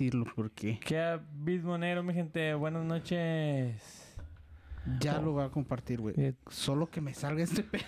compartirlo 0.00 0.24
porque 0.34 0.80
¿Qué 0.80 0.98
abismo 0.98 1.76
negro, 1.76 2.02
mi 2.02 2.14
gente? 2.14 2.54
Buenas 2.54 2.84
noches. 2.84 4.16
ya 4.98 5.20
lo 5.20 5.32
voy 5.32 5.44
a 5.44 5.50
compartir, 5.50 6.00
güey. 6.00 6.14
Eh, 6.16 6.34
Solo 6.48 6.88
que 6.88 7.02
me 7.02 7.12
salga 7.12 7.44
este 7.44 7.62
pedo. 7.62 7.84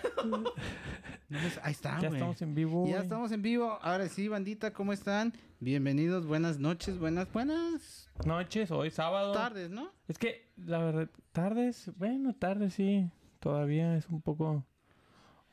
Ahí 1.63 1.71
está, 1.71 1.99
ya 1.99 2.09
estamos 2.09 2.39
en 2.43 2.53
vivo. 2.53 2.85
Ya 2.87 2.99
estamos 2.99 3.31
en 3.31 3.41
vivo. 3.41 3.79
Ahora 3.81 4.07
sí, 4.09 4.27
bandita, 4.27 4.71
¿cómo 4.73 4.93
están? 4.93 5.33
Bienvenidos, 5.59 6.27
buenas 6.27 6.59
noches, 6.59 6.99
buenas, 6.99 7.31
buenas 7.33 8.11
Noches, 8.25 8.69
hoy 8.69 8.91
sábado. 8.91 9.31
tardes, 9.33 9.71
¿no? 9.71 9.89
Es 10.07 10.19
que, 10.19 10.51
la 10.55 10.77
verdad, 10.77 11.09
tardes, 11.31 11.91
bueno, 11.97 12.35
tardes 12.35 12.75
sí. 12.75 13.09
Todavía 13.39 13.97
es 13.97 14.07
un 14.09 14.21
poco. 14.21 14.63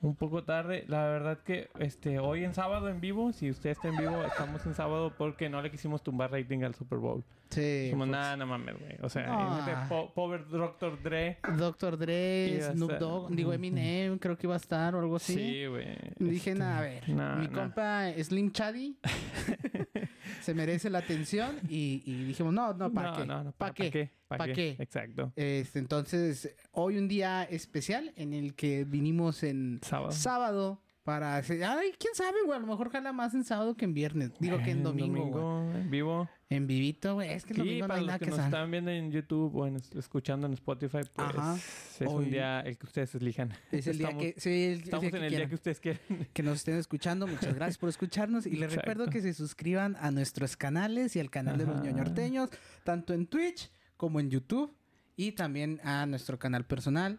Un 0.03 0.15
poco 0.15 0.43
tarde. 0.45 0.85
La 0.89 1.05
verdad 1.05 1.39
que 1.45 1.69
este 1.79 2.19
hoy 2.19 2.45
en 2.45 2.55
sábado 2.55 2.89
en 2.89 3.01
vivo, 3.03 3.33
si 3.33 3.51
usted 3.51 3.71
está 3.71 3.89
en 3.89 3.99
vivo, 3.99 4.23
estamos 4.25 4.65
en 4.65 4.75
sábado 4.75 5.13
porque 5.19 5.51
no 5.51 5.61
le 5.61 5.71
quisimos 5.71 6.03
tumbar 6.03 6.31
rating 6.33 6.63
al 6.63 6.75
Super 6.75 6.99
Bowl. 6.99 7.23
Sí. 7.51 7.61
Dijimos, 7.61 8.07
pues, 8.09 8.19
nada, 8.19 8.37
no 8.37 8.47
mames, 8.47 8.79
güey. 8.79 8.97
O 9.03 9.09
sea, 9.11 9.27
Ah. 9.29 9.43
imagínate, 9.47 9.89
po- 9.89 10.11
pobre 10.15 10.45
Dr. 10.45 11.03
Dre. 11.03 11.39
Dr. 11.59 11.99
Dre, 11.99 12.61
Snoop 12.73 12.93
Dogg, 12.93 13.31
digo 13.35 13.53
Eminem, 13.53 14.19
creo 14.19 14.39
que 14.39 14.47
iba 14.47 14.55
a 14.55 14.57
estar 14.57 14.95
o 14.95 15.01
algo 15.01 15.17
así. 15.17 15.35
Sí, 15.35 15.67
güey. 15.67 15.99
Dije, 16.19 16.51
Este, 16.53 16.55
nada, 16.55 16.79
a 16.79 16.83
ver, 16.83 17.03
mi 17.39 17.48
compa 17.48 18.11
Slim 18.23 18.53
Chaddy 18.53 18.97
se 20.41 20.55
merece 20.55 20.91
la 20.91 20.99
atención 20.99 21.59
y, 21.69 22.03
y 22.05 22.25
dijimos, 22.25 22.53
no, 22.53 22.73
no, 22.75 22.93
¿para 22.93 23.11
No, 23.11 23.17
qué? 23.17 23.27
no, 23.27 23.45
no, 23.45 23.53
¿Para 23.53 23.73
¿pa' 23.73 23.75
qué? 23.75 23.91
qué? 23.91 24.11
¿Pa' 24.28 24.39
¿Para 24.39 24.53
qué? 24.53 24.77
qué? 24.77 24.83
Exacto. 24.83 25.33
Este, 25.37 25.78
entonces, 25.78 26.55
hoy 26.73 26.98
un 26.98 27.09
día 27.09 27.45
especial 27.45 28.12
en 28.17 28.33
el 28.33 28.55
que 28.55 28.84
vinimos 28.84 29.42
en 29.42 29.81
Sábado. 29.83 30.12
sábado 30.12 30.83
para 31.03 31.37
hacer... 31.37 31.65
Ay, 31.65 31.93
quién 31.98 32.15
sabe, 32.15 32.39
güey, 32.45 32.56
a 32.59 32.61
lo 32.61 32.67
mejor 32.67 32.91
jala 32.91 33.12
más 33.12 33.34
en 33.34 33.43
sábado 33.45 33.75
que 33.77 33.84
en 33.87 33.95
viernes. 33.95 34.33
Digo 34.39 34.59
que 34.59 34.70
en 34.73 34.81
Eh, 34.81 34.83
domingo, 34.83 35.25
güey. 35.65 35.81
en 35.83 35.91
vivo. 35.91 36.29
En 36.51 36.67
vivito, 36.67 37.15
güey. 37.15 37.31
Es 37.31 37.45
que 37.45 37.53
el 37.55 37.59
Y 37.59 37.61
domingo 37.61 37.81
no 37.84 37.89
para 37.89 37.95
hay 37.95 38.01
los 38.01 38.07
nada 38.09 38.19
que 38.19 38.25
que 38.27 38.31
nos 38.33 38.41
están 38.41 38.70
viendo 38.70 38.91
en 38.91 39.11
YouTube 39.12 39.55
o 39.57 39.67
en- 39.67 39.77
escuchando 39.97 40.47
en 40.47 40.53
Spotify, 40.55 40.98
pues 41.15 41.29
Ajá. 41.29 41.55
es 41.57 42.01
Hoy- 42.07 42.25
un 42.25 42.31
día 42.31 42.61
el 42.61 42.77
que 42.77 42.87
ustedes 42.87 43.15
elijan. 43.15 43.53
Es 43.73 43.87
el 43.87 43.98
día 43.98 44.09
Estamos- 44.09 44.23
que... 44.34 44.41
Sí, 44.41 44.51
el, 44.51 44.73
el 44.73 44.81
Estamos 44.83 45.01
día 45.01 45.09
en 45.09 45.11
que 45.12 45.17
el 45.17 45.20
día 45.23 45.29
quieran. 45.31 45.48
que 45.48 45.55
ustedes 45.55 45.81
quieren. 45.81 46.29
que 46.33 46.42
nos 46.42 46.57
estén 46.57 46.77
escuchando. 46.77 47.27
Muchas 47.27 47.55
gracias 47.55 47.79
por 47.79 47.89
escucharnos. 47.89 48.47
Y 48.47 48.51
les 48.51 48.64
Exacto. 48.73 48.91
recuerdo 48.91 49.11
que 49.11 49.20
se 49.23 49.33
suscriban 49.33 49.97
a 50.01 50.11
nuestros 50.11 50.57
canales 50.57 51.14
y 51.17 51.20
al 51.20 51.31
canal 51.31 51.57
de 51.57 51.67
los 51.67 51.83
ñoñorteños, 51.83 52.51
tanto 52.85 53.14
en 53.14 53.27
Twitch 53.27 53.70
como 53.97 54.20
en 54.20 54.31
YouTube. 54.31 54.75
Y 55.17 55.33
también 55.33 55.81
a 55.85 56.07
nuestro 56.07 56.39
canal 56.39 56.64
personal 56.64 57.19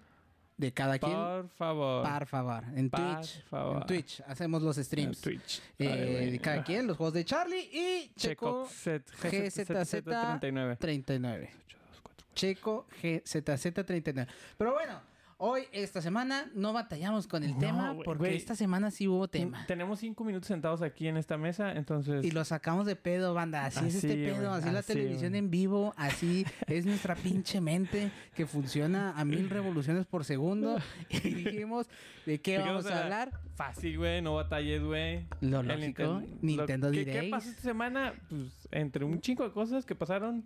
de 0.62 0.72
cada 0.72 1.00
quien. 1.00 1.12
Por 1.12 1.50
favor. 1.50 2.08
Por 2.08 2.26
favor. 2.28 2.64
En 2.76 2.90
Por 2.90 3.00
Twitch. 3.20 3.44
favor. 3.50 3.78
En 3.82 3.88
Twitch 3.88 4.22
hacemos 4.28 4.62
los 4.62 4.78
En 4.78 4.84
streams. 4.86 5.20
Twitch. 5.22 5.62
Eh, 5.80 6.30
de 6.32 6.40
cada 6.40 6.64
quien, 6.64 6.86
los 6.88 6.96
juegos 6.98 7.14
de 7.16 7.26
Charlie 7.26 7.70
y 7.74 8.12
Checo 8.16 8.68
Checo 8.68 8.68
Z- 8.68 9.04
GZZ 9.22 10.04
39. 10.04 10.76
39. 10.78 11.50
Checo 12.36 12.86
GZZ 13.02 13.74
39. 13.86 14.32
Pero 14.58 14.74
bueno, 14.74 15.02
hoy, 15.44 15.64
esta 15.72 16.02
semana, 16.02 16.52
no 16.54 16.72
batallamos 16.72 17.26
con 17.26 17.44
el 17.44 17.54
No, 17.54 17.58
tema 17.60 17.96
porque 18.06 18.36
esta 18.36 18.56
semana 18.56 18.92
sí 18.92 19.08
hubo 19.08 19.28
tema. 19.28 19.66
Tenemos 19.66 20.00
cinco 20.00 20.24
minutos 20.24 20.48
sentados 20.48 20.84
aquí 20.84 21.08
en 21.08 21.18
esta 21.18 21.36
mesa, 21.38 21.72
entonces... 21.74 22.24
Y 22.24 22.30
lo 22.30 22.46
sacamos 22.46 22.86
de 22.86 22.96
pedo, 22.96 23.34
banda. 23.34 23.66
Así, 23.66 23.80
es 23.88 23.96
Así, 23.96 24.08
este 24.08 24.16
pedo, 24.16 24.36
güey, 24.50 24.60
así, 24.62 24.70
la 24.70 24.80
así, 24.80 24.94
televisión 24.94 25.34
en 25.36 25.50
vivo, 25.50 25.94
así 25.98 26.46
es 26.68 26.86
nuestra 26.86 27.16
pinche 27.16 27.60
mente 27.60 28.12
que 28.36 28.46
funciona 28.46 29.14
a 29.18 29.26
mil 29.26 29.50
revoluciones 29.50 30.06
por 30.06 30.24
segundo. 30.26 30.78
Y 31.10 31.20
dijimos, 31.34 31.88
¿de 32.26 32.40
qué 32.40 32.58
¿De 32.58 32.64
qué 32.64 32.70
vamos 32.70 32.86
a 32.86 33.04
hablar? 33.04 33.32
Fácil, 33.56 33.98
güey, 33.98 34.22
no 34.22 34.36
batalles, 34.36 34.84
güey. 34.84 35.26
Lo 35.42 35.64
lógico, 35.64 36.04
Ninten- 36.04 36.38
Nintendo 36.42 36.88
lo- 36.88 36.94
¿Qué, 36.94 37.00
Direct. 37.06 37.22
¿Qué 37.26 37.30
pasó 37.30 37.50
esta 37.50 37.62
semana? 37.64 38.14
Pues 38.30 38.68
entre 38.72 39.06
un 39.06 39.20
chingo 39.22 39.44
de 39.44 39.52
cosas 39.52 39.86
que 39.86 39.96
pasaron, 39.96 40.46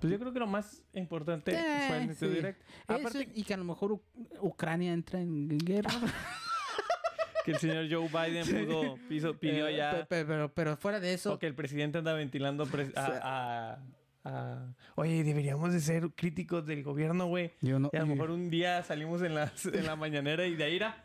pues 0.00 0.12
yo 0.12 0.18
creo 0.18 0.32
que 0.32 0.38
lo 0.38 0.46
más 0.46 0.82
importante 0.92 1.52
Eh, 1.52 1.84
fue 1.88 2.02
el 2.04 2.14
sí. 2.16 2.26
Direct. 2.28 2.60
Eso, 2.60 2.94
Aparte 3.00 3.28
y 3.34 3.42
que 3.44 3.54
a 3.54 3.56
lo 3.56 3.64
mejor 3.64 3.92
U- 3.92 4.02
Ucrania 4.40 4.92
entra 4.92 5.20
en 5.20 5.48
guerra. 5.58 5.90
que 7.44 7.52
el 7.52 7.58
señor 7.58 7.86
Joe 7.90 8.08
Biden 8.08 8.66
pudo, 8.66 8.96
piso- 9.08 9.38
pidió 9.38 9.68
Eh, 9.68 9.76
ya... 9.76 9.92
pe- 9.92 10.04
pe- 10.06 10.24
pero, 10.24 10.52
pero 10.52 10.76
fuera 10.76 10.98
de 11.00 11.14
eso, 11.14 11.34
O 11.34 11.38
que 11.38 11.46
el 11.46 11.54
presidente 11.54 11.98
anda 11.98 12.12
ventilando 12.12 12.64
a, 12.96 13.00
a- 13.22 13.78
a- 14.24 14.74
Oye, 14.96 15.22
deberíamos 15.22 15.72
de 15.72 15.80
ser 15.80 16.10
críticos 16.16 16.66
del 16.66 16.82
gobierno, 16.82 17.26
güey. 17.26 17.52
yo 17.60 17.78
no, 17.78 17.88
Y 17.92 17.96
a 17.96 18.00
lo 18.00 18.06
mejor 18.06 18.30
un 18.32 18.50
día 18.50 18.82
salimos 18.82 19.22
en 19.22 19.34
la, 19.36 19.52
en 19.72 19.86
la 19.86 19.94
mañanera 19.96 20.44
y 20.46 20.56
de 20.56 20.64
ahí 20.64 20.76
era... 20.76 21.04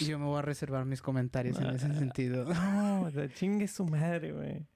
yo 0.00 0.18
me 0.18 0.26
voy 0.26 0.38
a 0.38 0.42
reservar 0.42 0.84
mis 0.84 1.02
comentarios 1.02 1.58
en 1.58 1.66
ese 1.70 1.92
sentido. 1.94 2.44
No, 2.44 3.02
o 3.02 3.10
sea, 3.10 3.28
chingue 3.32 3.66
su 3.66 3.84
madre, 3.86 4.32
güey. 4.32 4.66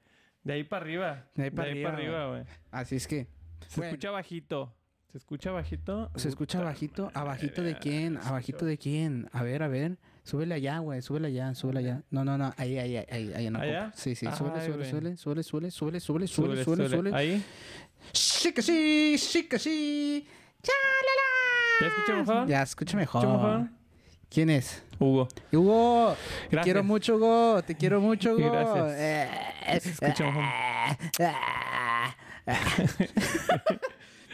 De 0.44 0.52
ahí 0.52 0.64
para 0.64 0.84
arriba. 0.84 1.24
De 1.34 1.44
ahí 1.44 1.50
para 1.50 1.68
arriba, 1.92 2.28
güey. 2.28 2.44
Así 2.70 2.96
es 2.96 3.06
que 3.06 3.26
Se 3.66 3.80
Bueno. 3.80 3.90
escucha 3.92 4.10
bajito. 4.10 4.74
Se 5.10 5.18
escucha 5.18 5.52
bajito. 5.52 6.10
se 6.16 6.28
escucha 6.28 6.58
Puta 6.58 7.10
abajito, 7.14 7.62
de 7.62 7.78
quién, 7.78 8.18
abajito 8.18 8.66
de 8.66 8.76
quién. 8.76 9.28
A 9.32 9.42
ver, 9.44 9.62
a 9.62 9.68
ver, 9.68 9.96
súbele 10.24 10.54
allá, 10.54 10.78
güey, 10.80 11.02
súbele 11.02 11.28
allá, 11.28 11.54
súbele 11.54 11.78
allá. 11.78 12.02
No, 12.10 12.24
no, 12.24 12.36
no, 12.36 12.52
ahí, 12.56 12.78
ahí, 12.78 12.96
ahí, 12.96 13.06
ahí, 13.10 13.32
ahí 13.32 13.48
no. 13.50 13.60
¿Allá? 13.60 13.92
Sí, 13.94 14.16
sí, 14.16 14.26
súbele, 14.36 14.60
súbele, 14.66 14.84
súbele, 14.86 15.16
súbele, 15.16 15.42
súbele, 15.44 15.70
súbele, 15.70 15.70
súbele, 15.70 16.00
súbele, 16.00 16.28
Súbele, 16.28 16.64
súbele, 16.64 16.88
súbele. 16.88 17.10
súbele. 17.10 17.16
Ahí. 17.16 17.44
Sí 18.12 18.52
que 18.52 18.60
sí, 18.60 19.16
sí 19.18 19.48
que 19.48 19.58
sí. 19.58 20.26
¡Chalala! 20.62 21.80
¿Ya 21.80 21.86
escucha 21.86 22.16
mejor? 22.16 22.46
Ya 22.48 22.62
escucha 22.62 22.96
mejor. 22.96 23.22
¿Escucha 23.24 23.36
mejor? 23.36 23.68
¿Quién 24.34 24.50
es? 24.50 24.82
Hugo. 24.98 25.28
Hugo, 25.52 26.16
te 26.50 26.56
quiero 26.58 26.82
mucho, 26.82 27.14
Hugo. 27.16 27.62
Te 27.62 27.76
quiero 27.76 28.00
mucho, 28.00 28.34
Hugo. 28.34 28.50
Gracias. 28.50 28.92
Eh, 28.98 29.80
Se 29.80 29.90
escucha 29.90 30.24
mejor. 30.24 30.44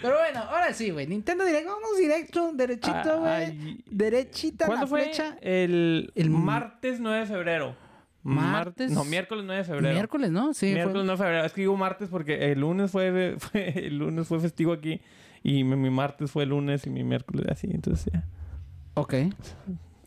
Pero 0.02 0.16
bueno, 0.18 0.40
ahora 0.40 0.72
sí, 0.72 0.90
güey. 0.90 1.06
Nintendo 1.06 1.44
Direct, 1.44 1.66
vamos 1.66 1.98
directo, 1.98 2.52
derechito, 2.54 3.20
güey. 3.20 3.82
Derechita 3.90 4.66
¿Cuándo 4.66 4.84
la 4.86 4.88
fue? 4.88 5.02
flecha. 5.04 5.36
El, 5.42 6.10
El- 6.14 6.30
martes 6.30 6.98
9 7.00 7.20
de 7.20 7.26
febrero. 7.26 7.76
Martes. 8.22 8.90
No, 8.92 9.04
miércoles 9.04 9.44
9 9.46 9.58
de 9.62 9.64
febrero. 9.64 9.94
Miércoles, 9.94 10.30
¿no? 10.30 10.54
Sí, 10.54 10.66
miércoles 10.72 10.92
fue- 10.94 11.04
9 11.04 11.10
de 11.10 11.16
febrero. 11.24 11.44
Es 11.46 11.52
que 11.52 11.60
digo 11.62 11.76
martes 11.76 12.08
porque 12.08 12.50
el 12.52 12.60
lunes 12.60 12.90
fue, 12.90 13.36
fue- 13.38 13.86
el 13.86 13.98
lunes 13.98 14.26
fue 14.26 14.40
festivo 14.40 14.72
aquí 14.72 15.00
y 15.42 15.64
mi, 15.64 15.76
mi 15.76 15.90
martes 15.90 16.30
fue 16.30 16.44
el 16.44 16.48
lunes 16.50 16.86
y 16.86 16.90
mi 16.90 17.04
miércoles 17.04 17.46
así, 17.50 17.68
entonces 17.70 18.10
ya. 18.12 18.24
Ok. 18.94 19.14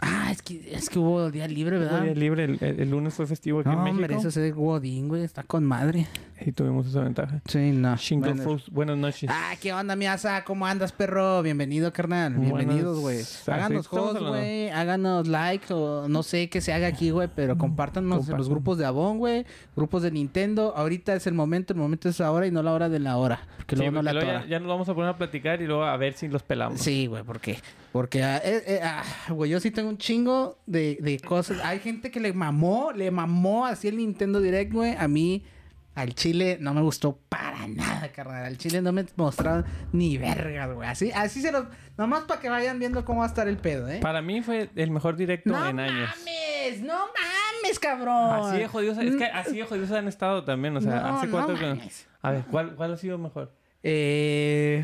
Ah, 0.05 0.29
es 0.31 0.41
que, 0.41 0.73
es 0.75 0.89
que 0.89 0.99
hubo 0.99 1.31
día 1.31 1.47
libre, 1.47 1.77
¿verdad? 1.79 2.01
Día 2.01 2.13
libre, 2.13 2.43
el, 2.43 2.57
el- 2.61 2.79
el 2.81 2.89
lunes 2.89 3.13
fue 3.13 3.25
festivo 3.25 3.61
aquí 3.61 3.69
No, 3.69 3.75
en 3.75 3.83
México 3.83 4.13
hombre, 4.13 4.15
eso 4.29 4.41
es 4.41 4.53
Godín, 4.55 5.07
güey. 5.07 5.23
Está 5.23 5.43
con 5.43 5.63
madre. 5.63 6.07
y 6.45 6.51
tuvimos 6.51 6.85
esa 6.87 7.01
ventaja. 7.01 7.41
Sí, 7.45 7.71
no. 7.71 7.95
Shingle 7.95 8.33
Bueno. 8.33 8.61
Buenas 8.71 8.97
noches. 8.97 9.29
Ah, 9.31 9.53
¿qué 9.61 9.71
onda, 9.71 9.95
mi 9.95 10.05
asa? 10.07 10.43
¿Cómo 10.43 10.65
andas, 10.65 10.91
perro? 10.91 11.41
Bienvenido, 11.41 11.93
carnal. 11.93 12.33
Buenas- 12.33 12.57
Bienvenidos, 12.57 12.99
güey. 12.99 13.19
Háganos 13.47 13.85
estamos 13.85 14.11
host, 14.15 14.21
güey. 14.27 14.69
Háganos 14.71 15.27
like 15.29 15.73
o 15.73 16.07
no 16.09 16.21
sé 16.23 16.49
qué 16.49 16.59
se 16.59 16.73
haga 16.73 16.87
aquí, 16.87 17.11
güey. 17.11 17.29
Pero 17.33 17.57
compártanos 17.57 18.03
en 18.11 18.17
los 18.17 18.25
Compartan. 18.27 18.49
grupos 18.51 18.77
de 18.77 18.85
Avon, 18.85 19.19
güey. 19.19 19.45
Grupos 19.75 20.01
de 20.03 20.11
Nintendo. 20.11 20.73
Ahorita 20.75 21.13
es 21.15 21.27
el 21.27 21.33
momento. 21.33 21.71
El 21.73 21.79
momento 21.79 22.09
es 22.09 22.19
ahora 22.19 22.45
y 22.45 22.51
no 22.51 22.61
la 22.61 22.73
hora 22.73 22.89
de 22.89 22.99
la 22.99 23.15
hora. 23.15 23.39
Porque 23.57 23.77
Sí, 23.77 23.81
luego 23.83 24.01
no 24.01 24.09
porque 24.11 24.25
la 24.25 24.41
ya, 24.41 24.47
ya 24.47 24.59
nos 24.59 24.67
vamos 24.67 24.89
a 24.89 24.93
poner 24.93 25.11
a 25.11 25.15
platicar 25.17 25.61
y 25.61 25.65
luego 25.67 25.85
a 25.85 25.95
ver 25.95 26.13
si 26.13 26.27
los 26.27 26.43
pelamos. 26.43 26.81
Sí, 26.81 27.07
güey, 27.07 27.23
¿por 27.23 27.39
qué? 27.39 27.57
Porque, 27.93 28.23
ah, 28.23 28.41
eh, 28.43 28.63
eh, 28.65 28.79
ah, 28.83 29.03
güey, 29.29 29.51
yo 29.51 29.59
sí 29.59 29.69
tengo 29.69 29.87
un 29.87 29.99
chingo 29.99 30.57
de, 30.65 30.97
de 30.99 31.19
cosas. 31.19 31.59
Hay 31.63 31.77
gente 31.79 32.09
que 32.09 32.19
le 32.19 32.33
mamó, 32.33 32.91
le 32.91 33.11
mamó 33.11 33.67
así 33.67 33.87
el 33.87 33.97
Nintendo 33.97 34.41
Direct, 34.41 34.73
güey. 34.73 34.95
A 34.97 35.07
mí, 35.07 35.45
al 35.93 36.15
chile, 36.15 36.57
no 36.59 36.73
me 36.73 36.81
gustó 36.81 37.19
para 37.29 37.67
nada, 37.67 38.11
carnal. 38.11 38.45
Al 38.45 38.57
chile 38.57 38.81
no 38.81 38.91
me 38.91 39.05
mostraron 39.15 39.63
ni 39.91 40.17
vergas, 40.17 40.73
güey. 40.73 40.89
Así, 40.89 41.11
así 41.11 41.39
se 41.41 41.51
los... 41.51 41.65
Nomás 41.95 42.23
para 42.23 42.41
que 42.41 42.49
vayan 42.49 42.79
viendo 42.79 43.05
cómo 43.05 43.19
va 43.19 43.25
a 43.25 43.29
estar 43.29 43.47
el 43.47 43.57
pedo, 43.57 43.87
¿eh? 43.87 43.99
Para 44.01 44.23
mí 44.23 44.41
fue 44.41 44.71
el 44.75 44.89
mejor 44.89 45.15
directo 45.15 45.51
¡No 45.51 45.63
en 45.69 45.79
años. 45.79 46.09
mames! 46.17 46.81
¡No 46.81 46.93
mames, 46.97 47.79
cabrón! 47.79 48.47
Así 48.47 48.57
de 48.57 48.67
jodidos, 48.69 48.97
es 48.97 49.15
que 49.17 49.25
así 49.25 49.57
de 49.57 49.65
jodidos 49.65 49.91
han 49.91 50.07
estado 50.07 50.43
también, 50.43 50.75
o 50.75 50.81
sea, 50.81 50.95
No, 50.99 51.17
hace 51.17 51.27
no 51.27 51.31
cuánto 51.31 51.53
que... 51.53 51.67
mames. 51.67 52.07
A 52.23 52.31
ver, 52.31 52.43
¿cuál, 52.49 52.73
¿cuál 52.75 52.93
ha 52.93 52.97
sido 52.97 53.19
mejor? 53.19 53.53
Eh, 53.83 54.83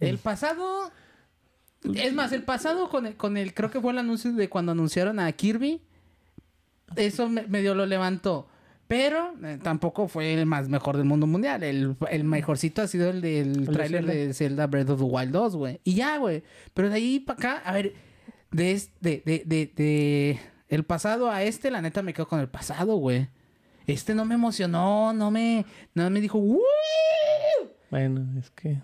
el 0.00 0.16
pasado. 0.16 0.90
Es 1.94 2.12
más, 2.12 2.32
el 2.32 2.42
pasado 2.42 2.88
con 2.88 3.06
el, 3.06 3.16
con 3.16 3.36
el. 3.36 3.54
Creo 3.54 3.70
que 3.70 3.80
fue 3.80 3.92
el 3.92 3.98
anuncio 3.98 4.32
de 4.32 4.48
cuando 4.48 4.72
anunciaron 4.72 5.18
a 5.20 5.30
Kirby. 5.32 5.80
Eso 6.96 7.28
me- 7.28 7.46
medio 7.46 7.74
lo 7.74 7.86
levantó. 7.86 8.48
Pero 8.88 9.34
eh, 9.44 9.58
tampoco 9.62 10.08
fue 10.08 10.32
el 10.32 10.46
más 10.46 10.68
mejor 10.70 10.96
del 10.96 11.04
mundo 11.04 11.26
mundial. 11.26 11.62
El, 11.62 11.94
el 12.10 12.24
mejorcito 12.24 12.80
ha 12.82 12.86
sido 12.86 13.10
el 13.10 13.20
del 13.20 13.66
de 13.66 13.72
tráiler 13.72 14.06
de 14.06 14.32
Zelda 14.32 14.66
Breath 14.66 14.88
of 14.90 14.98
the 15.00 15.04
Wild 15.04 15.30
2, 15.30 15.56
güey. 15.56 15.80
Y 15.84 15.94
ya, 15.94 16.16
güey. 16.16 16.42
Pero 16.72 16.88
de 16.88 16.94
ahí 16.96 17.20
para 17.20 17.38
acá, 17.38 17.62
a 17.64 17.72
ver. 17.74 17.92
De, 18.50 18.80
de, 19.02 19.22
de, 19.26 19.42
de, 19.44 19.72
de 19.76 20.40
el 20.70 20.84
pasado 20.84 21.30
a 21.30 21.42
este, 21.42 21.70
la 21.70 21.82
neta 21.82 22.00
me 22.02 22.14
quedo 22.14 22.26
con 22.26 22.40
el 22.40 22.48
pasado, 22.48 22.96
güey. 22.96 23.28
Este 23.86 24.14
no 24.14 24.24
me 24.24 24.34
emocionó, 24.36 25.12
no 25.12 25.30
me, 25.30 25.66
no 25.94 26.08
me 26.08 26.20
dijo, 26.20 26.38
¡Woo! 26.38 26.58
Bueno, 27.90 28.26
es 28.38 28.50
que... 28.50 28.78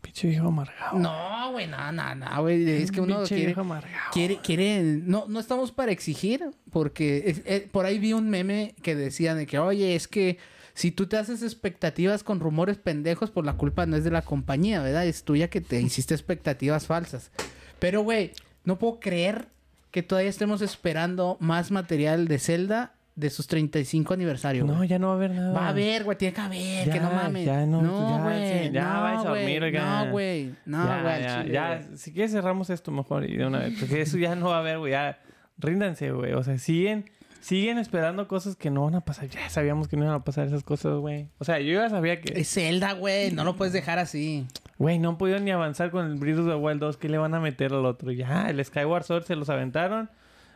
Pinche 0.00 0.28
viejo 0.28 0.48
amargado. 0.48 0.98
No, 0.98 1.52
güey, 1.52 1.66
no, 1.66 1.92
no, 1.92 2.14
no, 2.14 2.42
güey. 2.42 2.68
Es 2.82 2.90
que 2.90 3.00
uno 3.00 3.16
Pinche 3.18 3.34
quiere, 3.34 3.46
viejo 3.46 3.60
amargado. 3.60 4.10
quiere, 4.12 4.38
quiere, 4.42 4.82
no, 4.82 5.26
no 5.28 5.38
estamos 5.40 5.72
para 5.72 5.92
exigir, 5.92 6.42
porque 6.70 7.24
es- 7.26 7.42
eh, 7.44 7.68
por 7.70 7.84
ahí 7.86 7.98
vi 7.98 8.12
un 8.14 8.30
meme 8.30 8.74
que 8.82 8.94
decía 8.96 9.34
de 9.34 9.46
que, 9.46 9.58
oye, 9.58 9.94
es 9.94 10.08
que 10.08 10.38
si 10.72 10.90
tú 10.90 11.06
te 11.06 11.16
haces 11.18 11.42
expectativas 11.42 12.22
con 12.24 12.40
rumores 12.40 12.78
pendejos, 12.78 13.30
pues 13.30 13.44
la 13.44 13.54
culpa 13.54 13.84
no 13.86 13.96
es 13.96 14.04
de 14.04 14.10
la 14.10 14.22
compañía, 14.22 14.80
¿verdad? 14.82 15.04
Es 15.06 15.24
tuya 15.24 15.48
que 15.50 15.60
te 15.60 15.80
hiciste 15.82 16.14
expectativas 16.14 16.86
falsas. 16.86 17.30
Pero, 17.78 18.02
güey, 18.02 18.32
no 18.64 18.78
puedo 18.78 19.00
creer 19.00 19.48
que 19.90 20.02
todavía 20.02 20.30
estemos 20.30 20.62
esperando 20.62 21.36
más 21.40 21.70
material 21.70 22.28
de 22.28 22.38
Zelda 22.38 22.94
de 23.20 23.30
sus 23.30 23.46
35 23.46 24.14
aniversario. 24.14 24.64
No, 24.64 24.82
ya 24.82 24.98
no 24.98 25.08
va 25.08 25.12
a 25.12 25.16
haber 25.16 25.30
nada. 25.32 25.52
Va 25.52 25.66
a 25.66 25.68
haber, 25.68 26.04
güey, 26.04 26.16
tiene 26.16 26.32
que 26.34 26.40
haber, 26.40 26.86
Ya, 26.86 26.92
que 26.92 27.00
no 27.00 27.10
mames. 27.10 27.44
ya 27.44 27.66
no, 27.66 27.80
güey. 28.22 28.72
ya 28.72 28.94
no, 28.94 29.02
vais 29.02 29.20
a 29.20 29.28
dormir, 29.28 29.58
güey, 29.58 29.62
oiga. 29.62 30.04
No, 30.04 30.10
güey. 30.10 30.54
No, 30.64 31.02
güey. 31.02 31.22
ya, 31.22 31.44
ya. 31.44 31.82
Si 31.96 32.12
quieres 32.12 32.32
cerramos 32.32 32.70
esto 32.70 32.90
mejor 32.90 33.28
y 33.28 33.36
de 33.36 33.46
una 33.46 33.58
vez. 33.58 33.78
Porque 33.78 34.00
eso 34.00 34.16
ya 34.16 34.34
no 34.34 34.48
va 34.48 34.56
a 34.56 34.60
haber, 34.60 34.78
güey. 34.78 34.92
Ya, 34.92 35.18
ríndanse, 35.58 36.10
güey. 36.12 36.32
O 36.32 36.42
sea, 36.42 36.56
siguen, 36.58 37.10
siguen 37.40 37.76
esperando 37.78 38.26
cosas 38.26 38.56
que 38.56 38.70
no 38.70 38.84
van 38.84 38.94
a 38.94 39.00
pasar. 39.02 39.28
Ya 39.28 39.48
sabíamos 39.50 39.86
que 39.86 39.96
no 39.98 40.04
iban 40.04 40.16
a 40.16 40.24
pasar 40.24 40.46
esas 40.46 40.64
cosas, 40.64 40.94
güey. 40.98 41.28
O 41.38 41.44
sea, 41.44 41.60
yo 41.60 41.74
ya 41.74 41.90
sabía 41.90 42.20
que... 42.22 42.40
Es 42.40 42.48
Zelda, 42.52 42.92
güey. 42.94 43.32
No 43.32 43.44
lo 43.44 43.54
puedes 43.56 43.74
dejar 43.74 43.98
así. 43.98 44.46
Güey, 44.78 44.98
no 44.98 45.10
han 45.10 45.18
podido 45.18 45.38
ni 45.40 45.50
avanzar 45.50 45.90
con 45.90 46.06
el 46.06 46.14
Breath 46.14 46.38
of 46.38 46.46
the 46.48 46.54
Wild 46.54 46.80
2. 46.80 46.96
¿Qué 46.96 47.10
le 47.10 47.18
van 47.18 47.34
a 47.34 47.40
meter 47.40 47.74
al 47.74 47.84
otro? 47.84 48.12
Ya, 48.12 48.48
el 48.48 48.64
Skyward 48.64 49.04
Sword 49.04 49.24
se 49.24 49.36
los 49.36 49.50
aventaron. 49.50 50.08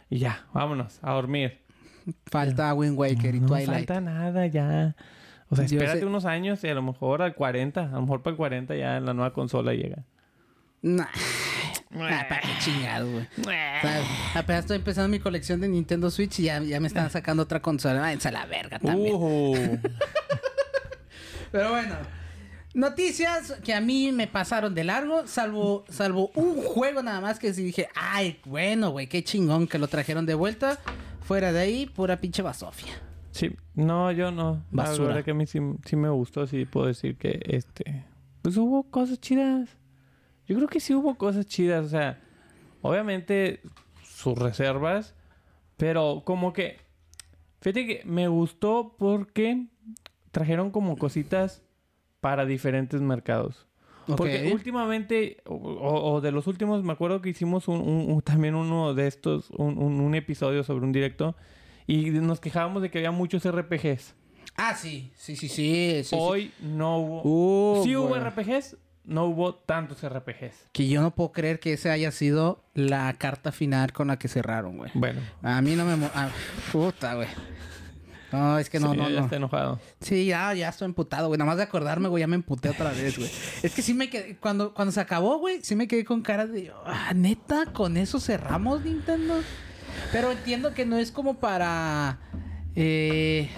Y 0.09 0.19
ya, 0.19 0.47
vámonos, 0.55 0.99
a 1.03 1.13
dormir. 1.13 1.64
Falta 2.27 2.73
Wind 2.75 2.99
Waker 2.99 3.35
y 3.35 3.41
no 3.41 3.47
Twilight. 3.49 3.69
falta 3.71 4.01
nada 4.01 4.47
ya. 4.47 4.95
O 5.51 5.57
sea, 5.57 5.65
espérate 5.67 6.01
sé- 6.01 6.07
unos 6.07 6.25
años 6.25 6.63
y 6.65 6.69
a 6.69 6.75
lo 6.75 6.83
mejor 6.83 7.23
al 7.23 7.35
40. 7.35 7.81
A 7.83 7.87
lo 7.93 8.01
mejor 8.03 8.23
para 8.23 8.33
el 8.33 8.37
40 8.37 8.75
ya 8.77 8.99
la 9.01 9.15
nueva 9.15 9.33
consola 9.33 9.73
llega. 9.75 10.05
Nah. 10.83 11.07
Nah, 11.91 12.29
para 12.29 12.41
qué 12.41 12.49
chingado, 12.61 13.09
güey. 13.11 13.27
O 13.39 13.45
sea, 13.45 14.03
apenas 14.35 14.63
estoy 14.63 14.77
empezando 14.79 15.09
mi 15.09 15.21
colección 15.21 15.61
de 15.61 15.69
Nintendo 15.69 16.11
Switch 16.11 16.41
y 16.41 16.45
ya, 16.45 16.61
ya 16.61 16.81
me 16.81 16.89
están 16.89 17.09
sacando 17.11 17.45
otra 17.45 17.61
consola. 17.63 18.01
Váyanse 18.01 18.29
a 18.29 18.33
la 18.33 18.47
verga 18.47 18.79
también. 18.81 19.15
Uh, 19.15 19.79
Pero 21.53 21.71
bueno. 21.71 21.95
Noticias 22.75 23.53
que 23.63 23.73
a 23.73 23.81
mí 23.81 24.11
me 24.11 24.27
pasaron 24.27 24.75
de 24.75 24.83
largo, 24.83 25.29
salvo, 25.29 25.85
salvo 25.89 26.33
un 26.35 26.57
juego 26.61 27.05
nada 27.05 27.21
más 27.21 27.39
que 27.39 27.55
sí 27.55 27.63
dije, 27.63 27.89
ay, 27.95 28.41
bueno, 28.45 28.91
güey, 28.91 29.07
qué 29.07 29.23
chingón 29.23 29.69
que 29.69 29.79
lo 29.79 29.87
trajeron 29.87 30.27
de 30.27 30.35
vuelta. 30.35 30.81
Fuera 31.25 31.53
de 31.53 31.61
ahí, 31.61 31.87
pura 31.87 32.21
pinche 32.21 32.43
basofia. 32.43 32.93
sí, 33.31 33.51
no, 33.75 34.13
yo 34.13 34.31
no. 34.31 34.63
La 34.71 34.85
Basura. 34.85 35.09
verdad 35.09 35.25
que 35.25 35.31
a 35.31 35.35
mí 35.35 35.47
sí, 35.47 35.59
sí 35.85 35.97
me 35.97 36.11
gustó. 36.11 36.47
Sí 36.47 36.67
puedo 36.67 36.87
decir 36.87 37.17
que 37.17 37.41
este... 37.47 38.05
Pues 38.43 38.57
hubo 38.59 38.83
cosas 38.91 39.19
chidas. 39.21 39.71
Yo 40.47 40.55
creo 40.57 40.69
que 40.69 40.81
sí 40.81 40.95
hubo 40.95 41.15
cosas 41.15 41.47
chidas. 41.47 41.87
O 41.87 41.89
sea, 41.89 42.21
obviamente 42.83 43.63
sus 44.03 44.39
reservas. 44.39 45.15
Pero 45.79 46.23
como 46.25 46.53
que... 46.53 46.77
Fíjate 47.63 47.87
que 47.87 48.03
me 48.05 48.29
gustó 48.29 48.95
porque 48.99 49.67
trajeron 50.31 50.71
como 50.71 50.99
cositas 50.99 51.63
para 52.21 52.45
diferentes 52.45 53.01
mercados. 53.01 53.67
Porque 54.07 54.51
últimamente, 54.53 55.39
o, 55.47 56.21
de 56.21 56.33
los 56.33 56.47
últimos, 56.47 56.83
me 56.85 56.93
acuerdo 56.93 57.21
que 57.21 57.31
hicimos 57.31 57.69
un, 57.69 57.81
un- 57.81 58.11
un- 58.13 58.23
también 58.23 58.55
uno 58.55 58.95
de 58.95 59.07
estos, 59.07 59.51
un, 59.51 60.15
episodio 60.15 60.63
sobre 60.65 60.85
un 60.85 60.93
directo, 60.93 61.35
y 61.87 62.11
nos 62.11 62.41
quejábamos 62.41 62.83
de 62.83 62.91
que 62.91 62.99
había 62.99 63.11
muchos 63.11 63.45
RPGs. 63.51 64.15
Ah, 64.57 64.75
sí, 64.75 65.11
sí, 65.17 65.37
sí, 65.37 65.49
sí. 65.49 65.57
sí, 66.03 66.05
sí. 66.05 66.17
Hoy 66.19 66.53
no 66.61 66.99
hubo... 66.99 67.23
Uh, 67.81 67.85
sí 67.85 67.97
hubo. 67.97 68.15
RPGs, 68.17 68.77
no 69.05 69.25
hubo 69.27 69.55
tantos 69.55 70.03
RPGs. 70.09 70.69
Que 70.73 70.89
yo 70.89 71.03
no 71.03 71.15
puedo 71.15 71.33
creer 71.33 71.59
que 71.61 71.73
esa 71.73 71.93
haya 71.93 72.11
sido 72.13 72.63
la 72.75 73.13
carta 73.15 73.51
final 73.53 73.93
con 73.93 74.07
la 74.09 74.19
que 74.19 74.29
cerraron, 74.29 74.77
güey. 74.79 74.91
Bueno, 74.95 75.21
A 75.43 75.61
mí 75.61 75.75
no 75.75 75.85
me... 75.85 75.97
mo- 75.97 76.11
ah, 76.15 76.29
puta, 76.73 77.15
güey. 77.15 77.29
No, 78.35 78.59
es 78.59 78.69
que 78.69 78.81
no, 78.81 78.91
sí, 78.91 78.97
no, 78.97 79.09
ya 79.09 79.19
no. 79.21 79.25
está 79.25 79.37
enojado. 79.37 79.81
Sí, 80.01 80.27
ya, 80.27 80.53
ya 80.55 80.69
estoy 80.69 80.87
emputado, 80.87 81.29
güey. 81.29 81.39
Nada 81.39 81.47
más 81.47 81.57
de 81.57 81.63
acordarme, 81.63 82.09
güey, 82.09 82.21
ya 82.23 82.27
me 82.27 82.35
emputé 82.35 82.69
otra 82.69 82.91
vez, 82.91 83.17
güey. 83.17 83.31
Es 83.63 83.73
que 83.73 83.81
sí 83.81 83.95
me 83.95 84.11
quedé... 84.11 84.37
Cuando, 84.39 84.75
cuando 84.75 84.91
se 84.91 85.01
acabó, 85.01 85.39
güey, 85.39 85.61
sí 85.63 85.77
me 85.77 85.87
quedé 85.87 86.05
con 86.05 86.21
cara 86.21 86.47
de... 86.47 86.73
Ah, 86.85 87.13
neta, 87.15 87.67
con 87.67 87.97
eso 87.97 88.19
cerramos 88.19 88.85
Nintendo. 88.85 89.35
Pero 90.11 90.33
entiendo 90.33 90.75
que 90.75 90.85
no 90.85 90.99
es 90.99 91.13
como 91.13 91.35
para... 91.35 92.19
Eh... 92.75 93.51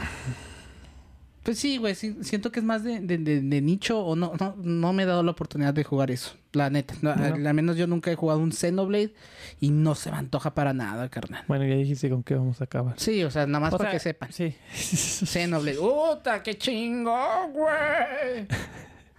Pues 1.46 1.60
sí, 1.60 1.76
güey, 1.78 1.94
sí, 1.94 2.16
siento 2.22 2.50
que 2.50 2.58
es 2.58 2.66
más 2.66 2.82
de, 2.82 2.98
de- 2.98 3.18
de- 3.18 3.40
de 3.40 3.60
nicho 3.60 4.00
o 4.04 4.16
no, 4.16 4.32
no, 4.40 4.56
no 4.58 4.92
me 4.92 5.04
he 5.04 5.06
dado 5.06 5.22
la 5.22 5.30
oportunidad 5.30 5.72
de 5.72 5.84
jugar 5.84 6.10
eso, 6.10 6.34
la 6.52 6.70
neta. 6.70 6.94
No. 7.02 7.12
Al 7.12 7.54
menos 7.54 7.76
yo 7.76 7.86
nunca 7.86 8.10
he 8.10 8.16
jugado 8.16 8.40
un 8.40 8.50
Xenoblade 8.50 9.14
y 9.60 9.70
no 9.70 9.94
se 9.94 10.10
me 10.10 10.16
antoja 10.16 10.54
para 10.54 10.72
nada, 10.72 11.08
carnal. 11.08 11.44
Bueno, 11.46 11.64
ya 11.64 11.76
dijiste 11.76 12.10
con 12.10 12.24
qué 12.24 12.34
vamos 12.34 12.60
a 12.60 12.64
acabar. 12.64 12.98
Sí, 12.98 13.22
o 13.22 13.30
sea, 13.30 13.46
nada 13.46 13.60
más 13.60 13.72
O 13.74 13.78
para 13.78 13.90
sea, 13.90 13.96
que 13.96 14.02
sepan. 14.02 14.32
Sí. 14.32 14.56
Xenoblade. 14.74 15.78
¡Puta, 15.78 16.42
qué 16.42 16.58
chingo, 16.58 17.16
güey! 17.52 18.48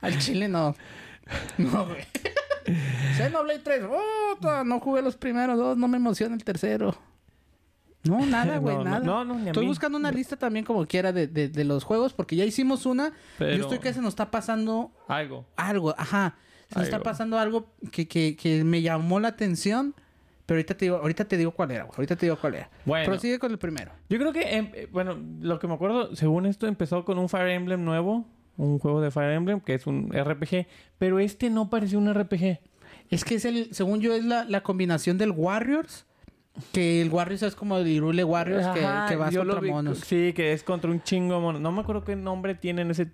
Al 0.01 0.19
chile 0.19 0.49
no. 0.49 0.75
No, 1.57 1.85
güey. 1.85 2.03
Xenoblade 3.17 3.59
3. 3.59 3.81
¡Puta! 4.35 4.63
No 4.65 4.81
jugué 4.81 5.01
los 5.01 5.15
primeros 5.15 5.57
dos, 5.57 5.77
no 5.77 5.87
me 5.87 5.95
emociona 5.95 6.35
el 6.35 6.43
tercero. 6.43 6.93
No, 8.03 8.25
nada, 8.25 8.57
güey, 8.59 8.75
No, 8.77 8.83
nada. 8.83 8.99
no, 8.99 9.25
no, 9.25 9.35
ni 9.35 9.43
a 9.43 9.47
Estoy 9.47 9.63
mí. 9.63 9.69
buscando 9.69 9.97
una 9.97 10.11
lista 10.11 10.35
también 10.37 10.63
como 10.65 10.85
quiera 10.85 11.11
de, 11.11 11.27
de- 11.27 11.49
de 11.49 11.63
los 11.63 11.83
juegos 11.83 12.13
porque 12.13 12.35
ya 12.35 12.45
hicimos 12.45 12.85
una. 12.85 13.13
Pero- 13.37 13.55
Yo 13.55 13.63
estoy 13.63 13.79
que 13.79 13.93
se 13.93 14.01
nos 14.01 14.09
está 14.09 14.31
pasando 14.31 14.91
Algo. 15.07 15.45
algo, 15.55 15.93
ajá. 15.97 16.35
Se 16.69 16.75
nos 16.79 16.83
está 16.85 16.99
pasando 17.01 17.39
algo 17.39 17.73
que, 17.91 18.07
que, 18.07 18.35
que 18.35 18.63
me 18.63 18.81
llamó 18.81 19.19
la 19.19 19.29
atención. 19.29 19.95
Pero 20.45 20.57
ahorita 20.59 20.75
te 20.77 20.85
digo, 20.85 20.97
ahorita 20.97 21.25
te 21.25 21.35
digo 21.37 21.51
cuál 21.51 21.71
era, 21.71 21.83
güey. 21.83 21.93
Ahorita 21.97 22.15
te 22.15 22.25
digo 22.25 22.37
cuál 22.39 22.55
era. 22.55 22.69
Bueno. 22.85 23.05
Prosigue 23.05 23.37
con 23.37 23.51
el 23.51 23.57
primero. 23.57 23.91
Yo 24.09 24.17
creo 24.17 24.31
que, 24.31 24.55
em, 24.55 24.69
eh, 24.73 24.87
bueno, 24.91 25.17
lo 25.41 25.59
que 25.59 25.67
me 25.67 25.73
acuerdo, 25.73 26.15
según 26.15 26.45
esto, 26.45 26.67
empezó 26.67 27.03
con 27.03 27.17
un 27.17 27.27
Fire 27.27 27.49
Emblem 27.49 27.83
nuevo. 27.83 28.25
Un 28.55 28.79
juego 28.79 29.01
de 29.01 29.11
Fire 29.11 29.33
Emblem, 29.33 29.59
que 29.59 29.73
es 29.73 29.85
un 29.87 30.09
RPG. 30.13 30.65
Pero 30.97 31.19
este 31.19 31.49
no 31.49 31.69
pareció 31.69 31.99
un 31.99 32.11
RPG. 32.13 32.59
Es 33.09 33.23
que 33.25 33.35
es 33.35 33.43
el, 33.45 33.73
según 33.73 33.99
yo, 33.99 34.13
es 34.13 34.23
la, 34.23 34.45
la 34.45 34.61
combinación 34.63 35.17
del 35.17 35.31
Warriors. 35.31 36.05
Que 36.71 37.01
el 37.01 37.09
Warriors 37.09 37.43
es 37.43 37.55
como 37.55 37.77
el 37.77 37.87
Irule 37.87 38.23
Warriors 38.23 38.67
que, 38.67 38.83
Ajá, 38.85 39.07
que 39.07 39.15
vas 39.15 39.35
contra 39.35 39.59
vi- 39.59 39.69
monos. 39.69 39.99
Sí, 39.99 40.33
que 40.33 40.53
es 40.53 40.63
contra 40.63 40.89
un 40.89 41.01
chingo 41.03 41.35
de 41.35 41.41
monos. 41.41 41.61
No 41.61 41.71
me 41.71 41.81
acuerdo 41.81 42.03
qué 42.03 42.15
nombre 42.15 42.55
tienen 42.55 42.89
ese... 42.91 43.11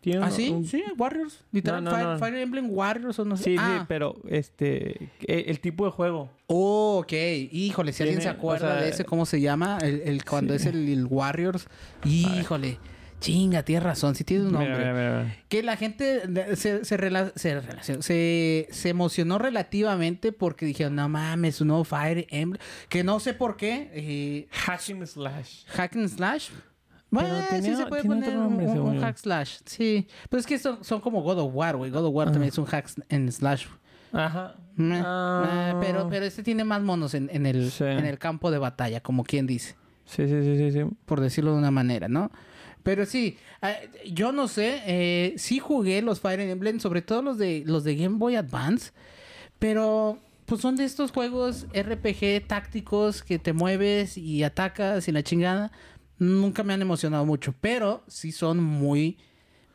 ¿Tiene 0.00 0.24
¿Ah, 0.24 0.30
sí? 0.32 0.50
un- 0.50 0.66
Sí, 0.66 0.82
Warriors. 0.98 1.44
Literal, 1.52 1.82
No, 1.84 1.90
no, 1.92 1.96
Fire, 1.96 2.08
no. 2.08 2.18
Fire 2.18 2.36
Emblem 2.38 2.66
Warriors 2.70 3.18
o 3.20 3.24
no 3.24 3.36
sé. 3.36 3.44
Sí, 3.44 3.56
ah. 3.58 3.76
sí, 3.80 3.84
pero 3.88 4.16
este... 4.28 5.10
e- 5.20 5.44
El 5.46 5.60
tipo 5.60 5.84
de 5.84 5.92
juego. 5.92 6.28
Oh, 6.48 6.98
ok. 7.02 7.12
Híjole, 7.52 7.92
si 7.92 8.02
alguien 8.02 8.20
se 8.20 8.28
acuerda 8.28 8.66
o 8.66 8.72
sea, 8.72 8.82
de 8.82 8.88
ese, 8.88 9.04
¿cómo 9.04 9.26
se 9.26 9.40
llama? 9.40 9.78
El, 9.80 10.02
el- 10.04 10.24
cuando 10.24 10.52
Sí. 10.52 10.56
es 10.56 10.66
el, 10.74 10.88
el 10.88 11.06
Warriors. 11.06 11.68
Híjole. 12.04 12.78
Chinga, 13.22 13.62
tienes 13.62 13.82
razón. 13.84 14.14
Sí 14.14 14.24
tiene 14.24 14.44
un 14.46 14.52
nombre. 14.52 14.70
Mira, 14.76 14.92
mira, 14.92 14.94
mira, 14.94 15.22
mira. 15.24 15.36
Que 15.48 15.62
la 15.62 15.76
gente 15.76 16.22
se, 16.56 16.84
se, 16.84 16.98
rela- 16.98 17.32
se, 17.36 17.60
relacionó- 17.60 18.02
se, 18.02 18.68
se 18.70 18.88
emocionó 18.88 19.38
relativamente 19.38 20.32
porque 20.32 20.66
dijeron, 20.66 20.96
no 20.96 21.08
mames, 21.08 21.60
un 21.60 21.68
nuevo 21.68 21.84
Fire 21.84 22.26
Emblem. 22.30 22.60
Que 22.88 23.04
no 23.04 23.20
sé 23.20 23.32
por 23.34 23.56
qué. 23.56 23.90
eh, 23.94 24.48
Hack 24.50 24.82
and 24.90 25.06
Slash. 25.06 25.64
hack 25.68 25.96
and 25.96 26.08
slash. 26.08 26.50
Pero 26.50 27.28
Bueno, 27.28 27.44
sí 27.62 27.76
se 27.76 27.86
puede 27.86 28.04
poner 28.04 28.34
nombre, 28.34 28.66
un- 28.66 29.00
hack 29.00 29.18
slash. 29.18 29.58
Sí. 29.66 30.06
Pero 30.30 30.40
es 30.40 30.46
que 30.46 30.58
son, 30.58 30.82
son 30.82 31.00
como 31.00 31.22
God 31.22 31.38
of 31.40 31.50
War, 31.54 31.76
güey. 31.76 31.90
God 31.90 32.06
of 32.06 32.14
War 32.14 32.30
también 32.32 32.48
es 32.48 32.58
un 32.58 32.64
hack 32.66 32.88
and 33.10 33.30
slash. 33.30 33.66
Ajá. 34.12 34.56
Ah. 34.78 35.78
pero, 35.80 36.08
pero 36.08 36.24
este 36.24 36.42
tiene 36.42 36.64
más 36.64 36.82
monos 36.82 37.14
en, 37.14 37.28
en 37.32 37.46
el, 37.46 37.70
Sí. 37.70 37.84
en 37.84 38.04
el 38.06 38.18
campo 38.18 38.50
de 38.50 38.58
batalla, 38.58 39.00
como 39.02 39.24
quien 39.24 39.46
dice. 39.46 39.76
Sí, 40.06 40.26
sí, 40.26 40.42
sí, 40.42 40.56
sí, 40.56 40.72
sí. 40.72 40.80
por 41.06 41.20
decirlo 41.20 41.52
de 41.52 41.58
una 41.58 41.70
manera, 41.70 42.08
¿no? 42.08 42.30
Pero 42.82 43.06
sí, 43.06 43.38
eh, 43.62 43.90
yo 44.12 44.32
no 44.32 44.48
sé, 44.48 44.82
eh, 44.86 45.34
sí 45.36 45.58
jugué 45.58 46.02
los 46.02 46.20
Fire 46.20 46.40
Emblem, 46.40 46.80
sobre 46.80 47.02
todo 47.02 47.22
los 47.22 47.38
de 47.38 47.62
los 47.66 47.84
de 47.84 47.94
Game 47.96 48.18
Boy 48.18 48.34
Advance, 48.36 48.90
pero 49.58 50.18
pues 50.46 50.60
son 50.60 50.76
de 50.76 50.84
estos 50.84 51.12
juegos 51.12 51.66
RPG 51.72 52.46
tácticos 52.48 53.22
que 53.22 53.38
te 53.38 53.52
mueves 53.52 54.18
y 54.18 54.42
atacas 54.42 55.06
y 55.08 55.12
la 55.12 55.22
chingada. 55.22 55.70
Nunca 56.18 56.62
me 56.64 56.72
han 56.74 56.82
emocionado 56.82 57.24
mucho, 57.24 57.54
pero 57.60 58.02
sí 58.08 58.32
son 58.32 58.62
muy 58.62 59.18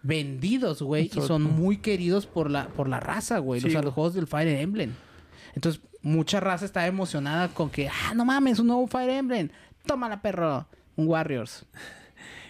vendidos, 0.03 0.81
güey, 0.81 1.09
y 1.13 1.21
son 1.21 1.43
muy 1.43 1.77
queridos 1.77 2.25
por 2.25 2.51
la 2.51 2.67
por 2.69 2.87
la 2.87 2.99
raza, 2.99 3.39
güey, 3.39 3.61
Sí. 3.61 3.67
o 3.67 3.71
sea, 3.71 3.81
los 3.81 3.93
juegos 3.93 4.13
del 4.13 4.27
Fire 4.27 4.47
Emblem. 4.59 4.93
Entonces, 5.55 5.81
mucha 6.01 6.39
raza 6.39 6.65
está 6.65 6.85
emocionada 6.87 7.47
con 7.49 7.69
que, 7.69 7.87
ah, 7.89 8.13
no 8.15 8.23
mames, 8.25 8.59
un 8.59 8.67
nuevo 8.67 8.85
Fire 8.87 9.09
Emblem. 9.09 9.49
Tómala, 9.85 10.21
perro. 10.21 10.67
Un 10.95 11.07
Warriors. 11.07 11.65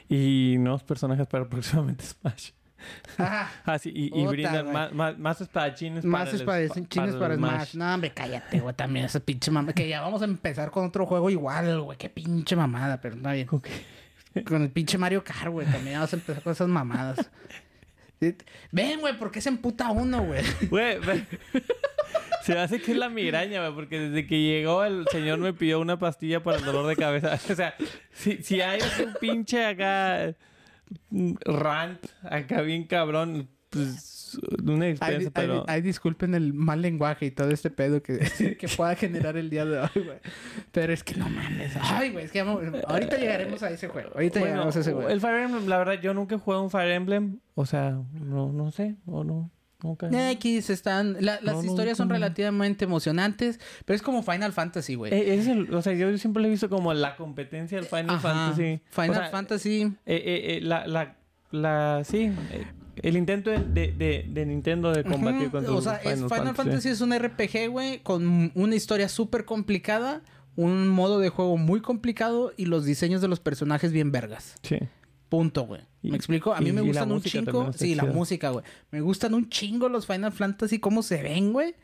Y 0.10 0.56
nuevos 0.60 0.84
personajes 0.84 1.28
para 1.28 1.46
próximamente 1.50 2.06
Smash. 2.06 2.52
Ah, 3.18 3.80
sí, 3.80 3.92
y, 3.94 4.26
brindan 4.28 4.72
más, 4.72 4.94
más, 4.94 5.18
más 5.18 5.42
espadachines 5.42 6.06
Más 6.06 6.26
para 6.26 6.38
espadachines 6.38 7.10
spa- 7.16 7.20
para, 7.20 7.36
Smash. 7.36 7.76
No, 7.76 7.94
hombre, 7.94 8.12
cállate, 8.12 8.60
güey. 8.60 8.76
También 8.76 9.06
esa 9.06 9.20
pinche 9.20 9.50
mamada. 9.50 9.74
Que 9.74 9.90
ya 9.90 10.00
vamos 10.02 10.22
a 10.22 10.26
empezar 10.26 10.70
con 10.72 10.86
otro 10.86 11.06
juego 11.06 11.30
igual, 11.30 11.82
güey. 11.82 11.98
Qué 11.98 12.10
pinche 12.10 12.56
mamada, 12.56 13.02
pero 13.02 13.16
está 13.16 13.34
bien. 13.34 13.48
Con 13.48 14.62
el 14.62 14.70
pinche 14.70 14.98
Mario 15.00 15.24
Kart, 15.24 15.50
güey. 15.50 15.66
También 15.68 15.96
vamos 15.96 16.14
a 16.14 16.16
empezar 16.18 16.44
con 16.44 16.54
esas 16.54 16.68
mamadas. 16.68 17.30
Ven, 18.72 19.00
güey, 19.00 19.18
¿por 19.18 19.32
qué 19.32 19.42
se 19.42 19.50
emputa 19.50 19.90
uno, 19.92 20.24
güey? 20.24 20.44
Güey, 20.70 21.00
se 22.48 22.54
me 22.54 22.60
hace 22.62 22.82
que 22.82 22.92
es 22.94 22.98
la 22.98 23.10
migraña, 23.10 23.60
güey, 23.62 23.76
porque 23.76 24.00
desde 24.00 24.26
que 24.26 24.42
llegó 24.42 24.84
el 24.86 25.06
señor 25.12 25.40
me 25.40 25.54
pidió 25.54 25.80
una 25.82 26.00
pastilla 26.00 26.42
para 26.42 26.58
el 26.58 26.66
dolor 26.66 26.88
de 26.88 26.96
cabeza. 26.96 27.38
O 27.52 27.56
sea, 27.56 27.76
si, 28.14 28.42
si 28.42 28.62
hay 28.62 28.80
un 29.06 29.14
pinche 29.20 29.66
acá 29.66 30.34
rant, 31.46 32.00
acá 32.24 32.62
bien 32.62 32.86
cabrón, 32.86 33.50
pues 33.70 34.40
una 34.64 34.88
experiencia, 34.90 35.32
pero... 35.34 35.66
ay, 35.68 35.82
disculpen 35.82 36.36
el 36.36 36.54
mal 36.54 36.82
lenguaje 36.82 37.26
y 37.26 37.32
todo 37.32 37.50
este 37.50 37.70
pedo 37.70 38.02
que, 38.02 38.20
que 38.60 38.68
pueda 38.70 38.96
generar 38.96 39.36
el 39.38 39.50
día 39.50 39.66
de 39.66 39.80
hoy, 39.80 39.90
güey. 40.06 40.18
Pero 40.72 40.94
es 40.94 41.04
que 41.04 41.16
no 41.16 41.30
mames. 41.30 41.74
Ay, 41.82 42.12
güey, 42.12 42.26
es 42.26 42.32
que 42.32 42.42
vamos- 42.44 42.64
ahorita 42.88 43.18
llegaremos 43.18 43.62
a 43.64 43.70
ese 43.70 43.88
juego. 43.88 44.12
Ahorita 44.14 44.40
Bueno, 44.40 44.54
llegaremos 44.54 44.76
a 44.76 44.80
ese 44.80 44.94
juego. 44.94 45.10
el 45.10 45.20
Fire 45.20 45.44
Emblem, 45.44 45.68
la 45.68 45.78
verdad, 45.80 46.00
yo 46.02 46.14
nunca 46.14 46.36
he 46.36 46.38
jugado 46.40 46.64
un 46.64 46.70
Fire 46.70 46.92
Emblem. 46.92 47.40
O 47.56 47.66
sea, 47.66 48.00
no, 48.14 48.52
no 48.54 48.72
sé, 48.72 48.96
o 49.06 49.24
no, 49.24 49.52
nunca. 49.84 50.10
X 50.32 50.70
están... 50.70 51.18
la- 51.20 51.40
las 51.42 51.56
No, 51.56 51.64
historias 51.64 51.98
son 51.98 52.10
relativamente 52.10 52.86
emocionantes, 52.86 53.60
pero 53.86 53.96
es 53.96 54.02
como 54.02 54.24
Final 54.24 54.54
Fantasy, 54.54 54.96
güey. 54.96 55.14
Eh, 55.14 55.36
es 55.36 55.48
el- 55.48 55.74
o 55.74 55.82
sea, 55.82 55.94
yo 55.94 56.16
siempre 56.18 56.42
lo 56.42 56.48
he 56.48 56.52
visto 56.52 56.70
como 56.70 56.94
la 56.94 57.16
competencia 57.16 57.78
del 57.78 57.88
Final 57.88 58.10
Ajá. 58.12 58.20
Fantasy. 58.20 58.82
Final 58.90 59.10
O 59.12 59.14
sea, 59.14 59.30
Fantasy... 59.30 59.82
Eh, 59.84 59.92
eh, 60.06 60.58
eh, 60.58 60.60
la, 60.62 60.88
la, 60.88 61.16
la, 61.52 62.02
sí, 62.04 62.32
el 63.04 63.16
intento 63.18 63.52
de, 63.52 63.60
de, 64.28 64.46
Nintendo 64.46 64.92
de 64.92 65.04
combatir 65.04 65.44
Ujú, 65.44 65.52
contra 65.52 65.72
O 65.74 65.82
sea, 65.82 65.96
es- 65.98 66.20
Final, 66.24 66.56
Fantasy 66.56 66.90
es 66.90 67.02
un 67.02 67.14
RPG, 67.18 67.70
güey, 67.70 68.00
con 68.00 68.52
una 68.56 68.76
historia 68.76 69.08
súper 69.10 69.46
complicada, 69.46 70.22
un 70.56 70.88
modo 70.88 71.20
de 71.20 71.30
juego 71.30 71.58
muy 71.58 71.82
complicado 71.82 72.52
y 72.58 72.66
los 72.66 72.84
diseños 72.86 73.22
de 73.22 73.28
los 73.28 73.40
personajes 73.40 73.92
bien 73.92 74.12
vergas. 74.12 74.56
Sí. 74.64 74.80
Punto, 75.30 75.66
güey. 75.68 75.82
¿Me 76.10 76.18
explico? 76.18 76.54
A 76.54 76.60
mí 76.62 76.70
y- 76.70 76.74
me 76.74 76.82
y 76.82 76.88
gustan 76.88 77.12
un 77.12 77.22
chingo. 77.22 77.72
Sí, 77.74 77.96
la 77.96 78.06
música, 78.06 78.50
güey. 78.50 78.64
Me 78.92 79.02
gustan 79.02 79.34
un 79.34 79.50
chingo 79.50 79.90
los 79.90 80.06
Final 80.08 80.32
Fantasy, 80.32 80.80
cómo 80.80 81.04
se 81.04 81.22
ven, 81.22 81.54
güey. 81.54 81.76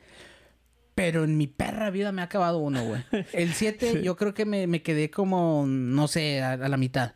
Pero 0.95 1.23
en 1.23 1.37
mi 1.37 1.47
perra 1.47 1.89
vida 1.89 2.11
me 2.11 2.21
ha 2.21 2.25
acabado 2.25 2.59
uno, 2.59 2.83
güey. 2.85 3.01
El 3.33 3.53
7 3.53 4.03
yo 4.03 4.15
creo 4.15 4.33
que 4.33 4.45
me, 4.45 4.67
me 4.67 4.81
quedé 4.83 5.09
como, 5.09 5.65
no 5.67 6.07
sé, 6.07 6.41
a, 6.41 6.53
a 6.53 6.69
la 6.69 6.77
mitad. 6.77 7.13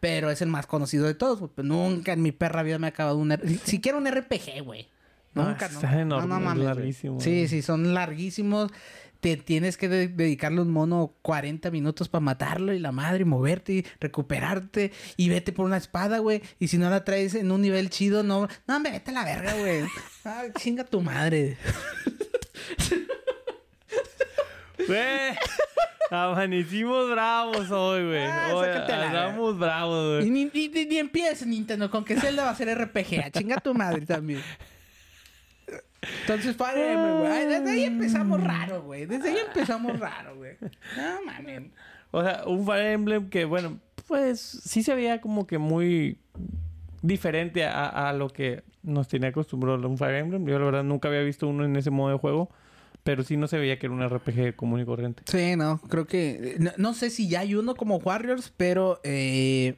Pero 0.00 0.30
es 0.30 0.42
el 0.42 0.48
más 0.48 0.66
conocido 0.66 1.06
de 1.06 1.14
todos, 1.14 1.38
güey. 1.38 1.50
Nunca 1.58 2.12
en 2.12 2.22
mi 2.22 2.32
perra 2.32 2.64
vida 2.64 2.78
me 2.80 2.88
ha 2.88 2.90
acabado 2.90 3.18
un... 3.18 3.30
R- 3.30 3.58
Siquiera 3.64 3.96
un 3.96 4.06
RPG, 4.10 4.62
güey. 4.64 4.88
No, 5.34 5.44
Nunca, 5.48 5.68
no. 5.68 5.74
está 5.74 6.00
enorme, 6.00 6.26
No, 6.28 6.34
no 6.34 6.40
mames, 6.44 6.64
güey. 6.64 6.74
larguísimo, 6.74 7.20
Sí, 7.20 7.46
sí, 7.48 7.62
son 7.62 7.94
larguísimos. 7.94 8.70
Te 9.22 9.36
tienes 9.36 9.76
que 9.76 9.88
de- 9.88 10.08
dedicarle 10.08 10.60
un 10.60 10.70
mono 10.72 11.14
40 11.22 11.70
minutos 11.70 12.08
para 12.08 12.20
matarlo 12.20 12.74
y 12.74 12.80
la 12.80 12.90
madre, 12.90 13.22
y 13.22 13.24
moverte 13.24 13.72
y 13.72 13.86
recuperarte 14.00 14.90
y 15.16 15.28
vete 15.28 15.52
por 15.52 15.64
una 15.64 15.76
espada, 15.76 16.18
güey. 16.18 16.42
Y 16.58 16.66
si 16.68 16.76
no 16.76 16.90
la 16.90 17.04
traes 17.04 17.36
en 17.36 17.52
un 17.52 17.62
nivel 17.62 17.88
chido, 17.88 18.24
no. 18.24 18.48
No, 18.66 18.76
hombre, 18.76 18.90
vete 18.90 19.12
a 19.12 19.14
la 19.14 19.24
verga, 19.24 19.54
güey. 19.54 19.84
Ah, 20.24 20.42
chinga 20.58 20.84
tu 20.84 21.00
madre. 21.00 21.56
Güey, 24.86 25.36
amanecimos 26.10 27.10
bravos 27.10 27.70
hoy, 27.70 28.04
güey. 28.06 28.24
Ah, 28.24 28.50
Hoy 28.52 28.68
andamos 28.68 29.58
bravos, 29.58 30.24
Y 30.24 30.28
güey. 30.28 30.30
ni, 30.52 30.68
ni, 30.68 30.84
ni 30.86 30.98
empieces, 30.98 31.46
Nintendo, 31.46 31.88
con 31.90 32.04
que 32.04 32.18
Zelda 32.18 32.44
va 32.44 32.50
a 32.50 32.54
ser 32.56 32.68
RPG. 32.76 33.20
A 33.24 33.30
chinga 33.30 33.58
tu 33.60 33.74
madre 33.74 34.04
también. 34.06 34.42
Entonces, 36.22 36.56
Fire 36.56 36.78
Emblem, 36.78 37.18
güey. 37.20 37.46
Desde 37.46 37.70
ahí 37.70 37.84
empezamos 37.84 38.42
raro, 38.42 38.82
güey. 38.82 39.06
Desde 39.06 39.28
ahí 39.30 39.38
empezamos 39.46 39.98
raro, 39.98 40.36
güey. 40.36 40.52
No 40.96 41.24
mames. 41.26 41.62
O 42.10 42.22
sea, 42.22 42.42
un 42.46 42.66
Fire 42.66 42.86
Emblem 42.92 43.30
que, 43.30 43.44
bueno, 43.44 43.78
pues 44.08 44.40
sí 44.40 44.82
se 44.82 44.94
veía 44.94 45.20
como 45.20 45.46
que 45.46 45.58
muy 45.58 46.18
diferente 47.02 47.64
a, 47.64 48.08
a 48.08 48.12
lo 48.12 48.28
que 48.28 48.62
nos 48.82 49.08
tenía 49.08 49.28
acostumbrado 49.30 49.88
un 49.88 49.96
Fire 49.98 50.16
Emblem. 50.16 50.46
Yo, 50.46 50.58
la 50.58 50.64
verdad, 50.64 50.84
nunca 50.84 51.08
había 51.08 51.22
visto 51.22 51.46
uno 51.48 51.64
en 51.64 51.76
ese 51.76 51.90
modo 51.90 52.10
de 52.12 52.18
juego. 52.18 52.50
Pero 53.04 53.24
sí 53.24 53.36
no 53.36 53.48
se 53.48 53.58
veía 53.58 53.80
que 53.80 53.86
era 53.86 53.94
un 53.96 54.08
RPG 54.08 54.54
común 54.54 54.80
y 54.80 54.84
corriente. 54.84 55.24
Sí, 55.26 55.56
no, 55.56 55.78
creo 55.88 56.06
que... 56.06 56.54
No, 56.60 56.70
no 56.76 56.94
sé 56.94 57.10
si 57.10 57.28
ya 57.28 57.40
hay 57.40 57.56
uno 57.56 57.74
como 57.74 57.96
Warriors, 57.96 58.52
pero... 58.56 59.00
eh, 59.02 59.74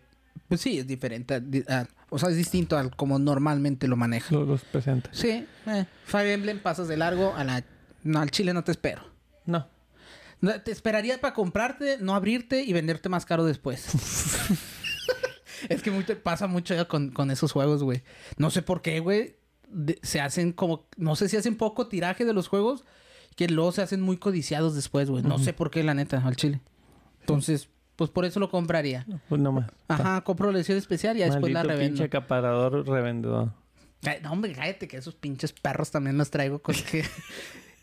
pues 0.49 0.61
sí, 0.61 0.79
es 0.81 0.87
diferente. 0.87 1.41
di- 1.41 1.65
a- 1.67 1.87
o 2.11 2.19
sea, 2.19 2.31
es 2.31 2.37
distinto 2.37 2.77
al 2.77 2.95
como 2.95 3.19
normalmente 3.19 3.89
lo 3.89 3.97
manejan. 3.97 4.39
Los, 4.47 4.49
los. 4.73 4.85
Sí, 5.13 5.47
eh, 5.67 5.87
Fire 6.05 6.31
Emblem 6.31 6.61
pasas 6.61 6.89
de 6.89 6.97
largo 6.97 7.35
a 7.35 7.45
la... 7.45 7.65
No, 8.03 8.21
al 8.21 8.31
chile 8.31 8.53
no 8.53 8.65
te 8.65 8.73
espero. 8.73 9.03
No. 9.47 9.67
No, 10.41 10.61
te 10.61 10.71
esperaría 10.73 11.21
para 11.21 11.35
comprarte, 11.35 11.99
no 12.01 12.15
abrirte 12.15 12.63
y 12.63 12.73
venderte 12.73 13.09
más 13.09 13.25
caro 13.25 13.45
después. 13.45 13.87
es 15.69 15.83
que 15.83 15.91
muy- 15.91 16.05
pasa 16.05 16.47
mucho 16.47 16.87
con, 16.89 17.11
con 17.11 17.31
esos 17.31 17.53
juegos, 17.53 17.83
güey. 17.83 18.03
No 18.37 18.51
sé 18.51 18.63
por 18.63 18.83
qué, 18.83 19.01
güey. 19.01 19.37
Se 20.03 20.21
hacen 20.21 20.53
como... 20.53 20.87
No 20.97 21.17
sé 21.17 21.29
si 21.29 21.37
hacen 21.37 21.57
poco 21.57 21.89
tiraje 21.89 22.25
de 22.25 22.33
los 22.33 22.49
juegos 22.49 22.85
que 23.37 23.49
luego 23.49 23.73
se 23.73 23.83
hacen 23.83 24.01
muy 24.01 24.17
codiciados 24.17 24.75
después, 24.75 25.11
güey. 25.11 25.23
No 25.23 25.39
sé 25.39 25.53
por 25.53 25.71
qué, 25.71 25.83
la 25.83 25.95
neta, 25.95 26.23
al 26.25 26.37
chile. 26.37 26.61
Entonces, 27.21 27.69
pues 27.97 28.11
por 28.11 28.25
eso 28.25 28.41
lo 28.41 28.51
compraría. 28.51 29.07
Pues 29.29 29.41
no 29.41 29.53
más. 29.53 29.71
Ajá, 29.89 30.21
compro 30.23 30.51
la 30.51 30.59
edición 30.59 30.79
especial 30.79 31.17
y 31.17 31.21
ya 31.21 31.27
después 31.27 31.53
la 31.53 31.63
revendo. 31.63 31.91
pinche 31.91 32.05
acaparador 32.05 32.87
revendedor. 32.87 33.53
Ay, 34.07 34.19
no, 34.23 34.33
hombre, 34.33 34.53
cállate 34.53 34.87
que 34.89 34.97
esos 34.99 35.15
pinches 35.15 35.53
perros 35.53 35.91
también 35.91 36.19
los 36.19 36.31
traigo 36.31 36.61
con 36.61 36.75
que... 36.75 37.05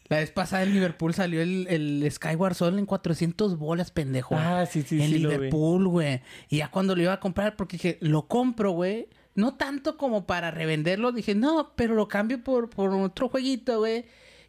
La 0.09 0.17
vez 0.17 0.29
pasada 0.29 0.63
en 0.63 0.73
Liverpool 0.73 1.13
salió 1.13 1.41
el, 1.41 1.67
el 1.69 2.05
Skyward 2.11 2.53
Sword 2.53 2.77
en 2.77 2.85
400 2.85 3.57
bolas, 3.57 3.91
pendejo. 3.91 4.35
Ah, 4.37 4.65
sí, 4.65 4.81
sí, 4.81 5.01
en 5.01 5.07
sí 5.07 5.13
vi. 5.13 5.19
Liverpool, 5.19 5.87
güey. 5.87 6.21
Y 6.49 6.57
ya 6.57 6.69
cuando 6.69 6.97
lo 6.97 7.01
iba 7.01 7.13
a 7.13 7.21
comprar, 7.21 7.55
porque 7.55 7.77
dije, 7.77 7.97
lo 8.01 8.27
compro, 8.27 8.71
güey. 8.71 9.07
No 9.35 9.53
tanto 9.53 9.95
como 9.95 10.25
para 10.27 10.51
revenderlo. 10.51 11.13
Dije, 11.13 11.33
no, 11.33 11.71
pero 11.77 11.95
lo 11.95 12.09
cambio 12.09 12.43
por, 12.43 12.69
por 12.69 12.93
otro 12.93 13.29
jueguito, 13.29 13.79
güey. 13.79 14.03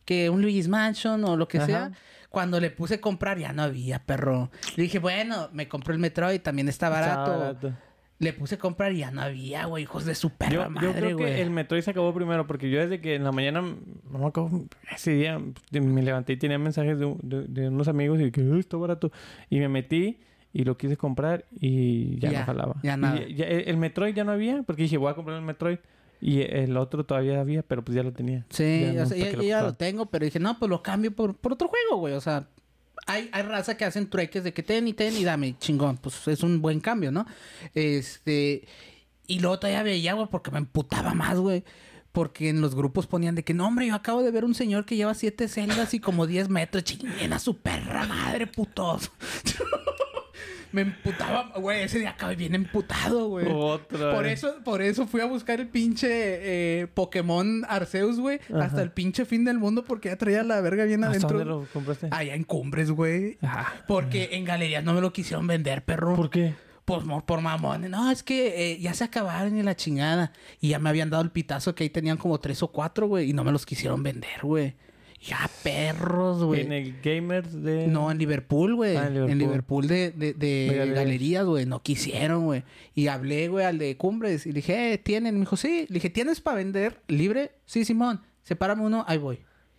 Que 0.05 0.31
un 0.31 0.43
Luigi's 0.43 0.67
Mansion 0.67 1.23
o 1.25 1.37
lo 1.37 1.47
que 1.47 1.59
Ajá. 1.59 1.67
sea. 1.67 1.93
Cuando 2.33 2.59
le 2.59 2.71
puse 2.71 2.99
comprar, 3.01 3.39
ya 3.39 3.53
no 3.53 3.63
había, 3.63 4.01
perro. 4.01 4.51
Le 4.77 4.83
dije, 4.85 4.99
bueno, 4.99 5.49
me 5.53 5.69
compré 5.69 5.93
el 5.95 6.01
Metroid, 6.01 6.41
también 6.41 6.69
está 6.69 6.89
barato. 6.89 7.33
Está 7.33 7.37
barato. 7.37 7.73
Le 8.19 8.33
puse 8.33 8.57
comprar 8.57 8.93
y 8.93 8.99
ya 8.99 9.11
no 9.11 9.21
había, 9.21 9.67
güey. 9.67 9.83
Hijos 9.83 10.05
de 10.05 10.15
su 10.15 10.31
perra 10.31 10.53
Yo, 10.53 10.63
yo 10.65 10.71
madre, 10.71 10.93
creo 10.93 11.19
güey. 11.19 11.35
que 11.35 11.43
el 11.43 11.51
Metroid 11.51 11.83
se 11.83 11.91
acabó 11.91 12.15
primero 12.15 12.47
porque 12.47 12.71
yo 12.71 12.79
desde 12.81 13.01
que 13.01 13.17
en 13.17 13.25
la 13.25 13.33
mañana, 13.33 13.61
no 13.63 14.19
me 14.19 14.27
acuerdo, 14.27 14.65
ese 14.95 15.11
día 15.13 15.39
me 15.73 16.03
levanté 16.03 16.35
y 16.35 16.37
tenía 16.37 16.59
mensajes 16.59 16.99
de, 17.01 17.15
de- 17.23 17.47
de 17.49 17.69
unos 17.69 17.89
amigos 17.89 18.21
y 18.21 18.31
que 18.31 18.41
"Eh, 18.41 18.59
está 18.61 18.77
barato. 18.77 19.11
Y 19.51 19.59
me 19.59 19.69
metí 19.69 20.21
y 20.53 20.63
lo 20.65 20.77
quise 20.79 20.97
comprar 20.97 21.47
y 21.59 22.19
ya, 22.21 22.31
Ya, 22.31 22.41
no 22.41 22.47
jalaba. 22.47 22.75
ya 22.85 22.95
Y 22.95 22.97
nada. 22.97 23.27
ya- 23.29 23.47
el 23.47 23.77
Metroid 23.77 24.15
ya 24.15 24.23
no 24.25 24.33
había 24.33 24.63
porque 24.63 24.83
dije 24.85 24.97
voy 24.99 25.11
a 25.11 25.15
comprar 25.15 25.37
el 25.39 25.43
Metroid 25.45 25.79
y 26.23 26.41
el 26.43 26.77
otro 26.77 27.05
todavía 27.05 27.41
había, 27.41 27.63
pero 27.63 27.85
pues 27.85 27.97
ya 27.97 28.03
lo 28.05 28.13
tenía. 28.13 28.47
Sí, 28.49 28.81
Ya 28.83 28.93
no 28.93 29.03
o 29.03 29.07
sea, 29.07 29.17
sé 29.17 29.19
ya, 29.19 29.25
lo 29.37 29.43
ya 29.43 29.57
lo 29.57 29.67
compraba. 29.67 29.73
tengo, 29.73 30.07
pero 30.07 30.25
dije, 30.25 30.39
no, 30.39 30.59
pues 30.59 30.71
lo 30.71 30.83
cambio 30.83 31.15
por, 31.15 31.37
por 31.37 31.53
otro 31.55 31.67
juego, 31.69 31.97
güey. 31.99 32.15
O 32.15 32.21
sea, 32.21 32.49
hay, 33.07 33.29
hay 33.33 33.43
raza 33.43 33.77
que 33.77 33.85
hacen 33.85 34.09
trueques 34.09 34.45
de 34.45 34.53
que 34.55 34.63
ten 34.63 34.87
y 34.87 34.93
ten 34.93 35.17
y 35.17 35.25
dame, 35.25 35.57
chingón. 35.59 35.97
Pues 35.99 36.29
es 36.29 36.43
un 36.45 36.63
buen 36.63 36.79
cambio, 36.81 37.11
¿no? 37.11 37.27
Este. 37.75 38.67
Y 39.27 39.41
luego 39.41 39.59
todavía 39.59 39.83
veía, 39.83 40.15
güey, 40.15 40.29
porque 40.31 40.51
me 40.53 40.59
emputaba 40.59 41.13
más, 41.15 41.39
güey. 41.39 41.65
Porque 42.13 42.51
en 42.51 42.61
los 42.61 42.75
grupos 42.75 43.07
ponían 43.07 43.35
de 43.35 43.43
que, 43.43 43.55
no, 43.55 43.67
hombre, 43.67 43.87
yo 43.87 43.95
acabo 43.95 44.23
de 44.23 44.31
ver 44.31 44.45
un 44.45 44.55
señor 44.55 44.85
que 44.85 44.97
lleva 44.97 45.15
siete 45.15 45.49
celdas 45.49 45.95
y 45.95 45.99
como 46.01 46.27
10 46.27 46.51
metros. 46.51 46.85
Chinguen 46.85 47.33
a 47.33 47.39
su 47.39 47.57
perra 47.57 48.07
madre, 48.07 48.47
putos. 48.47 49.11
me 50.73 50.83
emputaba, 50.83 51.53
güey. 51.57 51.83
Ese 51.83 51.99
día 51.99 52.11
acabé 52.11 52.35
bien 52.37 52.55
emputado, 52.55 53.29
güey. 53.29 53.47
Otra 53.51 54.13
Por 54.13 54.27
eso, 54.27 54.57
por 54.65 54.83
eso 54.83 55.07
fui 55.07 55.21
a 55.21 55.27
buscar 55.27 55.61
el 55.61 55.69
pinche 55.69 56.09
eh, 56.11 56.87
Pokémon 56.89 57.65
Arceus, 57.69 58.19
güey. 58.19 58.41
Hasta 58.55 58.83
el 58.83 58.91
pinche 58.91 59.25
fin 59.25 59.45
del 59.45 59.59
mundo 59.59 59.85
porque 59.85 60.09
ya 60.09 60.17
traía 60.17 60.43
la 60.43 60.61
verga 60.61 60.85
bien 60.85 61.05
¿Hasta 61.05 61.17
adentro. 61.19 61.39
dónde 61.39 61.45
lo 61.53 61.67
compraste? 61.73 62.09
Allá 62.11 62.35
en 62.35 62.45
Cumbres, 62.45 62.91
güey. 62.91 63.39
Ah, 63.43 63.73
Porque 63.87 64.31
en 64.33 64.45
galerías 64.45 64.83
no 64.83 64.95
me 64.95 65.01
lo 65.01 65.13
quisieron 65.13 65.47
vender, 65.47 65.85
perro. 65.85 66.17
¿Por 66.17 66.31
qué? 66.31 66.55
Por, 66.85 67.25
por 67.25 67.41
mamones. 67.41 67.91
No, 67.91 68.11
es 68.11 68.23
que 68.23 68.73
eh, 68.73 68.81
ya 68.81 68.93
se 68.95 69.05
acabaron 69.05 69.57
y 69.57 69.63
la 69.63 69.77
chingada. 69.77 70.33
Y 70.61 70.71
ya 70.71 70.79
me 70.79 70.89
habían 70.89 71.11
dado 71.11 71.23
el 71.23 71.31
pitazo 71.31 71.75
que 71.75 71.85
ahí 71.85 71.91
tenían 71.91 72.17
como 72.17 72.41
tres 72.41 72.63
o 72.63 72.69
cuatro, 72.69 73.07
güey. 73.07 73.31
Y 73.31 73.33
no 73.33 73.45
me 73.45 73.53
los 73.53 73.65
quisieron 73.67 74.03
vender, 74.03 74.41
güey. 74.43 74.75
Ya, 75.25 75.49
perros, 75.63 76.43
güey. 76.43 76.63
En 76.63 76.73
el 76.73 77.01
Gamers 77.01 77.63
de... 77.63 77.87
No, 77.87 78.11
en 78.11 78.19
Liverpool, 78.19 78.75
güey. 78.75 78.97
Ah, 78.97 79.07
en 79.07 79.31
en 79.31 79.39
Liverpool. 79.39 79.87
De, 79.87 80.11
de, 80.11 80.35
de 80.35 80.93
galerías, 80.93 81.45
güey. 81.45 81.65
No 81.65 81.81
quisieron, 81.81 82.45
güey. 82.45 82.65
Y 82.95 83.07
hablé, 83.07 83.47
güey, 83.47 83.65
al 83.65 83.79
de 83.79 83.97
Cumbres. 83.97 84.47
Y 84.47 84.49
le 84.51 84.57
dije, 84.57 84.95
eh, 84.95 84.99
¿tienen? 84.99 85.35
Me 85.35 85.41
dijo, 85.41 85.57
sí. 85.57 85.87
Le 85.89 85.95
dije, 85.95 86.11
¿tienes 86.11 86.41
para 86.41 86.57
vender 86.57 87.03
libre? 87.07 87.53
Sí, 87.67 87.85
Simón. 87.85 88.21
Sepárame 88.43 88.83
uno, 88.83 89.05
ahí 89.07 89.19
voy. 89.19 89.39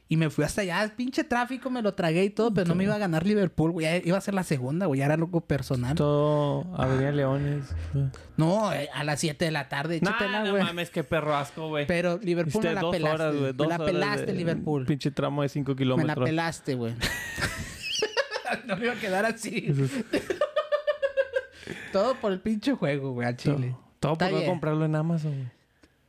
Y 0.10 0.18
me 0.18 0.30
fui 0.30 0.44
hasta 0.44 0.62
allá. 0.62 0.94
Pinche 0.96 1.24
tráfico, 1.24 1.70
me 1.72 1.82
lo 1.82 1.94
tragué 1.96 2.24
y 2.26 2.30
todo. 2.30 2.54
Pero 2.54 2.68
no 2.68 2.76
me 2.76 2.84
iba 2.84 2.94
a 2.94 2.98
ganar 3.00 3.26
Liverpool, 3.26 3.72
güey. 3.72 4.02
Iba 4.08 4.18
a 4.18 4.22
ser 4.22 4.34
la 4.36 4.44
segunda, 4.44 4.86
güey. 4.86 5.02
Era 5.02 5.16
algo 5.16 5.42
personal. 5.42 5.96
Todo 5.96 6.66
Avenida 6.78 7.12
Leones. 7.12 7.66
No, 8.38 8.72
eh, 8.74 8.90
a 8.94 9.04
las 9.04 9.20
7 9.22 9.46
de 9.46 9.52
la 9.52 9.70
tarde. 9.70 10.00
No, 10.04 10.10
échatela, 10.12 10.44
no 10.44 10.52
güey. 10.52 10.64
mames, 10.64 10.90
qué 10.92 11.04
perro 11.04 11.36
asco, 11.36 11.70
güey. 11.70 11.88
Pero 11.88 12.20
Liverpool 12.22 12.64
me 12.64 12.74
la 12.74 12.82
dos 12.82 12.92
pelaste. 12.92 13.16
horas, 13.24 13.36
güey. 13.36 13.54
me 13.54 13.68
la 13.68 13.78
pelaste, 13.80 14.26
de- 14.28 14.34
Liverpool. 14.34 14.86
Pinche 14.86 15.10
tramo 15.10 15.42
de 15.42 15.50
5 15.50 15.72
Me 15.72 15.74
la 15.74 15.78
kilómetros. 15.80 16.26
pelaste, 16.30 16.76
güey. 16.76 16.94
no 18.68 18.76
me 18.78 18.84
iba 18.86 18.94
a 18.94 18.98
quedar 19.00 19.26
así. 19.26 19.74
Todo 21.92 22.16
por 22.16 22.32
el 22.34 22.40
pinche 22.40 22.74
juego, 22.74 23.14
güey, 23.14 23.28
al 23.28 23.38
chile. 23.38 23.76
Todo 24.00 24.14
Está 24.14 24.30
por 24.30 24.40
no 24.42 24.46
comprarlo 24.46 24.86
en 24.86 24.96
Amazon, 24.96 25.32
güey. 25.34 25.63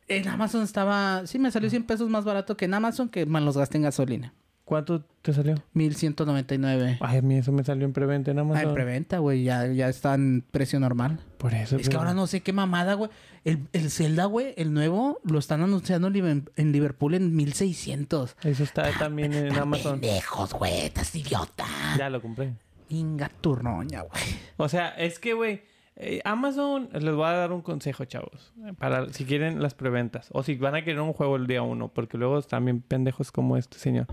En 0.08 0.28
Amazon 0.28 0.62
estaba... 0.62 1.26
Sí, 1.26 1.38
me 1.38 1.50
salió 1.50 1.70
100 1.70 1.84
pesos 1.84 2.08
más 2.10 2.24
barato 2.24 2.56
que 2.56 2.64
en 2.66 2.74
Amazon, 2.74 3.08
que 3.08 3.26
me 3.26 3.40
los 3.40 3.56
gasté 3.56 3.78
en 3.78 3.84
gasolina. 3.84 4.34
¿Cuánto 4.64 5.04
te 5.20 5.34
salió? 5.34 5.56
1199. 5.74 6.98
Ay, 7.00 7.18
a 7.18 7.22
mí 7.22 7.36
eso 7.36 7.52
me 7.52 7.62
salió 7.64 7.84
en 7.84 7.92
preventa 7.92 8.30
en 8.30 8.38
Ah, 8.38 8.42
Amazon. 8.42 8.68
en 8.68 8.74
preventa, 8.74 9.18
güey. 9.18 9.44
Ya, 9.44 9.66
ya 9.66 9.90
está 9.90 10.14
en 10.14 10.42
precio 10.50 10.80
normal. 10.80 11.20
Por 11.36 11.52
eso. 11.52 11.76
Es 11.76 11.90
que 11.90 11.96
ahora 11.96 12.14
no 12.14 12.26
sé 12.26 12.40
qué 12.40 12.54
mamada, 12.54 12.94
güey. 12.94 13.10
El, 13.44 13.68
el 13.74 13.90
Zelda, 13.90 14.24
güey, 14.24 14.54
el 14.56 14.72
nuevo, 14.72 15.20
lo 15.24 15.38
están 15.38 15.62
anunciando 15.62 16.08
en 16.08 16.72
Liverpool 16.72 17.12
en 17.14 17.36
1600. 17.36 18.36
Eso 18.42 18.62
está 18.64 18.90
también 18.98 19.34
en 19.34 19.54
Amazon. 19.54 20.00
Pendejos, 20.00 20.54
güey, 20.54 20.80
estás 20.86 21.14
idiota. 21.14 21.66
Ya 21.98 22.08
lo 22.08 22.22
compré. 22.22 22.54
Inga 22.88 23.28
turroña, 23.40 24.00
güey. 24.00 24.22
O 24.56 24.68
sea, 24.70 24.88
es 24.90 25.18
que, 25.18 25.34
güey, 25.34 25.62
eh, 25.96 26.20
Amazon, 26.24 26.88
les 26.92 27.14
voy 27.14 27.26
a 27.26 27.32
dar 27.32 27.52
un 27.52 27.62
consejo, 27.62 28.04
chavos. 28.04 28.52
Para 28.78 29.12
si 29.12 29.24
quieren 29.24 29.62
las 29.62 29.74
preventas. 29.74 30.28
O 30.32 30.42
si 30.42 30.56
van 30.56 30.74
a 30.74 30.82
querer 30.82 31.00
un 31.00 31.12
juego 31.12 31.36
el 31.36 31.46
día 31.46 31.62
uno. 31.62 31.88
Porque 31.88 32.18
luego 32.18 32.38
están 32.38 32.64
bien 32.64 32.80
pendejos 32.80 33.30
como 33.30 33.56
este 33.56 33.78
señor. 33.78 34.06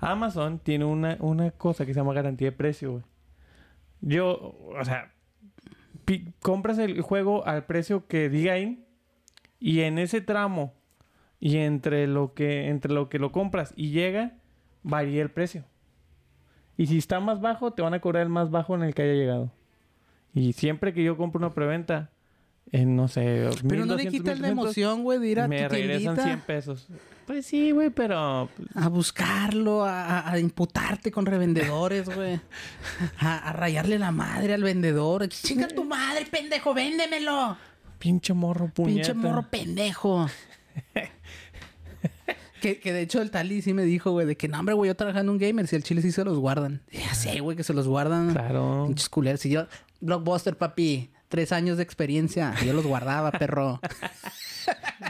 Amazon 0.00 0.58
tiene 0.58 0.84
una, 0.84 1.16
una 1.20 1.50
cosa 1.52 1.86
que 1.86 1.94
se 1.94 2.00
llama 2.00 2.12
garantía 2.12 2.50
de 2.50 2.56
precio, 2.56 2.92
güey. 2.92 3.04
Yo, 4.00 4.56
o 4.78 4.84
sea, 4.84 5.14
compras 6.40 6.78
el 6.78 7.00
juego 7.00 7.46
al 7.46 7.64
precio 7.66 8.06
que 8.06 8.28
diga 8.28 8.54
ahí. 8.54 8.84
Y 9.58 9.80
en 9.80 9.98
ese 9.98 10.20
tramo, 10.20 10.74
y 11.40 11.58
entre 11.58 12.06
lo 12.06 12.34
que, 12.34 12.68
entre 12.68 12.92
lo 12.92 13.08
que 13.08 13.18
lo 13.18 13.32
compras 13.32 13.72
y 13.76 13.90
llega, 13.90 14.34
varía 14.82 15.22
el 15.22 15.30
precio. 15.30 15.64
Y 16.76 16.86
si 16.86 16.98
está 16.98 17.20
más 17.20 17.40
bajo, 17.40 17.72
te 17.72 17.82
van 17.82 17.94
a 17.94 18.00
cobrar 18.00 18.22
el 18.22 18.28
más 18.28 18.50
bajo 18.50 18.74
en 18.74 18.82
el 18.82 18.94
que 18.94 19.02
haya 19.02 19.14
llegado. 19.14 19.52
Y 20.36 20.52
siempre 20.52 20.92
que 20.92 21.02
yo 21.02 21.16
compro 21.16 21.38
una 21.38 21.52
preventa, 21.54 22.10
en 22.72 22.94
no 22.94 23.08
sé, 23.08 23.48
Pero 23.68 23.86
no 23.86 23.96
le 23.96 24.04
1200, 24.04 24.10
quitas 24.10 24.38
la 24.40 24.48
1300, 24.48 24.50
emoción, 24.76 25.02
güey, 25.02 25.18
de 25.18 25.28
ir 25.28 25.40
a 25.40 25.48
me 25.48 25.62
tu 25.62 25.68
regresan 25.74 26.14
tiendita 26.14 26.24
100 26.24 26.40
pesos. 26.42 26.86
Pues 27.26 27.46
sí, 27.46 27.70
güey, 27.72 27.90
pero 27.90 28.48
a 28.74 28.88
buscarlo, 28.88 29.84
a, 29.84 30.20
a- 30.20 30.32
a 30.32 30.38
imputarte 30.38 31.10
con 31.10 31.26
revendedores, 31.26 32.08
güey. 32.08 32.38
A, 33.18 33.48
a 33.48 33.52
rayarle 33.54 33.98
la 33.98 34.12
madre 34.12 34.54
al 34.54 34.62
vendedor. 34.62 35.26
Chinga 35.28 35.68
tu 35.68 35.84
madre, 35.84 36.26
pendejo, 36.30 36.72
véndemelo. 36.74 37.56
pinche 37.98 38.32
morro 38.34 38.68
puñeta. 38.68 39.12
Pinche 39.12 39.14
morro 39.14 39.42
pendejo. 39.50 40.28
que, 42.60 42.78
que 42.80 42.92
de 42.92 43.02
hecho 43.02 43.20
el 43.22 43.30
Tali 43.30 43.60
sí 43.62 43.74
me 43.74 43.84
dijo, 43.84 44.10
güey, 44.12 44.26
de 44.26 44.36
que 44.36 44.48
no, 44.48 44.58
hombre, 44.58 44.74
güey, 44.74 44.88
yo 44.88 44.94
trabajando 44.96 45.32
en 45.32 45.36
un 45.36 45.38
gamer, 45.38 45.66
si 45.66 45.76
el 45.76 45.82
chile 45.82 46.02
sí 46.02 46.12
se 46.12 46.24
los 46.24 46.38
guardan. 46.38 46.82
Ya 46.92 47.14
sé, 47.14 47.40
güey, 47.40 47.56
que 47.56 47.64
se 47.64 47.74
los 47.74 47.86
guardan. 47.86 48.32
Claro. 48.32 48.84
Pinches 48.86 49.08
culeros. 49.08 49.40
Si 49.40 49.50
yo, 49.50 49.66
Blockbuster, 50.06 50.56
papi, 50.56 51.10
tres 51.28 51.52
años 51.52 51.76
de 51.76 51.82
experiencia, 51.82 52.54
yo 52.64 52.72
los 52.72 52.86
guardaba, 52.86 53.30
perro. 53.32 53.80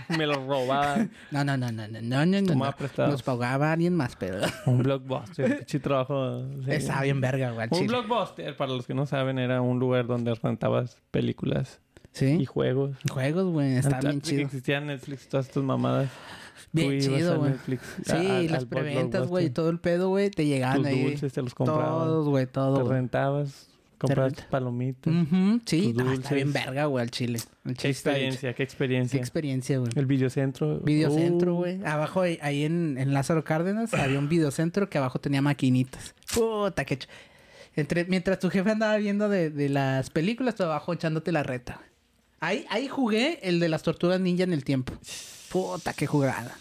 Me 0.09 0.27
lo 0.27 0.35
robaba. 0.47 1.07
No, 1.31 1.45
no, 1.45 1.57
no, 1.57 1.73
no, 1.73 1.87
no, 1.89 2.01
no, 2.03 2.27
no, 2.27 2.41
no. 2.43 2.75
Los 3.07 3.23
pagaba 3.23 3.73
alguien 3.73 3.95
más, 3.95 4.17
pero 4.17 4.39
un 4.67 4.79
blockbuster. 4.79 5.59
Pinche 5.59 5.81
trabajo. 5.81 6.43
sí. 6.65 6.71
estaba 6.73 7.03
bien 7.03 7.21
verga, 7.21 7.53
güey, 7.53 7.69
Un 7.71 7.87
blockbuster, 7.87 8.57
para 8.57 8.73
los 8.73 8.87
que 8.87 8.95
no 8.95 9.07
saben, 9.07 9.39
era 9.39 9.61
un 9.63 9.79
lugar 9.79 10.07
donde 10.07 10.35
rentabas 10.35 10.99
películas 11.11 11.81
y 12.15 12.19
Sí, 12.19 12.45
juegos. 12.47 12.97
juegos, 13.11 13.45
güey, 13.53 13.77
está 13.77 14.01
bien 14.01 14.21
chido. 14.23 14.43
existía 14.43 14.81
Netflix, 14.81 15.29
todas 15.29 15.47
estas 15.49 15.63
mamadas. 15.63 16.09
Bien 16.73 16.99
chido, 17.01 17.39
güey. 17.39 17.55
Sí, 18.05 18.13
a- 18.13 18.43
las 18.53 18.65
preventas, 18.65 19.27
güey, 19.29 19.51
todo 19.51 19.69
el 19.71 19.79
pedo, 19.81 20.09
güey, 20.09 20.31
te 20.31 20.45
llegaban 20.47 20.79
Tus 20.79 20.87
ahí. 20.87 21.05
dulces 21.05 21.33
te 21.33 21.43
los 21.43 21.55
comprabas. 21.55 22.05
Todos, 22.07 22.29
güey, 22.29 22.47
todo, 22.47 22.83
Te 22.83 22.89
rentabas, 22.91 23.69
comprabas 23.99 24.33
renta. 24.35 24.49
palomitas. 24.51 25.13
Ujú, 25.15 25.61
Sí, 25.65 25.93
tus 25.95 26.05
no, 26.05 26.13
está 26.13 26.35
bien 26.35 26.53
verga, 26.53 26.85
güey, 26.87 27.03
al 27.03 27.11
chile. 27.11 27.39
El 27.65 27.73
Qué 27.75 27.79
chile 27.79 27.91
está 27.91 28.11
bien 28.11 28.23
experiencia, 28.29 28.51
qué 28.53 28.57
Qué 28.57 28.63
experiencia. 28.63 29.19
experiencia, 29.21 29.79
güey. 29.79 29.91
El 29.95 30.07
videocentro. 30.07 30.81
Videocentro, 30.81 31.55
Uh, 31.55 31.57
güey. 31.59 31.85
Abajo, 31.85 32.21
ahí, 32.23 32.39
ahí 32.43 32.65
en, 32.65 32.97
en 32.99 33.13
Lázaro 33.15 33.45
Cárdenas, 33.45 33.93
había 33.95 34.19
un 34.19 34.29
videocentro 34.29 34.89
que 34.91 34.99
abajo 34.99 35.19
tenía 35.21 35.43
maquinitas. 35.43 36.15
Puta, 36.35 36.85
qué 36.85 36.99
ch... 36.99 37.09
Entre, 37.75 38.05
mientras 38.07 38.39
tu 38.39 38.49
jefe 38.49 38.71
andaba 38.71 38.97
viendo 38.97 39.29
de, 39.29 39.51
de 39.51 39.69
las 39.69 40.09
películas, 40.11 40.55
tú 40.55 40.63
abajo 40.63 40.93
echándote 40.95 41.31
la 41.33 41.43
reta. 41.43 41.81
Ahí, 42.41 42.65
ahí 42.71 42.89
jugué 42.89 43.39
el 43.43 43.61
de 43.61 43.69
las 43.69 43.83
tortugas 43.83 44.19
ninja 44.21 44.45
en 44.45 44.53
el 44.55 44.65
tiempo. 44.65 44.95
Puta, 45.51 45.93
qué 45.93 46.07
jugada. 46.07 46.57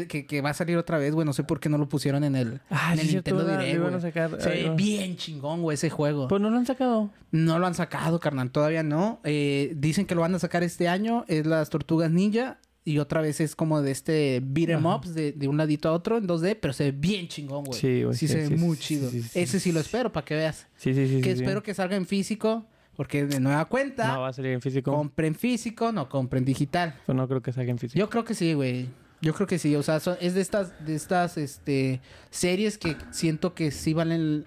Que, 0.00 0.06
que, 0.06 0.26
que 0.26 0.40
va 0.40 0.50
a 0.50 0.54
salir 0.54 0.76
otra 0.76 0.98
vez, 0.98 1.14
güey. 1.14 1.24
No 1.26 1.32
sé 1.32 1.44
por 1.44 1.60
qué 1.60 1.68
no 1.68 1.78
lo 1.78 1.88
pusieron 1.88 2.24
en 2.24 2.34
el, 2.36 2.60
Ah, 2.70 2.92
en 2.94 3.00
el 3.00 3.06
Nintendo. 3.12 3.42
Lo 3.42 3.48
Direct, 3.58 3.80
güey. 3.80 4.00
sacar, 4.00 4.40
Se 4.40 4.48
ve 4.50 4.68
va. 4.68 4.74
bien 4.74 5.16
chingón, 5.16 5.62
güey, 5.62 5.74
ese 5.74 5.90
juego. 5.90 6.28
Pues 6.28 6.40
no 6.40 6.50
lo 6.50 6.56
han 6.56 6.66
sacado. 6.66 7.10
No 7.30 7.58
lo 7.58 7.66
han 7.66 7.74
sacado, 7.74 8.20
carnal. 8.20 8.50
Todavía 8.50 8.82
no. 8.82 9.20
Eh, 9.24 9.72
dicen 9.76 10.06
que 10.06 10.14
lo 10.14 10.20
van 10.22 10.34
a 10.34 10.38
sacar 10.38 10.62
este 10.62 10.88
año. 10.88 11.24
Es 11.28 11.46
las 11.46 11.68
Tortugas 11.70 12.10
Ninja. 12.10 12.58
Y 12.84 12.98
otra 12.98 13.20
vez 13.20 13.40
es 13.40 13.54
como 13.54 13.80
de 13.80 13.92
este 13.92 14.40
beat 14.42 14.70
'em 14.70 14.84
ups 14.84 15.14
de, 15.14 15.30
de 15.30 15.46
un 15.46 15.56
ladito 15.56 15.88
a 15.88 15.92
otro 15.92 16.18
en 16.18 16.26
2D. 16.26 16.56
Pero 16.60 16.72
se 16.72 16.84
ve 16.84 16.92
bien 16.92 17.28
chingón, 17.28 17.64
güey. 17.64 17.78
Sí, 17.78 18.02
güey, 18.02 18.16
Sí, 18.16 18.26
sí, 18.26 18.32
se 18.32 18.38
ve 18.40 18.46
sí, 18.48 18.54
muy 18.56 18.76
chido. 18.76 19.08
Ese 19.34 19.60
sí. 19.60 19.70
lo 19.70 19.78
espero 19.78 20.10
para 20.12 20.24
que 20.24 20.34
veas. 20.34 20.66
Sí, 20.76 20.92
sí, 20.92 21.06
sí. 21.06 21.20
que 21.20 21.30
espero 21.30 21.62
que 21.62 21.74
salga 21.74 21.94
en 21.96 22.06
físico. 22.06 22.66
Porque 22.96 23.24
de 23.24 23.40
nueva 23.40 23.64
cuenta, 23.64 24.08
No 24.14 24.20
va 24.20 24.28
a 24.28 24.32
salir 24.34 24.50
en 24.52 24.60
físico. 24.60 24.92
compren 24.92 25.34
físico, 25.34 25.92
no 25.92 26.08
compren 26.10 26.44
digital. 26.44 26.94
Pues 27.06 27.16
no 27.16 27.26
creo 27.26 27.40
que 27.40 27.50
salga 27.52 27.70
en 27.70 27.78
físico. 27.78 27.98
Yo 27.98 28.10
creo 28.10 28.24
que 28.24 28.34
sí, 28.34 28.52
güey. 28.52 28.86
Yo 29.22 29.32
creo 29.32 29.46
que 29.46 29.58
sí. 29.58 29.74
O 29.76 29.82
sea, 29.82 30.00
son- 30.00 30.16
es 30.20 30.34
de 30.34 30.40
estas, 30.42 30.84
de 30.84 30.94
estas 30.94 31.38
este, 31.38 32.00
series 32.30 32.76
que 32.76 32.96
siento 33.12 33.54
que 33.54 33.70
sí 33.70 33.94
valen. 33.94 34.44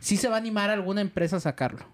Sí 0.00 0.16
se 0.18 0.28
va 0.28 0.34
a 0.34 0.38
animar 0.38 0.68
alguna 0.68 1.00
empresa 1.00 1.36
a 1.36 1.40
sacarlo. 1.40 1.86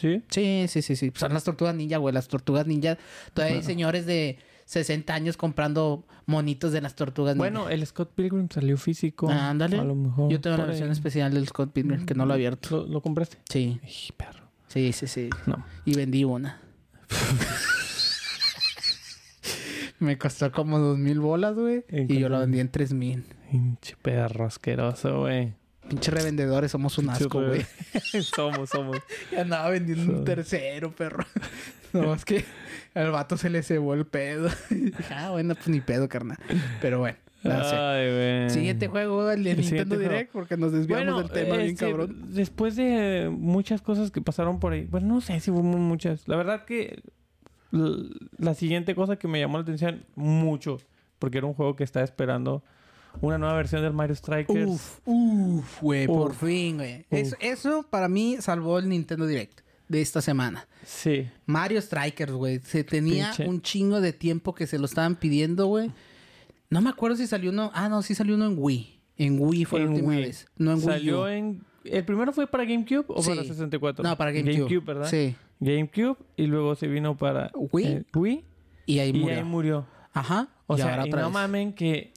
¿Sí? 0.00 0.22
Sí, 0.30 0.66
sí, 0.68 0.82
sí, 0.82 0.96
sí. 0.96 1.12
Son 1.14 1.32
las 1.32 1.44
tortugas 1.44 1.74
ninja, 1.74 1.98
güey. 1.98 2.12
Las 2.14 2.28
tortugas 2.28 2.66
ninja. 2.66 2.98
Todavía 3.32 3.56
hay 3.58 3.62
señores 3.62 4.04
de 4.06 4.38
60 4.66 5.14
años 5.14 5.36
comprando 5.36 6.04
monitos 6.26 6.72
de 6.72 6.80
las 6.80 6.94
tortugas 6.96 7.34
ninja. 7.36 7.50
Bueno, 7.50 7.68
el 7.70 7.86
Scott 7.86 8.12
Pilgrim 8.14 8.48
salió 8.50 8.76
físico. 8.78 9.28
Ah, 9.30 9.50
ándale. 9.50 9.78
A 9.78 9.84
lo 9.84 9.94
mejor. 9.94 10.30
yo 10.30 10.40
tengo 10.40 10.56
la 10.56 10.64
versión 10.66 10.88
ahí. 10.88 10.92
especial 10.92 11.32
del 11.32 11.46
Scott 11.46 11.72
Pilgrim 11.72 12.04
que 12.04 12.14
no 12.14 12.26
lo 12.26 12.32
he 12.32 12.36
abierto. 12.36 12.78
¿Lo, 12.78 12.86
lo 12.86 13.00
compraste? 13.00 13.38
Sí, 13.48 13.80
Ay, 13.84 13.92
perro. 14.16 14.44
sí, 14.68 14.92
sí, 14.92 15.06
sí. 15.06 15.30
No. 15.46 15.64
Y 15.84 15.94
vendí 15.94 16.24
una. 16.24 16.60
Me 19.98 20.18
costó 20.18 20.52
como 20.52 20.78
dos 20.78 20.98
mil 20.98 21.20
bolas, 21.20 21.54
güey. 21.54 21.84
¿En 21.88 22.10
Y 22.10 22.14
yo 22.18 22.28
cuánto? 22.28 22.40
vendí 22.40 22.60
en 22.60 22.68
tres 22.70 22.92
mil. 22.92 23.24
Pinche 23.50 23.96
perro 24.02 24.44
asqueroso, 24.46 25.20
güey. 25.20 25.54
Pinche 25.88 26.10
revendedores, 26.10 26.72
somos 26.72 26.98
un 26.98 27.08
asco, 27.10 27.40
güey. 27.46 27.64
somos, 28.34 28.70
somos. 28.70 28.98
Y 29.32 29.36
andaba 29.36 29.70
vendiendo 29.70 30.12
un 30.18 30.24
tercero, 30.24 30.90
perro. 30.92 31.24
No, 31.92 32.12
es 32.12 32.26
que 32.26 32.44
al 32.94 33.10
vato 33.10 33.38
se 33.38 33.48
le 33.48 33.62
cebó 33.62 33.94
el 33.94 34.04
pedo. 34.04 34.50
Ah, 35.10 35.30
bueno, 35.30 35.54
pues 35.54 35.68
ni 35.68 35.80
pedo, 35.80 36.10
carnal. 36.10 36.36
Pero 36.82 36.98
bueno, 36.98 37.16
no 37.42 37.64
sé. 37.64 37.74
Ay, 37.74 38.12
güey. 38.12 38.50
Siguiente 38.50 38.88
juego, 38.88 39.30
el 39.30 39.42
de 39.44 39.52
El 39.52 39.60
Nintendo 39.60 39.94
juego. 39.94 40.10
Direct, 40.10 40.32
porque 40.32 40.58
nos 40.58 40.72
desviamos 40.72 41.04
Bueno, 41.06 41.22
del 41.22 41.30
tema 41.30 41.56
bien 41.56 41.70
este, 41.70 41.86
cabrón. 41.86 42.34
Después 42.34 42.76
de 42.76 43.30
muchas 43.32 43.80
cosas 43.80 44.10
que 44.10 44.20
pasaron 44.20 44.60
por 44.60 44.74
ahí, 44.74 44.84
bueno, 44.90 45.06
no 45.06 45.20
sé 45.22 45.40
si 45.40 45.50
hubo 45.50 45.62
muchas. 45.62 46.28
La 46.28 46.36
verdad 46.36 46.66
que 46.66 47.00
la 48.38 48.54
siguiente 48.54 48.94
cosa 48.94 49.16
que 49.16 49.28
me 49.28 49.38
llamó 49.40 49.58
la 49.58 49.62
atención 49.62 50.04
mucho, 50.14 50.78
porque 51.18 51.38
era 51.38 51.46
un 51.46 51.54
juego 51.54 51.76
que 51.76 51.84
estaba 51.84 52.04
esperando 52.04 52.62
una 53.20 53.38
nueva 53.38 53.54
versión 53.56 53.82
del 53.82 53.92
Mario 53.92 54.14
Strikers. 54.16 54.66
Uf, 54.68 54.98
uf, 55.06 55.82
güey, 55.82 56.06
por 56.06 56.34
fin, 56.34 56.76
güey. 56.76 57.06
Eso 57.10 57.84
para 57.88 58.08
mí 58.08 58.36
salvó 58.40 58.78
el 58.78 58.88
Nintendo 58.88 59.26
Direct 59.26 59.60
de 59.88 60.02
esta 60.02 60.20
semana. 60.20 60.66
Sí. 60.84 61.26
Mario 61.46 61.80
Strikers, 61.80 62.32
güey. 62.32 62.58
Se 62.60 62.84
tenía 62.84 63.32
Pinche- 63.32 63.48
un 63.48 63.62
chingo 63.62 64.00
de 64.00 64.12
tiempo 64.12 64.54
que 64.54 64.66
se 64.66 64.78
lo 64.78 64.84
estaban 64.84 65.16
pidiendo, 65.16 65.66
güey. 65.66 65.90
No 66.68 66.80
me 66.80 66.90
acuerdo 66.90 67.16
si 67.16 67.26
salió 67.26 67.50
uno. 67.50 67.70
Ah, 67.74 67.88
no, 67.88 68.02
sí 68.02 68.14
salió 68.14 68.34
uno 68.34 68.46
en 68.46 68.54
Wii. 68.58 69.00
En 69.18 69.38
Wii 69.40 69.64
fue 69.64 69.78
la 69.80 69.86
En 69.86 69.92
última 69.92 70.08
Wii. 70.10 70.20
vez. 70.22 70.46
No 70.58 70.72
en 70.72 70.76
Wii. 70.78 70.84
Salió 70.86 71.22
U. 71.22 71.26
en... 71.28 71.62
¿El 71.84 72.04
primero 72.04 72.32
fue 72.32 72.48
para 72.48 72.64
GameCube 72.64 73.04
o 73.08 73.22
Sí. 73.22 73.30
para 73.30 73.44
64? 73.44 74.02
No, 74.02 74.16
para 74.18 74.32
GameCube. 74.32 74.64
GameCube, 74.64 74.84
¿verdad? 74.84 75.08
Sí. 75.08 75.36
GameCube 75.60 76.16
y 76.36 76.46
luego 76.46 76.74
se 76.74 76.86
vino 76.88 77.16
para 77.16 77.50
Wii. 77.54 77.86
eh, 77.86 78.04
Wii 78.14 78.44
Y 78.86 78.98
ahí 78.98 79.10
y 79.10 79.12
murió. 79.14 79.36
ahí 79.36 79.44
murió. 79.44 79.86
Ajá. 80.12 80.48
O 80.66 80.74
y 80.74 80.78
sea, 80.80 80.90
ahora 80.94 81.06
y 81.06 81.10
no 81.10 81.30
mamen 81.30 81.72
que 81.72 82.12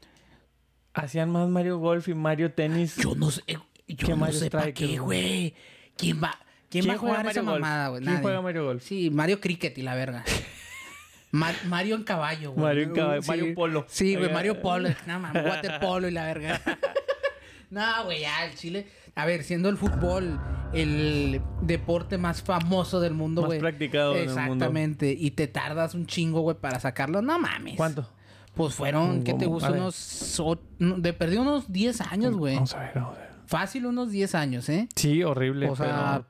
hacían 0.94 1.30
más 1.32 1.48
Mario 1.50 1.78
Golf 1.78 2.08
y 2.08 2.14
Mario 2.14 2.52
Tenis. 2.54 2.96
Yo 2.98 3.16
no 3.16 3.32
sé. 3.32 3.44
Yo 3.48 3.62
¿Qué 3.98 4.08
no 4.10 4.18
Mario 4.18 4.40
sé 4.40 4.50
para 4.50 4.72
qué, 4.74 5.00
güey? 5.00 5.54
¿Quién 5.98 6.22
va? 6.22 6.38
¿Quién, 6.70 6.88
va 6.88 6.94
a 6.94 6.98
jugar 6.98 7.26
esa 7.28 7.42
Golf? 7.42 7.60
mamada, 7.60 7.88
güey? 7.90 8.02
¿Quién 8.02 8.14
Nadie. 8.14 8.24
juega 8.24 8.42
Mario 8.42 8.66
Golf? 8.66 8.84
Sí, 8.84 9.10
Mario 9.10 9.40
Cricket 9.42 9.78
y 9.78 9.82
la 9.82 9.96
verga. 9.96 10.24
Ma- 11.32 11.54
Mario 11.66 11.96
en 11.96 12.04
caballo, 12.04 12.52
güey. 12.52 12.64
Mario 12.64 12.84
en 12.84 12.94
caballo, 12.94 13.22
Sí. 13.22 13.28
Mario 13.28 13.56
Polo. 13.56 13.86
Sí, 13.88 14.14
güey, 14.14 14.26
Oiga. 14.26 14.34
Mario 14.36 14.62
Polo. 14.62 14.90
No, 15.08 15.20
mames, 15.20 15.46
waterpolo 15.46 16.08
y 16.08 16.12
la 16.12 16.26
verga. 16.26 16.62
no, 17.72 18.06
güey, 18.06 18.22
ya, 18.22 18.46
el 18.46 18.56
Chile. 18.56 18.88
A 19.20 19.26
ver, 19.26 19.44
siendo 19.44 19.70
el 19.70 19.78
fútbol 19.78 20.40
el 20.74 21.42
deporte 21.62 22.18
más 22.18 22.42
famoso 22.42 23.00
del 23.00 23.14
mundo, 23.14 23.42
Más 23.42 23.48
güey. 23.48 23.60
practicado 23.60 24.16
en 24.16 24.22
el 24.22 24.28
mundo. 24.28 24.42
Exactamente. 24.42 25.12
Y 25.18 25.32
te 25.32 25.48
tardas 25.48 25.96
un 25.96 26.06
chingo, 26.06 26.42
güey, 26.42 26.58
para 26.58 26.80
sacarlo. 26.80 27.22
No 27.22 27.40
mames. 27.40 27.76
¿Cuánto? 27.76 28.08
Pues 28.54 28.76
fueron, 28.76 29.24
¿qué 29.24 29.34
te 29.34 29.46
gusta? 29.46 29.72
Unos... 29.72 30.42
De 30.80 31.14
perdí 31.14 31.38
unos 31.38 31.72
10 31.72 32.02
años, 32.02 32.36
güey. 32.36 32.56
Vamos 32.56 32.74
a 32.76 32.80
ver, 32.80 32.92
vamos 32.96 33.18
a 33.18 33.22
ver. 33.22 33.30
Fácil 33.46 33.86
unos 33.88 34.12
10 34.12 34.36
años, 34.36 34.70
¿eh? 34.70 34.88
Sí, 34.96 35.24
horrible. 35.24 35.70
O 35.70 35.76
sea, 35.76 36.24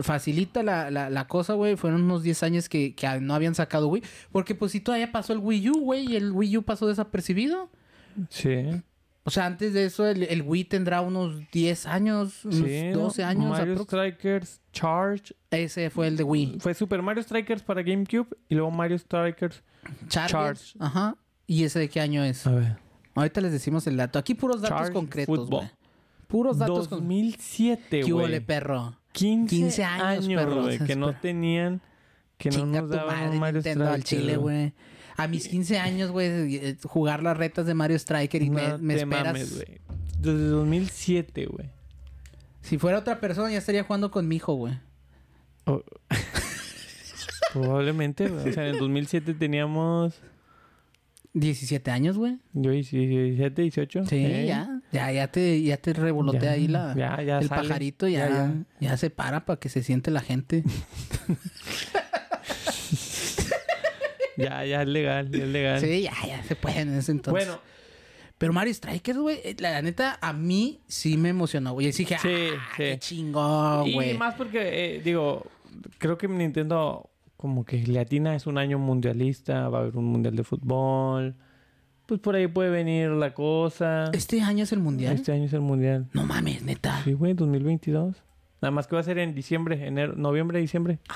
facilita 0.00 0.62
la, 0.62 0.90
la, 0.90 1.10
la 1.10 1.26
cosa, 1.26 1.54
güey. 1.54 1.76
Fueron 1.76 2.02
unos 2.02 2.22
10 2.22 2.42
años 2.44 2.68
que, 2.68 2.94
que 2.94 3.20
no 3.20 3.34
habían 3.34 3.54
sacado 3.54 3.88
Wii. 3.88 4.02
Porque 4.30 4.54
pues 4.54 4.72
si 4.72 4.80
todavía 4.80 5.12
pasó 5.12 5.32
el 5.32 5.40
Wii 5.40 5.70
U, 5.70 5.80
güey, 5.80 6.12
y 6.12 6.16
el 6.16 6.32
Wii 6.32 6.58
U 6.58 6.62
pasó 6.62 6.86
desapercibido. 6.86 7.70
Sí. 8.30 8.82
O 9.24 9.30
sea, 9.30 9.46
antes 9.46 9.72
de 9.72 9.84
eso, 9.84 10.06
el, 10.08 10.24
el 10.24 10.42
Wii 10.42 10.64
tendrá 10.64 11.00
unos 11.00 11.48
10 11.52 11.86
años, 11.86 12.44
unos 12.44 12.56
sí, 12.56 12.88
12 12.90 13.22
años. 13.22 13.50
Mario 13.50 13.74
aprox. 13.74 13.86
Strikers 13.88 14.60
Charge. 14.72 15.34
Ese 15.50 15.90
fue 15.90 16.08
el 16.08 16.16
de 16.16 16.24
Wii. 16.24 16.58
Fue 16.58 16.74
Super 16.74 17.02
Mario 17.02 17.22
Strikers 17.22 17.62
para 17.62 17.82
GameCube 17.82 18.26
y 18.48 18.54
luego 18.56 18.70
Mario 18.72 18.98
Strikers. 18.98 19.62
Charge. 20.08 20.32
Charge. 20.32 20.74
Ajá. 20.80 21.16
¿Y 21.46 21.64
ese 21.64 21.78
de 21.78 21.88
qué 21.88 22.00
año 22.00 22.24
es? 22.24 22.46
A 22.46 22.52
ver. 22.52 22.76
Ahorita 23.14 23.40
les 23.40 23.52
decimos 23.52 23.86
el 23.86 23.96
dato. 23.96 24.18
Aquí 24.18 24.34
puros 24.34 24.60
datos 24.60 24.78
Charge 24.78 24.92
concretos, 24.92 25.50
güey. 25.50 25.70
Puros 26.26 26.58
datos 26.58 26.88
concretos. 26.88 27.00
2007, 27.00 28.00
¿Qué 28.00 28.12
huele, 28.12 28.38
güey. 28.38 28.46
perro? 28.46 28.98
15, 29.12 29.54
15 29.54 29.84
años, 29.84 30.24
años, 30.24 30.42
perro. 30.42 30.86
que 30.86 30.96
no 30.96 31.14
tenían, 31.14 31.82
que 32.38 32.48
no 32.48 32.56
Chinga 32.56 32.80
nos 32.80 32.90
tu 32.90 32.96
daban 32.96 33.16
madre, 33.16 33.30
un 33.30 33.38
Mario 33.38 33.54
Nintendo 33.58 33.84
al 33.88 34.00
Strikers, 34.02 34.22
chile, 34.22 34.36
güey. 34.38 34.72
A 35.22 35.28
mis 35.28 35.48
15 35.48 35.78
años, 35.78 36.10
güey, 36.10 36.56
eh, 36.56 36.76
jugar 36.84 37.22
las 37.22 37.36
retas 37.36 37.66
de 37.66 37.74
Mario 37.74 37.96
Striker 37.98 38.42
y 38.42 38.50
me, 38.50 38.68
No 38.68 38.78
me 38.78 38.94
te 38.94 39.00
esperas. 39.00 39.24
mames, 39.26 39.54
güey. 39.54 39.80
Desde 40.18 40.44
2007, 40.46 41.46
güey. 41.46 41.70
si 42.60 42.78
fuera 42.78 42.98
otra 42.98 43.20
persona, 43.20 43.50
ya 43.50 43.58
estaría 43.58 43.84
jugando 43.84 44.10
con 44.10 44.26
mi 44.28 44.36
hijo, 44.36 44.54
güey. 44.54 44.78
O- 45.66 45.82
Probablemente, 47.52 48.28
güey. 48.28 48.48
O 48.48 48.52
sea, 48.52 48.66
en 48.68 48.74
el 48.74 48.80
2007 48.80 49.34
teníamos... 49.34 50.14
17 51.34 51.90
años, 51.90 52.18
güey. 52.18 52.38
Yo 52.52 52.70
17, 52.72 53.62
18. 53.62 54.04
Sí, 54.06 54.16
¿eh? 54.16 54.46
ya. 54.46 54.80
Ya, 54.92 55.10
ya 55.12 55.28
te, 55.32 55.62
ya 55.62 55.78
te 55.78 55.94
revolotea 55.94 56.42
Ya, 56.42 56.50
ahí 56.52 56.68
la, 56.68 56.94
ya, 56.94 57.22
ya 57.22 57.38
el 57.38 57.48
sale. 57.48 57.62
pajarito, 57.62 58.06
ya, 58.06 58.52
ya. 58.80 58.96
se 58.98 59.08
para 59.08 59.46
para 59.46 59.58
que 59.58 59.70
se 59.70 59.82
siente 59.82 60.10
la 60.10 60.20
gente. 60.20 60.62
Ya, 64.36 64.64
ya 64.64 64.82
es 64.82 64.88
legal, 64.88 65.30
ya 65.30 65.44
es 65.44 65.50
legal. 65.50 65.80
sí, 65.80 66.02
ya, 66.02 66.12
ya 66.26 66.42
se 66.42 66.56
puede 66.56 66.80
en 66.80 66.94
ese 66.96 67.12
entonces. 67.12 67.46
Bueno, 67.46 67.60
Pero 68.38 68.52
Mario 68.52 68.72
Strikers, 68.74 69.18
güey, 69.18 69.38
eh, 69.44 69.56
la, 69.58 69.80
neta, 69.82 70.18
a 70.20 70.32
mí 70.32 70.80
sí 70.86 71.16
me 71.16 71.28
emocionó, 71.28 71.72
güey. 71.74 71.88
Y 71.88 71.92
dije, 71.92 72.16
Sí, 72.20 72.28
ah, 72.56 72.68
sí. 72.76 72.76
qué 72.76 72.98
chingón, 72.98 73.86
y 73.88 73.92
güey. 73.94 74.16
más 74.18 74.34
porque, 74.34 74.96
eh, 74.96 75.00
digo, 75.02 75.46
creo 75.98 76.16
que 76.18 76.28
Nintendo 76.28 77.08
como 77.36 77.64
que 77.64 77.78
le 77.86 77.98
atina 77.98 78.36
es 78.36 78.46
un 78.46 78.56
año 78.56 78.78
mundialista, 78.78 79.68
va 79.68 79.78
a 79.78 79.80
haber 79.82 79.96
un 79.96 80.04
mundial 80.04 80.36
de 80.36 80.44
fútbol. 80.44 81.34
Pues 82.06 82.20
por 82.20 82.34
ahí 82.36 82.46
puede 82.46 82.70
venir 82.70 83.10
la 83.10 83.32
cosa. 83.34 84.10
Este 84.12 84.40
año 84.42 84.64
es 84.64 84.72
el 84.72 84.78
mundial. 84.80 85.14
Este 85.14 85.32
año 85.32 85.44
es 85.44 85.52
el 85.52 85.60
mundial. 85.60 86.08
No 86.12 86.24
mames, 86.24 86.62
neta. 86.62 87.00
Sí, 87.04 87.12
güey, 87.14 87.34
2022. 87.34 88.16
Nada 88.60 88.70
más 88.70 88.86
que 88.86 88.94
va 88.94 89.00
a 89.00 89.04
ser 89.04 89.18
en 89.18 89.34
diciembre, 89.34 89.86
enero, 89.86 90.14
noviembre, 90.14 90.60
diciembre. 90.60 91.00
Ah, 91.08 91.14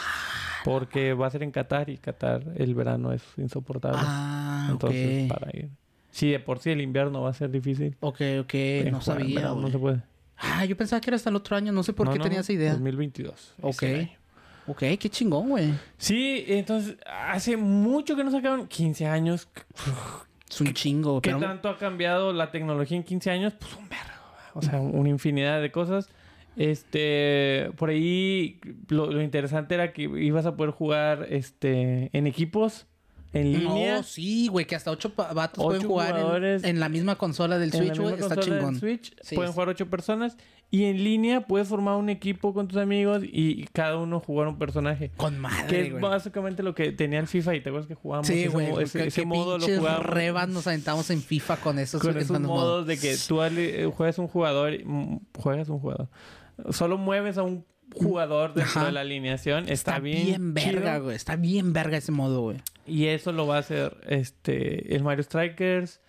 Porque 0.66 1.14
va 1.14 1.28
a 1.28 1.30
ser 1.30 1.42
en 1.42 1.50
Qatar 1.52 1.88
y 1.90 1.96
Qatar 1.96 2.42
el 2.56 2.74
verano 2.74 3.12
es 3.12 3.22
insoportable. 3.36 3.98
Ah, 4.02 4.68
Entonces, 4.70 5.28
para 5.28 5.48
ir. 5.56 5.68
Sí, 6.10 6.30
de 6.30 6.40
por 6.40 6.58
sí 6.58 6.70
el 6.70 6.80
invierno 6.80 7.22
va 7.22 7.30
a 7.30 7.34
ser 7.34 7.50
difícil. 7.50 7.96
Ok, 8.00 8.20
ok, 8.40 8.54
no 8.90 9.00
sabía, 9.00 9.36
verano. 9.36 9.60
No 9.60 9.70
se 9.70 9.78
puede. 9.78 10.02
Ah, 10.38 10.64
yo 10.64 10.76
pensaba 10.76 11.00
que 11.00 11.10
era 11.10 11.16
hasta 11.16 11.30
el 11.30 11.36
otro 11.36 11.56
año. 11.56 11.72
No 11.72 11.82
sé 11.82 11.92
por 11.92 12.06
No, 12.06 12.12
qué 12.12 12.18
no, 12.18 12.24
tenía 12.24 12.40
esa 12.40 12.52
idea. 12.52 12.72
2022. 12.72 13.54
Ok. 13.62 13.82
Ok, 14.68 14.78
qué 14.98 15.08
chingón, 15.08 15.48
güey. 15.50 15.72
Sí, 15.96 16.44
entonces 16.48 16.96
hace 17.06 17.56
mucho 17.56 18.16
que 18.16 18.24
no 18.24 18.30
sacaron 18.32 18.66
15 18.66 19.06
años. 19.06 19.48
Es 20.50 20.60
un 20.60 20.72
chingo, 20.74 21.20
¿Qué 21.20 21.30
pero... 21.30 21.40
tanto 21.40 21.68
ha 21.68 21.76
cambiado 21.78 22.32
la 22.32 22.50
tecnología 22.50 22.96
en 22.96 23.04
15 23.04 23.30
años? 23.30 23.52
Pues 23.58 23.74
un 23.76 23.88
vergo. 23.88 24.04
O 24.54 24.62
sea, 24.62 24.80
una 24.80 25.08
infinidad 25.08 25.60
de 25.60 25.70
cosas. 25.70 26.08
Este, 26.56 27.70
por 27.76 27.90
ahí 27.90 28.60
lo, 28.88 29.10
lo 29.10 29.22
interesante 29.22 29.74
era 29.74 29.92
que 29.92 30.02
ibas 30.02 30.46
a 30.46 30.56
poder 30.56 30.72
jugar 30.72 31.26
este 31.30 32.10
en 32.16 32.26
equipos 32.26 32.86
en 33.32 33.52
línea. 33.52 33.96
No, 33.98 34.02
sí, 34.02 34.48
güey, 34.48 34.64
que 34.66 34.74
hasta 34.76 34.90
ocho 34.90 35.12
vatos 35.16 35.58
Ocho 35.62 35.66
pueden 35.66 35.86
jugar 35.86 36.44
en, 36.44 36.64
en 36.64 36.80
la 36.80 36.88
misma 36.88 37.16
consola 37.16 37.58
del 37.58 37.70
Switch, 37.72 37.98
güey. 37.98 38.14
Está 38.14 38.36
chingón. 38.38 38.76
Switch 38.78 39.14
Sí, 39.20 39.34
pueden 39.34 39.52
jugar 39.52 39.68
ocho 39.68 39.86
personas 39.90 40.38
y 40.70 40.84
en 40.84 41.04
línea 41.04 41.42
puedes 41.42 41.68
formar 41.68 41.96
un 41.96 42.08
equipo 42.08 42.54
con 42.54 42.66
tus 42.66 42.78
amigos 42.78 43.22
y, 43.24 43.60
y 43.60 43.68
cada 43.72 43.98
uno 43.98 44.20
jugar 44.20 44.48
un 44.48 44.58
personaje. 44.58 45.10
Con 45.18 45.34
Que 45.34 45.40
madre, 45.40 45.80
es 45.82 45.90
güey. 45.90 46.02
básicamente 46.02 46.62
lo 46.62 46.74
que 46.74 46.92
tenía 46.92 47.18
el 47.20 47.26
FIFA 47.26 47.56
y 47.56 47.60
te 47.60 47.68
acuerdas 47.68 47.86
que 47.88 47.94
jugábamos 47.94 48.26
Sí, 48.28 48.40
ese, 48.40 48.48
güey. 48.48 48.70
mo- 48.70 48.80
ese, 48.80 49.06
ese 49.06 49.26
modo 49.26 49.58
lo 49.58 49.66
jugábamos 49.66 50.06
rebas 50.06 50.48
nos 50.48 50.66
aventamos 50.66 51.10
en 51.10 51.20
FIFA 51.20 51.56
con 51.58 51.78
esos, 51.78 52.00
con 52.00 52.16
esos 52.16 52.40
modos. 52.40 52.46
modos 52.64 52.86
de 52.86 52.96
que 52.98 53.16
tú 53.28 53.42
eh, 53.42 53.90
juegas 53.94 54.18
un 54.18 54.28
jugador 54.28 54.72
mm, 54.82 55.18
juegas 55.38 55.68
un 55.68 55.78
jugador 55.78 56.08
solo 56.70 56.98
mueves 56.98 57.38
a 57.38 57.42
un 57.42 57.64
jugador 57.94 58.52
dentro 58.54 58.80
Ajá. 58.80 58.86
de 58.86 58.92
la 58.92 59.00
alineación 59.00 59.64
está, 59.68 59.72
Está 59.92 59.98
bien, 60.00 60.24
bien, 60.24 60.54
verga, 60.54 60.98
güey. 60.98 61.14
Está 61.16 61.36
bien 61.36 61.72
verga 61.72 61.96
ese 61.98 62.12
modo, 62.12 62.42
güey. 62.42 62.58
y 62.86 63.06
eso 63.06 63.32
lo 63.32 63.46
va 63.46 63.56
a 63.56 63.60
hacer 63.60 63.96
este 64.08 64.94
el 64.96 65.02
Mario 65.04 65.22
Strikers 65.24 66.00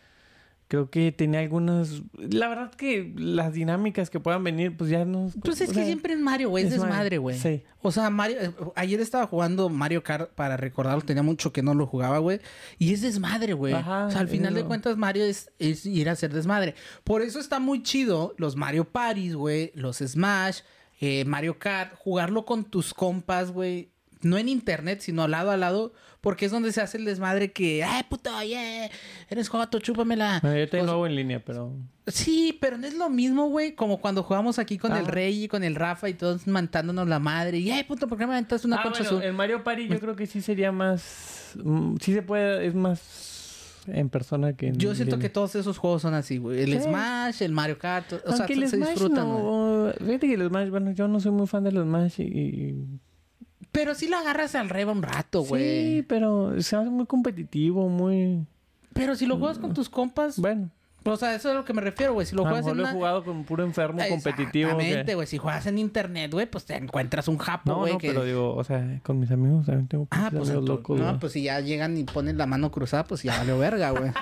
creo 0.67 0.89
que 0.89 1.11
tenía 1.11 1.39
algunas 1.39 2.03
la 2.17 2.49
verdad 2.49 2.71
que 2.73 3.13
las 3.15 3.53
dinámicas 3.53 4.09
que 4.09 4.19
puedan 4.19 4.43
venir 4.43 4.75
pues 4.75 4.89
ya 4.89 5.05
no 5.05 5.31
Pues 5.43 5.61
es 5.61 5.69
que 5.69 5.75
sea, 5.75 5.85
siempre 5.85 6.13
es 6.13 6.19
Mario, 6.19 6.49
güey. 6.49 6.65
Es, 6.65 6.71
desmadre, 6.71 7.17
güey. 7.17 7.37
Sí. 7.37 7.63
O 7.81 7.91
sea, 7.91 8.09
Mario... 8.09 8.37
eh, 8.41 8.51
Ayer 8.75 8.99
estaba 8.99 9.27
jugando 9.27 9.69
Mario 9.69 10.03
Kart 10.03 10.31
para 10.33 10.57
recordarlo. 10.57 11.01
Tenía 11.01 11.23
mucho 11.23 11.53
que 11.53 11.61
no 11.63 11.73
lo 11.73 11.87
jugaba, 11.87 12.17
güey. 12.17 12.41
Y 12.77 12.93
es 12.93 13.01
desmadre, 13.01 13.53
güey. 13.53 13.73
Ajá, 13.73 14.07
O 14.07 14.11
sea, 14.11 14.19
al 14.19 14.27
final 14.27 14.53
de 14.53 14.65
cuentas 14.65 14.97
Mario 14.97 15.23
es, 15.23 15.51
es 15.59 15.85
ir 15.85 16.09
a 16.09 16.13
hacer 16.13 16.33
desmadre. 16.33 16.75
Por 17.03 17.21
eso 17.21 17.39
está 17.39 17.59
muy 17.59 17.83
chido 17.83 18.33
los 18.37 18.55
Mario 18.55 18.85
Parties, 18.85 19.35
güey. 19.35 19.71
Los 19.73 19.97
Smash, 19.97 20.59
eh, 20.99 21.23
Mario 21.25 21.59
Kart. 21.59 21.93
Jugarlo 21.95 22.45
con 22.45 22.65
tus 22.65 22.93
compas, 22.93 23.51
güey. 23.51 23.91
No 24.21 24.37
en 24.37 24.49
internet, 24.49 24.99
sino 25.01 25.27
lado 25.27 25.51
a 25.51 25.57
lado. 25.57 25.93
Porque 26.21 26.45
es 26.45 26.51
donde 26.51 26.71
se 26.71 26.81
hace 26.81 26.97
el 26.97 27.05
desmadre 27.05 27.51
que... 27.51 27.83
¡Ay, 27.83 28.03
puto! 28.09 28.29
¡Yeah! 28.43 28.89
Eres 29.29 29.47
joto, 29.49 29.79
chúpamela. 29.79 30.39
Bueno, 30.41 30.57
yo 30.57 30.65
también 30.67 30.81
O 30.81 30.85
lo 30.85 30.91
sea, 30.91 30.93
hago 30.95 31.07
en 31.07 31.15
línea 31.15 31.43
pero 31.45 31.73
Sí, 32.07 32.57
pero 32.59 32.77
no 32.77 32.87
es 32.87 32.95
lo 32.95 33.09
mismo, 33.09 33.47
güey, 33.49 33.75
como 33.75 33.99
cuando 34.01 34.23
jugamos 34.23 34.59
aquí 34.59 34.77
con 34.77 34.93
el 34.93 35.05
Ah. 35.05 35.11
Rey 35.11 35.43
y 35.43 35.47
con 35.47 35.63
el 35.63 35.75
Rafa 35.75 36.09
y 36.09 36.13
todos 36.15 36.47
mantándonos 36.47 37.07
la 37.07 37.19
madre. 37.19 37.59
Y, 37.59 37.69
ay, 37.69 37.83
puto, 37.83 38.07
¿por 38.07 38.17
qué 38.17 38.25
me 38.25 38.33
aventaste 38.33 38.65
una 38.67 38.77
ah, 38.77 38.83
concha 38.83 39.03
bueno, 39.03 39.17
azul? 39.19 39.29
en 39.29 39.35
Mario 39.35 39.63
Party 39.63 39.87
yo 39.87 39.99
creo 39.99 40.15
que 40.15 40.25
sí 40.25 40.41
sería 40.41 40.71
más 40.71 41.51
mm, 41.63 41.95
sí 42.01 42.13
se 42.13 42.21
puede 42.23 42.65
es 42.65 42.73
más 42.75 43.83
en 43.87 44.09
persona 44.09 44.53
que 44.53 44.67
en 44.69 44.77
Yo 44.77 44.95
siento 44.95 45.15
línea. 45.15 45.29
que 45.29 45.33
todos 45.33 45.55
esos 45.55 45.77
juegos 45.77 46.01
son 46.01 46.13
así, 46.13 46.37
güey. 46.39 46.61
El 46.61 46.73
Sí. 46.73 46.79
Smash, 46.89 47.41
el 47.43 47.51
Mario 47.53 47.77
Kart, 47.77 48.11
o 48.13 48.17
sea, 48.19 48.45
Aunque 48.45 48.55
se 48.55 48.61
el 48.61 48.69
Smash 48.69 48.89
disfrutan, 48.89 49.27
no... 49.29 49.93
Fíjate 49.97 50.27
que 50.27 50.33
el 50.33 50.47
Smash, 50.47 50.69
bueno, 50.69 50.91
yo 50.91 51.07
no 51.07 51.19
soy 51.21 51.31
muy 51.31 51.47
fan 51.47 51.63
del 51.63 51.75
Smash 51.81 52.19
y... 52.19 52.23
y- 52.23 52.99
Pero 53.77 53.93
sí 53.93 54.07
lo 54.07 54.17
agarras 54.17 54.55
al 54.55 54.69
reba 54.69 54.91
un 54.91 55.03
rato, 55.03 55.43
Sí, 55.43 55.47
güey. 55.49 56.01
pero 56.01 56.59
se 56.63 56.75
hace 56.75 56.89
muy 56.89 57.05
competitivo, 57.05 57.87
muy... 57.89 58.43
Pero 58.93 59.15
si 59.15 59.27
lo 59.27 59.37
juegas 59.37 59.59
con 59.59 59.75
tus 59.75 59.87
compas, 59.87 60.39
Bueno, 60.39 60.71
o 61.13 61.17
sea, 61.17 61.35
eso 61.35 61.49
es 61.49 61.53
a 61.53 61.57
lo 61.57 61.65
que 61.65 61.73
me 61.73 61.81
refiero, 61.81 62.13
güey. 62.13 62.25
Si 62.25 62.35
lo 62.35 62.41
a 62.41 62.45
lo 62.45 62.49
juegas 62.49 62.65
mejor 62.65 62.79
en 62.79 62.85
he 62.87 62.93
jugado 62.93 63.23
con 63.23 63.43
puro 63.43 63.63
enfermo 63.63 64.01
competitivo. 64.07 64.71
Exactamente, 64.71 65.15
güey. 65.15 65.27
Si 65.27 65.37
juegas 65.37 65.65
en 65.67 65.77
internet, 65.77 66.31
güey, 66.31 66.45
pues 66.45 66.65
te 66.65 66.75
encuentras 66.75 67.27
un 67.27 67.37
japo, 67.37 67.75
güey. 67.75 67.93
no, 67.93 67.99
que... 67.99 68.09
pero 68.09 68.23
digo, 68.23 68.55
o 68.55 68.63
sea, 68.63 68.99
con 69.03 69.19
mis 69.19 69.31
amigos 69.31 69.65
también 69.65 69.87
tengo 69.87 70.07
Ah, 70.11 70.29
pues, 70.31 70.49
amigos 70.49 70.67
locos, 70.69 70.99
no, 70.99 71.19
pues 71.19 71.33
si 71.33 71.43
ya 71.43 71.59
llegan 71.59 71.97
y 71.97 72.03
ponen 72.03 72.37
la 72.37 72.45
mano 72.45 72.71
cruzada, 72.71 73.03
pues 73.03 73.23
ya 73.23 73.37
valió 73.37 73.57
verga, 73.57 73.91
güey. 73.91 74.11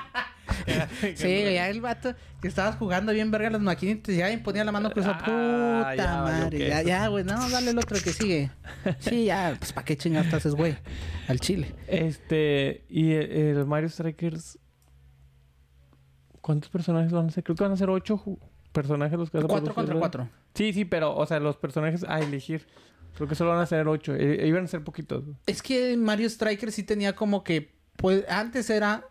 Sí, 1.16 1.24
güey, 1.24 1.56
ya 1.56 1.70
el 1.70 1.82
vato 1.82 2.14
que 2.42 2.48
estabas 2.48 2.76
jugando 2.76 3.12
bien 3.12 3.32
verga 3.32 3.50
las 3.50 3.62
maquinitas, 3.62 4.16
ya 4.16 4.32
y 4.32 4.38
ponía 4.38 4.64
la 4.64 4.72
mano 4.72 4.92
cruzada. 4.92 5.18
Ah, 5.22 5.92
Puta 5.92 5.96
ya 5.96 6.22
madre. 6.22 6.68
Ya, 6.70 6.82
ya, 6.82 7.08
güey. 7.08 7.24
No, 7.24 7.50
dale 7.50 7.72
el 7.72 7.78
otro 7.78 7.98
que 8.02 8.14
sigue. 8.14 8.52
Sí, 9.00 9.26
ya, 9.26 9.56
pues 9.58 9.74
¿para 9.74 9.86
qué 9.86 9.98
chingados 9.98 10.30
te 10.30 10.36
haces, 10.36 10.56
güey? 10.56 10.78
Al 11.28 11.40
chile. 11.40 11.74
Este, 11.88 12.86
y 12.90 13.14
el, 13.14 13.32
el 13.58 13.66
Mario 13.66 13.90
Strikers... 13.90 14.60
¿Cuántos 16.46 16.70
personajes 16.70 17.12
van 17.12 17.26
a 17.26 17.32
ser? 17.32 17.44
Creo 17.44 17.56
que 17.56 17.64
van 17.64 17.74
a 17.74 17.76
ser 17.76 17.90
ocho 17.90 18.24
personajes 18.72 19.18
los 19.18 19.32
que 19.32 19.38
vas 19.38 19.46
a 19.46 19.48
Cuatro 19.48 19.74
contra 19.74 19.96
cuatro. 19.96 20.30
Sí, 20.54 20.74
sí, 20.74 20.86
pero, 20.86 21.16
o 21.16 21.26
sea, 21.26 21.40
los 21.40 21.58
personajes 21.58 22.06
a 22.08 22.20
elegir. 22.20 22.68
Creo 23.16 23.28
que 23.28 23.34
solo 23.34 23.50
van 23.50 23.62
a 23.62 23.66
ser 23.66 23.88
ocho. 23.88 24.14
Eh, 24.14 24.46
iban 24.48 24.66
a 24.66 24.68
ser 24.68 24.84
poquitos. 24.84 25.24
Es 25.48 25.64
que 25.64 25.98
Mario 25.98 26.28
Striker 26.28 26.72
sí 26.72 26.84
tenía 26.84 27.16
como 27.16 27.44
que. 27.44 27.74
Pues 27.96 28.26
antes 28.30 28.70
era. 28.70 29.06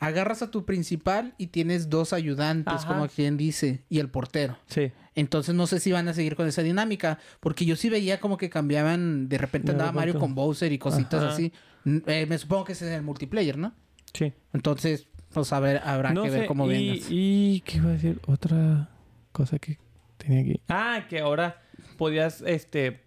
Agarras 0.00 0.42
a 0.42 0.50
tu 0.50 0.64
principal 0.64 1.34
y 1.38 1.46
tienes 1.46 1.88
dos 1.88 2.12
ayudantes, 2.12 2.74
Ajá. 2.74 2.88
como 2.88 3.06
quien 3.06 3.36
dice, 3.36 3.84
y 3.88 4.00
el 4.00 4.10
portero. 4.10 4.58
Sí. 4.66 4.90
Entonces 5.14 5.54
no 5.54 5.68
sé 5.68 5.78
si 5.78 5.92
van 5.92 6.08
a 6.08 6.14
seguir 6.14 6.34
con 6.34 6.48
esa 6.48 6.64
dinámica, 6.64 7.20
porque 7.38 7.64
yo 7.64 7.76
sí 7.76 7.90
veía 7.90 8.18
como 8.18 8.38
que 8.38 8.50
cambiaban, 8.50 9.28
de 9.28 9.38
repente 9.38 9.66
De 9.68 9.74
andaba 9.74 9.92
Mario 9.92 10.18
con 10.18 10.34
Bowser 10.34 10.72
y 10.72 10.78
cositas 10.78 11.22
Ajá. 11.22 11.32
así. 11.32 11.52
Eh, 11.84 12.26
me 12.28 12.36
supongo 12.38 12.64
que 12.64 12.72
ese 12.72 12.88
es 12.88 12.92
el 12.96 13.02
multiplayer, 13.02 13.56
¿no? 13.56 13.72
Sí. 14.12 14.32
Entonces, 14.52 15.06
pues 15.32 15.52
a 15.52 15.60
ver, 15.60 15.80
habrá 15.84 16.12
no 16.12 16.22
que 16.24 16.30
sé, 16.30 16.38
ver 16.40 16.46
cómo 16.46 16.66
y, 16.66 16.68
vengas. 16.90 17.06
y 17.10 17.62
qué 17.66 17.78
iba 17.78 17.88
a 17.88 17.92
decir 17.92 18.20
otra 18.26 18.88
cosa 19.32 19.58
que 19.58 19.78
tenía 20.18 20.40
aquí 20.40 20.60
ah 20.68 21.06
que 21.08 21.20
ahora 21.20 21.60
podías 21.98 22.42
este 22.42 23.00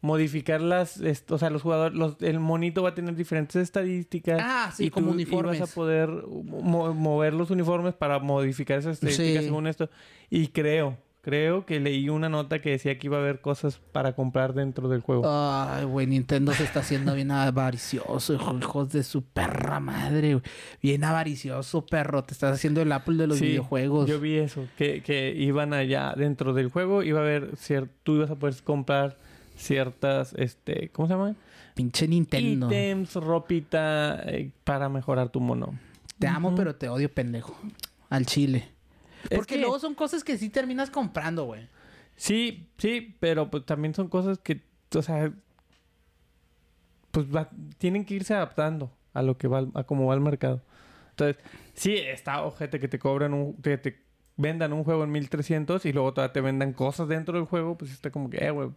modificar 0.00 0.60
las 0.60 1.00
est- 1.00 1.30
o 1.30 1.38
sea 1.38 1.48
los 1.50 1.62
jugadores 1.62 1.96
los, 1.96 2.16
el 2.20 2.38
monito 2.38 2.82
va 2.82 2.90
a 2.90 2.94
tener 2.94 3.14
diferentes 3.16 3.56
estadísticas 3.56 4.38
Ah, 4.42 4.70
sí, 4.74 4.86
y 4.86 4.90
como 4.90 5.08
tú 5.08 5.12
uniformes. 5.14 5.56
ibas 5.56 5.70
a 5.70 5.74
poder 5.74 6.08
mo- 6.10 6.92
mover 6.92 7.32
los 7.32 7.50
uniformes 7.50 7.94
para 7.94 8.18
modificar 8.18 8.78
esas 8.78 8.94
estadísticas 8.94 9.42
Sí. 9.42 9.48
según 9.48 9.66
esto 9.66 9.88
y 10.28 10.48
creo 10.48 10.98
creo 11.24 11.64
que 11.64 11.80
leí 11.80 12.08
una 12.08 12.28
nota 12.28 12.60
que 12.60 12.70
decía 12.70 12.98
que 12.98 13.06
iba 13.06 13.16
a 13.16 13.20
haber 13.20 13.40
cosas 13.40 13.80
para 13.92 14.14
comprar 14.14 14.52
dentro 14.52 14.88
del 14.88 15.00
juego. 15.00 15.22
Ay, 15.26 15.84
güey, 15.84 16.06
Nintendo 16.06 16.52
se 16.52 16.64
está 16.64 16.80
haciendo 16.80 17.14
bien 17.14 17.30
avaricioso, 17.30 18.34
hijo- 18.34 18.56
hijos 18.58 18.92
de 18.92 19.02
su 19.02 19.22
perra 19.22 19.80
madre, 19.80 20.34
güey. 20.34 20.44
Bien 20.82 21.02
avaricioso, 21.04 21.86
perro. 21.86 22.22
Te 22.24 22.34
estás 22.34 22.52
haciendo 22.54 22.82
el 22.82 22.92
Apple 22.92 23.16
de 23.16 23.26
los 23.26 23.38
Sí, 23.38 23.46
videojuegos. 23.46 24.08
Yo 24.08 24.20
vi 24.20 24.36
eso, 24.36 24.66
que, 24.76 25.02
que 25.02 25.34
iban 25.36 25.72
allá 25.72 26.12
dentro 26.16 26.52
del 26.52 26.68
juego, 26.68 27.02
iba 27.02 27.20
a 27.20 27.22
haber 27.22 27.52
cier- 27.56 27.88
tú 28.02 28.16
ibas 28.16 28.30
a 28.30 28.34
poder 28.36 28.54
comprar 28.62 29.16
ciertas, 29.56 30.34
este, 30.36 30.90
¿cómo 30.90 31.08
se 31.08 31.14
llama? 31.14 31.34
Pinche 31.74 32.06
Nintendo. 32.06 32.66
Ítems, 32.66 33.14
ropita 33.14 34.20
eh, 34.26 34.50
para 34.62 34.88
mejorar 34.88 35.30
tu 35.30 35.40
mono. 35.40 35.74
Te 36.18 36.26
amo, 36.28 36.54
pero 36.54 36.74
te 36.76 36.88
odio, 36.88 37.12
pendejo. 37.12 37.56
Al 38.10 38.26
chile. 38.26 38.68
Porque 39.30 39.54
que- 39.54 39.60
luego 39.60 39.78
son 39.78 39.94
cosas 39.94 40.24
que 40.24 40.36
sí 40.38 40.48
terminas 40.50 40.90
comprando, 40.90 41.44
güey. 41.44 41.68
Sí, 42.16 42.68
sí, 42.78 43.16
pero 43.20 43.50
pues 43.50 43.64
también 43.66 43.94
son 43.94 44.08
cosas 44.08 44.38
que, 44.38 44.62
o 44.94 45.02
sea, 45.02 45.32
pues 47.10 47.26
va- 47.34 47.50
tienen 47.78 48.04
que 48.04 48.14
irse 48.14 48.34
adaptando 48.34 48.92
a 49.12 49.22
lo 49.22 49.38
que 49.38 49.48
va, 49.48 49.66
a 49.74 49.84
cómo 49.84 50.06
va 50.06 50.14
el 50.14 50.20
mercado. 50.20 50.62
Entonces, 51.10 51.36
sí, 51.74 51.94
está 51.96 52.42
ojete 52.42 52.80
que 52.80 52.88
te 52.88 52.98
cobran 52.98 53.34
un, 53.34 53.54
que 53.62 53.78
te 53.78 54.02
vendan 54.36 54.72
un 54.72 54.82
juego 54.82 55.04
en 55.04 55.12
1300 55.12 55.86
y 55.86 55.92
luego 55.92 56.12
todavía 56.12 56.32
te 56.32 56.40
vendan 56.40 56.72
cosas 56.72 57.06
dentro 57.08 57.38
del 57.38 57.46
juego, 57.46 57.78
pues 57.78 57.92
está 57.92 58.10
como 58.10 58.30
que, 58.30 58.38
eh, 58.44 58.50
güey, 58.50 58.70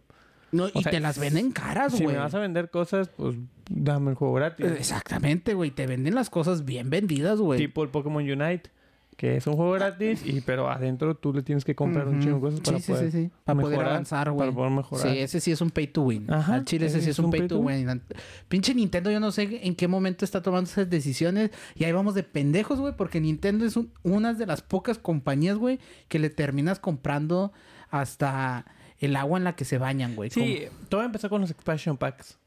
No, 0.52 0.68
y 0.72 0.82
sea, 0.82 0.92
te 0.92 1.00
las 1.00 1.18
venden 1.18 1.50
caras, 1.50 1.92
si 1.94 2.04
güey. 2.04 2.14
me 2.14 2.22
vas 2.22 2.32
a 2.34 2.38
vender 2.38 2.70
cosas, 2.70 3.08
pues 3.08 3.36
dame 3.68 4.10
el 4.10 4.16
juego 4.16 4.34
gratis. 4.34 4.66
Exactamente, 4.66 5.54
güey. 5.54 5.72
Te 5.72 5.86
venden 5.88 6.14
las 6.14 6.30
cosas 6.30 6.64
bien 6.64 6.90
vendidas, 6.90 7.40
güey. 7.40 7.58
Tipo 7.58 7.82
el 7.82 7.90
Pokémon 7.90 8.22
Unite, 8.22 8.70
que 9.18 9.36
es 9.36 9.48
un 9.48 9.54
juego 9.56 9.72
gratis, 9.72 10.24
y 10.24 10.40
pero 10.42 10.70
adentro 10.70 11.16
tú 11.16 11.32
le 11.34 11.42
tienes 11.42 11.64
que 11.64 11.74
comprar 11.74 12.06
un 12.06 12.20
chingo 12.20 12.36
de 12.36 12.40
cosas 12.40 12.60
para 12.60 12.78
sí, 12.78 12.84
sí, 12.84 12.92
poder 12.92 13.10
sí, 13.10 13.22
sí. 13.24 13.30
Para 13.44 13.60
poder 13.60 13.80
avanzar, 13.80 14.30
güey. 14.30 14.38
Para 14.46 14.52
poder 14.56 14.70
mejorar. 14.70 15.08
Sí, 15.10 15.18
ese 15.18 15.40
sí 15.40 15.50
es 15.50 15.60
un 15.60 15.70
pay 15.70 15.88
to 15.88 16.02
win. 16.02 16.32
Ajá, 16.32 16.54
Al 16.54 16.64
chile 16.64 16.86
ese 16.86 17.00
sí 17.02 17.10
es 17.10 17.18
un 17.18 17.32
pay 17.32 17.48
to 17.48 17.58
win. 17.58 18.00
Pinche 18.48 18.72
Nintendo, 18.76 19.10
yo 19.10 19.18
no 19.18 19.32
sé 19.32 19.66
en 19.66 19.74
qué 19.74 19.88
momento 19.88 20.24
está 20.24 20.40
tomando 20.40 20.70
esas 20.70 20.88
decisiones. 20.88 21.50
Y 21.74 21.82
ahí 21.82 21.90
vamos 21.90 22.14
de 22.14 22.22
pendejos, 22.22 22.78
güey, 22.78 22.94
porque 22.96 23.20
Nintendo 23.20 23.64
es 23.64 23.76
un- 23.76 23.90
una 24.04 24.34
de 24.34 24.46
las 24.46 24.62
pocas 24.62 24.98
compañías, 25.00 25.56
güey, 25.58 25.80
que 26.06 26.20
le 26.20 26.30
terminas 26.30 26.78
comprando 26.78 27.52
hasta 27.90 28.66
el 29.00 29.16
agua 29.16 29.36
en 29.38 29.42
la 29.42 29.56
que 29.56 29.64
se 29.64 29.78
bañan, 29.78 30.14
güey. 30.14 30.30
Sí, 30.30 30.62
todo 30.88 31.02
empezó 31.02 31.28
con 31.28 31.40
los 31.40 31.50
expansion 31.50 31.96
packs. 31.96 32.38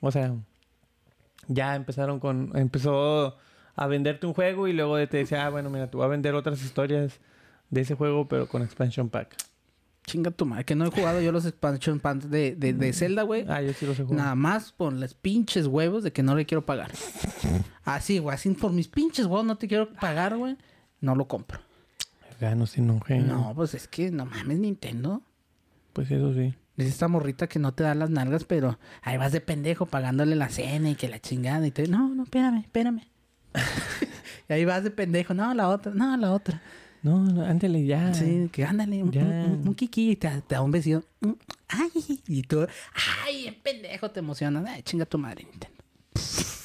O 0.00 0.10
sea, 0.10 0.34
ya 1.46 1.74
empezaron 1.76 2.20
con... 2.20 2.52
Empezó 2.54 3.36
a 3.74 3.86
venderte 3.86 4.26
un 4.26 4.34
juego 4.34 4.68
y 4.68 4.72
luego 4.72 4.96
te 5.08 5.18
decía, 5.18 5.46
ah, 5.46 5.50
bueno, 5.50 5.70
mira, 5.70 5.90
te 5.90 5.96
voy 5.96 6.04
a 6.04 6.08
vender 6.08 6.34
otras 6.34 6.62
historias 6.62 7.20
de 7.70 7.80
ese 7.80 7.94
juego, 7.94 8.28
pero 8.28 8.48
con 8.48 8.62
expansion 8.62 9.08
pack. 9.08 9.36
Chinga 10.06 10.30
tu 10.30 10.46
madre, 10.46 10.64
que 10.64 10.74
no 10.74 10.86
he 10.86 10.90
jugado 10.90 11.20
yo 11.20 11.30
los 11.30 11.44
expansion 11.44 12.00
packs 12.00 12.30
de, 12.30 12.56
de, 12.56 12.72
de 12.72 12.92
Zelda, 12.92 13.22
güey. 13.22 13.44
Ah, 13.48 13.62
yo 13.62 13.72
sí 13.72 13.86
los 13.86 13.98
he 13.98 14.02
jugado. 14.02 14.22
Nada 14.22 14.34
más 14.34 14.72
por 14.72 14.92
los 14.92 15.14
pinches 15.14 15.66
huevos 15.66 16.02
de 16.02 16.12
que 16.12 16.22
no 16.22 16.34
le 16.34 16.46
quiero 16.46 16.66
pagar. 16.66 16.90
Así, 17.84 18.18
güey, 18.18 18.34
así 18.34 18.50
por 18.50 18.72
mis 18.72 18.88
pinches 18.88 19.26
huevos 19.26 19.44
no 19.44 19.56
te 19.56 19.68
quiero 19.68 19.92
pagar, 19.92 20.36
güey. 20.36 20.56
No 21.00 21.14
lo 21.14 21.28
compro. 21.28 21.60
Gano 22.40 22.66
sin 22.66 22.90
un 22.90 23.02
genio. 23.02 23.34
No, 23.34 23.52
pues 23.54 23.74
es 23.74 23.86
que 23.86 24.10
no 24.10 24.24
mames, 24.24 24.58
Nintendo. 24.58 25.22
Pues 25.92 26.10
eso 26.10 26.32
sí. 26.32 26.54
Es 26.76 26.86
esta 26.86 27.08
morrita 27.08 27.46
que 27.46 27.58
no 27.58 27.74
te 27.74 27.82
da 27.82 27.94
las 27.94 28.08
nalgas, 28.08 28.44
pero 28.44 28.78
ahí 29.02 29.18
vas 29.18 29.32
de 29.32 29.42
pendejo 29.42 29.84
pagándole 29.84 30.34
la 30.34 30.48
cena 30.48 30.88
y 30.88 30.94
que 30.94 31.08
la 31.08 31.20
chingada 31.20 31.66
y 31.66 31.70
te... 31.70 31.86
No, 31.86 32.08
no, 32.08 32.22
espérame, 32.22 32.60
espérame. 32.60 33.02
y 34.48 34.52
ahí 34.52 34.64
vas 34.64 34.84
de 34.84 34.90
pendejo. 34.90 35.34
No, 35.34 35.52
la 35.54 35.68
otra, 35.68 35.92
no, 35.94 36.16
la 36.16 36.32
otra. 36.32 36.62
No, 37.02 37.18
no, 37.18 37.44
ándale 37.44 37.84
ya. 37.86 38.12
Sí, 38.12 38.50
que 38.52 38.64
ándale, 38.64 39.02
un, 39.02 39.16
un, 39.16 39.68
un 39.68 39.74
kiki 39.74 40.10
y 40.10 40.16
te, 40.16 40.28
te 40.42 40.54
da 40.54 40.62
un 40.62 40.70
besito. 40.70 41.02
Mm, 41.20 41.32
Ay, 41.68 42.20
y 42.26 42.42
tú... 42.42 42.66
Ay, 43.24 43.46
en 43.46 43.54
pendejo 43.54 44.10
te 44.10 44.20
emocionas. 44.20 44.64
Ay, 44.68 44.82
chinga 44.82 45.06
tu 45.06 45.18
madre, 45.18 45.44
Nintendo. 45.44 45.76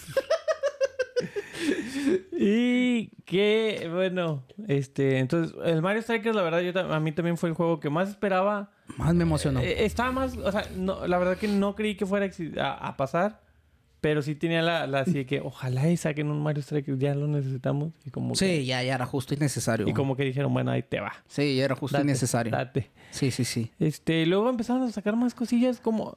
Y 2.37 3.07
que, 3.25 3.89
bueno, 3.91 4.43
este, 4.67 5.19
entonces, 5.19 5.55
el 5.63 5.81
Mario 5.81 6.01
Strikers, 6.01 6.35
la 6.35 6.43
verdad, 6.43 6.59
yo, 6.59 6.77
a 6.79 6.99
mí 6.99 7.11
también 7.11 7.37
fue 7.37 7.49
el 7.49 7.55
juego 7.55 7.79
que 7.79 7.89
más 7.89 8.09
esperaba. 8.09 8.71
Más 8.97 9.15
me 9.15 9.23
emocionó. 9.23 9.61
Eh, 9.61 9.85
estaba 9.85 10.11
más, 10.11 10.37
o 10.37 10.51
sea, 10.51 10.67
no, 10.75 11.07
la 11.07 11.17
verdad 11.17 11.37
que 11.37 11.47
no 11.47 11.75
creí 11.75 11.95
que 11.95 12.05
fuera 12.05 12.29
a 12.59 12.97
pasar, 12.97 13.41
pero 14.05 14.21
sí 14.21 14.35
tenía 14.35 14.61
la, 14.61 14.85
la 14.85 14.99
así 14.99 15.13
de 15.13 15.25
que 15.25 15.39
ojalá 15.41 15.89
y 15.89 15.97
saquen 15.97 16.29
un 16.29 16.39
Mario 16.43 16.61
Strikers, 16.61 16.99
ya 16.99 17.15
lo 17.15 17.25
necesitamos. 17.25 17.91
Y 18.05 18.11
como 18.11 18.33
que, 18.33 18.37
sí, 18.59 18.63
ya, 18.63 18.83
ya 18.83 18.93
era 18.93 19.07
justo 19.07 19.33
y 19.33 19.37
necesario. 19.37 19.87
y 19.87 19.93
como 19.93 20.15
que 20.15 20.23
dijeron, 20.23 20.53
bueno, 20.53 20.69
ahí 20.69 20.83
te 20.83 20.99
va. 20.99 21.11
Sí, 21.27 21.55
ya 21.55 21.65
era 21.65 21.75
justo 21.75 21.99
y 21.99 22.03
necesario. 22.03 22.51
Date. 22.51 22.91
Sí, 23.09 23.31
sí, 23.31 23.43
sí. 23.45 23.71
Este, 23.79 24.23
luego 24.27 24.47
empezaron 24.47 24.83
a 24.83 24.91
sacar 24.91 25.15
más 25.15 25.33
cosillas 25.33 25.79
como, 25.79 26.15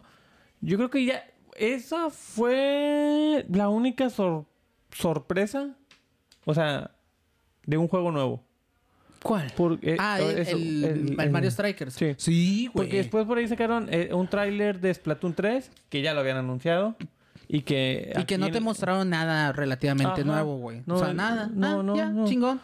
yo 0.61 0.77
creo 0.77 0.91
que 0.91 1.03
ya, 1.07 1.25
esa 1.57 2.11
fue 2.11 3.47
la 3.49 3.71
única 3.71 4.11
sor- 4.11 4.45
sorpresa, 4.93 5.75
o 6.45 6.53
sea, 6.53 6.91
de 7.65 7.79
un 7.79 7.89
juego 7.89 8.11
nuevo. 8.11 8.45
¿Cuál? 9.23 9.51
Ah, 9.99 10.19
eh, 10.21 10.31
el, 10.33 10.39
eso, 10.41 10.57
el- 10.59 11.17
el 11.19 11.31
Mario 11.31 11.51
Strikers. 11.51 11.95
Sí. 11.95 12.15
Sí, 12.19 12.67
güey. 12.67 12.73
Porque 12.87 12.99
después 12.99 13.25
por 13.25 13.39
ahí 13.39 13.49
sacaron 13.49 13.89
eh, 13.91 14.11
un 14.13 14.29
tráiler 14.29 14.79
de 14.79 14.93
Splatoon 14.93 15.33
3, 15.33 15.71
que 15.89 16.03
ya 16.03 16.13
lo 16.13 16.21
habían 16.21 16.37
anunciado. 16.37 16.97
Y 17.49 17.63
que... 17.63 18.13
Y 18.21 18.25
que 18.25 18.37
no 18.39 18.51
te 18.51 18.61
mostraron 18.61 19.09
nada 19.09 19.53
relativamente 19.53 20.21
Ajá. 20.21 20.25
nuevo, 20.31 20.59
güey. 20.59 20.83
No, 20.87 20.97
o 20.97 20.99
sea, 20.99 21.15
nada. 21.15 21.51
no, 21.53 21.81
Ah, 21.81 21.83
no, 21.83 21.97
ya, 21.97 22.11
no. 22.11 22.27
chingón. 22.27 22.61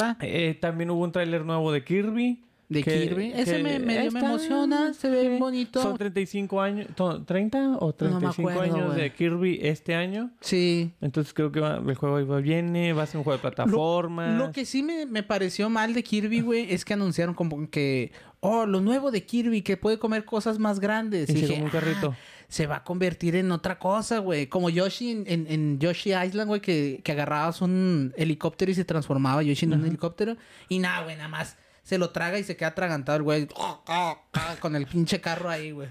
Va. 0.00 0.16
Eh, 0.20 0.56
también 0.60 0.90
hubo 0.90 1.02
un 1.02 1.12
tráiler 1.12 1.44
nuevo 1.44 1.72
de 1.72 1.84
Kirby. 1.84 2.40
De 2.68 2.82
que- 2.82 3.02
Kirby. 3.08 3.32
Ese 3.34 3.62
me, 3.62 3.78
medio 3.78 4.10
me 4.10 4.20
emociona. 4.20 4.94
Se 4.94 5.10
ve 5.10 5.34
sí. 5.34 5.38
bonito. 5.38 5.82
Son 5.82 5.98
35 5.98 6.60
años... 6.62 6.86
to- 6.96 7.24
¿30 7.26 7.76
o 7.80 7.92
35 7.92 8.48
acuerdo, 8.50 8.60
años 8.74 8.96
de 8.96 9.12
Kirby 9.12 9.58
este 9.62 9.94
año? 9.94 10.30
Sí. 10.40 10.90
Entonces 11.00 11.34
creo 11.34 11.52
que 11.52 11.60
va- 11.60 11.76
el 11.86 11.94
juego 11.94 12.18
iba 12.20 12.38
viene, 12.38 12.92
va 12.92 13.02
a 13.02 13.06
ser 13.06 13.18
un 13.18 13.24
juego 13.24 13.36
de 13.36 13.42
plataformas. 13.42 14.36
Lo 14.38 14.50
que 14.50 14.64
sí 14.64 14.82
me, 14.82 15.04
me 15.06 15.22
pareció 15.22 15.68
mal 15.68 15.94
de 15.94 16.02
Kirby, 16.02 16.40
güey, 16.40 16.72
es 16.72 16.84
que 16.84 16.94
anunciaron 16.94 17.34
como 17.34 17.68
que, 17.70 18.12
oh, 18.40 18.66
lo 18.66 18.80
nuevo 18.80 19.10
de 19.10 19.24
Kirby, 19.24 19.62
que 19.62 19.76
puede 19.76 19.98
comer 19.98 20.24
cosas 20.24 20.58
más 20.58 20.80
grandes. 20.80 21.28
Y 21.28 21.32
Y 21.32 21.34
dije, 21.42 21.60
un 21.60 21.68
"Ah, 21.68 21.70
carrito. 21.70 22.16
Se 22.48 22.66
va 22.66 22.76
a 22.76 22.84
convertir 22.84 23.36
en 23.36 23.50
otra 23.52 23.78
cosa, 23.78 24.18
güey. 24.18 24.46
Como 24.46 24.70
Yoshi 24.70 25.10
en, 25.10 25.24
en- 25.26 25.46
en 25.48 25.78
Yoshi 25.78 26.14
Island, 26.14 26.48
güey, 26.48 26.60
que, 26.60 27.00
que 27.02 27.12
agarrabas 27.12 27.60
un 27.62 28.12
helicóptero 28.16 28.70
y 28.70 28.74
se 28.74 28.84
transformaba 28.84 29.42
Yoshi 29.42 29.66
en 29.66 29.74
un 29.74 29.84
helicóptero. 29.86 30.36
Y 30.68 30.78
nada, 30.78 31.02
güey, 31.04 31.16
nada 31.16 31.28
más 31.28 31.56
se 31.82 31.98
lo 31.98 32.10
traga 32.10 32.38
y 32.38 32.44
se 32.44 32.56
queda 32.56 32.68
atragantado 32.68 33.16
el 33.16 33.22
güey. 33.24 33.48
Con 34.60 34.76
el 34.76 34.86
pinche 34.86 35.20
carro 35.20 35.50
ahí, 35.50 35.70
güey. 35.72 35.88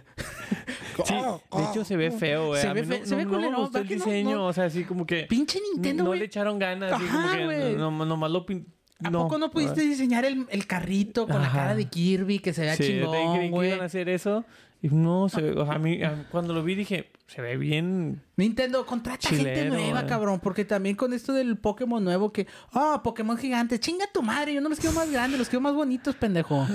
Sí, 1.06 1.14
de 1.14 1.64
hecho 1.72 1.84
se 1.86 1.98
ve 1.98 2.12
feo, 2.12 2.48
güey. 2.48 2.62
Se 2.62 2.72
ve 2.72 2.82
mí 2.84 2.88
fe- 2.88 3.00
no, 3.02 3.06
se 3.06 3.16
ve 3.16 3.26
no, 3.26 3.32
no 3.32 3.40
me 3.52 3.58
gustó 3.58 3.78
el 3.80 3.84
¿verdad 3.84 3.88
que 3.90 3.96
no? 3.98 4.06
diseño, 4.06 4.36
No. 4.38 4.46
o 4.48 4.54
sea, 4.54 4.66
así 4.66 4.84
como 4.84 5.06
que... 5.06 5.24
Pinche 5.24 5.60
Nintendo, 5.74 6.04
no 6.04 6.10
güey. 6.12 6.20
le 6.20 6.26
echaron 6.26 6.60
ganas, 6.60 6.94
así 6.94 7.06
como 7.06 7.20
Ajá, 7.20 7.38
que 7.38 7.46
güey. 7.46 7.76
no, 7.76 7.92
no- 7.92 8.06
nomás 8.06 8.32
lo 8.32 8.46
pin... 8.46 8.68
¿A 9.04 9.10
no. 9.10 9.24
poco 9.24 9.38
no 9.38 9.52
pudiste 9.52 9.82
diseñar 9.82 10.24
el, 10.24 10.46
el 10.50 10.66
carrito 10.66 11.28
con 11.28 11.42
la 11.42 11.48
Ajá. 11.48 11.58
cara 11.58 11.76
de 11.76 11.86
Kirby 11.86 12.40
que 12.40 12.54
se 12.54 12.62
vea 12.62 12.76
Sí, 12.78 12.84
chingón, 12.84 13.12
creí 13.12 13.42
que 13.44 13.50
güey? 13.50 13.70
iban 13.70 13.82
a 13.82 13.86
hacer 13.86 14.08
eso. 14.08 14.46
Y 14.84 14.90
no, 14.90 15.30
se 15.30 15.52
o 15.52 15.66
sea, 15.66 15.76
a 15.76 15.80
mí, 15.80 16.04
a- 16.04 16.28
cuando 16.30 16.54
lo 16.54 16.62
vi 16.62 16.76
dije, 16.76 17.10
se 17.26 17.42
ve 17.42 17.58
bien... 17.58 18.22
Nintendo, 18.36 18.86
contrata 18.86 19.30
gente 19.30 19.66
nueva, 19.70 20.02
eh. 20.02 20.06
cabrón. 20.06 20.40
Porque 20.42 20.66
también 20.66 20.96
con 20.96 21.14
esto 21.14 21.32
del 21.34 21.58
Pokémon 21.58 22.04
nuevo 22.04 22.32
que... 22.34 22.46
Ah, 22.74 23.00
Pokémon 23.04 23.38
gigante. 23.38 23.80
Chinga 23.80 24.06
tu 24.14 24.22
madre. 24.22 24.54
Yo 24.54 24.60
no 24.62 24.68
los 24.70 24.80
quiero 24.80 24.94
más 24.96 25.10
grandes. 25.10 25.40
Los 25.40 25.48
quiero 25.50 25.62
más 25.62 25.74
bonitos, 25.74 26.16
pendejo. 26.16 26.68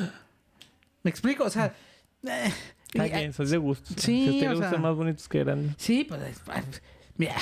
¿Me 1.02 1.10
explico? 1.10 1.44
O 1.44 1.50
sea... 1.50 1.74
eh, 2.26 2.50
Está 2.92 3.06
eh, 3.06 3.10
bien, 3.14 3.32
son 3.34 3.48
de 3.50 3.58
gusto. 3.58 3.90
sí, 3.98 4.26
si 4.26 4.28
o 4.28 4.32
le 4.32 4.40
sea- 4.40 4.52
gustan 4.54 4.80
más 4.82 4.96
bonitos 4.96 5.28
que 5.28 5.44
grandes. 5.44 5.74
Sí, 5.76 6.04
pues... 6.08 6.22
es- 6.22 6.40
pues, 6.40 6.82
Mira... 7.16 7.36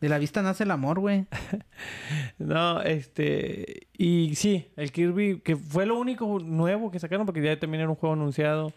De 0.00 0.08
la 0.10 0.18
vista 0.18 0.42
nace 0.42 0.64
el 0.64 0.70
amor, 0.70 1.00
güey. 1.00 1.26
No, 2.38 2.82
este... 2.82 3.88
Y 3.96 4.34
sí, 4.34 4.68
el 4.76 4.92
Kirby, 4.92 5.40
que 5.40 5.56
fue 5.56 5.86
lo 5.86 5.98
único 5.98 6.38
nuevo 6.40 6.90
que 6.90 6.98
sacaron, 6.98 7.26
porque 7.26 7.42
ya 7.42 7.58
también 7.58 7.80
era 7.80 7.90
un 7.90 7.96
juego 7.96 8.12
anunciado, 8.12 8.72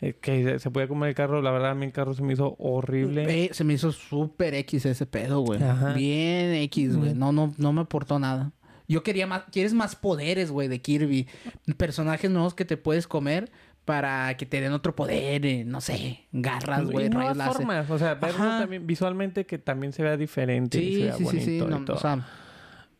eh, 0.00 0.14
que 0.20 0.58
se 0.58 0.70
podía 0.70 0.88
comer 0.88 1.10
el 1.10 1.14
carro. 1.14 1.42
La 1.42 1.50
verdad, 1.50 1.70
a 1.70 1.74
mí 1.74 1.86
el 1.86 1.92
carro 1.92 2.14
se 2.14 2.22
me 2.22 2.32
hizo 2.32 2.56
horrible. 2.58 3.44
Eh, 3.44 3.50
se 3.52 3.64
me 3.64 3.74
hizo 3.74 3.92
súper 3.92 4.54
X 4.54 4.86
ese 4.86 5.06
pedo, 5.06 5.40
güey. 5.40 5.62
Ajá. 5.62 5.92
Bien 5.92 6.52
X, 6.54 6.96
güey. 6.96 7.14
No, 7.14 7.32
no, 7.32 7.54
no 7.58 7.72
me 7.72 7.82
aportó 7.82 8.18
nada. 8.18 8.52
Yo 8.88 9.02
quería 9.02 9.26
más... 9.26 9.44
Quieres 9.52 9.72
más 9.72 9.94
poderes, 9.94 10.50
güey, 10.50 10.66
de 10.68 10.80
Kirby. 10.80 11.28
Personajes 11.76 12.30
nuevos 12.30 12.54
que 12.54 12.64
te 12.64 12.76
puedes 12.76 13.06
comer 13.06 13.50
para 13.84 14.36
que 14.36 14.46
te 14.46 14.60
den 14.60 14.72
otro 14.72 14.94
poder. 14.96 15.44
eh, 15.46 15.64
no 15.64 15.80
sé, 15.80 16.26
garras, 16.32 16.82
Y 16.82 16.92
güey, 16.92 17.08
rayos 17.08 17.36
láser. 17.36 17.54
formas, 17.54 17.90
o 17.90 17.98
sea, 17.98 18.14
verlo 18.14 18.38
también 18.44 18.86
visualmente 18.86 19.46
que 19.46 19.58
también 19.58 19.92
se 19.92 20.02
vea 20.02 20.16
diferente 20.16 20.78
y 20.78 20.92
se 20.92 20.96
Sí, 20.96 21.02
vea 21.02 21.12
sí, 21.12 21.18
sí, 21.18 21.24
bonito 21.24 21.44
sí. 21.44 21.56
y 21.56 21.58
no, 21.86 21.94
o 21.94 21.98
sea, 21.98 22.26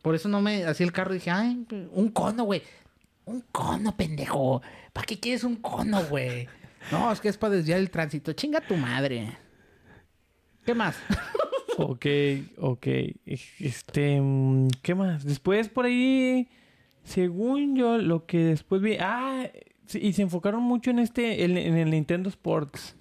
por 0.02 0.14
eso 0.14 0.28
no 0.28 0.40
me 0.40 0.64
hacía 0.64 0.86
el 0.86 0.92
carro. 0.92 1.12
Dije, 1.12 1.30
ay, 1.30 1.64
un 1.92 2.08
cono, 2.10 2.44
güey. 2.44 2.62
Un 3.26 3.44
cono, 3.52 3.96
pendejo. 3.96 4.62
¿Para 4.92 5.06
qué 5.06 5.20
quieres 5.20 5.44
un 5.44 5.56
cono, 5.56 6.02
güey? 6.04 6.48
No, 6.90 7.10
es 7.12 7.20
que 7.20 7.28
es 7.28 7.36
para 7.38 7.54
desviar 7.56 7.78
el 7.78 7.90
tránsito. 7.90 8.32
Chinga 8.32 8.60
tu 8.60 8.76
madre. 8.76 9.36
¿Qué 10.64 10.74
más? 10.74 10.96
Ok, 11.78 12.04
ok. 12.58 12.86
Este, 13.24 14.20
mm, 14.20 14.68
¿qué 14.82 14.94
más? 14.94 15.24
Después 15.24 15.70
por 15.70 15.86
ahí, 15.86 16.46
según 17.04 17.74
yo, 17.74 17.96
lo 17.96 18.26
que 18.26 18.38
después 18.38 18.82
vi... 18.82 18.96
Ah, 19.00 19.48
y 19.94 20.12
se 20.12 20.20
enfocaron 20.20 20.62
mucho 20.62 20.90
en 20.90 20.98
este, 20.98 21.42
en, 21.44 21.56
en 21.56 21.78
el 21.78 21.90
Nintendo 21.90 22.28
Sports. 22.28 22.96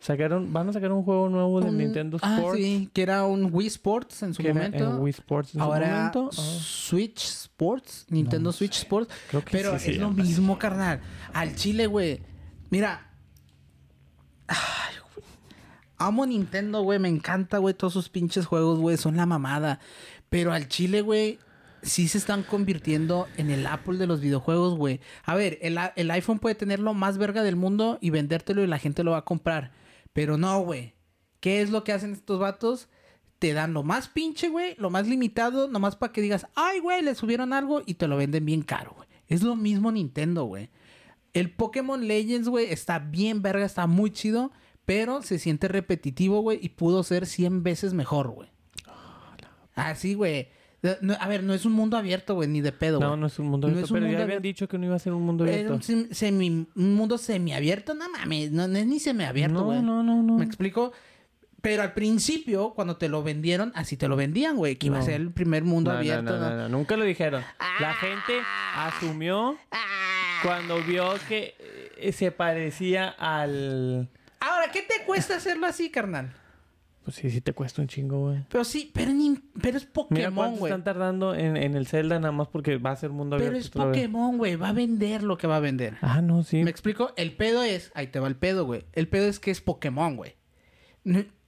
Sacaron, 0.00 0.52
van 0.52 0.68
a 0.68 0.72
sacar 0.72 0.90
un 0.90 1.04
juego 1.04 1.28
nuevo 1.28 1.58
Un- 1.58 1.78
Nintendo 1.78 2.18
ah, 2.20 2.34
Sports. 2.38 2.58
sí, 2.58 2.90
que 2.92 3.02
era 3.02 3.24
un 3.26 3.48
Wii 3.52 3.66
Sports 3.68 4.22
en 4.24 4.34
su 4.34 4.42
era 4.42 4.54
momento. 4.54 4.90
en 4.90 4.98
Wii 5.00 5.10
Sports 5.10 5.54
en 5.54 5.60
su 5.60 5.66
momento. 5.66 6.30
Ah, 6.32 6.58
Switch 6.60 7.22
Sports, 7.22 8.06
Nintendo 8.10 8.48
No 8.48 8.52
Switch 8.52 8.74
sé. 8.74 8.82
Sports. 8.82 9.14
creo 9.30 9.44
que 9.44 9.52
Pero 9.52 9.78
sí 9.78 9.92
es 9.92 9.98
lo 9.98 10.10
mismo, 10.10 10.58
carnal. 10.58 11.00
Al 11.32 11.54
chile, 11.54 11.86
güey. 11.86 12.20
Mira. 12.70 13.12
Ay. 14.48 14.96
Amo 15.98 16.26
Nintendo, 16.26 16.82
güey. 16.82 16.98
Me 16.98 17.08
encanta, 17.08 17.58
güey. 17.58 17.74
Todos 17.74 17.92
sus 17.92 18.08
pinches 18.08 18.46
juegos, 18.46 18.78
güey. 18.78 18.96
Son 18.96 19.16
la 19.16 19.26
mamada. 19.26 19.80
Pero 20.28 20.52
al 20.52 20.68
chile, 20.68 21.00
güey. 21.00 21.38
Sí 21.82 22.08
se 22.08 22.18
están 22.18 22.42
convirtiendo 22.42 23.28
en 23.36 23.50
el 23.50 23.66
Apple 23.66 23.96
de 23.96 24.06
los 24.06 24.20
videojuegos, 24.20 24.76
güey. 24.76 25.00
A 25.24 25.34
ver, 25.34 25.58
el, 25.62 25.78
el 25.94 26.10
iPhone 26.10 26.38
puede 26.38 26.54
tener 26.56 26.80
lo 26.80 26.94
más 26.94 27.16
verga 27.16 27.42
del 27.42 27.54
mundo 27.54 27.98
y 28.00 28.10
vendértelo 28.10 28.64
y 28.64 28.66
la 28.66 28.78
gente 28.78 29.04
lo 29.04 29.12
va 29.12 29.18
a 29.18 29.24
comprar. 29.24 29.70
Pero 30.12 30.36
no, 30.36 30.60
güey. 30.60 30.94
¿Qué 31.40 31.62
es 31.62 31.70
lo 31.70 31.84
que 31.84 31.92
hacen 31.92 32.12
estos 32.12 32.40
vatos? 32.40 32.88
Te 33.38 33.52
dan 33.52 33.72
lo 33.72 33.82
más 33.82 34.08
pinche, 34.08 34.48
güey, 34.48 34.74
lo 34.78 34.90
más 34.90 35.06
limitado, 35.06 35.68
nomás 35.68 35.94
para 35.94 36.12
que 36.12 36.22
digas, 36.22 36.46
ay, 36.54 36.80
güey, 36.80 37.02
le 37.02 37.14
subieron 37.14 37.52
algo 37.52 37.82
y 37.84 37.94
te 37.94 38.08
lo 38.08 38.16
venden 38.16 38.46
bien 38.46 38.62
caro, 38.62 38.94
güey. 38.96 39.08
Es 39.28 39.42
lo 39.42 39.54
mismo 39.54 39.92
Nintendo, 39.92 40.44
güey. 40.44 40.70
El 41.38 41.50
Pokémon 41.50 42.06
Legends, 42.06 42.48
güey, 42.48 42.66
está 42.70 42.98
bien 42.98 43.42
verga, 43.42 43.64
está 43.64 43.86
muy 43.86 44.10
chido, 44.10 44.50
pero 44.84 45.22
se 45.22 45.38
siente 45.38 45.68
repetitivo, 45.68 46.40
güey, 46.40 46.58
y 46.62 46.70
pudo 46.70 47.02
ser 47.02 47.26
100 47.26 47.62
veces 47.62 47.92
mejor, 47.94 48.28
güey. 48.30 48.48
Así, 49.74 50.14
güey. 50.14 50.48
No, 51.00 51.14
a 51.18 51.26
ver, 51.26 51.42
no 51.42 51.52
es 51.52 51.64
un 51.64 51.72
mundo 51.72 51.96
abierto, 51.96 52.34
güey, 52.36 52.48
ni 52.48 52.60
de 52.60 52.70
pedo, 52.70 52.98
güey. 52.98 53.10
No, 53.10 53.16
no 53.16 53.26
es 53.26 53.38
un 53.38 53.48
mundo 53.48 53.66
No 53.66 53.72
abierto. 53.72 53.86
es 53.86 53.90
un 53.90 53.94
pero 53.96 54.06
mundo 54.06 54.18
ya 54.18 54.22
habían 54.24 54.38
abierto. 54.38 54.46
dicho 54.46 54.68
que 54.68 54.78
no 54.78 54.86
iba 54.86 54.94
a 54.94 54.98
ser 55.00 55.12
un 55.14 55.22
mundo 55.22 55.44
Era 55.44 55.54
abierto. 55.54 55.74
un, 55.74 56.08
semi- 56.10 56.66
un 56.76 56.94
mundo 56.94 57.18
semiabierto, 57.18 57.94
no 57.94 58.08
mames, 58.08 58.52
no, 58.52 58.68
no 58.68 58.78
es 58.78 58.86
ni 58.86 59.00
semiabierto, 59.00 59.54
no, 59.54 59.64
güey. 59.64 59.82
no, 59.82 60.02
no, 60.04 60.22
no. 60.22 60.38
¿Me 60.38 60.44
explico? 60.44 60.92
Pero 61.60 61.82
al 61.82 61.94
principio, 61.94 62.72
cuando 62.74 62.96
te 62.96 63.08
lo 63.08 63.24
vendieron, 63.24 63.72
así 63.74 63.96
te 63.96 64.06
lo 64.06 64.14
vendían, 64.14 64.54
güey, 64.56 64.76
que 64.76 64.86
iba 64.86 64.98
a 64.98 65.00
No. 65.00 65.04
ser 65.06 65.14
el 65.20 65.32
primer 65.32 65.64
mundo 65.64 65.90
No, 65.90 65.94
no, 65.94 65.98
abierto. 66.00 66.22
no, 66.22 66.38
¿no? 66.38 66.50
no, 66.50 66.56
no, 66.56 66.68
Nunca 66.68 66.96
lo 66.96 67.04
dijeron. 67.04 67.42
La 67.80 67.94
gente 67.94 68.34
asumió 68.76 69.56
cuando 70.42 70.82
vio 70.82 71.14
que 71.28 71.54
eh, 71.98 72.12
se 72.12 72.30
parecía 72.32 73.08
al... 73.08 74.08
Ahora, 74.40 74.70
¿qué 74.72 74.82
te 74.82 75.04
cuesta 75.04 75.36
hacerlo 75.36 75.66
así, 75.66 75.90
carnal? 75.90 76.32
Pues 77.04 77.16
sí, 77.16 77.30
sí 77.30 77.40
te 77.40 77.52
cuesta 77.52 77.80
un 77.82 77.88
chingo, 77.88 78.18
güey. 78.30 78.44
Pero 78.50 78.64
sí, 78.64 78.90
pero, 78.92 79.12
ni- 79.12 79.38
pero 79.62 79.76
es 79.76 79.84
Mira 79.84 79.92
Pokémon, 79.92 80.34
cuánto 80.34 80.58
güey. 80.58 80.70
están 80.72 80.82
tardando 80.84 81.34
en, 81.36 81.56
en 81.56 81.76
el 81.76 81.86
Zelda 81.86 82.18
nada 82.18 82.32
más 82.32 82.48
porque 82.48 82.78
va 82.78 82.90
a 82.90 82.96
ser 82.96 83.10
mundo 83.10 83.36
Pero 83.36 83.50
abierto. 83.50 83.68
es 83.68 83.70
otra 83.70 83.84
vez. 83.86 83.96
Pokémon, 83.96 84.38
güey. 84.38 84.56
Va 84.56 84.70
a 84.70 84.72
vender 84.72 85.22
lo 85.22 85.38
que 85.38 85.46
va 85.46 85.56
a 85.56 85.60
vender. 85.60 85.96
Ah, 86.00 86.20
no, 86.20 86.42
sí. 86.42 86.64
¿Me 86.64 86.70
explico? 86.70 87.12
El 87.16 87.36
pedo 87.36 87.62
es... 87.62 87.92
Ahí 87.94 88.08
te 88.08 88.18
va 88.18 88.26
el 88.26 88.34
pedo, 88.36 88.64
güey. 88.66 88.84
El 88.92 89.06
pedo 89.08 89.26
es 89.28 89.38
que 89.38 89.52
es 89.52 89.60
Pokémon, 89.60 90.16
güey. 90.16 90.34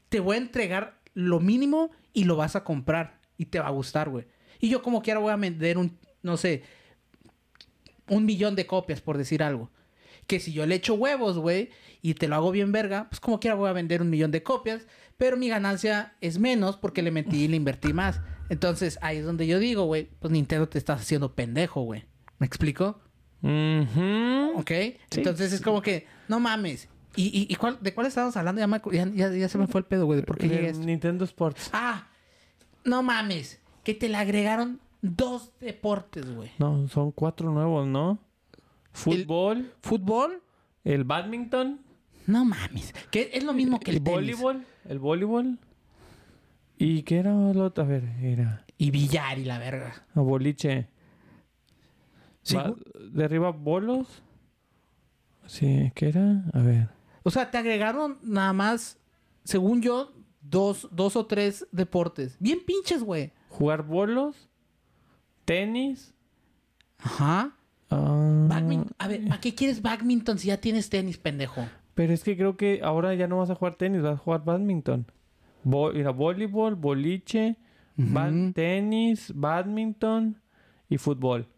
Te 0.08 0.20
voy 0.20 0.36
a 0.36 0.38
entregar 0.38 1.00
lo 1.14 1.40
mínimo 1.40 1.90
y 2.12 2.24
lo 2.24 2.36
vas 2.36 2.54
a 2.56 2.62
comprar. 2.64 3.18
Y 3.36 3.46
te 3.46 3.58
va 3.58 3.66
a 3.66 3.70
gustar, 3.70 4.08
güey. 4.08 4.26
Y 4.60 4.68
yo 4.70 4.80
como 4.82 5.02
quiera 5.02 5.18
voy 5.20 5.32
a 5.32 5.36
vender 5.36 5.76
un... 5.78 5.98
No 6.22 6.36
sé... 6.36 6.62
Un 8.08 8.24
millón 8.24 8.54
de 8.56 8.66
copias, 8.66 9.00
por 9.00 9.18
decir 9.18 9.42
algo. 9.42 9.70
Que 10.26 10.40
si 10.40 10.52
yo 10.52 10.66
le 10.66 10.74
echo 10.74 10.94
huevos, 10.94 11.38
güey, 11.38 11.70
y 12.02 12.14
te 12.14 12.28
lo 12.28 12.36
hago 12.36 12.50
bien 12.50 12.70
verga, 12.72 13.08
pues 13.08 13.20
como 13.20 13.40
quiera 13.40 13.54
voy 13.54 13.68
a 13.68 13.72
vender 13.72 14.02
un 14.02 14.10
millón 14.10 14.30
de 14.30 14.42
copias, 14.42 14.86
pero 15.16 15.36
mi 15.36 15.48
ganancia 15.48 16.14
es 16.20 16.38
menos 16.38 16.76
porque 16.76 17.02
le 17.02 17.10
metí 17.10 17.44
y 17.44 17.48
le 17.48 17.56
invertí 17.56 17.92
más. 17.92 18.20
Entonces 18.50 18.98
ahí 19.02 19.18
es 19.18 19.24
donde 19.24 19.46
yo 19.46 19.58
digo, 19.58 19.84
güey, 19.84 20.08
pues 20.20 20.30
Nintendo 20.30 20.68
te 20.68 20.78
estás 20.78 21.00
haciendo 21.00 21.34
pendejo, 21.34 21.82
güey. 21.82 22.04
¿Me 22.38 22.46
explico? 22.46 23.00
Ujú. 23.42 24.58
¿Ok? 24.58 24.70
Entonces 25.10 25.52
es 25.52 25.60
como 25.60 25.82
que, 25.82 26.06
no 26.28 26.40
mames. 26.40 26.88
¿Y, 27.16 27.26
y, 27.26 27.52
y 27.52 27.56
cuál, 27.56 27.78
de 27.80 27.94
cuál 27.94 28.06
estábamos 28.06 28.36
hablando? 28.36 28.60
Ya, 28.60 28.66
me 28.66 28.80
ya, 28.92 29.06
ya- 29.12 29.30
ya 29.32 29.48
se 29.48 29.58
me 29.58 29.66
fue 29.66 29.80
el 29.80 29.86
pedo, 29.86 30.06
güey. 30.06 30.20
¿de 30.20 30.26
¿Por 30.26 30.38
qué 30.38 30.48
llegué? 30.48 30.72
Nintendo 30.72 31.24
Sports. 31.24 31.70
Ah, 31.72 32.08
no 32.84 33.02
mames. 33.02 33.60
Que 33.82 33.94
te 33.94 34.08
le 34.08 34.16
agregaron 34.16 34.80
dos 35.02 35.52
deportes, 35.60 36.34
güey. 36.34 36.50
No, 36.58 36.88
son 36.88 37.12
cuatro 37.12 37.50
nuevos, 37.50 37.86
¿no? 37.86 38.18
Fútbol, 38.92 39.72
Fútbol, 39.82 40.42
el 40.84 41.04
badminton, 41.04 41.80
no 42.26 42.44
mames. 42.44 42.92
Que 43.10 43.30
es 43.32 43.44
lo 43.44 43.52
mismo 43.52 43.78
que 43.80 43.90
el, 43.92 43.96
el 43.98 44.02
tenis. 44.02 44.16
voleibol, 44.16 44.66
el 44.88 44.98
voleibol. 44.98 45.58
¿Y 46.76 47.02
qué 47.02 47.18
era 47.18 47.32
lo 47.32 47.64
otro? 47.64 47.84
A 47.84 47.86
ver, 47.86 48.04
era 48.22 48.64
Y 48.76 48.90
billar 48.90 49.38
y 49.38 49.44
la 49.44 49.58
verga. 49.58 50.06
a 50.14 50.20
boliche. 50.20 50.88
Sí, 52.42 52.56
Va- 52.56 52.74
derriba 53.12 53.50
bolos. 53.50 54.22
Sí, 55.46 55.90
¿qué 55.94 56.08
era? 56.08 56.44
A 56.52 56.60
ver. 56.60 56.88
O 57.22 57.30
sea, 57.30 57.50
te 57.50 57.58
agregaron 57.58 58.18
nada 58.22 58.52
más, 58.52 58.98
según 59.44 59.82
yo, 59.82 60.12
dos, 60.40 60.88
dos 60.92 61.16
o 61.16 61.26
tres 61.26 61.66
deportes. 61.72 62.36
Bien 62.38 62.58
pinches, 62.64 63.02
güey. 63.02 63.32
Jugar 63.48 63.82
bolos, 63.82 64.47
tenis. 65.48 66.14
Ajá. 66.98 67.52
Badminton. 67.90 68.92
A 68.98 69.08
ver, 69.08 69.24
¿para 69.26 69.40
qué 69.40 69.54
quieres 69.54 69.80
badminton 69.80 70.38
si 70.38 70.48
ya 70.48 70.60
tienes 70.60 70.90
tenis, 70.90 71.16
pendejo? 71.16 71.66
Pero 71.94 72.12
es 72.12 72.22
que 72.22 72.36
creo 72.36 72.56
que 72.56 72.80
ahora 72.84 73.14
ya 73.14 73.26
no 73.26 73.38
vas 73.38 73.48
a 73.50 73.54
jugar 73.54 73.76
tenis, 73.76 74.02
vas 74.02 74.14
a 74.14 74.18
jugar 74.18 74.44
badminton. 74.44 75.06
Vo- 75.64 75.92
mira, 75.92 76.10
voleibol, 76.10 76.74
boliche, 76.74 77.56
tenis, 78.54 79.32
badminton 79.34 80.40
y 80.88 80.98
fútbol. 80.98 81.48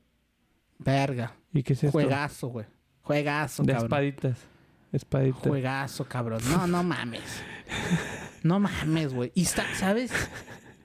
Verga. 0.79 1.35
¿Y 1.53 1.63
qué 1.63 1.73
es 1.75 1.85
esto? 1.85 1.93
Juegazo, 1.93 2.49
güey. 2.49 2.67
Juegazo, 3.03 3.63
De 3.65 3.73
cabrón. 3.73 3.87
espaditas. 3.87 4.39
Espaditas. 4.93 5.47
Juegazo, 5.49 6.05
cabrón. 6.07 6.41
No, 6.49 6.67
no 6.67 6.83
mames. 6.85 7.43
No 8.43 8.59
mames, 8.61 9.13
güey. 9.13 9.33
Y 9.35 9.43
está, 9.43 9.65
¿sabes? 9.75 10.13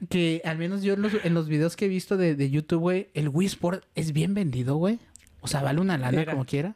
Que 0.09 0.41
al 0.45 0.57
menos 0.57 0.83
yo 0.83 0.93
en 0.93 1.01
los, 1.01 1.13
en 1.23 1.33
los 1.33 1.47
videos 1.47 1.75
que 1.75 1.85
he 1.85 1.87
visto 1.87 2.17
de, 2.17 2.35
de 2.35 2.49
YouTube, 2.49 2.79
güey, 2.81 3.09
el 3.13 3.29
Wii 3.29 3.47
Sport 3.47 3.85
es 3.95 4.11
bien 4.13 4.33
vendido, 4.33 4.75
güey. 4.75 4.99
O 5.41 5.47
sea, 5.47 5.61
vale 5.61 5.79
una 5.79 5.97
lana 5.97 6.21
Era. 6.21 6.31
como 6.33 6.45
quiera. 6.45 6.75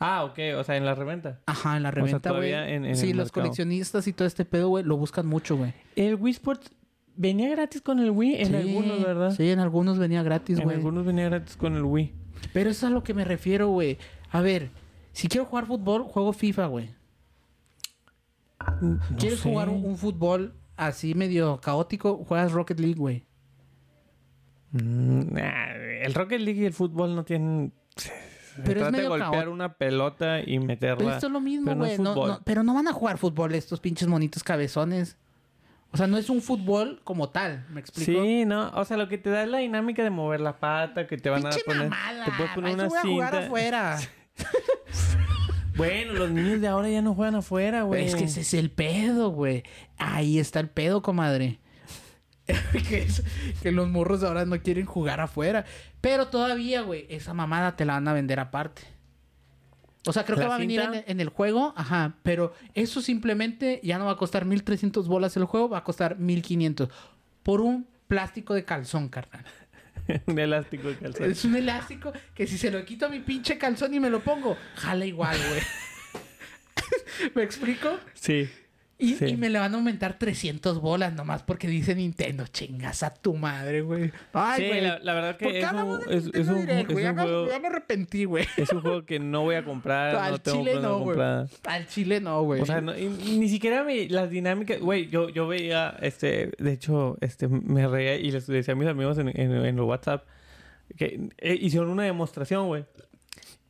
Ah, 0.00 0.24
ok, 0.24 0.38
o 0.58 0.64
sea, 0.64 0.76
en 0.76 0.84
la 0.84 0.94
reventa. 0.94 1.40
Ajá, 1.46 1.76
en 1.76 1.82
la 1.82 1.90
reventa, 1.90 2.30
güey. 2.32 2.52
en- 2.52 2.84
en 2.84 2.96
sí, 2.96 3.10
el 3.10 3.16
los 3.16 3.26
mercado. 3.26 3.42
coleccionistas 3.44 4.06
y 4.06 4.12
todo 4.12 4.28
este 4.28 4.44
pedo, 4.44 4.68
güey, 4.68 4.84
lo 4.84 4.96
buscan 4.96 5.26
mucho, 5.26 5.56
güey. 5.56 5.72
El 5.96 6.14
Wii 6.16 6.32
Sports 6.34 6.70
venía 7.16 7.48
gratis 7.50 7.80
con 7.82 7.98
el 7.98 8.10
Wii 8.12 8.36
en 8.42 8.46
Sí, 8.48 8.54
algunos, 8.54 9.02
¿verdad? 9.02 9.30
Sí, 9.36 9.50
en 9.50 9.58
algunos 9.58 9.98
venía 9.98 10.22
gratis, 10.22 10.58
en 10.58 10.64
güey. 10.64 10.76
algunos 10.76 11.04
venía 11.04 11.24
gratis 11.28 11.56
con 11.56 11.74
el 11.74 11.82
Wii. 11.82 12.12
Pero 12.52 12.70
eso 12.70 12.86
es 12.86 12.92
a 12.92 12.94
lo 12.94 13.02
que 13.02 13.12
me 13.14 13.24
refiero, 13.24 13.68
güey. 13.68 13.98
A 14.30 14.40
ver, 14.40 14.70
si 15.12 15.26
quiero 15.26 15.46
jugar 15.46 15.66
fútbol, 15.66 16.02
juego 16.04 16.32
FIFA, 16.32 16.66
güey. 16.66 16.90
No 18.80 18.98
¿Quieres 19.18 19.40
sé. 19.40 19.48
jugar 19.50 19.68
un, 19.68 19.84
un 19.84 19.96
fútbol 19.96 20.54
así 20.78 21.14
medio 21.14 21.60
caótico? 21.60 22.24
Juegas 22.24 22.52
Rocket 22.52 22.80
League, 22.80 22.94
güey. 22.98 23.26
Mm, 24.70 25.32
nah, 25.34 25.72
el 26.02 26.14
Rocket 26.14 26.40
League 26.40 26.60
y 26.62 26.64
el 26.66 26.72
fútbol 26.72 27.14
no 27.14 27.24
tienen... 27.24 27.72
Se 27.96 28.10
Pero 28.64 28.70
es 28.70 28.76
trata 28.78 28.84
de 28.86 28.90
medio 28.92 29.08
golpear 29.10 29.30
caótico. 29.32 29.52
una 29.52 29.74
pelota 29.74 30.40
y 30.40 30.58
meterla. 30.58 30.96
Pero 30.98 31.10
esto 31.10 31.26
es 31.26 31.32
lo 31.32 31.40
mismo, 31.40 31.64
pero 31.66 31.76
no 31.76 32.14
güey. 32.14 32.30
No, 32.30 32.40
pero 32.44 32.62
no 32.62 32.74
van 32.74 32.88
a 32.88 32.92
jugar 32.92 33.16
fútbol 33.18 33.54
estos 33.54 33.78
pinches 33.80 34.08
monitos 34.08 34.42
cabezones. 34.42 35.16
O 35.90 35.96
sea, 35.96 36.06
no 36.06 36.18
es 36.18 36.28
un 36.28 36.42
fútbol 36.42 37.00
como 37.04 37.30
tal, 37.30 37.64
¿me 37.70 37.80
explico? 37.80 38.20
Sí, 38.20 38.44
no, 38.44 38.68
o 38.74 38.84
sea, 38.84 38.96
lo 38.98 39.08
que 39.08 39.16
te 39.16 39.30
da 39.30 39.44
es 39.44 39.48
la 39.48 39.58
dinámica 39.58 40.02
de 40.02 40.10
mover 40.10 40.40
la 40.40 40.58
pata, 40.58 41.06
que 41.06 41.16
te 41.16 41.30
van 41.30 41.42
Pinche 41.42 41.60
a 41.60 41.64
poner, 41.64 41.88
mamada. 41.88 42.24
te 42.26 42.30
puedes 42.32 42.52
poner 42.52 42.74
una 42.74 42.88
voy 42.88 42.98
a 42.98 43.02
jugar 43.02 43.30
cinta. 43.32 43.46
afuera. 43.46 43.98
Bueno, 45.78 46.12
los 46.12 46.30
niños 46.30 46.60
de 46.60 46.68
ahora 46.68 46.90
ya 46.90 47.00
no 47.00 47.14
juegan 47.14 47.36
afuera, 47.36 47.82
güey. 47.84 48.04
Es 48.06 48.14
que 48.14 48.24
ese 48.24 48.42
es 48.42 48.52
el 48.52 48.70
pedo, 48.70 49.30
güey. 49.30 49.62
Ahí 49.96 50.38
está 50.38 50.60
el 50.60 50.68
pedo, 50.68 51.00
comadre. 51.02 51.58
que, 52.88 53.02
es- 53.02 53.22
que 53.62 53.72
los 53.72 53.88
morros 53.88 54.22
ahora 54.22 54.44
no 54.44 54.60
quieren 54.60 54.84
jugar 54.86 55.20
afuera. 55.20 55.64
Pero 56.00 56.28
todavía, 56.28 56.82
güey, 56.82 57.06
esa 57.08 57.32
mamada 57.32 57.76
te 57.76 57.84
la 57.84 57.94
van 57.94 58.08
a 58.08 58.12
vender 58.12 58.40
aparte. 58.40 58.82
O 60.06 60.12
sea, 60.12 60.24
creo 60.24 60.36
que 60.36 60.44
¿La 60.44 60.48
va 60.50 60.54
a 60.56 60.58
venir 60.58 60.80
en, 60.80 60.92
cinta? 60.92 61.10
en 61.10 61.20
el 61.20 61.28
juego, 61.28 61.74
ajá. 61.76 62.14
Pero 62.22 62.52
eso 62.74 63.00
simplemente 63.02 63.80
ya 63.82 63.98
no 63.98 64.06
va 64.06 64.12
a 64.12 64.16
costar 64.16 64.44
1300 64.46 65.06
bolas 65.08 65.36
el 65.36 65.44
juego, 65.44 65.68
va 65.68 65.78
a 65.78 65.84
costar 65.84 66.18
1500. 66.18 66.88
Por 67.42 67.60
un 67.60 67.86
plástico 68.06 68.54
de 68.54 68.64
calzón, 68.64 69.08
carnal. 69.08 69.44
un 70.26 70.38
elástico 70.38 70.88
de 70.88 70.96
calzón. 70.96 71.30
Es 71.30 71.44
un 71.44 71.56
elástico 71.56 72.12
que 72.34 72.46
si 72.46 72.58
se 72.58 72.70
lo 72.70 72.84
quito 72.84 73.06
a 73.06 73.08
mi 73.08 73.20
pinche 73.20 73.58
calzón 73.58 73.94
y 73.94 74.00
me 74.00 74.10
lo 74.10 74.20
pongo, 74.20 74.56
jala 74.76 75.04
igual, 75.06 75.36
güey. 75.48 75.62
¿Me 77.34 77.42
explico? 77.42 77.98
Sí. 78.14 78.48
Y, 79.00 79.14
Sí. 79.14 79.26
y 79.26 79.36
me 79.36 79.48
le 79.48 79.60
van 79.60 79.72
a 79.72 79.76
aumentar 79.76 80.18
300 80.18 80.80
bolas 80.80 81.12
nomás 81.14 81.44
porque 81.44 81.68
dice 81.68 81.94
Nintendo. 81.94 82.44
Chingas 82.48 83.04
a 83.04 83.14
tu 83.14 83.34
madre, 83.36 83.82
güey. 83.82 84.10
Ay, 84.32 84.60
Sí, 84.62 84.66
güey. 84.68 84.80
la, 84.80 84.98
la 84.98 85.14
verdad 85.14 85.36
que 85.36 85.58
es 85.58 85.64
cada 85.64 85.84
un, 85.84 86.00
es, 86.10 86.26
es 86.34 86.48
un, 86.48 86.60
Direct, 86.62 86.80
es 86.88 86.92
güey. 86.92 87.04
Ya 87.04 87.10
un 87.10 87.16
me- 87.16 87.22
juego... 87.22 87.48
ya 87.48 87.60
me 87.60 87.68
arrepentí, 87.68 88.24
güey. 88.24 88.44
Es 88.56 88.72
un 88.72 88.80
juego 88.80 89.04
que 89.06 89.20
no 89.20 89.42
voy 89.42 89.54
a 89.54 89.64
comprar, 89.64 90.14
no 90.14 90.20
Al 90.20 90.40
tengo 90.40 90.58
chile 90.58 90.80
no, 90.80 90.98
güey. 90.98 91.16
Al 91.64 91.86
chile 91.86 92.20
no, 92.20 92.42
güey. 92.42 92.60
O 92.60 92.66
sea, 92.66 92.80
no- 92.80 92.98
y- 92.98 93.08
ni 93.08 93.48
siquiera 93.48 93.84
me- 93.84 94.08
las 94.08 94.30
dinámicas, 94.30 94.80
güey, 94.80 95.08
yo, 95.08 95.28
yo 95.28 95.46
veía, 95.46 95.96
este, 96.02 96.50
de 96.58 96.72
hecho, 96.72 97.16
este, 97.20 97.46
me 97.46 97.86
reía 97.86 98.16
y 98.16 98.32
les 98.32 98.48
decía 98.48 98.72
a 98.72 98.76
mis 98.76 98.88
amigos 98.88 99.16
en, 99.18 99.28
en, 99.28 99.52
en 99.52 99.64
el 99.64 99.80
WhatsApp 99.80 100.24
que 100.96 101.28
eh, 101.38 101.56
hicieron 101.60 101.90
una 101.90 102.02
demostración, 102.02 102.66
güey. 102.66 102.84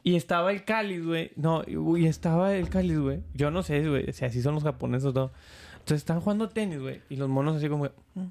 Y 0.03 0.17
estaba 0.17 0.53
el 0.53 0.65
cáliz, 0.65 1.05
güey. 1.05 1.33
No, 1.37 1.63
y 1.67 2.07
estaba 2.07 2.55
el 2.55 2.69
cáliz, 2.71 2.99
güey. 2.99 3.21
Yo 3.35 3.51
no 3.51 3.63
sé, 3.63 3.87
güey. 3.89 4.13
Si 4.13 4.25
así 4.25 4.41
son 4.43 4.55
los 4.55 4.63
japoneses 4.65 5.07
o 5.07 5.13
todo. 5.13 5.33
Entonces 5.73 5.99
están 5.99 6.21
jugando 6.21 6.49
tenis, 6.49 6.79
güey. 6.81 7.01
Y 7.09 7.17
los 7.17 7.29
monos 7.29 7.57
así 7.57 7.69
como... 7.69 7.85
"Mm". 8.15 8.27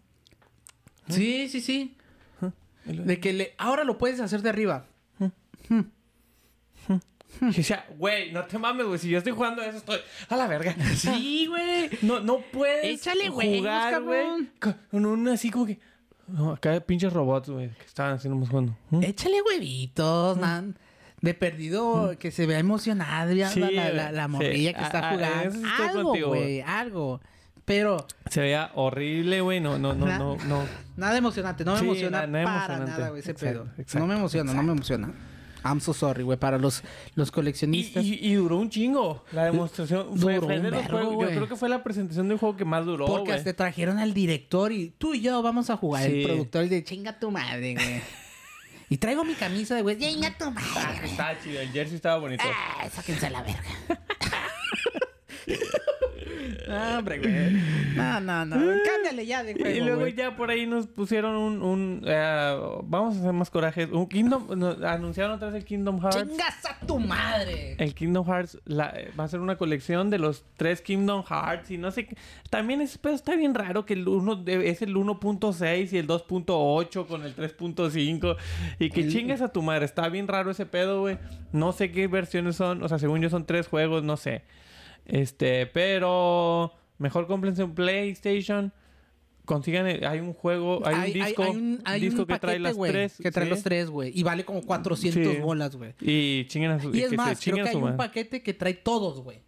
Sí, 1.10 1.50
sí, 1.50 1.62
sí. 1.62 1.98
Lo- 2.86 3.04
De 3.04 3.20
que 3.20 3.34
le... 3.34 3.54
ahora 3.58 3.84
lo 3.84 3.98
puedes 3.98 4.20
hacer 4.20 4.42
de 4.42 4.50
arriba. 4.50 4.86
Y 7.42 7.58
decía, 7.58 7.86
güey, 7.98 8.32
no 8.32 8.46
te 8.46 8.58
mames, 8.58 8.86
güey. 8.88 8.98
Si 8.98 9.10
yo 9.10 9.18
estoy 9.18 9.34
jugando 9.34 9.62
eso, 9.62 9.78
estoy 9.78 10.00
a 10.30 10.36
la 10.38 10.48
verga. 10.48 10.74
Sí, 10.96 11.46
güey. 11.48 11.90
No, 12.02 12.20
no 12.22 12.40
puedes 12.52 12.86
Échale 13.02 13.30
huevos, 13.30 13.58
jugar, 13.58 14.02
güey. 14.02 14.26
Con 14.90 15.06
un 15.06 15.28
así 15.28 15.52
como 15.52 15.66
que... 15.66 15.80
No, 16.28 16.52
acá 16.54 16.72
hay 16.72 16.80
pinches 16.82 17.14
robots, 17.14 17.50
güey, 17.50 17.70
que 17.70 17.86
estaban 17.86 18.14
haciendo 18.14 18.38
más 18.40 18.50
jugando. 18.50 18.76
¿Mm? 18.90 19.04
Échale 19.04 19.42
huevitos, 19.42 20.38
man. 20.38 20.78
De 21.28 21.34
perdido, 21.34 22.16
que 22.20 22.32
se 22.32 22.46
vea 22.46 22.60
emocionada 22.60 23.32
Sí, 23.50 23.60
la, 23.60 23.70
la, 23.72 23.90
la, 23.92 24.12
la 24.12 24.24
sí. 24.26 24.30
morrilla 24.32 24.74
que 24.74 24.80
Ah, 24.80 24.86
está 24.86 25.10
ah, 25.10 25.14
jugando. 25.14 25.52
sí 25.52 25.58
estoy 25.66 25.88
algo, 25.98 26.28
güey, 26.28 26.62
algo. 26.62 27.22
Pero 27.66 28.08
Se 28.30 28.40
veía 28.42 28.72
horrible, 28.76 29.42
güey. 29.42 29.60
No, 29.60 29.78
no, 29.78 29.94
no, 29.94 30.06
no, 30.06 30.38
no. 30.48 30.64
nada 30.96 31.18
emocionante, 31.18 31.66
no 31.66 31.74
me 31.74 31.80
Sí, 31.80 31.86
emociona 31.86 32.22
na- 32.26 32.44
nada 32.44 32.68
para 32.68 32.80
nada, 32.86 33.10
güey, 33.10 33.20
ese 33.20 33.32
Exacto, 33.32 33.64
pedo. 33.66 33.74
exacto, 33.78 34.00
no 34.00 34.08
me 34.08 34.16
emociona, 34.16 34.54
no 34.54 34.64
me 34.64 34.72
emociona. 34.72 35.14
I'm 35.66 35.82
so 35.82 35.92
sorry, 35.94 36.24
güey, 36.24 36.38
para 36.38 36.58
los, 36.58 36.82
los 37.16 37.30
coleccionistas. 37.30 38.02
y, 38.06 38.20
y 38.22 38.36
duró 38.36 38.58
un 38.58 38.70
chingo 38.70 39.26
la 39.34 39.46
demostración. 39.46 40.18
Fue, 40.18 40.36
Duró 40.36 40.48
fue 40.48 40.58
un 40.58 40.64
de 40.64 40.72
los 40.72 40.82
vergo, 40.84 40.98
juegos- 40.98 41.16
güey. 41.16 41.30
Yo 41.32 41.36
creo 41.36 41.50
que 41.50 41.56
fue 41.58 41.68
la 41.68 41.84
presentación 41.84 42.30
del 42.30 42.38
juego 42.38 42.56
que 42.56 42.64
más 42.64 42.86
duró, 42.86 43.06
porque 43.06 43.26
güey. 43.32 43.38
hasta 43.38 43.52
trajeron 43.54 43.98
al 44.00 44.14
director 44.14 44.72
y 44.72 44.92
tú 44.98 45.14
y 45.14 45.20
yo 45.22 45.42
vamos 45.42 45.70
a 45.70 45.76
jugar. 45.76 46.04
Sí. 46.06 46.22
El 46.22 46.26
productor 46.26 46.64
y 46.66 46.70
de 46.70 46.84
chinga 46.86 47.20
tu 47.20 47.32
madre, 47.32 47.74
güey. 47.74 48.02
y 48.90 48.98
traigo 48.98 49.24
mi 49.24 49.34
camisa 49.36 49.76
de 49.76 49.82
güey, 49.82 49.98
tu 50.38 50.46
Ah, 50.46 50.50
madre. 50.52 50.98
güey. 51.00 51.12
estaba 51.12 51.40
chido. 51.42 51.60
El 51.62 51.72
jersey 51.72 51.96
estaba 51.96 52.18
bonito. 52.20 52.44
Ah, 52.46 52.88
sáquense 52.94 53.26
a 53.28 53.30
la 53.30 53.42
verga. 53.44 53.64
no, 56.68 56.98
hombre, 57.00 57.20
güey. 57.20 57.52
No, 57.96 58.20
no, 58.22 58.46
no. 58.46 58.56
Cámbiale 58.56 59.26
ya 59.26 59.44
de 59.44 59.54
juego, 59.54 59.70
y 59.70 59.80
luego 59.82 60.00
güey. 60.02 60.16
ya 60.16 60.36
por 60.36 60.50
ahí 60.50 60.66
nos 60.66 60.88
pusieron 60.88 61.36
un... 61.36 61.62
un 61.62 62.02
eh, 62.06 62.58
vamos 62.84 63.16
a 63.16 63.20
hacer 63.20 63.34
más 63.34 63.50
corajes. 63.50 63.90
Un 63.92 64.08
Kingdom... 64.08 64.48
anunciaron 64.86 65.36
otra 65.36 65.48
vez 65.48 65.56
el 65.58 65.66
Kingdom 65.66 66.00
Hearts. 66.02 66.28
¡Chingas 66.30 66.66
a 66.66 66.86
tu 66.86 67.00
madre! 67.00 67.76
El 67.80 67.94
Kingdom 67.94 68.26
Hearts 68.26 68.60
la- 68.66 68.94
va 69.20 69.24
a 69.24 69.28
ser 69.28 69.40
una 69.40 69.56
colección 69.58 70.10
de 70.10 70.20
los 70.20 70.46
tres 70.58 70.82
Kingdom 70.82 71.24
Hearts 71.24 71.72
y 71.72 71.78
no 71.78 71.92
sé 71.92 72.06
qué. 72.08 72.16
También 72.50 72.82
ese 72.82 72.98
pedo 73.00 73.14
está 73.16 73.36
bien 73.36 73.54
raro 73.56 73.86
que 73.86 73.94
el 73.94 74.08
uno 74.08 74.44
es 74.48 74.82
el 74.82 74.96
1.6 74.96 75.92
y 75.94 75.98
el 75.98 76.08
2.8 76.08 77.08
con 77.08 77.24
el 77.24 77.36
3.5 77.36 78.36
y 78.80 78.90
que 78.90 79.02
El- 79.02 79.12
chingues 79.12 79.42
a 79.42 79.50
tu 79.52 79.62
madre. 79.62 79.86
Está 79.86 80.10
bien 80.10 80.28
raro 80.28 80.52
ese 80.52 80.66
pedo, 80.66 81.02
güey. 81.02 81.18
No 81.52 81.72
sé 81.72 81.92
qué 81.92 82.08
versiones 82.08 82.56
son. 82.56 82.84
O 82.84 82.88
sea, 82.90 83.00
según 83.00 83.22
yo 83.22 83.30
son 83.30 83.46
tres 83.46 83.68
juegos, 83.68 84.04
no 84.04 84.18
sé. 84.18 84.44
Este, 85.08 85.66
pero 85.68 86.74
mejor 87.00 87.26
cómprense 87.28 87.64
un 87.64 87.74
PlayStation. 87.74 88.72
Consigan, 89.46 89.88
el- 89.88 90.06
hay 90.06 90.20
un 90.20 90.34
juego, 90.34 90.86
hay, 90.86 90.96
un 90.96 91.14
disco, 91.26 91.44
hay 91.44 91.50
un, 91.52 91.82
hay 91.86 92.02
disco 92.02 92.22
un 92.24 92.28
que 92.28 92.38
trae 92.38 92.56
paquete, 92.56 92.60
las 92.60 92.76
güey, 92.76 92.92
tres. 92.92 93.16
Que 93.24 93.32
trae 93.32 93.46
¿sí? 93.46 93.50
los 93.50 93.64
tres, 93.64 93.90
güey. 93.90 94.12
Y 94.14 94.24
vale 94.24 94.44
como 94.44 94.62
400 94.62 95.36
Sí. 95.36 95.40
bolas, 95.42 95.76
güey. 95.78 95.94
Y 96.02 96.46
chinguen 96.48 96.72
a 96.72 96.82
su 96.82 96.94
Y 96.94 97.02
es 97.04 97.10
que 97.12 97.16
más, 97.16 97.40
creo 97.42 97.56
que 97.64 97.70
hay 97.70 97.76
un 97.78 97.96
paquete 97.96 98.44
que 98.44 98.54
trae 98.54 98.74
todos, 98.74 99.22
güey. 99.22 99.42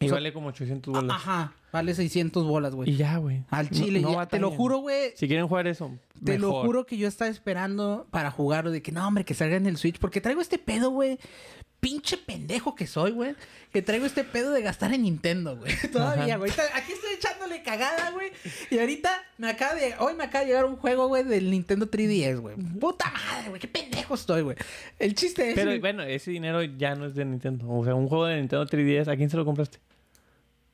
Y 0.00 0.04
o 0.04 0.08
sea, 0.08 0.16
vale 0.16 0.32
como 0.34 0.48
800 0.48 0.92
bolas. 0.94 1.16
Ajá. 1.16 1.54
Vale 1.72 1.94
600 1.94 2.46
bolas, 2.46 2.74
güey. 2.74 2.90
Y 2.90 2.96
ya, 2.96 3.16
güey. 3.18 3.44
Al 3.50 3.66
No- 3.70 3.76
chile. 3.76 4.00
no 4.00 4.12
ya- 4.14 4.26
te 4.26 4.38
lo 4.38 4.50
juro, 4.50 4.78
güey. 4.78 5.12
Si 5.16 5.26
quieren 5.28 5.46
jugar 5.48 5.66
eso, 5.66 5.90
Te 6.24 6.38
lo 6.38 6.62
juro 6.62 6.86
que 6.86 6.96
yo 6.96 7.06
estaba 7.06 7.30
esperando 7.30 8.06
para 8.10 8.30
jugarlo. 8.30 8.70
De 8.70 8.82
que 8.82 8.90
no, 8.92 9.06
hombre, 9.06 9.24
que 9.24 9.34
salga 9.34 9.56
en 9.56 9.66
el 9.66 9.76
Switch. 9.76 9.98
Porque 9.98 10.20
traigo 10.20 10.40
este 10.40 10.58
pedo, 10.58 10.90
güey. 10.90 11.18
Pinche 11.80 12.16
pendejo 12.16 12.74
que 12.74 12.88
soy, 12.88 13.12
güey. 13.12 13.36
Que 13.72 13.82
traigo 13.82 14.04
este 14.04 14.24
pedo 14.24 14.50
de 14.50 14.62
gastar 14.62 14.92
en 14.94 15.02
Nintendo, 15.02 15.56
güey. 15.56 15.72
Todavía, 15.92 16.36
güey. 16.36 16.50
Aquí 16.74 16.92
estoy 16.92 17.10
echándole 17.14 17.62
cagada, 17.62 18.10
güey. 18.10 18.32
Y 18.70 18.78
ahorita 18.80 19.10
me 19.36 19.48
acaba 19.50 19.74
de... 19.74 19.94
Hoy 20.00 20.14
me 20.14 20.24
acaba 20.24 20.40
de 20.42 20.48
llegar 20.50 20.64
un 20.64 20.74
juego, 20.76 21.06
güey, 21.06 21.22
del 21.22 21.50
Nintendo 21.50 21.86
3DS, 21.88 22.40
güey. 22.40 22.56
Puta 22.56 23.12
madre, 23.12 23.50
güey. 23.50 23.60
Qué 23.60 23.68
pendejo 23.68 24.14
estoy, 24.14 24.42
güey. 24.42 24.56
El 24.98 25.14
chiste 25.14 25.50
es... 25.50 25.54
Pero 25.54 25.78
bueno, 25.78 26.02
ese 26.02 26.32
dinero 26.32 26.62
ya 26.64 26.96
no 26.96 27.06
es 27.06 27.14
de 27.14 27.24
Nintendo. 27.24 27.68
O 27.70 27.84
sea, 27.84 27.94
un 27.94 28.08
juego 28.08 28.24
de 28.26 28.38
Nintendo 28.38 28.66
3DS, 28.66 29.06
¿a 29.06 29.16
quién 29.16 29.30
se 29.30 29.36
lo 29.36 29.44
compraste? 29.44 29.78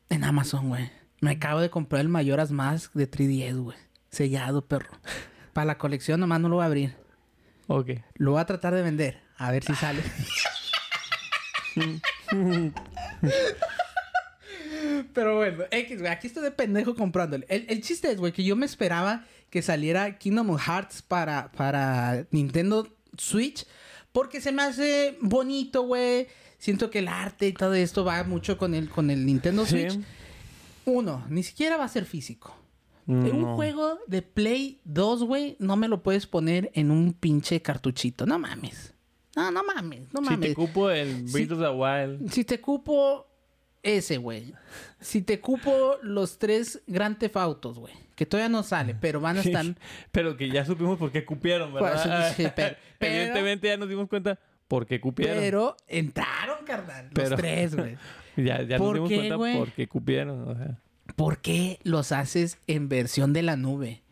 En 0.09 0.25
Amazon, 0.25 0.69
güey. 0.69 0.91
Me 1.21 1.33
acabo 1.33 1.61
de 1.61 1.71
comprar 1.71 2.01
el 2.01 2.09
Mayoras 2.09 2.51
Mask 2.51 2.93
de 2.95 3.11
3DS, 3.11 3.59
güey. 3.63 3.77
Sellado, 4.11 4.67
perro. 4.67 4.91
Para 5.53 5.67
la 5.67 5.79
colección 5.79 6.21
nomás 6.21 6.41
no 6.41 6.49
lo 6.49 6.57
voy 6.57 6.65
a 6.65 6.67
abrir. 6.67 6.97
Ok. 7.67 7.91
Lo 8.15 8.33
voy 8.33 8.41
a 8.41 8.45
tratar 8.45 8.75
de 8.75 8.83
vender. 8.83 9.23
A 9.37 9.51
ver 9.51 9.65
si 9.65 9.75
sale. 9.75 10.03
Pero 15.13 15.37
bueno, 15.37 15.65
X, 15.71 16.01
güey. 16.01 16.13
Aquí 16.13 16.27
estoy 16.27 16.43
de 16.43 16.51
pendejo 16.51 16.95
comprándole. 16.95 17.47
El, 17.49 17.67
el 17.69 17.81
chiste 17.83 18.11
es, 18.11 18.19
güey, 18.19 18.33
que 18.33 18.45
yo 18.45 18.57
me 18.57 18.67
esperaba 18.67 19.25
que 19.51 19.63
saliera 19.63 20.19
Kingdom 20.19 20.59
Hearts 20.59 21.03
para, 21.03 21.51
para 21.53 22.27
Nintendo 22.31 22.89
Switch. 23.17 23.67
Porque 24.13 24.41
se 24.41 24.53
me 24.53 24.63
hace 24.63 25.17
bonito, 25.21 25.83
güey. 25.83 26.29
Siento 26.65 26.89
que 26.89 27.01
el 27.01 27.09
arte 27.09 27.49
y 27.49 27.53
todo 27.53 27.75
esto 27.75 28.07
va 28.07 28.25
mucho 28.25 28.57
con 28.57 28.75
el, 28.75 28.89
con 28.89 29.11
el 29.11 29.27
Nintendo 29.27 29.67
Sí. 29.67 29.83
Switch. 29.83 30.01
Uno, 30.87 31.23
ni 31.29 31.43
siquiera 31.43 31.77
va 31.77 31.85
a 31.85 31.89
ser 31.89 32.07
físico. 32.07 32.57
Un 33.07 33.43
No. 33.43 33.55
juego 33.55 33.99
de 34.07 34.23
Play 34.23 34.81
2, 34.85 35.25
güey, 35.25 35.57
no 35.59 35.77
me 35.77 35.89
lo 35.89 36.03
puedes 36.03 36.27
poner 36.27 36.71
en 36.73 36.91
un 36.91 37.13
pinche 37.13 37.61
cartuchito. 37.61 38.25
No 38.25 38.39
mames. 38.39 38.95
No, 39.37 39.51
no 39.51 39.63
mames. 39.63 40.13
No 40.15 40.21
Si 40.23 40.31
mames. 40.31 40.49
te 40.51 40.55
cupo 40.55 40.89
el 40.89 41.29
Sí. 41.29 41.33
Breath 41.35 41.51
of 41.53 41.59
the 41.61 41.69
Wild. 41.69 42.31
Si 42.33 42.45
te 42.45 42.59
cupo 42.63 43.27
ese, 43.83 44.17
güey. 44.17 44.55
Si 45.01 45.21
te 45.21 45.41
cupo 45.41 45.97
los 46.03 46.39
tres 46.39 46.81
Grand 46.87 47.19
Theft 47.19 47.37
Autos, 47.37 47.79
güey. 47.79 47.93
Que 48.15 48.25
todavía 48.25 48.49
no 48.49 48.63
sale, 48.63 48.95
pero 48.95 49.21
van 49.21 49.37
a 49.37 49.41
estar... 49.67 49.67
Pero 50.13 50.39
que 50.39 50.49
ya 50.49 50.65
supimos 50.65 50.97
por 50.99 51.13
qué 51.13 51.27
cupieron, 51.27 51.75
¿verdad? 51.75 51.93
Pues, 52.27 52.37
sí, 52.37 52.47
pero- 52.57 52.77
pero- 52.99 53.13
Evidentemente 53.13 53.69
ya 53.69 53.77
nos 53.77 53.89
dimos 53.91 54.09
cuenta 54.09 54.39
por 54.69 54.87
qué 54.87 55.01
cupieron. 55.01 55.39
Pero 55.39 55.77
entraron, 55.89 56.65
carnal. 56.67 57.11
Los 57.15 57.37
tres, 57.37 57.77
güey. 57.77 57.97
ya 58.37 58.63
ya 58.63 58.79
nos 58.79 58.87
¿Por 58.87 58.95
dimos 58.95 59.09
qué, 59.09 59.17
cuenta 59.17 59.35
güey? 59.37 59.59
por 59.59 59.73
qué 59.73 59.87
cupieron. 59.89 60.49
O 60.49 60.55
sea, 60.57 60.81
¿Por 61.17 61.39
qué 61.39 61.79
los 61.85 62.13
haces 62.13 62.59
en 62.67 62.89
versión 62.89 63.33
de 63.33 63.43
la 63.43 63.57
nube? 63.57 64.03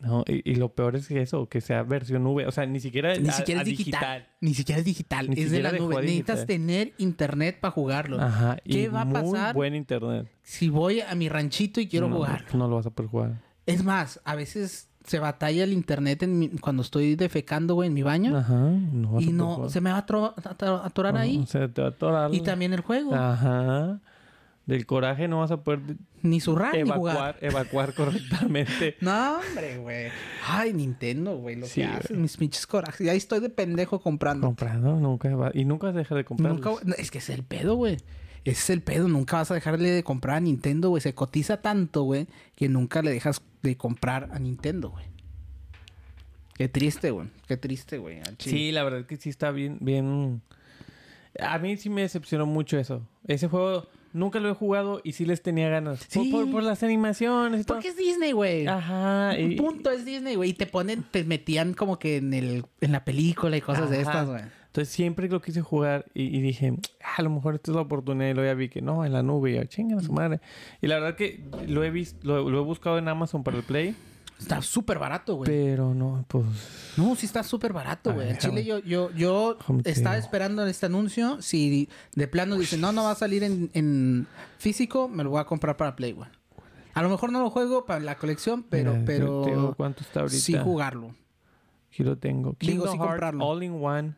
no, 0.00 0.24
y, 0.26 0.50
y 0.50 0.56
lo 0.56 0.70
peor 0.74 0.96
es 0.96 1.06
que 1.06 1.20
eso, 1.22 1.48
que 1.48 1.60
sea 1.60 1.84
versión 1.84 2.24
nube. 2.24 2.46
O 2.48 2.50
sea, 2.50 2.66
ni 2.66 2.80
siquiera, 2.80 3.14
Ni 3.16 3.30
siquiera 3.30 3.60
a 3.60 3.62
es 3.62 3.68
digital. 3.68 4.26
Ni 4.40 4.52
siquiera 4.54 4.80
es 4.80 4.84
digital. 4.84 5.30
Ni 5.30 5.40
es 5.40 5.50
de 5.52 5.62
la 5.62 5.70
nube. 5.70 5.94
Necesitas 6.02 6.38
digital. 6.38 6.46
tener 6.46 6.92
internet 6.98 7.60
para 7.60 7.70
jugarlo. 7.70 8.20
Ajá. 8.20 8.56
¿Qué 8.64 8.80
y 8.82 8.86
va 8.88 9.02
a 9.02 9.04
muy 9.04 9.14
pasar? 9.14 9.54
buen 9.54 9.76
internet. 9.76 10.26
Si 10.42 10.70
voy 10.70 11.02
a 11.02 11.14
mi 11.14 11.28
ranchito 11.28 11.80
y 11.80 11.86
quiero 11.86 12.08
no, 12.08 12.16
jugar. 12.16 12.46
No 12.52 12.66
lo 12.66 12.74
vas 12.76 12.86
a 12.86 12.90
poder 12.90 13.10
jugar. 13.10 13.42
Es 13.64 13.84
más, 13.84 14.20
a 14.24 14.34
veces 14.34 14.88
se 15.06 15.18
batalla 15.18 15.64
el 15.64 15.72
internet 15.72 16.22
en 16.22 16.38
mi- 16.38 16.48
cuando 16.50 16.82
estoy 16.82 17.14
defecando, 17.16 17.74
güey, 17.74 17.88
en 17.88 17.94
mi 17.94 18.02
baño. 18.02 18.36
Ajá. 18.36 18.54
No 18.54 19.20
y 19.20 19.32
no, 19.32 19.68
se 19.68 19.80
me 19.80 19.90
va 19.90 19.98
a 19.98 20.86
atorar 20.86 21.16
ahí. 21.16 21.44
Se 21.46 21.68
te 21.68 21.80
va 21.82 21.88
a 21.88 21.90
atorar. 21.90 22.34
Y 22.34 22.40
también 22.40 22.72
el 22.72 22.80
juego. 22.80 23.14
Ajá. 23.14 24.00
Del 24.64 24.86
coraje 24.86 25.26
no 25.26 25.40
vas 25.40 25.50
a 25.50 25.56
poder 25.64 25.80
Ni 26.22 26.40
zurrar 26.40 26.72
ni 26.76 26.82
jugar. 26.82 26.96
evacuar, 26.96 27.36
evacuar 27.40 27.94
correctamente. 27.96 28.96
No, 29.00 29.40
hombre, 29.40 29.78
güey. 29.78 30.06
Ay, 30.48 30.72
Nintendo, 30.72 31.36
güey. 31.36 31.56
Lo 31.56 31.66
Sí, 31.66 31.80
que 31.80 31.86
hacen, 31.88 32.22
mis 32.22 32.36
pinches 32.36 32.64
corajes. 32.68 33.00
Y 33.04 33.08
ahí 33.08 33.16
estoy 33.16 33.40
de 33.40 33.48
pendejo 33.48 34.00
comprando. 34.00 34.46
Comprando, 34.46 34.94
nunca 35.00 35.34
va. 35.34 35.50
Y 35.52 35.64
nunca 35.64 35.90
deja 35.90 36.14
de 36.14 36.24
comprar. 36.24 36.52
Nunca, 36.52 36.70
es 36.96 37.10
que 37.10 37.18
es 37.18 37.28
el 37.30 37.42
pedo, 37.42 37.74
güey. 37.74 37.96
Ese 38.44 38.60
es 38.60 38.70
el 38.70 38.82
pedo. 38.82 39.08
Nunca 39.08 39.36
vas 39.36 39.50
a 39.50 39.54
dejarle 39.54 39.90
de 39.90 40.02
comprar 40.02 40.36
a 40.36 40.40
Nintendo, 40.40 40.88
güey. 40.88 41.00
Se 41.00 41.14
cotiza 41.14 41.60
tanto, 41.60 42.02
güey, 42.02 42.26
que 42.56 42.68
nunca 42.68 43.02
le 43.02 43.10
dejas 43.10 43.42
de 43.62 43.76
comprar 43.76 44.28
a 44.32 44.38
Nintendo, 44.38 44.90
güey. 44.90 45.04
Qué 46.54 46.68
triste, 46.68 47.10
güey. 47.10 47.28
Qué 47.46 47.56
triste, 47.56 47.98
güey. 47.98 48.20
Sí, 48.38 48.72
la 48.72 48.84
verdad 48.84 49.00
es 49.00 49.06
que 49.06 49.16
sí 49.16 49.30
está 49.30 49.50
bien, 49.50 49.78
bien. 49.80 50.42
A 51.40 51.58
mí 51.58 51.76
sí 51.76 51.88
me 51.88 52.02
decepcionó 52.02 52.46
mucho 52.46 52.78
eso. 52.78 53.06
Ese 53.26 53.48
juego 53.48 53.88
nunca 54.12 54.38
lo 54.38 54.50
he 54.50 54.54
jugado 54.54 55.00
y 55.02 55.12
sí 55.12 55.24
les 55.24 55.42
tenía 55.42 55.68
ganas. 55.70 56.06
Sí. 56.08 56.30
Por, 56.30 56.50
por 56.50 56.62
las 56.62 56.82
animaciones 56.82 57.62
y 57.62 57.64
todo. 57.64 57.78
Porque 57.78 57.88
es 57.88 57.96
Disney, 57.96 58.32
güey. 58.32 58.66
Ajá. 58.66 59.38
Y, 59.38 59.56
Punto 59.56 59.90
es 59.90 60.04
Disney, 60.04 60.34
güey. 60.34 60.50
Y 60.50 60.54
te 60.54 60.66
ponen, 60.66 61.04
te 61.10 61.24
metían 61.24 61.74
como 61.74 61.98
que 61.98 62.16
en 62.18 62.34
el, 62.34 62.64
en 62.80 62.92
la 62.92 63.04
película 63.04 63.56
y 63.56 63.60
cosas 63.60 63.90
de 63.90 64.00
estas, 64.00 64.28
güey. 64.28 64.42
Entonces 64.72 64.94
siempre 64.94 65.28
lo 65.28 65.42
quise 65.42 65.60
jugar 65.60 66.06
y, 66.14 66.34
y 66.34 66.40
dije, 66.40 66.72
"Ah, 67.04 67.16
a 67.18 67.22
lo 67.22 67.28
mejor 67.28 67.56
esta 67.56 67.72
es 67.72 67.74
la 67.74 67.82
oportunidad. 67.82 68.30
Y 68.30 68.32
luego 68.32 68.48
ya 68.48 68.54
vi 68.54 68.70
que 68.70 68.80
no, 68.80 69.04
en 69.04 69.12
la 69.12 69.22
nube. 69.22 69.50
Y 69.50 69.56
yo, 69.56 69.64
chingan 69.64 69.98
a 69.98 70.02
su 70.02 70.14
madre. 70.14 70.40
Y 70.80 70.86
la 70.86 70.94
verdad 70.98 71.14
que 71.14 71.44
lo 71.68 71.84
he 71.84 71.90
visto, 71.90 72.18
lo, 72.26 72.48
lo 72.48 72.58
he 72.58 72.64
buscado 72.64 72.96
en 72.96 73.06
Amazon 73.06 73.44
para 73.44 73.58
el 73.58 73.64
Play. 73.64 73.94
Está 74.38 74.62
súper 74.62 74.98
barato, 74.98 75.34
güey. 75.34 75.46
Pero 75.46 75.92
no, 75.92 76.24
pues. 76.26 76.46
No, 76.96 77.14
sí 77.16 77.26
está 77.26 77.42
súper 77.42 77.74
barato, 77.74 78.14
güey. 78.14 78.30
En 78.30 78.38
Chile 78.38 78.64
yo, 78.64 78.78
yo, 78.78 79.10
yo 79.10 79.58
estaba 79.84 80.16
esperando 80.16 80.66
este 80.66 80.86
anuncio. 80.86 81.42
Si 81.42 81.90
de 82.14 82.26
plano 82.26 82.56
dicen, 82.56 82.80
no, 82.80 82.92
no 82.92 83.04
va 83.04 83.10
a 83.10 83.14
salir 83.14 83.42
en, 83.42 83.68
en 83.74 84.26
físico, 84.56 85.06
me 85.06 85.22
lo 85.22 85.28
voy 85.28 85.40
a 85.40 85.44
comprar 85.44 85.76
para 85.76 85.94
Play, 85.94 86.12
güey. 86.12 86.30
A 86.94 87.02
lo 87.02 87.10
mejor 87.10 87.30
no 87.30 87.40
lo 87.40 87.50
juego 87.50 87.84
para 87.84 88.00
la 88.00 88.16
colección, 88.16 88.62
pero, 88.62 88.92
mira, 88.92 89.04
pero 89.04 89.44
digo 89.44 89.74
¿Cuánto 89.76 90.02
está 90.02 90.20
ahorita? 90.20 90.38
sí 90.40 90.56
jugarlo. 90.56 91.14
Aquí 91.90 92.04
lo 92.04 92.16
tengo. 92.16 92.56
Digo, 92.58 92.90
sí 92.90 92.96
comprarlo. 92.96 93.44
All 93.46 93.62
in 93.62 93.84
One 93.84 94.14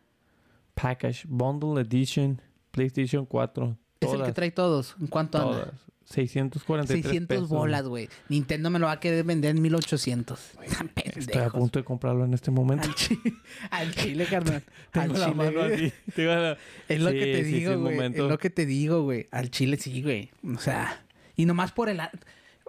Package 0.75 1.25
Bundle 1.29 1.81
Edition 1.81 2.41
PlayStation 2.71 3.25
4. 3.27 3.77
Es 4.01 4.13
el 4.13 4.23
que 4.23 4.33
trae 4.33 4.51
todos. 4.51 4.97
¿En 5.01 5.07
cuánto 5.07 5.39
anda? 5.39 5.65
todas. 5.65 5.75
643 6.07 7.03
600 7.03 7.27
pesos. 7.29 7.49
bolas, 7.49 7.85
güey. 7.85 8.09
Nintendo 8.29 8.69
me 8.69 8.79
lo 8.79 8.87
va 8.87 8.93
a 8.93 9.01
querer 9.01 9.25
vender 9.25 9.57
en 9.57 9.63
1800. 9.63 10.39
Tan 10.77 10.91
Estoy 10.97 11.41
a 11.43 11.49
punto 11.49 11.79
de 11.79 11.85
comprarlo 11.85 12.25
en 12.25 12.35
este 12.35 12.51
momento. 12.51 12.87
Al 12.87 12.95
chile, 12.95 13.35
al 13.71 13.95
chile, 13.95 14.27
carnal. 14.27 14.63
Al 14.93 15.09
Tengo 15.13 15.19
la 15.19 15.33
mano 15.33 15.69
chile. 15.75 15.93
Tengo 16.15 16.35
la- 16.35 16.59
Es 16.89 17.01
lo 17.01 17.11
Sí, 17.11 17.19
que 17.19 17.25
te 17.25 17.45
sí, 17.45 17.53
digo, 17.53 17.79
güey. 17.81 17.99
Es 17.99 18.19
lo 18.19 18.39
que 18.39 18.51
te 18.51 18.67
digo, 18.67 19.03
güey. 19.03 19.29
Al 19.31 19.51
chile 19.51 19.79
sí, 19.79 20.03
güey. 20.03 20.31
O 20.55 20.59
sea, 20.59 21.05
y 21.37 21.47
nomás 21.47 21.73
por 21.73 21.89
el. 21.89 22.01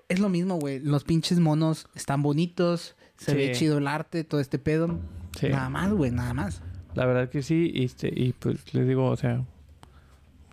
Es 0.08 0.20
lo 0.20 0.30
mismo, 0.30 0.56
güey. 0.58 0.80
Los 0.80 1.04
pinches 1.04 1.40
monos 1.40 1.88
están 1.96 2.22
bonitos. 2.22 2.96
Se 3.18 3.34
ve 3.34 3.52
chido 3.52 3.80
el 3.80 3.88
arte, 3.88 4.24
todo 4.24 4.40
este 4.40 4.60
pedo. 4.60 5.00
Sí. 5.40 5.50
Nada 5.50 5.70
más, 5.70 5.92
güey, 5.92 6.12
nada 6.12 6.34
más. 6.34 6.62
La 6.96 7.06
verdad 7.06 7.30
que 7.30 7.42
sí. 7.42 7.72
Y, 7.74 7.86
este, 7.86 8.12
y 8.16 8.34
pues 8.34 8.74
les 8.74 8.88
digo, 8.88 9.06
o 9.10 9.16
sea, 9.16 9.44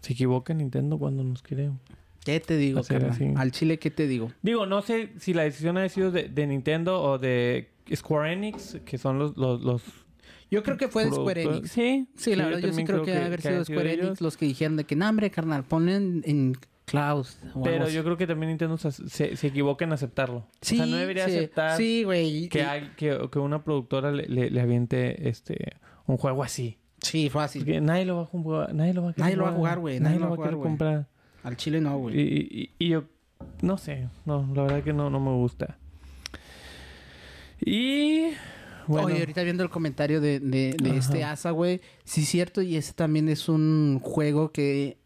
se 0.00 0.12
equivoca 0.12 0.52
Nintendo 0.54 0.98
cuando 0.98 1.22
nos 1.24 1.42
quiere. 1.42 1.70
¿Qué 2.24 2.38
te 2.40 2.56
digo. 2.56 2.82
Al 3.36 3.50
chile, 3.52 3.78
¿qué 3.78 3.90
te 3.90 4.06
digo? 4.06 4.30
Digo, 4.42 4.66
no 4.66 4.82
sé 4.82 5.12
si 5.18 5.34
la 5.34 5.42
decisión 5.42 5.76
ha 5.78 5.88
sido 5.88 6.10
de, 6.10 6.28
de 6.28 6.46
Nintendo 6.46 7.02
o 7.02 7.18
de 7.18 7.70
Square 7.94 8.32
Enix, 8.32 8.78
que 8.84 8.96
son 8.98 9.18
los, 9.18 9.36
los, 9.36 9.60
los 9.62 9.82
Yo 10.50 10.62
creo 10.62 10.76
que 10.76 10.88
fue 10.88 11.04
de 11.04 11.10
Square. 11.10 11.42
Enix. 11.42 11.70
Sí, 11.72 12.06
Sí, 12.16 12.36
la 12.36 12.46
verdad, 12.46 12.60
yo 12.60 12.72
sí 12.72 12.84
creo 12.84 13.02
que 13.02 13.10
debe 13.12 13.24
haber 13.26 13.40
sido 13.42 13.58
han 13.58 13.64
Square 13.64 13.92
Enix 13.92 14.04
ellos. 14.04 14.20
los 14.20 14.36
que 14.36 14.46
dijeron 14.46 14.76
de 14.76 14.84
que, 14.84 14.94
no, 14.94 15.08
hombre, 15.08 15.30
carnal, 15.30 15.64
ponen 15.64 16.22
en 16.24 16.56
cloud. 16.84 17.26
o 17.26 17.46
algo 17.48 17.62
Pero 17.64 17.84
así". 17.86 17.94
yo 17.94 18.04
creo 18.04 18.16
que 18.16 18.26
también 18.28 18.50
Nintendo 18.50 18.76
se, 18.76 18.92
se, 18.92 19.34
se 19.36 19.46
equivoca 19.48 19.84
en 19.84 19.92
aceptarlo. 19.92 20.46
Sí, 20.60 20.74
o 20.74 20.78
sea, 20.78 20.86
no 20.86 20.96
debería 20.98 21.26
sí, 21.26 21.36
aceptar 21.36 21.76
Sí, 21.76 22.04
que, 22.50 22.62
hay, 22.62 22.90
que, 22.96 23.18
que 23.32 23.38
una 23.40 23.64
productora 23.64 24.12
le, 24.12 24.26
le, 24.28 24.48
le 24.50 24.60
aviente 24.60 25.28
este 25.28 25.72
un 26.06 26.16
juego 26.16 26.42
así. 26.42 26.78
Sí, 26.98 27.28
fácil. 27.30 27.62
Porque 27.64 27.80
nadie 27.80 28.04
lo 28.04 28.16
va 28.16 28.22
a 28.22 28.26
jugar, 28.26 28.74
nadie 28.74 28.94
lo 28.94 29.02
va 29.04 29.10
a 29.10 29.14
Nadie 29.16 29.36
lo 29.36 29.44
va 29.44 29.50
a 29.50 29.54
jugar, 29.54 29.78
güey, 29.80 29.98
Nadie, 30.00 30.18
nadie 30.18 30.30
lo 30.30 30.36
va 30.36 30.42
a 30.42 30.48
querer 30.48 30.60
comprar. 30.60 31.08
Al 31.42 31.56
chile 31.56 31.80
no, 31.80 31.96
Y, 31.96 32.00
güey. 32.00 32.16
y, 32.18 32.70
y 32.78 32.88
yo 32.88 33.04
no 33.60 33.76
sé, 33.76 34.08
no, 34.24 34.48
la 34.54 34.62
verdad 34.62 34.84
que 34.84 34.92
no, 34.92 35.10
no 35.10 35.18
me 35.18 35.32
gusta. 35.32 35.78
Y 37.60 38.30
bueno, 38.86 39.06
Oye, 39.06 39.20
ahorita 39.20 39.42
viendo 39.42 39.62
el 39.62 39.70
comentario 39.70 40.20
de, 40.20 40.40
de, 40.40 40.76
de 40.80 40.96
este. 40.96 41.24
Asa, 41.24 41.50
güey. 41.50 41.80
Sí, 42.04 42.24
cierto, 42.24 42.62
y 42.62 42.76
ese 42.76 42.92
también 42.92 43.28
es 43.28 43.48
un 43.48 44.00
juego 44.02 44.52
que 44.52 44.98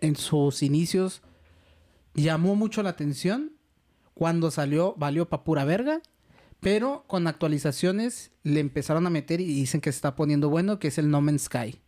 en 0.00 0.16
sus 0.16 0.62
inicios 0.62 1.22
llamó 2.14 2.56
mucho 2.56 2.82
la 2.82 2.90
atención. 2.90 3.52
Cuando 4.14 4.50
salió, 4.50 4.94
valió 4.98 5.28
pa' 5.28 5.44
pura 5.44 5.64
verga. 5.64 6.00
Pero 6.60 7.04
con 7.06 7.26
actualizaciones 7.26 8.32
le 8.42 8.60
empezaron 8.60 9.06
a 9.06 9.10
meter 9.10 9.40
y 9.40 9.46
dicen 9.46 9.80
que 9.80 9.90
se 9.90 9.96
está 9.96 10.14
poniendo 10.14 10.50
bueno, 10.50 10.78
que 10.78 10.88
es 10.88 10.98
el 10.98 11.10
No 11.10 11.20
Man's 11.20 11.42
Sky. 11.44 11.80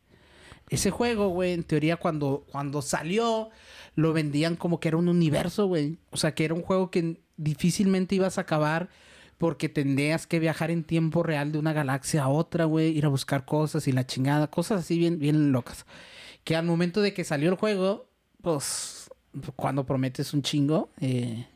Ese 0.71 0.91
juego, 0.91 1.29
güey, 1.29 1.53
en 1.53 1.65
teoría 1.65 1.99
cuando, 1.99 2.47
cuando 2.51 2.81
salió, 2.81 3.51
lo 3.95 4.15
vendían 4.15 4.57
como 4.57 4.81
que 4.81 4.89
era 4.89 4.97
un 4.97 5.09
universo, 5.09 5.67
güey. 5.67 5.99
O 6.11 6.17
sea, 6.17 6.35
que 6.35 6.47
era 6.47 6.55
un 6.55 6.63
juego 6.63 6.91
que 6.91 7.21
difícilmente 7.37 8.15
ibas 8.15 8.39
a 8.39 8.43
acabar 8.43 8.89
porque 9.37 9.69
tendrías 9.69 10.27
que 10.27 10.39
viajar 10.39 10.71
en 10.71 10.85
tiempo 10.85 11.23
real 11.23 11.53
de 11.53 11.59
una 11.59 11.73
galaxia 11.73 12.23
a 12.23 12.29
otra, 12.29 12.65
güey, 12.65 12.97
ir 12.97 13.05
a 13.05 13.09
buscar 13.09 13.45
cosas 13.45 13.89
y 13.89 13.93
la 13.93 14.07
chingada, 14.07 14.47
cosas 14.47 14.81
así 14.81 14.97
bien, 14.97 15.19
bien 15.19 15.53
locas. 15.53 15.85
Que 16.45 16.57
al 16.57 16.65
momento 16.65 17.03
de 17.03 17.13
que 17.13 17.25
salió 17.25 17.51
el 17.51 17.57
juego, 17.57 18.09
pues, 18.41 19.11
cuando 19.57 19.85
prometes 19.85 20.33
un 20.33 20.43
chingo, 20.43 20.91
eh, 21.01 21.47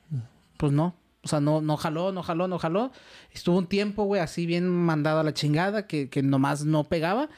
pues 0.57 0.73
no. 0.73 0.97
O 1.27 1.29
sea, 1.29 1.41
no, 1.41 1.61
no 1.61 1.77
jaló, 1.77 2.13
no 2.13 2.23
jaló, 2.23 2.47
no 2.47 2.57
jaló. 2.61 2.93
Estuvo 3.33 3.59
un 3.59 3.67
tiempo, 3.67 4.05
güey, 4.05 4.21
así 4.21 4.47
bien 4.47 4.69
mandado 4.69 5.19
a 5.19 5.25
la 5.25 5.35
chingada, 5.35 5.89
que, 5.89 6.09
que 6.09 6.23
nomás 6.23 6.65
no 6.65 6.85
pegaba. 6.85 7.29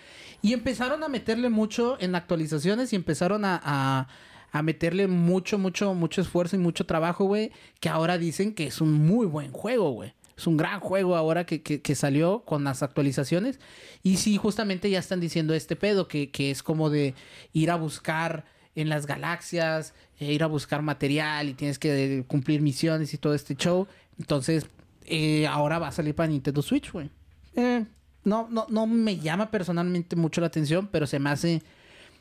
Y 0.43 0.53
empezaron 0.53 1.03
a 1.05 1.09
meterle 1.09 1.49
mucho 1.49 1.97
en 2.01 2.14
actualizaciones 2.14 2.93
y 2.93 2.97
empezaron 2.97 3.47
a, 3.47 4.07
a, 4.53 4.62
meterle 4.62 5.09
mucho, 5.09 5.57
mucho, 5.57 5.95
mucho 5.95 6.20
esfuerzo 6.20 6.57
y 6.57 6.59
mucho 6.59 6.84
trabajo, 6.84 7.24
güey. 7.24 7.51
Que 7.80 7.89
ahora 7.89 8.18
dicen 8.18 8.55
que 8.55 8.66
es 8.66 8.82
un 8.82 8.93
muy 8.93 9.24
buen 9.24 9.53
juego, 9.53 9.93
güey. 9.93 10.12
Es 10.36 10.47
un 10.47 10.59
gran 10.59 10.80
juego 10.80 11.16
ahora 11.16 11.47
que, 11.47 11.62
que, 11.62 11.80
que 11.80 11.95
salió 11.95 12.41
con 12.41 12.64
las 12.64 12.82
actualizaciones. 12.82 13.59
Y 14.03 14.18
sí, 14.18 14.36
justamente 14.36 14.91
ya 14.91 14.99
están 14.99 15.20
diciendo 15.20 15.55
este 15.55 15.76
pedo, 15.76 16.09
que, 16.09 16.30
que 16.30 16.51
es 16.51 16.62
como 16.62 16.91
de 16.91 17.14
ir 17.55 17.70
a 17.70 17.76
buscar 17.76 18.45
en 18.81 18.89
las 18.89 19.07
galaxias, 19.07 19.95
eh, 20.18 20.33
ir 20.33 20.43
a 20.43 20.47
buscar 20.47 20.83
material 20.83 21.49
y 21.49 21.55
tienes 21.55 21.79
que 21.79 22.18
eh, 22.18 22.24
cumplir 22.24 22.61
misiones 22.62 23.12
y 23.14 23.18
todo 23.18 23.35
este 23.35 23.55
show. 23.55 23.87
Entonces, 24.18 24.66
eh, 25.05 25.47
ahora 25.47 25.79
va 25.79 25.89
a 25.89 25.93
salir 25.93 26.14
para 26.14 26.29
Nintendo 26.29 26.62
Switch, 26.62 26.93
güey. 26.93 27.11
Eh, 27.55 27.85
no, 28.24 28.49
no, 28.51 28.66
no 28.68 28.87
me 28.87 29.18
llama 29.18 29.51
personalmente 29.51 30.16
mucho 30.16 30.41
la 30.41 30.49
atención, 30.49 30.89
pero 30.91 31.07
se 31.07 31.18
me 31.18 31.31
hace 31.31 31.62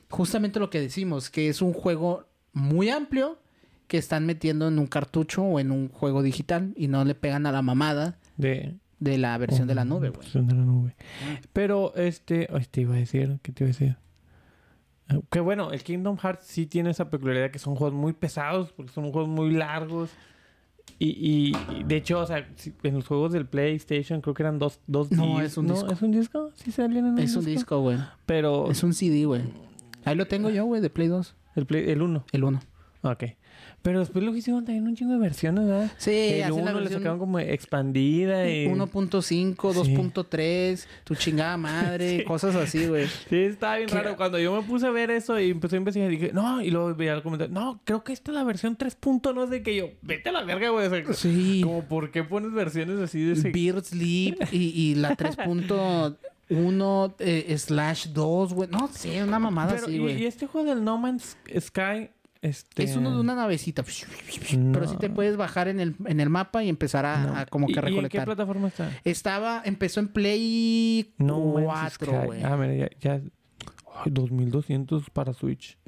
justamente 0.09 0.59
lo 0.59 0.69
que 0.69 0.79
decimos, 0.79 1.29
que 1.29 1.49
es 1.49 1.61
un 1.61 1.73
juego 1.73 2.27
muy 2.53 2.89
amplio 2.89 3.39
que 3.87 3.97
están 3.97 4.25
metiendo 4.25 4.67
en 4.67 4.79
un 4.79 4.87
cartucho 4.87 5.43
o 5.43 5.59
en 5.59 5.71
un 5.71 5.89
juego 5.89 6.23
digital 6.23 6.73
y 6.75 6.87
no 6.87 7.05
le 7.05 7.15
pegan 7.15 7.45
a 7.45 7.51
la 7.51 7.61
mamada 7.61 8.17
de 8.35 8.75
de 8.99 9.17
la 9.17 9.37
versión 9.37 9.67
de 9.67 9.75
la 9.75 9.85
nube, 9.85 10.09
güey. 10.09 10.21
versión 10.21 10.47
de 10.47 10.55
la 10.55 10.63
nube. 10.63 10.95
Pero 11.53 11.93
este, 11.95 12.49
te 12.71 12.81
iba 12.81 12.95
a 12.95 12.97
decir, 12.97 13.39
¿qué 13.41 13.51
te 13.51 13.63
iba 13.63 13.69
a 13.69 13.73
decir? 13.73 13.97
Que 15.29 15.39
bueno, 15.39 15.71
el 15.71 15.83
Kingdom 15.83 16.17
Hearts 16.17 16.45
sí 16.45 16.65
tiene 16.65 16.89
esa 16.89 17.09
peculiaridad 17.09 17.51
que 17.51 17.59
son 17.59 17.75
juegos 17.75 17.93
muy 17.97 18.13
pesados, 18.13 18.71
porque 18.73 18.91
son 18.91 19.11
juegos 19.11 19.29
muy 19.29 19.51
largos. 19.51 20.09
Y, 20.99 21.09
y- 21.09 21.51
y 21.79 21.83
de 21.83 21.95
hecho, 21.97 22.19
o 22.19 22.25
sea, 22.25 22.47
en 22.83 22.93
los 22.95 23.07
juegos 23.07 23.31
del 23.31 23.45
PlayStation 23.45 24.19
creo 24.21 24.33
que 24.33 24.43
eran 24.43 24.57
dos, 24.57 24.79
dos 24.87 25.11
No, 25.11 25.39
es 25.41 25.57
un 25.57 25.67
disco. 25.67 25.87
¿Es 25.91 26.01
un 26.01 26.11
disco? 26.11 26.51
Sí 26.55 26.71
salían 26.71 27.05
en 27.05 27.11
un 27.13 27.19
Es 27.19 27.35
un 27.35 27.45
disco, 27.45 27.79
güey. 27.81 27.97
Pero 28.25 28.69
Es 28.71 28.83
un 28.83 28.93
CD, 28.93 29.25
güey. 29.25 29.41
Ahí 30.05 30.15
lo 30.15 30.25
tengo 30.27 30.49
yo, 30.49 30.65
güey, 30.65 30.81
de 30.81 30.89
Play 30.89 31.07
2. 31.07 31.35
el, 31.55 31.65
Play- 31.65 31.89
el 31.89 32.01
1. 32.01 32.25
El 32.31 32.43
1. 32.43 32.59
Ok. 33.03 33.23
Pero 33.87 34.01
después 34.01 34.25
lo 34.25 34.35
hicieron 34.35 34.65
también 34.65 34.85
un 34.85 34.97
chingo 34.97 35.13
de 35.13 35.19
versiones, 35.19 35.65
¿verdad? 35.65 35.89
Sí, 35.95 36.11
el 36.11 36.43
así 36.43 36.51
1 36.51 36.65
la 36.65 36.73
le 36.73 36.79
versión 36.79 36.99
sacaron 36.99 37.19
como 37.19 37.39
expandida 37.39 38.49
y... 38.49 38.67
1.5, 38.67 39.55
2.3, 39.55 40.85
tu 41.05 41.15
chingada 41.15 41.55
madre, 41.55 42.21
cosas 42.27 42.53
así, 42.57 42.85
güey. 42.85 43.07
Sí, 43.29 43.37
estaba 43.37 43.77
bien 43.77 43.87
¿Qué? 43.87 43.95
raro. 43.95 44.17
Cuando 44.17 44.39
yo 44.39 44.53
me 44.53 44.67
puse 44.67 44.87
a 44.87 44.91
ver 44.91 45.09
eso 45.09 45.39
y 45.39 45.51
empecé 45.51 45.75
a 45.75 45.77
investigar, 45.77 46.09
dije, 46.09 46.31
no, 46.33 46.61
y 46.61 46.69
luego 46.69 46.93
veía 46.95 47.13
el 47.13 47.23
comentario, 47.23 47.53
no, 47.53 47.79
creo 47.85 48.03
que 48.03 48.11
esta 48.11 48.31
es 48.31 48.35
la 48.35 48.43
versión 48.43 48.75
3. 48.75 48.93
punto 48.95 49.31
no 49.31 49.47
sé 49.47 49.63
qué 49.63 49.73
yo, 49.73 49.91
vete 50.01 50.27
a 50.27 50.31
la 50.33 50.43
verga, 50.43 50.69
güey. 50.71 50.87
O 50.87 50.89
sea, 50.89 51.13
Sí. 51.13 51.61
Como, 51.63 51.85
¿por 51.85 52.11
qué 52.11 52.25
pones 52.25 52.51
versiones 52.51 52.99
así 52.99 53.23
de 53.23 53.35
ese? 53.35 53.51
Beard 53.51 53.85
Sleep 53.85 54.35
y, 54.51 54.91
y 54.91 54.95
la 54.95 55.15
3.1 55.15 56.17
eh, 57.19 57.57
slash 57.57 58.07
2, 58.07 58.53
güey. 58.53 58.69
No 58.69 58.87
sé, 58.87 59.23
una 59.23 59.39
mamada 59.39 59.73
Pero, 59.75 59.87
así, 59.87 59.95
y, 59.95 59.99
güey. 59.99 60.21
y 60.21 60.25
este 60.25 60.47
juego 60.47 60.69
del 60.69 60.83
No 60.83 60.97
Man's 60.97 61.37
Sky, 61.57 62.09
este... 62.41 62.83
Es 62.83 62.95
uno 62.95 63.11
de 63.13 63.19
una 63.19 63.35
navecita. 63.35 63.83
Pero 63.83 64.87
sí 64.87 64.97
te 64.97 65.09
puedes 65.09 65.37
bajar 65.37 65.67
en 65.67 65.79
el, 65.79 65.95
en 66.05 66.19
el 66.19 66.29
mapa 66.29 66.63
y 66.63 66.69
empezar 66.69 67.05
a, 67.05 67.23
No. 67.25 67.35
a 67.37 67.45
como 67.45 67.67
que 67.67 67.73
¿Y- 67.73 67.75
¿Y 67.75 67.77
en 67.77 67.83
qué 67.83 67.91
recolectar. 67.91 68.25
plataforma 68.25 68.67
está? 68.69 68.91
Estaba, 69.03 69.61
empezó 69.65 69.99
en 69.99 70.07
Play 70.09 71.13
No 71.17 71.39
Man's 71.53 71.97
4, 71.97 72.07
Sky. 72.07 72.25
güey. 72.25 72.43
Ah, 72.43 72.57
mira, 72.57 72.73
ya... 72.75 72.89
ya... 72.99 73.21
Ay, 74.03 74.11
2200 74.11 75.09
para 75.09 75.33
Switch. 75.33 75.77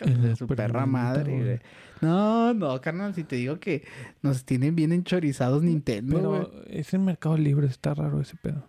de 0.04 0.36
su 0.36 0.46
perra 0.46 0.86
madre, 0.86 1.36
güey. 1.42 1.58
No, 2.00 2.54
no, 2.54 2.80
carnal, 2.80 3.14
si 3.14 3.24
te 3.24 3.36
digo 3.36 3.58
que 3.58 3.84
nos 4.22 4.44
tienen 4.44 4.76
bien 4.76 4.92
enchorizados 4.92 5.62
Nintendo. 5.62 6.16
Pero 6.16 6.64
es 6.68 6.94
en 6.94 7.04
Mercado 7.04 7.36
Libre, 7.36 7.66
está 7.66 7.92
raro 7.94 8.20
ese 8.20 8.36
pedo. 8.36 8.64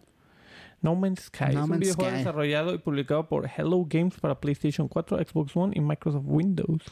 No 0.82 0.96
Man's 0.96 1.22
Sky 1.26 1.46
No 1.46 1.50
es 1.50 1.56
un 1.56 1.70
Man's 1.70 1.80
videojuego 1.82 2.10
Sky. 2.12 2.18
desarrollado 2.20 2.74
y 2.74 2.78
publicado 2.78 3.28
por 3.28 3.48
Hello 3.56 3.86
Games 3.90 4.16
para 4.20 4.40
PlayStation 4.40 4.88
4, 4.88 5.18
Xbox 5.26 5.56
One 5.56 5.74
y 5.76 5.82
Microsoft 5.82 6.24
Windows 6.26 6.84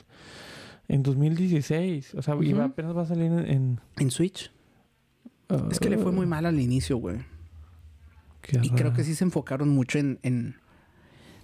en 0.87 1.03
2016. 1.03 2.15
O 2.15 2.21
sea, 2.21 2.35
Ujú. 2.35 2.61
apenas 2.61 2.95
va 2.95 3.01
a 3.03 3.05
salir 3.05 3.25
en... 3.31 3.39
en, 3.49 3.79
En 3.97 4.11
Switch. 4.11 4.51
Es 5.71 5.79
que 5.79 5.89
le 5.89 5.97
fue 5.97 6.11
muy 6.11 6.25
mal 6.25 6.45
al 6.45 6.59
inicio, 6.59 6.97
güey. 6.97 7.17
Y 8.61 8.69
creo 8.71 8.93
que 8.93 9.03
sí 9.03 9.15
se 9.15 9.23
enfocaron 9.23 9.69
mucho 9.69 9.97
en, 9.99 10.19
en 10.23 10.55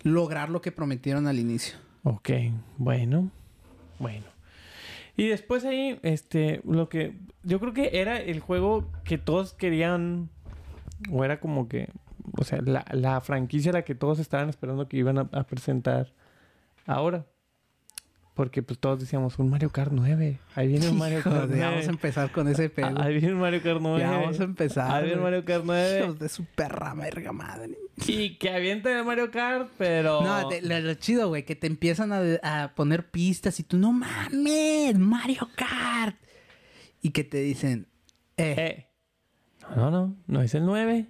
lograr 0.04 0.50
lo 0.50 0.62
que 0.62 0.72
prometieron 0.72 1.28
al 1.28 1.40
inicio. 1.40 1.76
Ok, 2.04 2.30
bueno, 2.78 3.30
bueno. 4.00 4.26
Y 5.16 5.28
después 5.28 5.64
ahí, 5.64 6.00
este, 6.04 6.60
lo 6.66 6.90
que 6.90 7.18
yo 7.44 7.60
creo 7.60 7.74
que 7.74 7.92
era 8.02 8.18
el 8.18 8.40
juego 8.40 8.90
que 9.06 9.18
todos 9.18 9.54
querían, 9.54 10.30
o 11.12 11.24
era 11.24 11.40
como 11.40 11.68
que, 11.68 11.90
o 12.38 12.44
sea, 12.44 12.62
la, 12.62 12.86
la 12.92 13.20
franquicia 13.22 13.72
a 13.72 13.74
la 13.74 13.82
que 13.84 13.96
todos 13.96 14.20
estaban 14.20 14.50
esperando 14.50 14.88
que 14.88 14.98
iban 14.98 15.18
a, 15.18 15.30
a 15.32 15.44
presentar 15.44 16.14
ahora. 16.86 17.26
Porque 18.36 18.64
pues 18.64 18.80
todos 18.80 19.00
decíamos, 19.00 19.38
un 19.38 19.48
Mario 19.52 19.70
Kart 19.70 19.92
9. 19.94 20.40
Ahí 20.56 20.68
viene 20.68 20.90
un 20.90 20.98
Mario 20.98 21.20
Kart 21.24 21.50
de- 21.50 21.58
9. 21.58 21.62
vamos 21.66 21.88
a 21.88 21.92
empezar 21.92 22.32
con 22.32 22.48
ese 22.48 22.68
pedo. 22.72 23.00
Ahí 23.00 23.14
viene 23.20 23.34
un 23.36 23.40
Mario 23.40 23.62
Kart 23.62 23.80
9. 23.80 24.00
ya 24.00 24.10
vamos 24.12 24.40
a 24.40 24.44
empezar. 24.44 24.90
Ahí 24.92 25.04
viene 25.04 25.18
un. 25.18 25.24
Mario 25.24 25.46
Kart 25.46 25.64
9. 25.64 26.00
Hijos 26.04 26.20
de 26.20 26.30
su 26.30 26.46
perra 26.46 26.96
verga 26.96 27.32
madre. 27.32 27.78
y 28.08 28.38
que 28.40 28.50
avienten 28.50 28.98
el 28.98 29.06
Mario 29.06 29.30
Kart, 29.30 29.70
pero... 29.78 30.22
No, 30.24 30.48
te- 30.48 30.64
lo, 30.64 30.80
lo 30.80 30.94
chido, 30.96 31.28
güey, 31.28 31.46
que 31.46 31.56
te 31.56 31.68
empiezan 31.68 32.12
a, 32.12 32.22
a 32.64 32.74
poner 32.74 33.12
pistas 33.12 33.60
y 33.60 33.64
tú, 33.64 33.78
no 33.78 33.92
mames, 33.94 34.98
Mario 34.98 35.48
Kart. 35.56 36.16
Y 37.04 37.12
que 37.12 37.24
te 37.24 37.38
dicen, 37.38 37.86
eh, 38.38 38.56
Eh. 38.58 38.88
No, 39.76 39.92
no, 39.92 40.16
no 40.26 40.42
es 40.42 40.56
el 40.56 40.66
9. 40.66 41.06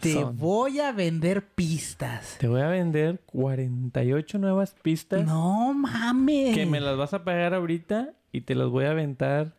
Te 0.00 0.12
Son. 0.12 0.36
voy 0.36 0.78
a 0.80 0.92
vender 0.92 1.46
pistas. 1.54 2.36
Te 2.38 2.48
voy 2.48 2.60
a 2.60 2.68
vender 2.68 3.20
48 3.26 4.38
nuevas 4.38 4.74
pistas 4.82 5.24
No 5.26 5.72
mames. 5.74 6.54
que 6.54 6.66
me 6.66 6.80
las 6.80 6.96
vas 6.96 7.14
a 7.14 7.24
pagar 7.24 7.54
ahorita 7.54 8.14
y 8.32 8.42
te 8.42 8.54
las 8.54 8.68
voy 8.68 8.84
a 8.84 8.90
aventar 8.90 9.56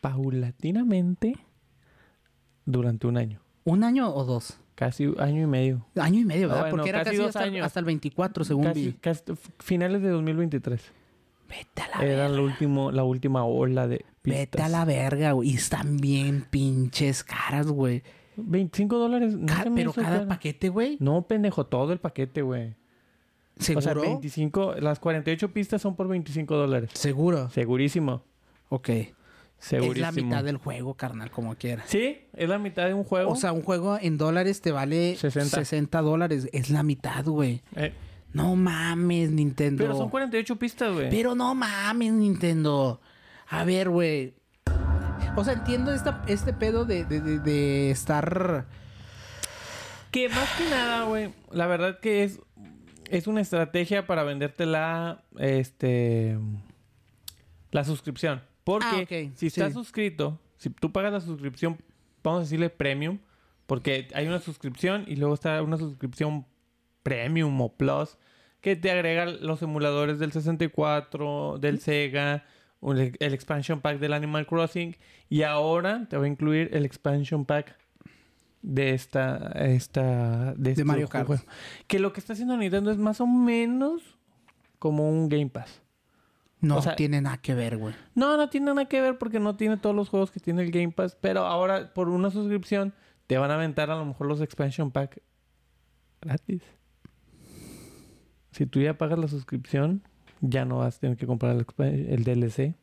paulatinamente 0.00 1.34
durante 2.64 3.06
un 3.06 3.16
año. 3.16 3.40
¿Un 3.64 3.84
año 3.84 4.12
o 4.14 4.24
dos? 4.24 4.58
Casi 4.74 5.12
año 5.18 5.42
y 5.42 5.46
medio. 5.46 5.86
Año 5.96 6.20
y 6.20 6.24
medio, 6.24 6.48
¿verdad? 6.48 6.62
Bueno, 6.62 6.76
Porque 6.76 6.88
era 6.90 6.98
casi 7.00 7.10
casi, 7.10 7.16
dos 7.18 7.36
hasta, 7.36 7.42
años. 7.48 7.66
hasta 7.66 7.80
el 7.80 7.86
24, 7.86 8.44
según 8.44 8.64
Casi, 8.64 8.86
vi. 8.86 8.92
casi 8.94 9.22
finales 9.58 10.02
de 10.02 10.08
2023. 10.08 10.82
Vete 11.48 11.82
a 11.82 11.88
la 11.98 12.04
Era 12.06 12.22
verga. 12.22 12.26
el 12.26 12.40
último, 12.40 12.90
la 12.92 13.04
última 13.04 13.44
ola 13.44 13.86
de 13.88 14.04
pistas. 14.22 14.40
Vete 14.40 14.62
a 14.62 14.68
la 14.68 14.84
verga, 14.84 15.32
güey. 15.32 15.50
Y 15.50 15.54
están 15.54 15.96
bien 15.98 16.46
pinches 16.48 17.24
caras, 17.24 17.66
güey. 17.66 18.02
25 18.36 18.98
dólares. 18.98 19.34
No 19.36 19.46
pero 19.74 19.92
cada 19.92 20.26
paquete, 20.26 20.68
güey. 20.68 20.96
No, 21.00 21.22
pendejo, 21.26 21.66
todo 21.66 21.92
el 21.92 21.98
paquete, 21.98 22.42
güey. 22.42 22.74
¿Seguro? 23.58 24.00
O 24.00 24.02
sea, 24.02 24.10
25, 24.12 24.74
las 24.80 24.98
48 25.00 25.52
pistas 25.52 25.82
son 25.82 25.94
por 25.96 26.08
25 26.08 26.56
dólares. 26.56 26.90
Seguro. 26.94 27.50
Segurísimo. 27.50 28.22
Ok. 28.70 28.88
Segurísimo. 29.58 29.92
Es 29.92 29.98
la 30.00 30.12
mitad 30.12 30.42
del 30.44 30.56
juego, 30.56 30.94
carnal, 30.94 31.30
como 31.30 31.54
quieras. 31.56 31.84
Sí, 31.88 32.16
es 32.34 32.48
la 32.48 32.58
mitad 32.58 32.86
de 32.86 32.94
un 32.94 33.04
juego. 33.04 33.30
O 33.30 33.36
sea, 33.36 33.52
un 33.52 33.62
juego 33.62 33.98
en 34.00 34.16
dólares 34.16 34.62
te 34.62 34.72
vale 34.72 35.16
60. 35.16 35.58
60, 35.58 36.00
dólares. 36.00 36.48
Es 36.54 36.70
la 36.70 36.82
mitad, 36.82 37.24
güey. 37.26 37.60
Eh, 37.76 37.92
No 38.32 38.56
mames, 38.56 39.30
Nintendo. 39.30 39.84
pero 39.84 39.94
son 39.96 40.08
48 40.08 40.56
pistas, 40.56 40.94
güey. 40.94 41.10
Pero 41.10 41.34
no 41.34 41.54
mames, 41.54 42.12
Nintendo. 42.12 43.00
A 43.48 43.64
ver, 43.64 43.90
güey. 43.90 44.32
O 45.36 45.44
sea, 45.44 45.54
entiendo 45.54 45.92
esta, 45.92 46.22
este 46.26 46.52
pedo 46.52 46.84
de, 46.84 47.04
de- 47.04 47.20
de- 47.20 47.38
de 47.38 47.90
estar... 47.90 48.66
Que 50.10 50.28
más 50.28 50.48
que 50.58 50.68
nada, 50.68 51.04
güey, 51.04 51.32
la 51.52 51.68
verdad 51.68 52.00
que 52.00 52.24
es, 52.24 52.40
es 53.10 53.28
una 53.28 53.40
estrategia 53.40 54.06
para 54.08 54.24
venderte 54.24 54.66
la, 54.66 55.22
este, 55.38 56.36
la 57.70 57.84
suscripción. 57.84 58.42
Porque 58.64 59.28
Ah, 59.32 59.36
si 59.36 59.46
estás 59.46 59.68
sí. 59.68 59.74
suscrito, 59.74 60.40
si 60.56 60.68
tú 60.70 60.90
pagas 60.90 61.12
la 61.12 61.20
suscripción, 61.20 61.78
vamos 62.24 62.40
a 62.40 62.42
decirle 62.42 62.70
premium, 62.70 63.18
porque 63.66 64.08
hay 64.14 64.26
una 64.26 64.40
suscripción 64.40 65.04
y 65.06 65.14
luego 65.14 65.34
está 65.34 65.62
una 65.62 65.76
suscripción 65.76 66.44
premium 67.04 67.60
o 67.60 67.72
plus 67.72 68.18
que 68.60 68.74
te 68.74 68.90
agrega 68.90 69.26
los 69.26 69.62
emuladores 69.62 70.18
del 70.18 70.32
64, 70.32 71.58
del 71.60 71.80
Sega, 71.80 72.44
el 72.82 73.34
expansion 73.34 73.80
pack 73.80 73.98
del 73.98 74.12
Animal 74.12 74.46
Crossing 74.46 74.96
y 75.28 75.42
ahora 75.42 76.06
te 76.08 76.16
va 76.16 76.24
a 76.24 76.28
incluir 76.28 76.70
el 76.72 76.84
expansion 76.84 77.44
pack 77.44 77.76
de 78.62 78.90
esta 78.94 79.52
esta 79.54 80.54
de, 80.54 80.72
este 80.72 80.84
Mario 80.84 81.08
Kart. 81.08 81.26
juego. 81.26 81.42
Que 81.86 81.98
lo 81.98 82.12
que 82.12 82.20
está 82.20 82.32
haciendo 82.34 82.56
Nintendo 82.56 82.90
es 82.90 82.98
más 82.98 83.20
o 83.20 83.26
menos 83.26 84.02
como 84.78 85.08
un 85.10 85.28
Game 85.28 85.48
Pass. 85.50 85.82
No 86.60 86.76
O 86.76 86.82
sea- 86.82 86.94
tiene 86.96 87.20
nada 87.22 87.38
que 87.38 87.54
ver, 87.54 87.78
güey. 87.78 87.94
No, 88.14 88.36
no 88.36 88.50
tiene 88.50 88.66
nada 88.66 88.86
que 88.86 89.00
ver 89.00 89.16
porque 89.18 89.40
no 89.40 89.56
tiene 89.56 89.76
todos 89.78 89.96
los 89.96 90.08
juegos 90.10 90.30
que 90.30 90.40
tiene 90.40 90.62
el 90.62 90.70
Game 90.70 90.90
Pass, 90.92 91.16
pero 91.20 91.46
ahora 91.46 91.92
por 91.94 92.08
una 92.10 92.30
suscripción 92.30 92.92
te 93.26 93.38
van 93.38 93.50
a 93.50 93.54
aventar 93.54 93.90
a 93.90 93.96
lo 93.96 94.04
mejor 94.04 94.26
los 94.26 94.40
expansion 94.42 94.90
pack 94.90 95.22
gratis. 96.20 96.62
Si 98.52 98.66
tú 98.66 98.80
ya 98.80 98.98
pagas 98.98 99.18
la 99.18 99.28
suscripción, 99.28 100.02
ya 100.40 100.64
no 100.64 100.78
vas 100.78 100.96
a 100.96 101.00
tener 101.00 101.16
que 101.16 101.26
comprar 101.26 101.56
el, 101.78 102.24
DLC. 102.24 102.74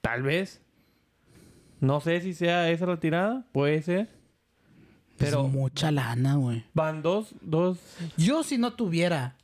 Tal 0.00 0.22
vez. 0.22 0.60
No 1.80 2.00
sé 2.00 2.20
si 2.20 2.32
sea 2.34 2.70
esa 2.70 2.86
la 2.86 2.98
tirada, 3.00 3.44
puede 3.52 3.82
ser. 3.82 4.08
Pero 5.18 5.46
Es 5.46 5.52
mucha 5.52 5.90
lana, 5.90 6.36
güey. 6.36 6.64
van 6.74 7.02
dos, 7.02 7.34
dos. 7.42 7.78
Yo 8.16 8.42
si 8.44 8.56
no 8.58 8.72
tuviera, 8.74 9.36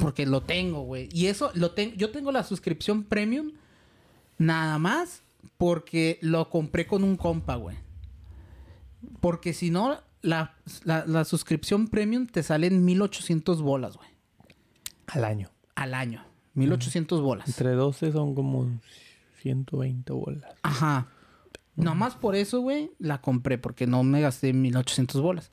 porque 0.00 0.26
lo 0.26 0.42
tengo, 0.42 0.82
güey. 0.82 1.08
Y 1.12 1.26
eso 1.26 1.50
lo 1.54 1.72
tengo. 1.72 1.94
Yo 1.96 2.10
tengo 2.10 2.30
la 2.32 2.44
suscripción 2.44 3.04
premium 3.04 3.52
nada 4.38 4.78
más 4.78 5.22
porque 5.58 6.18
lo 6.22 6.48
compré 6.50 6.86
con 6.86 7.04
un 7.04 7.16
compa, 7.16 7.56
güey. 7.56 7.76
Porque 9.20 9.52
si 9.52 9.70
no, 9.70 9.98
la, 10.20 10.54
la- 10.84 11.04
la 11.06 11.24
suscripción 11.24 11.88
premium 11.88 12.26
te 12.26 12.42
salen 12.42 12.84
1800 12.84 13.60
bolas, 13.62 13.96
güey. 13.96 14.08
Al 15.08 15.24
año. 15.24 15.50
Al 15.74 15.94
año. 15.94 16.24
1800 16.54 17.20
bolas. 17.20 17.48
Entre 17.48 17.70
12 17.70 18.12
son 18.12 18.34
como 18.34 18.80
120 19.40 20.12
bolas. 20.12 20.44
Ajá. 20.62 21.08
Nomás 21.74 22.14
por 22.14 22.34
eso, 22.34 22.60
güey, 22.60 22.90
la 22.98 23.20
compré, 23.20 23.58
porque 23.58 23.86
no 23.86 24.02
me 24.02 24.20
gasté 24.20 24.52
1800 24.52 25.20
bolas. 25.20 25.50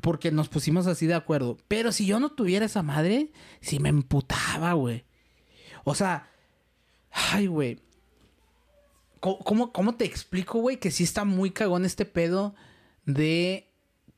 Porque 0.00 0.30
nos 0.30 0.48
pusimos 0.48 0.86
así 0.86 1.06
de 1.06 1.14
acuerdo. 1.14 1.58
Pero 1.68 1.92
si 1.92 2.06
yo 2.06 2.20
no 2.20 2.30
tuviera 2.30 2.66
esa 2.66 2.82
madre, 2.82 3.32
sí 3.60 3.78
me 3.78 3.90
emputaba, 3.90 4.72
güey. 4.72 5.04
O 5.84 5.94
sea, 5.94 6.28
ay, 7.10 7.46
güey. 7.46 7.80
¿Cómo, 9.20 9.38
cómo, 9.40 9.72
cómo 9.72 9.94
te 9.96 10.04
explico, 10.04 10.60
güey? 10.60 10.78
Que 10.78 10.90
sí 10.90 11.04
está 11.04 11.24
muy 11.24 11.50
cagón 11.50 11.84
este 11.84 12.04
pedo 12.04 12.54
de 13.04 13.68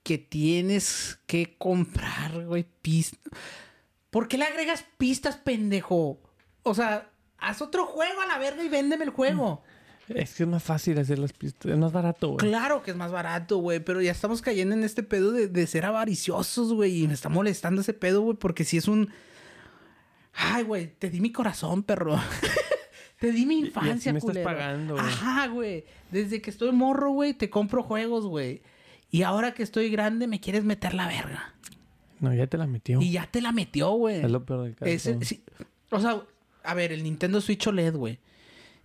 que 0.03 0.19
tienes 0.19 1.19
que 1.27 1.57
comprar, 1.59 2.45
güey. 2.47 2.67
¿Por 4.11 4.29
qué 4.29 4.39
le 4.39 4.45
agregas 4.45 4.85
pistas, 4.99 5.37
pendejo? 5.37 6.21
O 6.63 6.75
sea, 6.75 7.11
haz 7.39 7.63
otro 7.63 7.87
juego 7.87 8.21
a 8.21 8.27
la 8.27 8.39
verga 8.39 8.63
y 8.63 8.69
véndeme 8.69 9.05
el 9.05 9.11
juego. 9.11 9.63
Es 10.09 10.35
que 10.35 10.43
es 10.43 10.49
más 10.49 10.63
fácil 10.63 10.99
hacer 10.99 11.21
las 11.21 11.33
pistas. 11.33 11.71
Es 11.71 11.79
más 11.79 11.93
barato, 11.93 12.29
güey. 12.29 12.39
Claro 12.39 12.83
que 12.83 12.91
es 12.91 12.97
más 12.97 13.13
barato, 13.13 13.59
güey, 13.59 13.79
pero 13.79 14.03
ya 14.03 14.11
estamos 14.11 14.43
cayendo 14.43 14.75
en 14.75 14.83
este 14.83 15.05
pedo 15.05 15.31
de, 15.31 15.47
de 15.47 15.67
ser 15.69 15.87
avariciosos, 15.87 16.73
güey, 16.73 17.05
y 17.05 17.09
me 17.09 17.15
está 17.15 17.29
molestando 17.29 17.81
ese 17.81 17.95
pedo, 17.95 18.23
güey, 18.23 18.37
porque 18.37 18.65
si 18.65 18.77
es 18.77 18.89
un... 18.89 19.11
Ay, 20.33 20.65
güey, 20.65 20.93
te 20.99 21.11
di 21.11 21.21
mi 21.21 21.31
corazón, 21.31 21.85
perro. 21.85 22.19
te 23.21 23.31
di 23.31 23.47
mi 23.47 23.57
y 23.57 23.59
así 23.59 23.67
infancia, 23.69 24.13
me 24.13 24.19
estás 24.19 24.39
pagando, 24.39 24.95
güey. 24.95 25.07
Ajá, 25.07 25.47
güey. 25.47 25.85
Desde 26.11 26.43
que 26.43 26.51
estoy 26.51 26.73
morro, 26.73 27.11
güey, 27.13 27.35
te 27.35 27.49
compro 27.49 27.83
juegos, 27.85 28.27
güey. 28.27 28.63
Y 29.11 29.23
ahora 29.23 29.53
que 29.55 29.63
estoy 29.63 29.91
grande, 29.91 30.27
me 30.27 30.41
quieres 30.41 30.65
meter 30.65 30.95
la 30.95 31.07
verga. 31.07 31.55
No, 32.21 32.33
ya 32.35 32.47
te 32.47 32.57
la 32.59 32.67
metió. 32.67 33.01
Y 33.01 33.13
ya 33.13 33.27
te 33.31 33.41
la 33.41 33.51
metió, 33.53 33.91
güey. 33.93 34.23
Es 34.25 34.31
lo 34.31 34.45
peor 34.45 34.65
del 34.65 34.75
caso. 34.77 34.91
Ese- 34.91 35.25
sí. 35.25 35.43
O 35.91 35.99
sea, 36.01 36.21
a 36.63 36.75
ver, 36.75 36.93
el 36.93 37.03
Nintendo 37.03 37.41
Switch 37.41 37.67
OLED, 37.67 37.95
güey. 37.97 38.19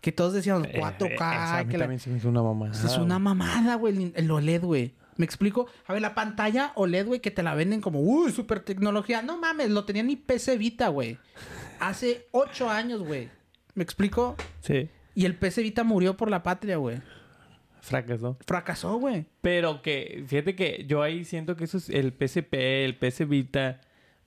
Que 0.01 0.11
todos 0.11 0.33
decíamos 0.33 0.67
Eh, 0.67 0.79
4K. 0.79 1.13
esa 1.15 1.57
a 1.59 1.63
mí 1.63 1.71
que 1.71 1.77
la- 1.77 1.83
también 1.85 1.99
se 1.99 2.09
me 2.09 2.17
hizo 2.17 2.29
una 2.29 2.41
pues 2.41 2.83
es 2.83 2.97
una 2.97 3.19
mamada, 3.19 3.75
güey, 3.75 3.95
el- 3.95 4.13
el 4.15 4.31
OLED, 4.31 4.63
güey. 4.63 4.93
¿Me 5.17 5.25
explico? 5.25 5.67
A 5.87 5.93
ver, 5.93 6.01
la 6.01 6.13
pantalla 6.13 6.73
OLED, 6.75 7.07
güey, 7.07 7.19
que 7.21 7.31
te 7.31 7.41
la 7.41 7.55
venden 7.55 7.79
como, 7.81 8.01
uy, 8.01 8.31
super 8.31 8.59
tecnología. 8.59 9.21
No 9.21 9.37
mames, 9.37 9.69
lo 9.69 9.85
tenía 9.85 10.03
ni 10.03 10.15
PC 10.17 10.57
Vita, 10.57 10.89
güey. 10.89 11.17
Hace 11.79 12.27
ocho 12.31 12.69
años, 12.69 13.01
güey. 13.01 13.29
¿Me 13.75 13.83
explico? 13.83 14.35
Sí, 14.61 14.89
Y 15.17 15.23
el 15.25 15.35
PC 15.35 15.61
Vita 15.61 15.83
murió 15.85 16.17
por 16.17 16.29
la 16.29 16.43
patria, 16.43 16.75
güey. 16.77 16.97
Fracasó. 17.85 18.37
Fracasó, 18.45 18.97
güey. 18.97 19.25
Pero 19.41 19.81
que, 19.81 20.23
fíjate 20.27 20.55
que 20.55 20.85
yo 20.87 21.01
ahí 21.01 21.23
siento 21.25 21.55
que 21.55 21.63
eso 21.65 21.77
es 21.77 21.89
el 21.89 22.11
PSP, 22.13 22.53
el 22.85 22.97
PS 22.97 23.27
Vita. 23.27 23.81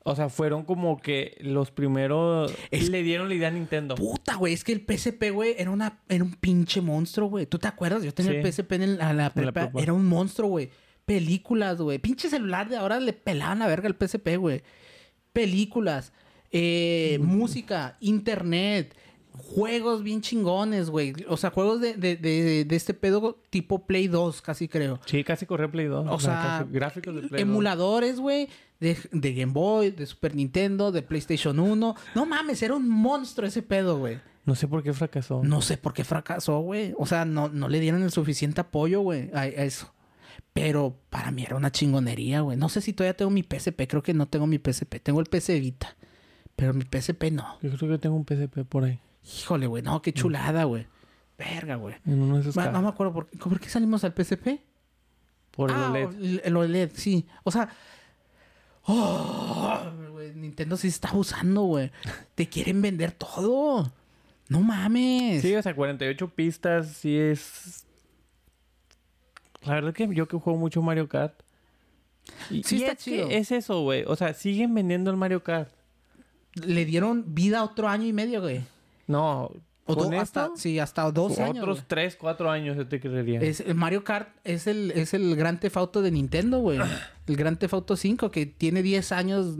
O 0.04 0.16
sea, 0.16 0.30
fueron 0.30 0.64
como 0.64 0.96
que 1.02 1.36
los 1.40 1.70
primeros... 1.70 2.54
Es- 2.70 2.88
Le 2.88 3.02
dieron 3.02 3.28
la 3.28 3.34
idea 3.34 3.48
a 3.48 3.50
Nintendo. 3.50 3.94
Puta, 3.94 4.36
güey, 4.36 4.54
es 4.54 4.64
que 4.64 4.72
el 4.72 4.80
PSP, 4.86 5.30
güey, 5.32 5.54
era, 5.58 5.70
una, 5.70 6.00
era 6.08 6.24
un 6.24 6.32
pinche 6.32 6.80
monstruo, 6.80 7.28
güey. 7.28 7.44
¿Tú 7.46 7.58
te 7.58 7.68
acuerdas? 7.68 8.02
Yo 8.02 8.14
tenía 8.14 8.32
Sí. 8.32 8.38
el 8.38 8.42
PSP 8.52 8.72
en 8.76 8.82
el- 8.82 9.00
a 9.02 9.12
la 9.12 9.30
prepa. 9.34 9.70
Era 9.76 9.92
un 9.92 10.06
monstruo, 10.06 10.48
güey. 10.48 10.70
Películas, 11.04 11.78
güey. 11.78 11.98
Pinche 11.98 12.30
celular 12.30 12.68
de 12.70 12.76
ahora 12.76 13.00
le 13.00 13.12
pelaban 13.12 13.58
la 13.58 13.66
verga 13.66 13.88
al 13.88 13.96
PSP, 13.98 14.36
güey. 14.38 14.62
Películas, 15.32 16.12
eh, 16.52 17.18
música, 17.20 17.96
internet, 18.00 18.96
juegos 19.38 20.02
bien 20.02 20.20
chingones, 20.20 20.90
güey. 20.90 21.14
O 21.28 21.36
sea, 21.36 21.50
juegos 21.50 21.80
de, 21.80 21.94
de, 21.94 22.16
de, 22.16 22.64
de 22.64 22.76
este 22.76 22.94
pedo 22.94 23.40
tipo 23.50 23.86
Play 23.86 24.08
2, 24.08 24.42
casi 24.42 24.68
creo. 24.68 25.00
Sí, 25.06 25.24
casi 25.24 25.46
corría 25.46 25.70
Play 25.70 25.86
2. 25.86 26.06
O 26.10 26.20
sea, 26.20 26.66
gráficos 26.70 27.14
de 27.14 27.20
Play 27.22 27.30
2. 27.30 27.40
emuladores, 27.40 28.20
güey, 28.20 28.48
de, 28.80 28.96
de 29.12 29.34
Game 29.34 29.52
Boy, 29.52 29.90
de 29.90 30.06
Super 30.06 30.34
Nintendo, 30.34 30.92
de 30.92 31.02
PlayStation 31.02 31.58
1. 31.58 31.96
No 32.14 32.26
mames, 32.26 32.62
era 32.62 32.74
un 32.74 32.88
monstruo 32.88 33.48
ese 33.48 33.62
pedo, 33.62 33.98
güey. 33.98 34.18
No 34.44 34.54
sé 34.54 34.66
por 34.66 34.82
qué 34.82 34.92
fracasó. 34.92 35.42
No 35.44 35.60
sé 35.62 35.76
por 35.76 35.92
qué 35.92 36.04
fracasó, 36.04 36.60
güey. 36.60 36.94
O 36.98 37.06
sea, 37.06 37.24
no, 37.24 37.48
no 37.48 37.68
le 37.68 37.80
dieron 37.80 38.02
el 38.02 38.10
suficiente 38.10 38.60
apoyo, 38.60 39.00
güey, 39.00 39.30
a, 39.34 39.40
a 39.40 39.46
eso. 39.46 39.92
Pero 40.54 40.96
para 41.10 41.30
mí 41.30 41.42
era 41.44 41.54
una 41.56 41.70
chingonería, 41.70 42.40
güey. 42.40 42.56
No 42.56 42.68
sé 42.68 42.80
si 42.80 42.92
todavía 42.92 43.16
tengo 43.16 43.30
mi 43.30 43.42
PSP. 43.42 43.86
Creo 43.86 44.02
que 44.02 44.14
no 44.14 44.26
tengo 44.26 44.46
mi 44.46 44.58
PSP. 44.58 44.96
Tengo 45.02 45.20
el 45.20 45.26
PC 45.26 45.60
Vita. 45.60 45.96
Pero 46.56 46.74
mi 46.74 46.82
PSP 46.82 47.30
no. 47.30 47.58
Yo 47.62 47.70
creo 47.76 47.90
que 47.92 47.98
tengo 47.98 48.16
un 48.16 48.24
PSP 48.24 48.64
por 48.68 48.84
ahí. 48.84 48.98
Híjole, 49.36 49.66
güey. 49.66 49.82
No, 49.82 50.00
qué 50.02 50.12
chulada, 50.12 50.64
güey. 50.64 50.86
Verga, 51.36 51.76
güey. 51.76 51.94
Carros. 52.04 52.56
No 52.72 52.82
me 52.82 52.88
acuerdo 52.88 53.12
por, 53.12 53.26
por 53.26 53.60
qué 53.60 53.68
salimos 53.68 54.02
al 54.04 54.12
PSP. 54.12 54.60
Por 55.52 55.70
el 55.70 55.76
ah, 55.76 55.90
OLED. 55.90 56.08
el- 56.14 56.40
el 56.44 56.56
OLED, 56.56 56.90
sí. 56.94 57.26
O 57.44 57.50
sea... 57.50 57.68
Oh, 58.90 59.82
Nintendo 60.34 60.74
sí 60.78 60.88
está 60.88 61.10
abusando, 61.10 61.60
güey. 61.64 61.90
Te 62.34 62.48
quieren 62.48 62.80
vender 62.80 63.12
todo. 63.12 63.92
No 64.48 64.60
mames. 64.62 65.42
Sí, 65.42 65.54
o 65.54 65.62
sea, 65.62 65.74
48 65.74 66.28
pistas, 66.30 66.92
sí 66.96 67.14
es... 67.14 67.84
La 69.64 69.74
verdad 69.74 69.92
que 69.92 70.08
yo 70.14 70.26
que 70.26 70.38
juego 70.38 70.58
mucho 70.58 70.80
Mario 70.80 71.06
Kart, 71.06 71.34
Y, 72.50 72.62
Sí 72.62 72.76
y 72.76 72.78
está 72.78 72.92
es 72.92 72.98
chido. 72.98 73.28
que 73.28 73.36
es 73.36 73.52
eso, 73.52 73.82
güey. 73.82 74.04
O 74.06 74.16
sea, 74.16 74.32
siguen 74.32 74.72
vendiendo 74.74 75.10
el 75.10 75.18
Mario 75.18 75.42
Kart. 75.42 75.70
Le 76.54 76.86
dieron 76.86 77.34
vida 77.34 77.62
otro 77.64 77.88
año 77.88 78.06
y 78.06 78.14
medio, 78.14 78.40
güey. 78.40 78.62
No, 79.08 79.50
O 79.86 79.96
con 79.96 80.10
do- 80.10 80.20
hasta, 80.20 80.44
esto, 80.44 80.56
sí, 80.56 80.78
hasta 80.78 81.10
dos 81.10 81.38
años. 81.40 81.58
otros 81.64 81.78
güey. 81.78 81.86
3, 81.88 82.16
4 82.20 82.50
años 82.50 82.76
yo 82.76 82.86
te 82.86 83.00
creería. 83.00 83.40
Es, 83.40 83.58
el 83.60 83.74
Mario 83.74 84.04
Kart 84.04 84.28
es 84.44 84.66
el, 84.68 84.92
es 84.92 85.14
el 85.14 85.34
Gran 85.34 85.58
Theft 85.58 85.76
Auto 85.78 86.00
de 86.02 86.10
Nintendo, 86.12 86.60
güey. 86.60 86.78
El 87.26 87.36
Gran 87.36 87.58
Theft 87.58 87.74
Auto 87.74 87.96
5, 87.96 88.30
que 88.30 88.46
tiene 88.46 88.82
10 88.82 89.10
años 89.12 89.56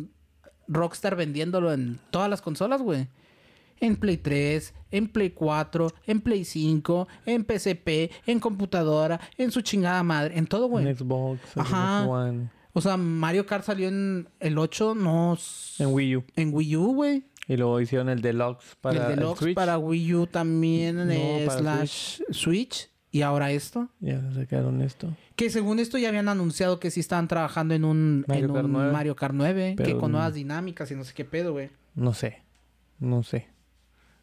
Rockstar 0.69 1.17
vendiéndolo 1.17 1.73
en 1.73 1.99
todas 2.11 2.29
las 2.31 2.43
consolas, 2.43 2.83
güey. 2.83 3.09
En 3.81 3.97
Play 3.97 4.17
3, 4.19 4.75
en 4.91 5.07
Play 5.09 5.31
4, 5.31 5.89
en 6.09 6.21
Play 6.21 6.45
5, 6.45 7.07
en 7.27 7.45
PSP, 7.47 8.11
en 8.27 8.41
computadora, 8.41 9.21
en 9.39 9.53
su 9.53 9.61
chingada 9.61 10.03
madre, 10.03 10.37
en 10.37 10.47
todo, 10.47 10.67
güey. 10.67 10.87
en 10.87 10.97
Xbox, 10.97 11.41
en 11.57 11.63
Ajá. 11.63 12.05
One, 12.07 12.51
O 12.73 12.81
sea, 12.81 12.97
Mario 12.97 13.47
Kart 13.47 13.65
salió 13.65 13.87
en 13.89 14.29
el 14.41 14.59
8, 14.59 14.95
no... 14.97 15.39
en 15.79 15.87
Wii 15.95 16.17
U. 16.17 16.25
En 16.35 16.53
Wii 16.53 16.77
U, 16.77 16.95
güey. 16.95 17.23
Y 17.49 17.57
luego 17.57 17.81
hicieron 17.81 18.09
el 18.11 18.21
Deluxe 18.21 18.77
para 18.81 19.07
el 19.07 19.11
el 19.13 19.19
Deluxe 19.19 19.39
Switch. 19.41 19.55
para 19.55 19.79
Wii 19.79 20.15
U 20.15 20.27
también, 20.27 20.97
No, 20.97 21.11
eh, 21.11 21.49
slash 21.51 22.21
Switch. 22.31 22.91
Y 23.11 23.23
ahora 23.23 23.51
esto. 23.53 23.89
Ya 24.01 24.21
sacaron 24.35 24.83
esto. 24.83 25.17
Que 25.35 25.49
según 25.49 25.79
esto 25.79 25.97
ya 25.97 26.11
habían 26.11 26.29
anunciado 26.29 26.79
que 26.79 26.91
sí 26.91 27.01
estaban 27.01 27.27
trabajando 27.27 27.73
en 27.75 27.85
un 27.87 28.25
Mario 28.29 28.47
en 28.49 28.53
Kart 28.53 28.65
un 28.67 28.73
9. 28.73 28.93
Mario 28.93 29.17
Kart 29.17 29.35
9, 29.35 29.77
que 29.83 29.97
con 29.97 30.13
nuevas 30.13 30.35
dinámicas 30.35 30.91
y 30.91 30.95
no 30.95 31.05
sé 31.05 31.15
qué 31.15 31.25
pedo, 31.25 31.53
güey. 31.53 31.71
No 31.95 32.13
sé. 32.13 32.43
No 32.99 33.23
sé. 33.23 33.49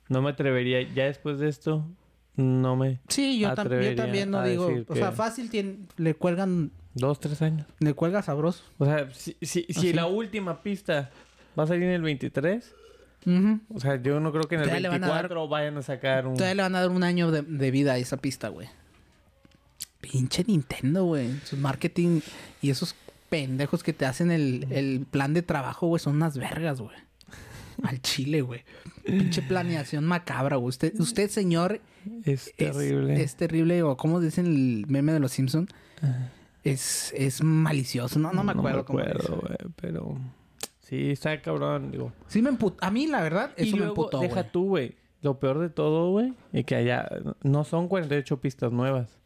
No 0.07 0.21
me 0.21 0.29
atrevería. 0.29 0.83
Ya 0.93 1.05
después 1.05 1.39
de 1.39 1.49
esto, 1.49 1.83
no 2.35 2.75
me... 2.75 2.99
Sí, 3.07 3.39
yo, 3.39 3.49
tam- 3.55 3.83
yo 3.83 3.95
también 3.95 4.29
no 4.29 4.43
digo, 4.43 4.69
o 4.87 4.95
sea, 4.95 5.11
fácil 5.11 5.49
tiene, 5.49 5.77
le 5.97 6.13
cuelgan, 6.13 6.71
Dos, 6.93 7.19
tres 7.19 7.41
años. 7.41 7.65
le 7.79 7.93
cuelga 7.95 8.21
sabroso. 8.21 8.63
O 8.77 8.85
sea, 8.85 9.09
si, 9.13 9.35
si, 9.41 9.65
si 9.69 9.89
¿Ah, 9.89 9.95
la 9.95 10.05
última 10.05 10.61
pista 10.61 11.09
va 11.57 11.63
a 11.63 11.67
salir 11.67 11.83
en 11.85 11.89
el 11.91 12.01
23, 12.03 12.75
Ujú. 13.25 13.59
o 13.73 13.79
sea, 13.79 13.95
yo 14.01 14.19
no 14.19 14.31
creo 14.31 14.43
que 14.43 14.55
en 14.55 14.61
el 14.61 14.67
Todavía 14.67 14.81
le 14.81 14.89
van 14.89 15.03
a 15.03 15.07
dar- 15.07 15.15
24 15.23 15.47
vayan 15.47 15.77
a 15.77 15.81
sacar 15.81 16.27
un... 16.27 16.33
Todavía 16.35 16.55
le 16.55 16.61
van 16.61 16.75
a 16.75 16.81
dar 16.81 16.89
un 16.91 17.03
año 17.03 17.31
de, 17.31 17.41
de 17.41 17.71
vida 17.71 17.93
a 17.93 17.97
esa 17.97 18.17
pista, 18.17 18.49
güey. 18.49 18.67
Pinche 20.01 20.43
Nintendo, 20.47 21.05
güey. 21.05 21.31
Su 21.45 21.57
marketing 21.57 22.21
y 22.61 22.69
esos 22.69 22.95
pendejos 23.29 23.81
que 23.83 23.93
te 23.93 24.05
hacen 24.05 24.29
el, 24.31 24.67
el 24.71 25.05
plan 25.09 25.33
de 25.33 25.41
trabajo, 25.41 25.87
güey, 25.87 25.99
son 25.99 26.15
unas 26.15 26.37
vergas, 26.37 26.79
güey. 26.79 26.95
Al 27.83 27.99
chile, 28.01 28.41
güey. 28.41 28.63
Pinche 29.03 29.41
planeación 29.41 30.05
macabra, 30.05 30.57
güey. 30.57 30.69
Usted, 30.69 30.93
usted 30.99 31.29
señor, 31.29 31.81
Es 32.23 32.53
terrible. 32.55 33.21
Es, 33.21 33.35
terrible, 33.35 33.81
o 33.83 33.97
como 33.97 34.21
dicen 34.21 34.45
el 34.45 34.85
meme 34.87 35.11
de 35.11 35.19
los 35.19 35.31
Simpsons, 35.31 35.69
es, 36.63 37.11
es 37.17 37.43
malicioso. 37.43 38.19
No, 38.19 38.31
no 38.31 38.43
me 38.43 38.51
acuerdo 38.51 38.85
cómo 38.85 38.99
acuerdo, 38.99 39.21
dice. 39.21 39.33
güey, 39.41 39.73
pero... 39.75 40.17
Sí, 40.87 41.09
está 41.11 41.41
cabrón, 41.41 41.89
digo. 41.91 42.11
Sí 42.27 42.41
me 42.43 42.49
emputó. 42.49 42.77
A 42.85 42.91
mí, 42.91 43.07
la 43.07 43.21
verdad, 43.21 43.51
y 43.57 43.63
eso 43.63 43.71
me 43.75 43.85
luego, 43.85 43.93
emputó, 43.93 44.19
deja 44.19 44.51
tú, 44.51 44.67
güey. 44.67 44.95
Lo 45.23 45.39
peor 45.39 45.57
de 45.57 45.69
todo, 45.69 46.11
güey, 46.11 46.33
es 46.53 46.63
que 46.65 46.75
allá 46.75 47.09
no 47.41 47.63
son 47.63 47.87
48 47.87 48.39
pistas 48.39 48.71
nuevas. 48.71 49.17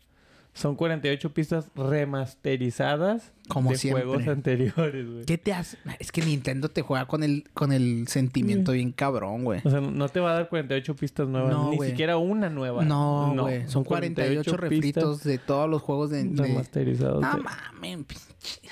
Son 0.53 0.75
48 0.75 1.33
pistas 1.33 1.69
remasterizadas 1.75 3.33
Como 3.49 3.71
de 3.71 3.77
siempre. 3.77 4.03
juegos 4.05 4.27
anteriores, 4.27 5.09
güey. 5.09 5.25
¿Qué 5.25 5.37
te 5.37 5.53
hace? 5.53 5.77
Es 5.99 6.11
que 6.11 6.21
Nintendo 6.21 6.69
te 6.69 6.81
juega 6.81 7.05
con 7.05 7.23
el, 7.23 7.43
con 7.53 7.71
el 7.71 8.07
sentimiento 8.07 8.71
bien 8.71 8.91
cabrón, 8.91 9.43
güey. 9.43 9.61
O 9.63 9.69
sea, 9.69 9.79
no 9.81 10.09
te 10.09 10.19
va 10.19 10.31
a 10.31 10.33
dar 10.35 10.49
48 10.49 10.95
pistas 10.95 11.27
nuevas, 11.27 11.51
No, 11.51 11.71
ni 11.71 11.79
siquiera 11.85 12.17
una 12.17 12.49
nueva. 12.49 12.83
No, 12.83 13.35
güey. 13.37 13.67
Son 13.67 13.83
48, 13.83 14.57
refritos 14.57 15.23
de 15.23 15.37
todos 15.37 15.69
los 15.69 15.81
juegos 15.81 16.09
de... 16.09 16.23
de... 16.23 16.43
remasterizados. 16.43 17.21
No 17.21 17.35
de- 17.35 17.43
mames, 17.43 18.05
pinche. 18.05 18.69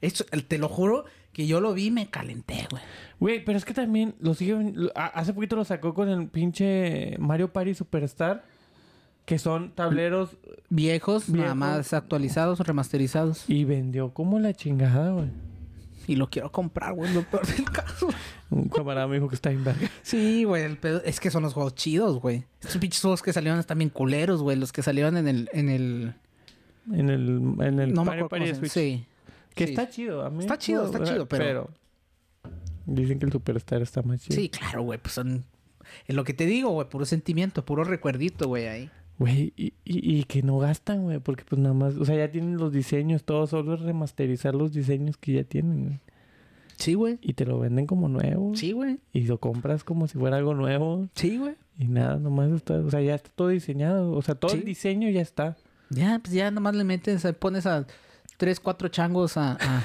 Esto, 0.00 0.24
te 0.46 0.58
lo 0.58 0.68
juro 0.68 1.04
que 1.38 1.46
yo 1.46 1.60
lo 1.60 1.72
vi 1.72 1.92
me 1.92 2.08
calenté, 2.10 2.66
güey. 2.68 2.82
Güey, 3.20 3.44
pero 3.44 3.56
es 3.58 3.64
que 3.64 3.72
también 3.72 4.16
lo 4.18 4.34
sigue... 4.34 4.72
lo- 4.74 4.90
a- 4.96 5.06
Hace 5.06 5.32
poquito 5.32 5.54
lo 5.54 5.64
sacó 5.64 5.94
con 5.94 6.08
el 6.08 6.26
pinche 6.26 7.14
Mario 7.20 7.52
Party 7.52 7.74
Superstar. 7.74 8.44
Que 9.24 9.38
son 9.38 9.70
tableros 9.70 10.30
Viejos, 10.68 11.28
nada 11.28 11.42
Viejos. 11.44 11.56
más 11.56 11.92
actualizados, 11.92 12.58
remasterizados. 12.58 13.44
y 13.48 13.62
vendió 13.64 14.12
como 14.12 14.40
la 14.40 14.52
chingada, 14.52 15.12
güey. 15.12 15.28
Y 16.08 16.16
lo 16.16 16.28
quiero 16.28 16.50
comprar, 16.50 16.94
güey, 16.94 17.14
lo 17.14 17.22
peor 17.22 17.46
del 17.46 17.64
caso. 17.70 18.08
Un 18.50 18.68
camarada 18.68 19.06
me 19.06 19.14
dijo 19.16 19.28
que 19.28 19.36
está 19.36 19.52
en 19.52 19.62
verga. 19.62 19.88
Sí, 20.02 20.42
güey, 20.42 20.64
el 20.64 20.76
pedo- 20.76 21.02
es 21.04 21.20
que 21.20 21.30
son 21.30 21.44
los 21.44 21.52
juegos 21.54 21.76
chidos, 21.76 22.18
güey. 22.20 22.46
Estos 22.60 22.78
pinches 22.78 23.00
juegos 23.00 23.22
que 23.22 23.32
salieron 23.32 23.60
están 23.60 23.78
bien 23.78 23.90
culeros, 23.90 24.42
güey. 24.42 24.56
Los 24.56 24.72
que 24.72 24.82
salieron 24.82 25.16
en 25.16 25.28
el... 25.28 25.48
En 25.52 25.68
el 25.68 26.14
En 26.90 27.10
el, 27.10 27.54
en 27.60 27.78
el 27.80 27.92
no 27.94 28.02
me 28.04 28.10
Mario 28.12 28.24
acuerdo 28.24 28.28
Party 28.28 28.44
cómo 28.46 28.54
se 28.54 28.58
Switch. 28.60 28.72
Sí. 28.72 29.06
Que 29.58 29.66
Sí. 29.66 29.72
está 29.72 29.88
chido. 29.90 30.24
A 30.24 30.30
mí 30.30 30.40
Está 30.40 30.56
chido, 30.58 30.84
está 30.86 31.02
chido, 31.04 31.26
pero- 31.28 31.70
Dicen 32.86 33.18
que 33.18 33.26
el 33.26 33.32
Superstar 33.32 33.82
está 33.82 34.02
más 34.02 34.22
chido. 34.22 34.36
Sí, 34.40 34.48
claro, 34.48 34.82
güey. 34.82 34.98
Pues 34.98 35.12
son... 35.12 35.44
Es 36.06 36.14
lo 36.16 36.24
que 36.24 36.32
te 36.32 36.46
digo, 36.46 36.70
güey. 36.70 36.88
Puro 36.88 37.04
sentimiento, 37.04 37.64
puro 37.64 37.84
recuerdito, 37.84 38.48
güey, 38.48 38.66
ahí. 38.66 38.90
Güey, 39.18 39.52
y, 39.56 39.74
y, 39.84 40.18
y 40.18 40.24
que 40.24 40.42
no 40.42 40.58
gastan, 40.58 41.02
güey. 41.02 41.18
Porque 41.18 41.44
pues 41.44 41.60
nada 41.60 41.74
más... 41.74 41.96
O 41.96 42.04
sea, 42.04 42.16
ya 42.16 42.30
tienen 42.30 42.56
los 42.56 42.72
diseños. 42.72 43.24
Todo 43.24 43.46
solo 43.46 43.74
es 43.74 43.80
remasterizar 43.80 44.54
los 44.54 44.72
diseños 44.72 45.16
que 45.18 45.32
ya 45.32 45.44
tienen, 45.44 45.84
güey. 45.84 46.00
Sí, 46.76 46.94
güey. 46.94 47.18
Y 47.20 47.34
te 47.34 47.44
lo 47.44 47.58
venden 47.58 47.86
como 47.86 48.08
nuevo. 48.08 48.54
Sí, 48.54 48.72
güey. 48.72 48.98
Y 49.12 49.22
lo 49.26 49.38
compras 49.38 49.82
como 49.84 50.06
si 50.06 50.16
fuera 50.18 50.36
algo 50.36 50.54
nuevo. 50.54 51.08
Sí, 51.14 51.36
güey. 51.36 51.56
Y 51.78 51.88
nada, 51.88 52.16
nomás 52.16 52.52
está... 52.52 52.74
O 52.74 52.90
sea, 52.90 53.00
ya 53.02 53.14
está 53.16 53.30
todo 53.34 53.48
diseñado. 53.48 54.12
O 54.12 54.22
sea, 54.22 54.34
todo 54.36 54.52
Sí. 54.52 54.58
el 54.58 54.64
diseño 54.64 55.10
ya 55.10 55.20
está. 55.20 55.56
Ya, 55.90 56.18
pues 56.20 56.32
ya 56.32 56.50
nomás 56.50 56.74
le 56.76 56.84
metes, 56.84 57.26
pones 57.38 57.66
a 57.66 57.86
tres, 58.38 58.60
cuatro 58.60 58.88
changos 58.88 59.36
a, 59.36 59.58
a, 59.60 59.84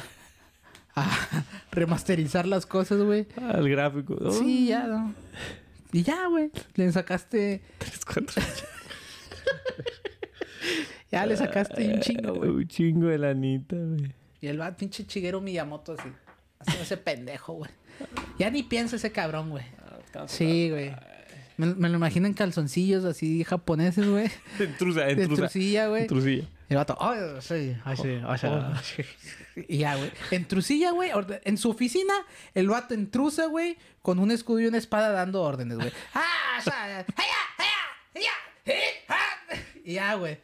a 0.95 1.43
remasterizar 1.72 2.47
las 2.47 2.66
cosas, 2.66 3.01
güey. 3.01 3.28
Al 3.41 3.68
gráfico. 3.68 4.16
Oh, 4.22 4.32
Sí, 4.32 4.68
ya, 4.68 4.88
¿no? 4.88 5.14
Y 5.91 6.04
ya, 6.04 6.28
güey. 6.28 6.49
Le 6.76 6.91
sacaste, 6.91 7.62
tres, 7.78 8.06
cuatro. 8.06 8.41
ya 11.12 11.26
le 11.26 11.38
sacaste 11.38 11.93
un 11.93 11.99
chingo, 11.99 12.34
güey. 12.34 12.49
Un 12.49 12.68
chingo 12.68 13.08
de 13.08 13.18
lanita, 13.18 13.76
güey. 13.76 14.14
Y 14.41 14.47
el 14.47 14.60
va 14.60 14.76
pinche 14.76 15.06
chiguero 15.06 15.41
Miyamoto 15.41 15.93
así. 15.93 16.10
Así 16.60 16.78
ese 16.82 16.97
pendejo, 16.97 17.54
güey. 17.54 17.72
Ya 18.39 18.49
ni 18.49 18.64
piensa 18.64 18.95
ese 18.95 19.12
cabrón, 19.12 19.51
güey. 19.51 19.64
Sí, 20.28 20.70
güey. 20.70 20.91
Me, 21.58 21.68
me 21.76 21.89
lo 21.89 21.97
imagino 21.97 22.26
en 22.26 22.34
calzoncillos 22.34 23.06
así 23.06 23.43
japoneses, 23.43 24.08
güey. 24.08 24.30
Entrusa, 24.60 25.01
De 25.01 25.12
entrusa. 25.12 25.41
trucilla, 25.43 25.88
güey. 25.88 26.01
Entrusilla. 26.04 26.47
El 26.74 26.78
vato, 26.78 26.98
ay, 27.00 27.20
sí, 27.40 27.76
ay, 27.86 27.98
sí, 27.98 28.20
ay, 28.26 28.40
sí". 28.84 29.04
Y 29.68 29.78
ya, 29.80 29.96
güey. 29.96 30.12
En 30.32 30.48
Trusilla, 30.48 30.92
güey. 30.92 31.12
En 31.44 31.58
su 31.58 31.70
oficina, 31.70 32.14
el 32.54 32.68
vato 32.68 32.94
entrusa, 32.94 33.46
güey, 33.46 33.78
con 34.02 34.20
un 34.20 34.32
escudo 34.32 34.60
y 34.60 34.68
una 34.68 34.78
espada 34.78 35.12
dando 35.12 35.42
órdenes, 35.42 35.78
güey. 35.78 35.92
¡Ah! 36.14 37.04
¡Eh! 38.66 38.74
¡Ah! 39.10 39.16
Y 39.84 39.94
ya, 39.94 40.16
güey. 40.16 40.40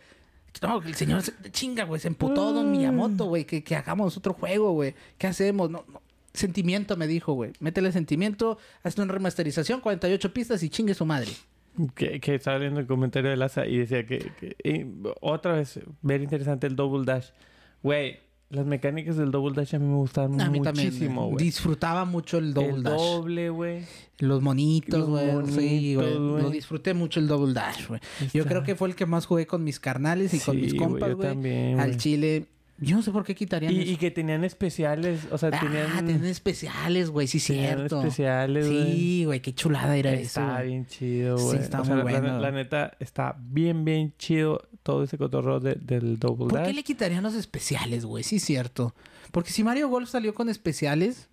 No, 0.62 0.82
el 0.82 0.96
señor 0.96 1.22
se 1.22 1.34
chinga, 1.52 1.86
güey. 1.86 2.02
Se 2.02 2.08
emputó 2.08 2.52
Don 2.52 2.72
Miyamoto, 2.72 3.26
güey. 3.26 3.46
Que, 3.46 3.64
que 3.64 3.76
hagamos 3.76 4.18
otro 4.18 4.34
juego, 4.34 4.74
güey. 4.74 4.94
¿Qué 5.18 5.28
hacemos? 5.28 5.70
No, 5.70 5.86
no. 5.88 6.02
Sentimiento, 6.34 6.96
me 6.98 7.08
dijo, 7.08 7.34
güey. 7.34 7.54
Métele 7.60 7.92
sentimiento, 7.92 8.58
hazle 8.84 9.04
una 9.04 9.14
remasterización, 9.14 9.82
48 9.82 10.34
pistas 10.34 10.62
y 10.64 10.70
chingue 10.70 10.94
su 10.94 11.06
madre. 11.06 11.32
Que, 11.96 12.20
que 12.20 12.36
estaba 12.36 12.58
leyendo 12.58 12.80
el 12.80 12.88
comentario 12.88 13.30
de 13.30 13.38
Laza 13.38 13.66
y 13.66 13.78
decía 13.78 14.06
que, 14.06 14.32
que- 14.40 14.56
y 14.64 14.86
otra 15.22 15.54
vez, 15.54 15.80
ver 16.02 16.22
interesante 16.22 16.68
el 16.68 16.76
Double 16.76 17.06
Dash. 17.06 17.30
Güey, 17.84 18.20
las 18.50 18.66
mecánicas 18.66 19.16
del 19.16 19.32
Double 19.32 19.54
Dash 19.56 19.76
a 19.76 19.80
mí 19.80 19.86
me 19.86 19.96
gustaban 19.96 20.42
A 20.42 20.50
mí 20.50 20.60
muchísimo, 20.60 21.22
güey. 21.22 21.34
güey. 21.34 21.46
Disfrutaba 21.46 22.04
mucho 22.06 22.38
el 22.40 22.54
Double 22.54 22.70
el 22.78 22.84
Dash. 22.84 22.98
doble, 23.00 23.50
güey. 23.50 23.86
Los 24.18 24.42
monitos, 24.42 25.08
güey. 25.08 25.30
Sí, 25.48 25.96
güey. 25.96 26.14
Lo 26.16 26.50
disfruté 26.50 26.94
mucho 26.94 27.20
el 27.20 27.28
Double 27.28 27.54
Dash, 27.54 27.88
güey. 27.88 28.02
Yo 28.34 28.46
creo 28.46 28.64
que 28.64 28.76
fue 28.76 28.90
el 28.90 28.96
que 28.96 29.06
más 29.06 29.26
jugué 29.26 29.46
con 29.48 29.64
mis 29.64 29.80
carnales 29.80 30.34
y 30.34 30.40
con 30.40 30.56
Sí, 30.56 30.62
mis 30.62 30.74
güey, 30.74 30.88
compas, 30.90 31.14
güey. 31.16 31.74
Al 31.74 31.86
güey. 31.90 31.98
chile. 31.98 32.46
Yo 32.82 32.96
no 32.96 33.02
sé 33.02 33.12
por 33.12 33.26
qué 33.26 33.36
quitarían 33.36 33.74
Y, 33.74 33.82
eso. 33.82 33.92
y 33.92 33.98
que 33.98 34.10
tenían 34.12 34.44
especiales, 34.44 35.22
o 35.32 35.38
sea, 35.38 35.50
Ah, 35.54 35.60
tenían... 35.60 36.06
tenían 36.06 36.26
especiales, 36.26 37.10
güey. 37.10 37.28
Sí, 37.28 37.40
tenían 37.46 37.78
cierto. 37.78 38.00
especiales, 38.00 38.68
güey. 38.68 38.92
Sí, 38.94 39.26
güey. 39.26 39.42
Qué 39.42 39.54
chulada 39.54 39.98
era 39.98 40.12
eso. 40.14 40.40
Está 40.42 40.62
bien 40.62 40.86
chido, 40.88 41.38
Sí, 41.38 41.44
güey. 41.46 41.60
está 41.60 41.82
O 41.82 41.86
sea, 41.86 41.96
muy 41.96 42.12
la- 42.12 42.20
bueno. 42.20 42.34
La, 42.36 42.40
la 42.40 42.52
neta, 42.52 42.92
está 43.00 43.36
bien, 43.40 43.84
bien 43.86 44.14
chido 44.18 44.62
todo 44.84 45.04
ese 45.04 45.18
cotorreo 45.18 45.60
de- 45.60 45.76
del 45.76 46.18
Double 46.20 46.48
¿Por 46.48 46.54
Dash. 46.60 46.68
qué 46.68 46.74
le 46.74 46.84
quitarían 46.84 47.24
los 47.24 47.36
especiales, 47.36 48.06
güey? 48.06 48.24
Sí, 48.24 48.40
cierto. 48.40 48.96
Porque 49.32 49.52
si 49.52 49.64
Mario 49.64 49.90
Golf 49.90 50.10
salió 50.10 50.34
con 50.34 50.50
especiales, 50.50 51.30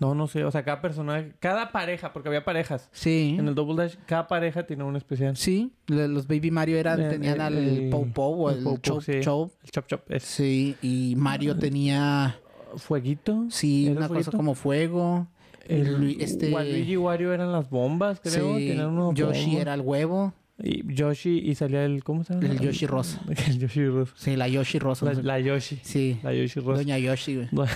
No, 0.00 0.14
no 0.14 0.26
sé. 0.26 0.44
O 0.44 0.50
sea, 0.50 0.64
cada 0.64 0.80
personaje... 0.80 1.34
Cada 1.38 1.70
pareja, 1.72 2.12
porque 2.12 2.28
había 2.30 2.44
parejas. 2.44 2.88
sí. 2.90 3.36
En 3.38 3.46
el 3.46 3.54
Double 3.54 3.76
Dash, 3.76 3.96
cada 4.06 4.26
pareja 4.26 4.64
tenía 4.66 4.84
un 4.84 4.96
especial. 4.96 5.36
Sí, 5.36 5.72
los 5.86 6.26
Baby 6.26 6.50
Mario 6.50 6.78
eran, 6.78 7.00
El- 7.00 7.10
tenían 7.10 7.34
el- 7.34 7.40
al 7.42 7.56
el- 7.58 7.90
Pou 7.90 8.06
Pou 8.10 8.46
o 8.46 8.50
el 8.50 8.62
Pou 8.64 8.78
Chop 8.78 9.02
sí. 9.02 9.20
Chop. 9.20 9.52
El 9.62 9.70
Chop 9.70 9.86
Chop 9.86 10.10
es... 10.10 10.22
Sí, 10.24 10.74
y 10.82 11.14
Mario 11.16 11.56
tenía, 11.58 12.38
¿Fueguito? 12.76 13.46
sí, 13.50 13.86
¿Era 13.88 13.98
una 13.98 14.08
fueguito? 14.08 14.30
cosa 14.30 14.36
como 14.36 14.54
fuego. 14.54 15.28
El, 15.68 16.16
este- 16.20 16.50
Waluigi 16.52 16.92
y 16.92 16.96
Wario 16.96 17.32
eran 17.32 17.52
las 17.52 17.68
bombas, 17.70 18.20
creo. 18.20 18.56
sí, 18.56 18.74
Yoshi 19.14 19.44
bombas. 19.44 19.60
era 19.60 19.74
el 19.74 19.82
huevo. 19.82 20.32
Y 20.62 20.82
Yoshi 20.94 21.38
y 21.38 21.54
salía 21.54 21.84
el... 21.84 22.02
¿Cómo 22.04 22.24
se 22.24 22.34
llama? 22.34 22.46
El 22.46 22.58
Yoshi 22.60 22.86
rosa. 22.86 23.20
el 23.48 23.58
Yoshi 23.58 23.86
rosa. 23.86 24.12
Sí, 24.16 24.36
la 24.36 24.46
Yoshi 24.48 24.78
Rosa. 24.78 25.06
La, 25.06 25.12
la 25.22 25.40
Yoshi. 25.40 25.78
Sí. 25.82 26.18
La 26.22 26.34
Yoshi 26.34 26.60
rosa. 26.60 26.82
Doña 26.82 26.98
Yoshi, 26.98 27.36
güey. 27.36 27.48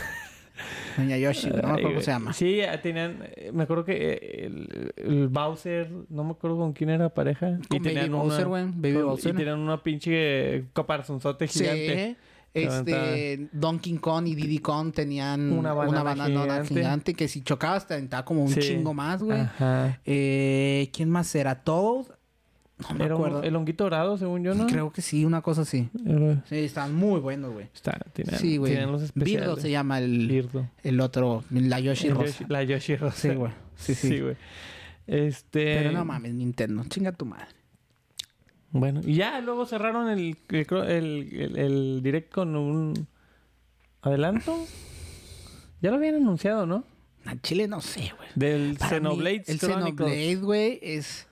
Doña 0.97 1.17
Yoshi. 1.19 1.49
No 1.49 1.55
me 1.55 1.59
acuerdo 1.61 1.89
cómo 1.89 2.01
se 2.01 2.11
llama. 2.11 2.33
Sí, 2.33 2.61
tenían... 2.83 3.19
Me 3.53 3.63
acuerdo 3.65 3.85
que 3.85 3.93
eh, 4.13 4.47
el, 4.47 4.93
el 4.97 5.29
Bowser... 5.29 5.91
No 6.09 6.25
me 6.25 6.33
acuerdo 6.33 6.57
con 6.59 6.73
quién 6.73 6.91
era 6.91 7.09
pareja. 7.09 7.59
Con 7.69 7.79
Baby 7.83 7.83
tenían 7.95 8.13
Bowser, 8.13 8.47
güey. 8.47 8.65
Baby 8.67 8.95
con- 8.95 9.05
Bowser. 9.07 9.35
Y 9.35 9.37
tenían 9.37 9.59
una 9.59 9.83
pinche 9.83 10.67
caparazonzote 10.73 11.47
gigante. 11.49 12.17
Sí. 12.21 12.25
Este, 12.57 13.49
Donkey 13.53 13.95
Kong 13.99 14.29
y 14.29 14.37
Diddy 14.37 14.61
Kong 14.61 14.93
tenían 14.93 15.51
Una 15.51 15.73
una 15.75 15.75
banana 15.75 16.03
banana 16.05 16.27
gigante. 16.65 16.75
gigante. 16.75 17.15
que 17.15 17.27
si 17.27 17.43
chocabas 17.43 17.85
te 17.89 17.95
aventaba 17.95 18.25
como 18.25 18.43
un 18.43 18.49
Sí. 18.49 18.61
chingo 18.61 18.95
más, 18.95 19.21
güey. 19.25 19.41
Ajá. 19.41 19.99
Eh, 20.05 20.89
¿Quién 20.93 21.11
más 21.11 21.35
era? 21.35 21.57
¿Toad? 21.65 22.07
No 22.77 22.95
me 22.97 23.05
Era 23.05 23.15
un- 23.15 23.21
acuerdo. 23.25 23.43
el 23.45 23.55
honguito 23.55 23.85
dorado, 23.85 24.19
según 24.19 24.43
yo, 24.43 24.55
¿no? 24.55 24.67
Creo 24.67 24.91
que 24.93 25.01
sí, 25.01 25.25
una 25.25 25.43
cosa 25.43 25.63
así. 25.63 25.89
Era- 26.05 26.43
Sí, 26.49 26.57
estaban 26.57 26.95
muy 26.95 27.21
buenos, 27.21 27.53
güey. 27.53 27.69
Está, 27.73 27.99
tienen, 28.13 28.37
Sí, 28.39 28.57
güey. 28.57 28.73
tienen 28.73 28.91
los 28.91 29.03
especiales. 29.03 29.47
Birdo 29.49 29.61
se 29.61 29.71
llama 29.71 29.99
el, 29.99 30.27
Birdo. 30.27 30.69
el 30.83 31.01
otro, 31.01 31.45
la 31.51 31.79
Yoshi 31.79 32.09
El 32.09 32.15
Rosa. 32.17 32.27
Yoshi- 32.45 32.49
la 32.49 32.63
Yoshi 32.65 32.97
Rosa. 32.97 33.17
Sí, 33.17 33.29
güey. 33.35 33.53
Sí, 33.77 33.95
sí. 33.95 34.09
Sí, 34.09 34.21
güey. 34.21 34.37
Este... 35.07 35.77
Pero 35.77 35.93
no 35.93 36.05
mames, 36.05 36.35
Nintendo. 36.35 36.83
Chinga 36.89 37.13
tu 37.13 37.27
madre. 37.27 37.47
Bueno, 38.71 39.01
y 39.05 39.15
ya 39.15 39.41
luego 39.41 39.67
cerraron 39.67 40.09
el, 40.11 40.37
el, 40.49 41.53
el, 41.57 42.01
direct 42.03 42.33
con 42.33 42.57
un 42.57 43.07
adelanto. 44.03 44.57
Ya 45.81 45.91
lo 45.91 45.97
habían 45.97 46.17
anunciado, 46.17 46.67
¿no? 46.67 46.85
Al 47.25 47.41
Chile 47.41 47.69
no 47.69 47.81
sé, 47.81 48.13
güey. 48.17 48.29
Del 48.35 48.77
Para 48.77 48.91
mí, 48.91 48.97
Xenoblade 48.97 49.45
El 49.47 49.59
Chronicles. 49.61 50.09
Xenoblade, 50.09 50.37
güey, 50.37 50.79
es 50.83 51.29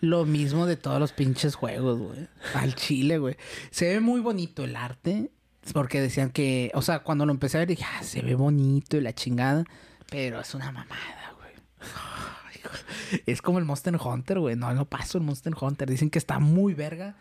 lo 0.00 0.24
mismo 0.24 0.66
de 0.66 0.76
todos 0.76 1.00
los 1.00 1.12
pinches 1.12 1.54
juegos, 1.54 1.98
güey. 1.98 2.28
Al 2.54 2.74
chile, 2.74 3.18
güey. 3.18 3.36
Se 3.70 3.88
ve 3.88 4.00
muy 4.00 4.20
bonito 4.20 4.64
el 4.64 4.76
arte. 4.76 5.30
Porque 5.72 6.00
decían 6.00 6.30
que, 6.30 6.70
o 6.74 6.80
sea, 6.80 7.00
cuando 7.00 7.26
lo 7.26 7.32
empecé 7.32 7.58
a 7.58 7.60
ver 7.60 7.68
dije, 7.68 7.84
ah, 7.84 8.02
se 8.02 8.22
ve 8.22 8.34
bonito 8.34 8.96
y 8.96 9.00
la 9.00 9.14
chingada. 9.14 9.64
Pero 10.10 10.40
es 10.40 10.54
una 10.54 10.72
mamada, 10.72 11.34
güey. 11.38 13.22
Es 13.26 13.42
como 13.42 13.58
el 13.58 13.64
Monster 13.64 13.96
Hunter, 14.02 14.38
güey. 14.38 14.56
No, 14.56 14.72
no 14.72 14.86
paso 14.86 15.18
el 15.18 15.24
Monster 15.24 15.52
Hunter. 15.60 15.90
Dicen 15.90 16.10
que 16.10 16.18
está 16.18 16.38
muy 16.38 16.74
verga. 16.74 17.16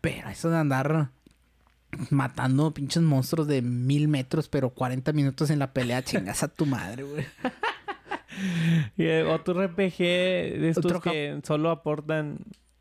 Pero 0.00 0.28
eso 0.28 0.50
de 0.50 0.58
andar 0.58 1.10
matando 2.10 2.72
pinches 2.72 3.02
monstruos 3.02 3.48
de 3.48 3.62
mil 3.62 4.08
metros, 4.08 4.48
pero 4.48 4.70
40 4.70 5.12
minutos 5.12 5.50
en 5.50 5.58
la 5.58 5.72
pelea, 5.72 6.02
chingas 6.02 6.42
a 6.42 6.48
tu 6.48 6.66
madre, 6.66 7.02
güey. 7.02 7.26
Y, 8.96 9.04
eh, 9.04 9.24
otro 9.24 9.60
RPG 9.66 9.98
de 9.98 10.68
estos 10.70 10.84
Otro 10.86 11.00
que 11.00 11.38
solo 11.44 11.70
aportan, 11.70 12.38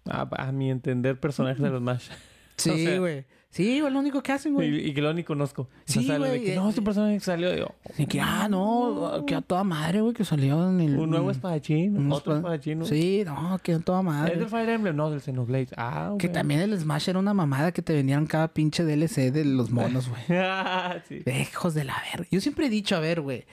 a, 0.10 0.28
a 0.48 0.52
mi 0.52 0.70
entender, 0.72 1.20
personajes 1.20 1.62
de 1.62 1.70
los 1.70 1.80
Smash. 1.80 2.08
Sí, 2.60 2.72
O 2.72 2.76
sea, 2.76 3.00
güey. 3.00 3.26
Sí, 3.52 3.80
güey, 3.80 3.92
lo 3.94 4.00
único 4.00 4.22
que 4.22 4.34
hacen, 4.34 4.54
güey. 4.54 4.90
y 4.90 4.94
que 4.94 5.02
lo 5.02 5.14
ni 5.14 5.24
conozco. 5.24 5.62
O 5.62 5.68
sea, 5.86 6.02
Sí, 6.02 6.08
güey, 6.18 6.44
que, 6.44 6.52
eh, 6.54 6.56
no, 6.58 6.68
este 6.68 6.82
personaje 6.82 7.14
que 7.14 7.20
salió. 7.22 7.56
Yo, 7.56 7.68
Y 7.98 8.06
que, 8.06 8.20
ah, 8.20 8.48
no, 8.50 9.24
que 9.26 9.34
a 9.34 9.40
toda 9.40 9.64
madre, 9.64 10.02
güey, 10.02 10.14
que 10.14 10.26
salió 10.26 10.70
en 10.70 10.82
el... 10.82 10.98
un 11.00 11.10
nuevo 11.10 11.32
espadachín, 11.32 11.96
un 11.98 12.12
otro 12.12 12.34
espa- 12.34 12.38
espadachín. 12.40 12.86
Sí, 12.86 13.24
no, 13.26 13.58
que 13.64 13.76
a 13.76 13.80
toda 13.80 14.00
¿Es 14.02 14.06
madre. 14.06 14.36
del 14.36 14.50
Fire 14.50 14.68
Emblem? 14.70 14.94
No, 14.94 15.10
del 15.10 15.22
Xenoblade. 15.22 15.70
Ah, 15.78 16.14
Que 16.20 16.28
ok. 16.28 16.34
también 16.34 16.60
el 16.60 16.78
Smash 16.78 17.08
era 17.10 17.18
una 17.18 17.34
mamada 17.34 17.72
que 17.72 17.82
te 17.82 17.94
vendían 17.94 18.28
cada 18.28 18.50
pinche 18.50 18.84
DLC 18.84 19.32
de 19.32 19.46
los 19.46 19.72
monos, 19.72 20.10
güey. 20.10 20.22
Ah, 20.38 20.98
sí. 21.08 21.20
De 21.20 21.40
Hijos 21.40 21.74
de 21.74 21.86
la 21.86 21.96
verga. 22.12 22.28
Yo 22.30 22.42
siempre 22.42 22.66
he 22.66 22.70
dicho, 22.70 22.98
a 22.98 23.00
ver, 23.00 23.22
güey. 23.22 23.46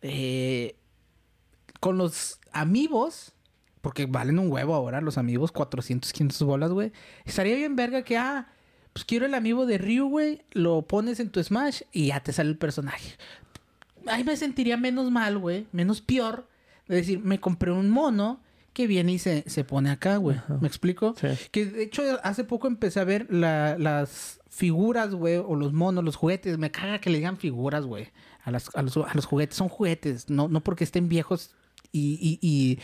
eh, 0.00 0.76
con 1.82 1.98
los 1.98 2.38
amigos, 2.52 3.32
porque 3.80 4.06
valen 4.06 4.38
un 4.38 4.52
huevo 4.52 4.72
ahora 4.72 5.00
los 5.00 5.18
amigos, 5.18 5.50
400, 5.50 6.12
500 6.12 6.46
bolas, 6.46 6.70
güey. 6.70 6.92
Estaría 7.24 7.56
bien 7.56 7.74
verga 7.74 8.02
que, 8.04 8.16
ah, 8.16 8.46
pues 8.92 9.04
quiero 9.04 9.26
el 9.26 9.34
amigo 9.34 9.66
de 9.66 9.78
Ryu, 9.78 10.08
güey. 10.08 10.42
Lo 10.52 10.82
pones 10.82 11.18
en 11.18 11.30
tu 11.30 11.42
Smash 11.42 11.82
y 11.90 12.06
ya 12.06 12.20
te 12.20 12.32
sale 12.32 12.50
el 12.50 12.56
personaje. 12.56 13.16
Ahí 14.06 14.22
me 14.22 14.36
sentiría 14.36 14.76
menos 14.76 15.10
mal, 15.10 15.38
güey. 15.38 15.66
Menos 15.72 16.00
peor. 16.00 16.46
De 16.86 16.94
decir, 16.96 17.18
me 17.18 17.40
compré 17.40 17.72
un 17.72 17.90
mono 17.90 18.40
que 18.74 18.86
viene 18.86 19.12
y 19.14 19.18
se, 19.18 19.42
se 19.48 19.64
pone 19.64 19.90
acá, 19.90 20.18
güey. 20.18 20.36
¿Me 20.60 20.68
explico? 20.68 21.16
Sí. 21.20 21.26
Que 21.50 21.66
de 21.66 21.82
hecho 21.82 22.02
hace 22.22 22.44
poco 22.44 22.68
empecé 22.68 23.00
a 23.00 23.04
ver 23.04 23.26
la- 23.28 23.76
las 23.76 24.38
figuras, 24.48 25.14
güey, 25.16 25.36
o 25.36 25.56
los 25.56 25.72
monos, 25.72 26.04
los 26.04 26.14
juguetes. 26.14 26.58
Me 26.58 26.70
caga 26.70 27.00
que 27.00 27.10
le 27.10 27.18
digan 27.18 27.38
figuras, 27.38 27.84
güey. 27.86 28.10
A, 28.44 28.52
las- 28.52 28.70
a 28.76 28.82
los, 28.82 28.96
a 28.96 29.10
los 29.14 29.26
juguetes. 29.26 29.56
Son 29.56 29.68
juguetes, 29.68 30.30
no, 30.30 30.46
no 30.46 30.60
porque 30.62 30.84
estén 30.84 31.08
viejos 31.08 31.50
y, 31.92 32.18
y- 32.20 32.38
y 32.40 32.78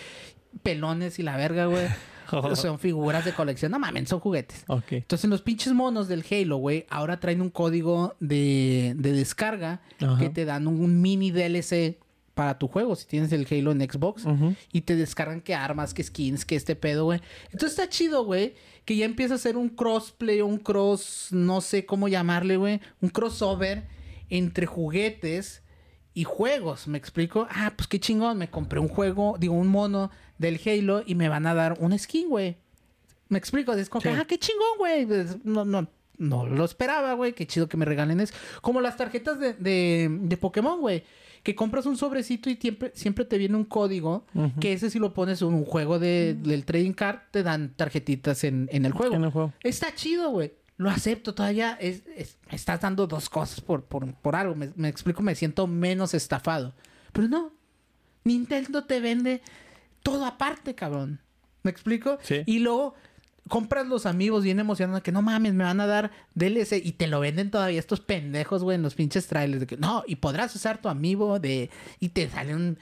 pelones 0.63 1.19
y 1.19 1.23
la 1.23 1.37
verga, 1.37 1.67
güey. 1.67 1.87
Son 2.57 2.79
figuras 2.79 3.25
de 3.25 3.33
colección. 3.33 3.73
No 3.73 3.79
mames, 3.79 4.11
son 4.11 4.21
juguetes. 4.21 4.65
Ok. 4.69 4.93
Entonces 4.93 5.31
los 5.31 5.41
pinches 5.41 5.73
monos 5.73 6.09
del 6.09 6.23
Halo, 6.31 6.59
güey, 6.59 6.85
ahora 6.91 7.21
traen 7.21 7.41
un 7.41 7.49
código 7.49 8.17
de, 8.21 8.93
de 8.99 9.13
descarga 9.13 9.81
que 10.19 10.29
te 10.29 10.45
dan 10.45 10.67
un, 10.67 11.01
mini 11.01 11.31
DLC 11.31 11.97
para 12.35 12.59
tu 12.59 12.69
juego 12.69 12.95
si 12.97 13.07
tienes 13.07 13.33
el 13.33 13.47
Halo 13.51 13.73
en 13.73 13.81
Xbox 13.81 14.25
y 14.73 14.83
te 14.83 14.95
descargan 14.95 15.41
que 15.41 15.55
armas, 15.55 15.95
que 15.95 16.03
skins, 16.05 16.45
que 16.45 16.55
este 16.57 16.77
pedo, 16.77 17.05
güey. 17.07 17.21
Entonces 17.47 17.71
está 17.71 17.89
chido, 17.89 18.27
güey, 18.27 18.55
que 18.85 18.95
ya 18.95 19.07
empieza 19.07 19.37
a 19.37 19.39
ser 19.39 19.57
un 19.57 19.71
crossplay, 19.71 20.43
un 20.43 20.59
cross, 20.59 21.29
no 21.31 21.63
sé 21.63 21.87
cómo 21.87 22.09
llamarle, 22.09 22.59
güey, 22.59 22.81
un 23.01 23.09
crossover 23.09 23.89
entre 24.29 24.67
juguetes 24.67 25.63
y 26.19 26.25
juegos, 26.25 26.89
¿me 26.89 26.99
explico? 26.99 27.47
Ah, 27.49 27.73
pues 27.77 27.87
qué 27.87 28.01
chingón, 28.01 28.39
me 28.39 28.51
compré 28.51 28.81
un 28.81 28.89
juego, 28.89 29.37
digo, 29.39 29.55
un 29.55 29.69
mono 29.69 30.11
del 30.37 30.61
Halo 30.67 31.05
y 31.07 31.15
me 31.15 31.29
van 31.29 31.47
a 31.47 31.55
dar 31.55 31.77
un 31.79 31.97
skin, 31.97 32.29
güey. 32.29 32.57
¿Me 33.29 33.39
explico? 33.39 33.73
Es 33.73 33.89
como 33.89 34.03
que, 34.03 34.09
ah, 34.09 34.25
qué 34.27 34.37
chingón, 34.37 34.79
güey. 34.79 35.07
Pues, 35.07 35.37
No, 35.45 35.65
no, 35.65 35.87
no 36.17 36.45
lo 36.47 36.65
esperaba, 36.65 37.13
güey. 37.13 37.35
Qué 37.35 37.47
chido 37.47 37.69
que 37.69 37.77
me 37.77 37.85
regalen 37.85 38.19
eso. 38.19 38.35
Como 38.63 38.81
las 38.81 38.97
tarjetas 38.97 39.39
de, 39.39 39.53
de, 39.53 40.09
de 40.23 40.37
Pokémon, 40.37 40.81
güey. 40.81 41.05
Que 41.45 41.55
compras 41.55 41.87
un 41.87 41.97
sobrecito 41.97 42.51
y 42.51 42.57
siempre, 42.57 42.91
siempre 42.97 43.25
te 43.25 43.39
viene 43.39 43.55
un 43.55 43.65
código. 43.65 44.27
Que 44.59 44.73
ese 44.73 44.91
si 44.91 44.99
lo 44.99 45.15
pones 45.15 45.41
en 45.41 45.49
un 45.55 45.65
juego 45.65 46.01
de, 46.01 46.35
del 46.35 46.65
trading 46.65 46.95
card, 46.95 47.19
te 47.31 47.45
dan 47.45 47.75
tarjetitas 47.77 48.43
en, 48.43 48.69
en 48.73 48.85
el 48.87 48.93
juego. 48.93 49.15
En 49.15 49.23
el 49.23 49.31
juego. 49.31 49.53
Está 49.63 49.95
chido, 49.95 50.31
güey. 50.31 50.53
Lo 50.79 50.89
acepto 50.91 51.35
todavía. 51.35 51.77
Es, 51.81 52.03
es- 52.17 52.39
me 52.49 52.57
estás 52.57 52.81
dando 52.81 53.07
dos 53.07 53.29
cosas 53.29 53.61
por, 53.61 53.85
por, 53.85 54.13
por 54.15 54.35
algo. 54.35 54.55
Me, 54.55 54.71
me 54.77 54.89
explico, 54.89 55.23
me 55.23 55.35
siento 55.35 55.67
menos 55.67 56.15
estafado. 56.15 56.75
Pero 57.13 57.29
no. 57.29 57.53
Nintendo 58.25 58.85
te 58.85 59.01
vende 59.01 59.43
todo 60.03 60.25
aparte, 60.25 60.75
cabrón. 60.75 61.21
¿Me 61.63 61.71
explico? 61.71 62.19
Sí. 62.23 62.43
Y 62.47 62.61
luego 62.61 62.95
compras 63.49 63.87
los 63.87 64.05
amigos 64.07 64.45
bien 64.45 64.61
emocionados 64.61 65.03
que 65.03 65.11
no 65.13 65.23
mames, 65.23 65.55
me 65.55 65.65
van 65.65 65.81
a 65.81 65.87
dar 65.87 66.11
DLC 66.35 66.73
y 66.85 66.93
te 66.93 67.07
lo 67.07 67.21
venden 67.21 67.51
todavía 67.51 67.79
estos 67.79 68.01
pendejos, 68.01 68.63
güey, 68.63 68.75
en 68.75 68.83
los 68.83 68.95
pinches 68.95 69.27
trailers 69.27 69.61
de 69.61 69.67
que 69.67 69.77
no, 69.79 70.05
y 70.07 70.17
podrás 70.17 70.55
usar 70.55 70.83
tu 70.83 70.89
amigo 70.91 71.39
de 71.41 71.71
y 71.99 72.11
te 72.11 72.29
sale 72.29 72.55
un 72.55 72.79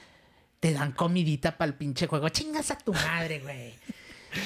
te 0.59 0.73
dan 0.73 0.91
comidita 0.91 1.57
para 1.57 1.69
el 1.69 1.75
pinche 1.77 2.07
juego. 2.07 2.27
Chingas 2.29 2.69
a 2.71 2.77
tu 2.77 2.91
madre, 2.93 3.39
güey. 3.39 3.73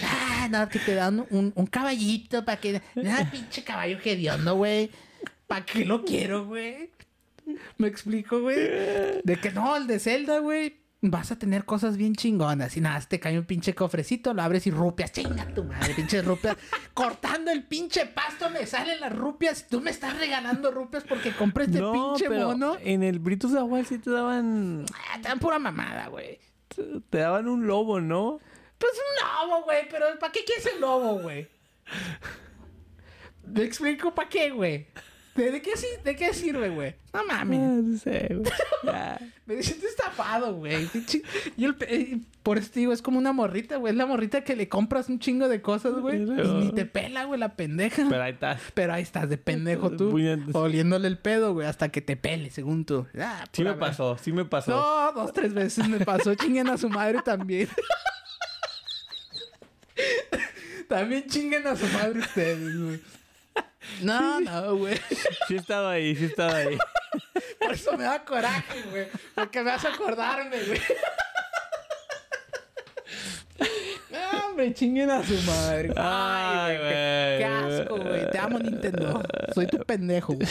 Ah, 0.04 0.48
no, 0.50 0.70
que 0.70 0.80
te 0.80 0.94
dan 0.96 1.26
un, 1.30 1.54
un 1.56 1.66
caballito 1.66 2.44
para 2.46 2.60
que. 2.60 2.82
Ah, 3.08 3.28
pinche 3.32 3.64
caballo 3.64 3.98
hediondo, 4.04 4.56
güey. 4.56 4.92
¿Para 5.48 5.66
qué 5.66 5.86
lo 5.86 6.04
quiero, 6.04 6.46
güey? 6.46 6.92
Me 7.78 7.88
explico, 7.88 8.40
güey. 8.42 8.58
De 9.24 9.38
que 9.42 9.52
no, 9.52 9.76
el 9.76 9.88
de 9.88 10.00
Zelda, 10.00 10.40
güey. 10.40 10.80
Vas 11.04 11.32
a 11.32 11.40
tener 11.40 11.66
cosas 11.66 11.98
bien 11.98 12.14
chingonas. 12.14 12.78
Y 12.78 12.82
nada, 12.82 13.02
te 13.02 13.20
cae 13.20 13.38
un 13.38 13.46
pinche 13.46 13.74
cofrecito, 13.74 14.36
lo 14.36 14.44
abres 14.44 14.68
y 14.68 14.72
rupias. 14.72 15.12
Chinga 15.12 15.48
tu 15.48 15.64
madre, 15.64 15.96
pinche 15.96 16.22
rupias. 16.22 16.56
Cortando 16.94 17.50
el 17.50 17.64
pinche 17.64 18.06
pasto 18.06 18.52
me 18.52 18.68
salen 18.68 19.00
las 19.00 19.12
rupias. 19.12 19.68
Tú 19.68 19.82
me 19.82 19.90
estás 19.90 20.18
regalando 20.20 20.70
rupias 20.70 21.04
porque 21.04 21.32
compré 21.36 21.66
este 21.66 21.80
no, 21.80 21.92
pinche 21.92 22.30
pero 22.30 22.50
mono. 22.50 22.78
en 22.80 23.02
el 23.02 23.18
Britos 23.18 23.52
de 23.52 23.64
Wild 23.64 23.88
sí 23.88 23.98
te 23.98 24.12
daban... 24.12 24.86
Ah, 24.94 25.18
te 25.20 25.28
dan 25.28 25.40
pura 25.40 25.58
mamada, 25.58 26.08
güey. 26.08 26.38
Te 27.10 27.18
daban 27.18 27.48
un 27.48 27.66
lobo, 27.66 28.00
¿no? 28.00 28.40
Pues 28.82 28.94
un 28.94 29.48
lobo, 29.50 29.64
güey, 29.64 29.88
pero 29.90 30.06
¿para 30.20 30.32
qué 30.34 30.44
quieres 30.44 30.66
el 30.74 30.82
lobo, 30.82 31.20
güey? 31.20 31.48
¿Me 33.46 33.64
explico 33.64 34.14
para 34.14 34.28
qué, 34.30 34.50
güey? 34.52 34.88
¿De, 35.36 35.50
de 35.50 35.62
qué, 35.62 35.78
si- 35.78 35.88
¿De 36.04 36.14
qué 36.16 36.34
sirve, 36.34 36.70
güey? 36.70 36.94
No 37.14 37.24
mames. 37.24 37.60
Ah, 37.60 37.82
no 37.82 37.98
sé, 37.98 38.28
güey. 38.36 38.52
Me 39.46 39.64
siento 39.64 39.88
estafado, 39.88 40.56
güey. 40.56 40.90
Y 41.58 41.64
el 41.66 41.76
eh, 41.82 42.20
por 42.44 42.58
eso 42.58 42.70
te 42.72 42.82
digo, 42.82 42.92
es 42.94 43.02
como 43.02 43.18
una 43.18 43.32
morrita, 43.32 43.78
güey. 43.78 43.92
Es 43.92 43.98
la 43.98 44.06
morrita 44.06 44.44
que 44.44 44.56
le 44.58 44.68
compras 44.68 45.08
un 45.10 45.20
chingo 45.20 45.48
de 45.48 45.62
cosas, 45.62 45.94
güey. 45.94 46.18
Y 46.22 46.26
ni 46.26 46.72
te 46.74 46.86
pela, 46.86 47.24
güey, 47.26 47.40
la 47.40 47.56
pendeja. 47.56 48.08
Pero 48.10 48.24
ahí 48.24 48.34
está. 48.34 48.58
Pero 48.74 48.94
ahí 48.94 49.04
estás 49.04 49.30
de 49.30 49.38
pendejo 49.38 49.92
tú. 49.92 50.10
Oliéndole 50.54 51.08
el 51.08 51.18
pedo, 51.18 51.54
güey, 51.54 51.68
hasta 51.68 51.90
que 51.90 52.02
te 52.02 52.16
pele, 52.18 52.50
según 52.52 52.86
tú. 52.86 53.08
Ah, 53.18 53.46
Sí 53.54 53.64
me 53.64 53.74
pasó, 53.74 54.18
sí 54.18 54.32
me 54.34 54.44
pasó. 54.46 54.72
No, 54.72 55.12
dos, 55.14 55.32
tres 55.34 55.54
veces 55.54 55.88
me 55.88 56.00
pasó. 56.06 56.36
Chinguen 56.36 56.68
a 56.70 56.78
su 56.78 56.90
madre 56.90 57.20
también. 57.24 57.68
también 60.92 61.26
chinguen 61.26 61.66
a 61.66 61.76
su 61.76 61.86
madre 61.88 62.20
ustedes, 62.20 62.78
güey. 62.78 63.00
No, 64.02 64.42
no, 64.42 64.76
güey. 64.76 65.00
Sí 65.48 65.56
estaba 65.56 65.92
ahí, 65.92 66.16
sí 66.18 66.26
estaba 66.26 66.54
ahí. 66.54 66.78
Por 67.60 67.72
eso 67.72 67.98
me 67.98 68.04
da 68.04 68.24
coraje, 68.26 68.82
güey. 68.92 69.08
Porque 69.34 69.64
me 69.64 69.72
hace 69.72 69.88
acordarme, 69.88 70.62
güey. 70.64 70.82
No, 74.10 74.48
hombre, 74.48 74.74
chinguen 74.74 75.10
a 75.10 75.26
su 75.26 75.34
madre. 75.44 75.94
Ay, 75.96 76.76
Ay, 76.76 76.78
güey. 76.78 76.90
Qué, 76.92 77.38
qué 77.38 77.46
asco, 77.46 77.98
güey. 77.98 78.30
Te 78.30 78.38
amo, 78.38 78.60
Nintendo. 78.60 79.24
Soy 79.56 79.68
tu 79.68 79.78
pendejo, 79.80 80.34
güey. 80.34 80.48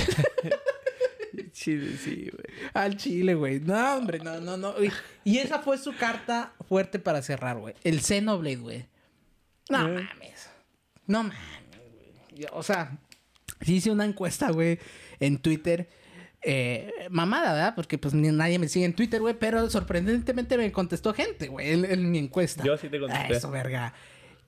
Chile, 1.53 1.97
sí, 2.03 2.31
güey. 2.33 2.71
Al 2.73 2.97
chile, 2.97 3.35
güey. 3.35 3.61
No, 3.61 3.97
hombre, 3.97 4.19
no, 4.21 4.41
no, 4.41 4.57
no. 4.57 4.75
Y 5.25 5.39
esa 5.39 5.59
fue 5.59 5.77
su 5.77 5.95
carta 5.95 6.53
fuerte 6.67 6.99
para 6.99 7.21
cerrar, 7.21 7.59
güey. 7.59 7.75
El 7.85 8.01
Xenoblade, 8.01 8.57
güey. 8.57 8.90
No 9.71 9.89
Eh. 9.89 9.93
mames. 10.13 10.51
No 11.07 11.23
mames, 11.23 11.39
güey. 12.31 12.41
Yo, 12.41 12.49
O 12.53 12.63
sea, 12.63 12.99
sí 13.63 13.77
hice 13.77 13.91
una 13.91 14.05
encuesta, 14.05 14.51
güey, 14.51 14.79
en 15.21 15.39
Twitter. 15.39 15.89
Eh, 16.43 16.91
mamada, 17.11 17.53
¿verdad? 17.53 17.75
Porque 17.75 17.99
pues 17.99 18.15
ni 18.15 18.29
nadie 18.31 18.59
me 18.59 18.69
sigue 18.69 18.87
en 18.87 18.95
Twitter, 18.95 19.21
güey. 19.21 19.35
Pero 19.39 19.69
sorprendentemente 19.69 20.57
me 20.57 20.73
contestó 20.73 21.13
gente, 21.13 21.49
güey, 21.49 21.73
en, 21.73 21.85
en 21.85 22.11
mi 22.11 22.19
encuesta. 22.19 22.63
Yo 22.65 22.77
sí 22.79 22.89
te 22.89 22.99
contesté. 22.99 23.35
Ah, 23.35 23.37
Eso, 23.37 23.51
verga. 23.51 23.93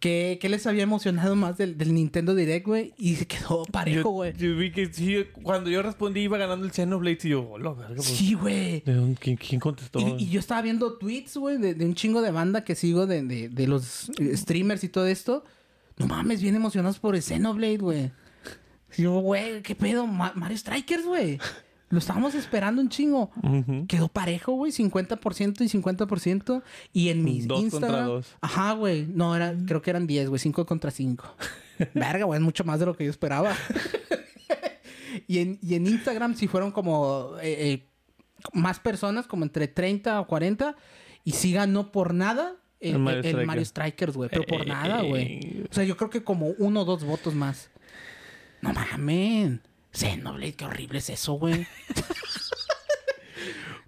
¿Qué, 0.02 0.38
qué 0.40 0.48
les 0.48 0.66
había 0.66 0.82
emocionado 0.82 1.36
más 1.36 1.56
del, 1.58 1.78
del 1.78 1.94
Nintendo 1.94 2.34
Direct, 2.34 2.66
güey? 2.66 2.92
Y 2.98 3.14
se 3.14 3.24
quedó 3.28 3.64
parejo, 3.70 4.10
güey. 4.10 4.32
yo 4.36 4.56
vi 4.56 4.72
que 4.72 4.92
sí, 4.92 5.24
cuando 5.44 5.70
yo 5.70 5.80
respondí 5.80 6.22
iba 6.22 6.36
ganando 6.38 6.66
el 6.66 6.72
Xenoblade 6.72 7.18
y 7.22 7.28
yo, 7.28 7.48
hola, 7.48 7.70
verga, 7.72 7.94
pues, 7.94 8.08
Sí, 8.08 8.34
güey. 8.34 8.80
¿de 8.80 8.94
dónde- 8.94 9.20
quién, 9.20 9.36
quién 9.36 9.60
contestó? 9.60 10.00
Y, 10.00 10.24
y 10.24 10.28
yo 10.30 10.40
estaba 10.40 10.60
viendo 10.60 10.98
tweets, 10.98 11.36
güey, 11.36 11.56
de, 11.58 11.74
de 11.74 11.84
un 11.84 11.94
chingo 11.94 12.20
de 12.20 12.32
banda 12.32 12.64
que 12.64 12.74
sigo 12.74 13.06
de, 13.06 13.22
de, 13.22 13.48
de 13.48 13.66
los 13.68 14.10
eh, 14.18 14.36
streamers 14.36 14.82
y 14.82 14.88
todo 14.88 15.06
esto. 15.06 15.44
No 15.98 16.08
mames, 16.08 16.42
bien 16.42 16.56
emocionados 16.56 16.98
por 16.98 17.14
el 17.14 17.22
Xenoblade, 17.22 17.76
güey. 17.78 18.10
Yo, 18.98 19.20
güey, 19.20 19.62
¿qué 19.62 19.76
pedo? 19.76 20.08
Ma- 20.08 20.32
Mario 20.34 20.58
Strikers, 20.58 21.06
güey. 21.06 21.38
Lo 21.92 21.98
estábamos 21.98 22.34
esperando 22.34 22.80
un 22.80 22.88
chingo. 22.88 23.30
Ujú. 23.42 23.86
Quedó 23.86 24.08
parejo, 24.08 24.52
güey, 24.52 24.72
50% 24.72 25.60
y 25.60 25.68
50%. 25.68 26.62
Y 26.94 27.10
en 27.10 27.22
mis 27.22 27.46
Dos 27.46 27.60
contra 27.60 27.78
Instagram... 27.78 28.06
dos. 28.06 28.34
Ajá, 28.40 28.72
güey. 28.72 29.06
No, 29.06 29.36
era, 29.36 29.54
creo 29.66 29.82
que 29.82 29.90
eran 29.90 30.06
10, 30.06 30.30
güey. 30.30 30.38
5 30.38 30.64
contra 30.64 30.90
5. 30.90 31.22
Verga, 31.94 32.24
güey. 32.24 32.38
Es 32.38 32.42
mucho 32.42 32.64
más 32.64 32.80
de 32.80 32.86
lo 32.86 32.96
que 32.96 33.04
yo 33.04 33.10
esperaba. 33.10 33.52
y, 35.28 35.38
en, 35.40 35.58
y 35.62 35.74
en 35.74 35.86
Instagram 35.86 36.34
sí 36.34 36.48
fueron 36.48 36.70
como... 36.72 37.32
eh, 37.42 37.56
eh, 37.72 37.88
más 38.54 38.80
personas, 38.80 39.26
como 39.26 39.44
entre 39.44 39.68
30 39.68 40.18
o 40.20 40.26
40. 40.26 40.74
Y 41.24 41.32
sí 41.32 41.52
ganó 41.52 41.92
por 41.92 42.14
nada 42.14 42.56
el, 42.80 42.94
El 42.94 42.98
Mario 43.00 43.18
el- 43.20 43.24
Strikers. 43.26 43.46
Mario 43.46 43.64
Strikers, 43.66 44.16
güey. 44.16 44.30
Pero 44.30 44.44
por 44.46 44.66
nada, 44.66 45.02
güey. 45.02 45.24
Eh, 45.42 45.66
O 45.70 45.74
sea, 45.74 45.84
yo 45.84 45.96
creo 45.96 46.08
que 46.10 46.24
como 46.24 46.48
uno 46.58 46.80
o 46.80 46.84
dos 46.86 47.04
votos 47.04 47.34
más. 47.34 47.70
No 48.62 48.72
mames. 48.72 49.60
Xenoblade, 49.92 50.54
qué 50.54 50.64
horrible 50.64 50.98
es 50.98 51.10
eso, 51.10 51.34
güey. 51.34 51.66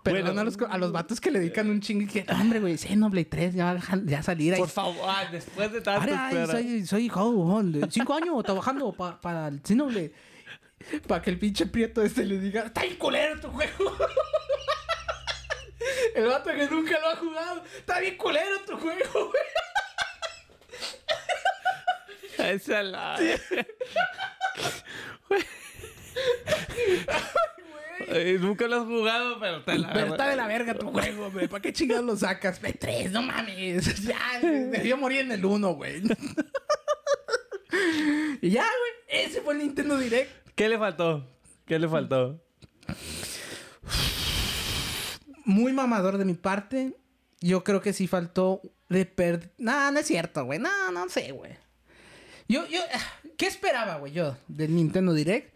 Perdón 0.03 0.25
Bueno. 0.35 0.41
a, 0.43 0.45
los, 0.45 0.59
a 0.69 0.77
los 0.79 0.93
vatos 0.93 1.19
que 1.19 1.31
le 1.31 1.39
dedican 1.39 1.71
un 1.71 1.81
chingo 1.81 2.03
y 2.03 2.07
que, 2.07 2.27
hombre, 2.31 2.61
güey, 2.61 2.77
Xenoblade 2.77 3.25
3 3.25 3.55
ya 3.55 3.73
va 3.73 3.81
ya 4.05 4.23
salir 4.23 4.53
ahí. 4.53 4.61
Por 4.61 4.69
favor, 4.69 4.97
ah, 5.09 5.25
después 5.33 5.73
de 5.73 5.81
tanto 5.81 6.13
ay, 6.15 6.37
espera. 6.37 6.47
soy, 6.47 6.87
soy 6.87 7.09
joven 7.09 7.73
de 7.73 7.89
cinco 7.91 8.13
años 8.15 8.45
trabajando 8.45 8.93
pa- 8.93 9.19
para 9.21 9.49
el 9.49 9.63
Xenoblade. 9.65 10.13
Para 11.07 11.23
que 11.23 11.31
el 11.31 11.39
pinche 11.39 11.65
prieto 11.67 12.03
este 12.03 12.27
le 12.27 12.39
diga, 12.39 12.67
está 12.67 12.83
bien 12.83 12.97
culero 12.97 13.41
tu 13.41 13.49
juego. 13.49 13.97
el 16.15 16.27
vato 16.27 16.51
que 16.51 16.69
nunca 16.69 16.99
lo 17.01 17.09
ha 17.09 17.17
jugado, 17.17 17.65
está 17.79 18.01
bien 18.01 18.17
culero 18.19 18.61
tu 18.67 18.77
juego, 18.77 19.31
güey. 19.31 19.43
Esa 22.55 22.83
la... 22.83 23.17
Nunca 28.41 28.69
lo 28.69 28.77
has 28.77 28.87
jugado, 28.87 29.41
pero 29.41 29.63
te 29.63 29.79
la... 29.79 29.93
Pero 29.93 30.07
está 30.09 30.29
de 30.29 30.37
la 30.37 30.47
verga 30.47 30.75
tu 30.75 30.89
juego, 30.93 31.31
güey. 31.31 31.49
¿Para 31.49 31.63
qué 31.63 31.73
chingados 31.73 32.05
lo 32.05 32.17
sacas? 32.17 32.61
P3, 32.61 33.11
no 33.11 33.23
mames. 33.23 34.03
Ya, 34.05 34.41
debió 34.41 34.97
morir 34.97 35.21
en 35.21 35.33
el 35.33 35.45
1, 35.45 35.75
güey. 35.75 36.03
y 38.41 38.51
ya, 38.51 38.63
güey. 38.63 39.25
Ese 39.25 39.41
fue 39.41 39.55
el 39.55 39.61
Nintendo 39.61 39.99
Direct. 39.99 40.31
¿Qué 40.55 40.69
le 40.69 40.79
faltó? 40.79 41.27
¿Qué 41.67 41.79
le 41.79 41.89
faltó? 41.89 42.41
Muy 45.45 45.73
mamador 45.73 46.19
de 46.19 46.25
mi 46.25 46.35
parte. 46.35 46.97
Yo 47.41 47.65
creo 47.65 47.81
que 47.81 47.93
sí 47.93 48.07
faltó 48.07 48.61
de 48.89 49.07
per... 49.07 49.53
No, 49.59 49.91
no 49.91 50.01
es 50.01 50.07
cierto, 50.07 50.45
güey. 50.45 50.59
No, 50.59 50.91
no 50.93 51.09
sé, 51.09 51.33
güey. 51.33 51.53
Yo, 52.49 52.67
yo... 52.69 52.81
¿Qué 53.37 53.47
esperaba, 53.47 53.97
güey, 53.97 54.13
yo 54.13 54.37
del 54.47 54.77
Nintendo 54.77 55.13
Direct? 55.13 55.54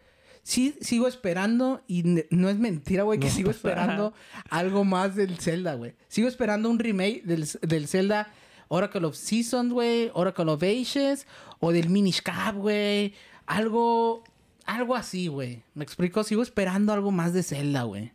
Sí, 0.48 0.74
sigo 0.80 1.06
esperando 1.08 1.82
y 1.86 2.24
no 2.30 2.48
es 2.48 2.56
mentira, 2.58 3.02
güey, 3.02 3.20
que 3.20 3.26
No 3.26 3.32
sigo 3.34 3.50
esperando 3.50 4.14
algo 4.48 4.82
más 4.82 5.14
del 5.14 5.38
Zelda, 5.38 5.74
güey. 5.74 5.92
Sigo 6.08 6.26
esperando 6.26 6.70
un 6.70 6.78
remake 6.78 7.20
del, 7.22 7.46
del 7.60 7.86
Zelda 7.86 8.32
Oracle 8.68 9.04
of 9.04 9.14
Seasons, 9.14 9.70
güey, 9.70 10.10
Oracle 10.14 10.50
of 10.50 10.62
Ages 10.62 11.26
o 11.60 11.70
del 11.70 11.90
Minish 11.90 12.22
Cap, 12.22 12.54
güey. 12.54 13.12
Algo, 13.44 14.24
algo 14.64 14.96
así, 14.96 15.26
güey. 15.26 15.64
¿Me 15.74 15.84
explico? 15.84 16.24
Sigo 16.24 16.42
esperando 16.42 16.94
algo 16.94 17.10
más 17.10 17.34
de 17.34 17.42
Zelda, 17.42 17.82
güey. 17.82 18.12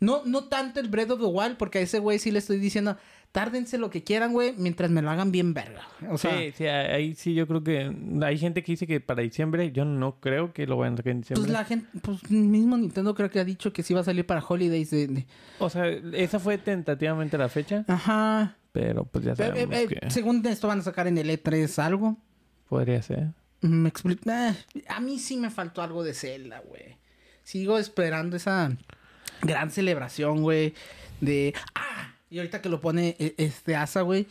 No, 0.00 0.22
no 0.24 0.48
tanto 0.48 0.80
el 0.80 0.88
Breath 0.88 1.12
of 1.12 1.20
the 1.20 1.26
Wild, 1.26 1.58
porque 1.58 1.78
a 1.78 1.82
ese 1.82 2.00
güey 2.00 2.18
sí 2.18 2.32
le 2.32 2.40
estoy 2.40 2.58
diciendo, 2.58 2.96
tárdense 3.32 3.76
lo 3.78 3.90
que 3.90 4.02
quieran, 4.02 4.32
güey, 4.32 4.54
mientras 4.56 4.90
me 4.90 5.02
lo 5.02 5.10
hagan 5.10 5.30
bien 5.30 5.52
verga. 5.54 5.82
O 6.10 6.16
sea, 6.18 6.38
sí, 6.38 6.52
sí, 6.56 6.66
ahí 6.66 7.14
sí 7.14 7.34
yo 7.34 7.46
creo 7.46 7.62
que... 7.62 7.94
Hay 8.24 8.38
gente 8.38 8.62
que 8.62 8.72
dice 8.72 8.86
que 8.86 9.00
para 9.00 9.22
diciembre, 9.22 9.72
yo 9.72 9.84
no 9.84 10.20
creo 10.20 10.52
que 10.54 10.66
lo 10.66 10.76
vayan 10.78 10.94
a 10.94 10.96
sacar 10.98 11.10
en 11.12 11.20
diciembre. 11.20 11.42
pues 11.42 11.52
la 11.52 11.64
gente, 11.64 11.86
pues 12.00 12.30
mismo 12.30 12.76
Nintendo 12.78 13.14
creo 13.14 13.30
que 13.30 13.40
ha 13.40 13.44
dicho 13.44 13.72
que 13.72 13.82
sí 13.82 13.92
va 13.92 14.00
a 14.00 14.04
salir 14.04 14.24
para 14.26 14.42
Holidays 14.46 14.90
de... 14.90 15.06
de- 15.08 15.26
O 15.58 15.68
sea, 15.68 15.86
esa 15.86 16.38
fue 16.40 16.56
tentativamente 16.58 17.36
la 17.36 17.48
fecha, 17.50 17.84
Ajá. 17.88 18.56
pero 18.72 19.04
pues 19.04 19.24
ya 19.24 19.32
Eh, 19.32 19.36
sabemos 19.36 19.76
eh, 19.76 19.86
que 19.88 20.10
Según 20.10 20.44
esto 20.46 20.68
van 20.68 20.78
a 20.80 20.82
sacar 20.82 21.06
en 21.06 21.18
el 21.18 21.28
E3 21.28 21.78
algo. 21.82 22.16
podría 22.68 23.02
ser. 23.02 23.28
Me 23.60 23.88
explico. 23.88 24.30
eh, 24.30 24.54
a 24.88 25.00
mí 25.00 25.18
sí 25.18 25.36
me 25.36 25.50
faltó 25.50 25.82
algo 25.82 26.04
de 26.04 26.14
Zelda, 26.14 26.60
güey. 26.66 26.96
Sigo 27.42 27.78
esperando 27.78 28.36
esa 28.36 28.70
gran 29.42 29.70
celebración, 29.70 30.42
güey. 30.42 30.74
De. 31.20 31.54
¡Ah! 31.74 32.14
Y 32.30 32.38
ahorita 32.38 32.60
que 32.62 32.68
lo 32.68 32.80
pone 32.80 33.16
eh, 33.18 33.34
este 33.38 33.76
Asa, 33.76 34.02
güey. 34.02 34.26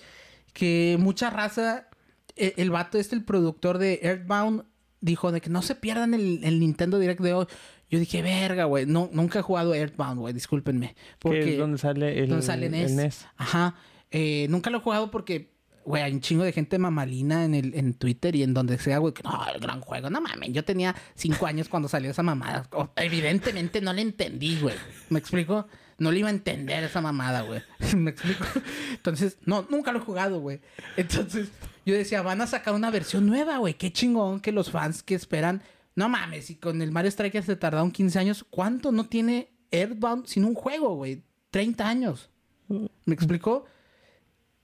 Que 0.53 0.97
mucha 0.99 1.29
raza. 1.29 1.87
eh, 2.35 2.53
el 2.57 2.69
vato 2.71 2.97
este, 2.97 3.15
el 3.15 3.23
productor 3.23 3.77
de 3.77 3.99
Earthbound, 4.03 4.63
dijo 5.01 5.31
de 5.31 5.41
que 5.41 5.49
no 5.49 5.61
se 5.61 5.75
pierdan 5.75 6.13
el, 6.13 6.43
el 6.43 6.59
Nintendo 6.59 6.99
Direct 6.99 7.21
de 7.21 7.33
hoy. 7.33 7.45
Yo 7.89 7.99
dije, 7.99 8.21
verga, 8.21 8.65
güey. 8.65 8.85
No, 8.85 9.09
nunca 9.13 9.39
he 9.39 9.41
jugado 9.41 9.73
Earthbound, 9.75 10.19
güey. 10.19 10.33
Discúlpenme. 10.33 10.95
Porque 11.19 11.37
Porque. 11.39 11.53
es 11.53 11.59
donde 11.59 11.77
sale 11.77 12.19
el, 12.19 12.29
¿Dónde 12.29 12.45
sale 12.45 12.65
el 12.65 12.71
NES? 12.71 12.91
NES. 12.91 13.27
Ajá. 13.37 13.75
Eh, 14.11 14.47
nunca 14.49 14.69
lo 14.69 14.77
he 14.77 14.81
jugado 14.81 15.11
porque, 15.11 15.53
güey, 15.85 16.01
hay 16.01 16.13
un 16.13 16.21
chingo 16.21 16.43
de 16.43 16.51
gente 16.51 16.79
mamalina 16.79 17.45
en, 17.45 17.53
el, 17.53 17.75
en 17.75 17.93
Twitter 17.93 18.35
y 18.35 18.43
en 18.43 18.53
donde 18.53 18.77
sea, 18.79 18.97
güey, 18.97 19.13
que 19.13 19.21
no, 19.23 19.39
el 19.53 19.59
gran 19.59 19.81
juego. 19.81 20.09
No 20.09 20.19
mames, 20.19 20.51
yo 20.51 20.63
tenía 20.63 20.95
cinco 21.15 21.45
años 21.45 21.69
cuando 21.69 21.87
salió 21.87 22.09
esa 22.11 22.23
mamada. 22.23 22.67
Evidentemente 22.95 23.81
no 23.81 23.93
le 23.93 24.01
entendí, 24.01 24.59
güey. 24.59 24.75
¿Me 25.09 25.19
explico? 25.19 25.67
No 25.97 26.11
le 26.11 26.19
iba 26.19 26.27
a 26.27 26.31
entender 26.31 26.83
esa 26.83 26.99
mamada, 27.01 27.41
güey. 27.41 27.61
¿Me 27.95 28.11
explico? 28.11 28.45
Entonces, 28.91 29.37
no, 29.45 29.65
nunca 29.69 29.91
lo 29.91 29.99
he 29.99 30.01
jugado, 30.01 30.39
güey. 30.39 30.59
Entonces, 30.97 31.49
yo 31.85 31.95
decía, 31.95 32.21
van 32.21 32.41
a 32.41 32.47
sacar 32.47 32.73
una 32.73 32.91
versión 32.91 33.25
nueva, 33.25 33.57
güey. 33.57 33.75
Qué 33.75 33.93
chingón 33.93 34.41
que 34.41 34.51
los 34.51 34.71
fans 34.71 35.03
que 35.03 35.15
esperan. 35.15 35.61
No 35.95 36.09
mames, 36.09 36.49
y 36.49 36.55
con 36.55 36.81
el 36.81 36.91
Mario 36.91 37.11
Strikers 37.11 37.45
se 37.45 37.55
tardaron 37.55 37.91
15 37.91 38.19
años. 38.19 38.45
¿Cuánto 38.49 38.91
no 38.91 39.05
tiene 39.07 39.53
Earthbound 39.71 40.25
sin 40.25 40.43
un 40.43 40.53
juego, 40.53 40.95
güey? 40.95 41.23
30 41.51 41.87
años. 41.87 42.29
¿Me 42.67 43.13
explicó? 43.13 43.65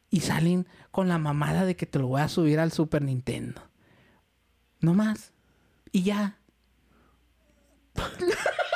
Y 0.10 0.20
salen 0.20 0.68
con 0.92 1.08
la 1.08 1.18
mamada 1.18 1.64
de 1.66 1.78
que 1.78 1.86
te 1.86 2.00
lo 2.00 2.08
voy 2.08 2.22
a 2.22 2.28
subir 2.28 2.60
al 2.60 2.74
Super 2.74 3.02
Nintendo. 3.02 3.62
No 4.82 4.94
más. 4.94 5.32
Y 5.94 6.04
ya. 6.04 6.38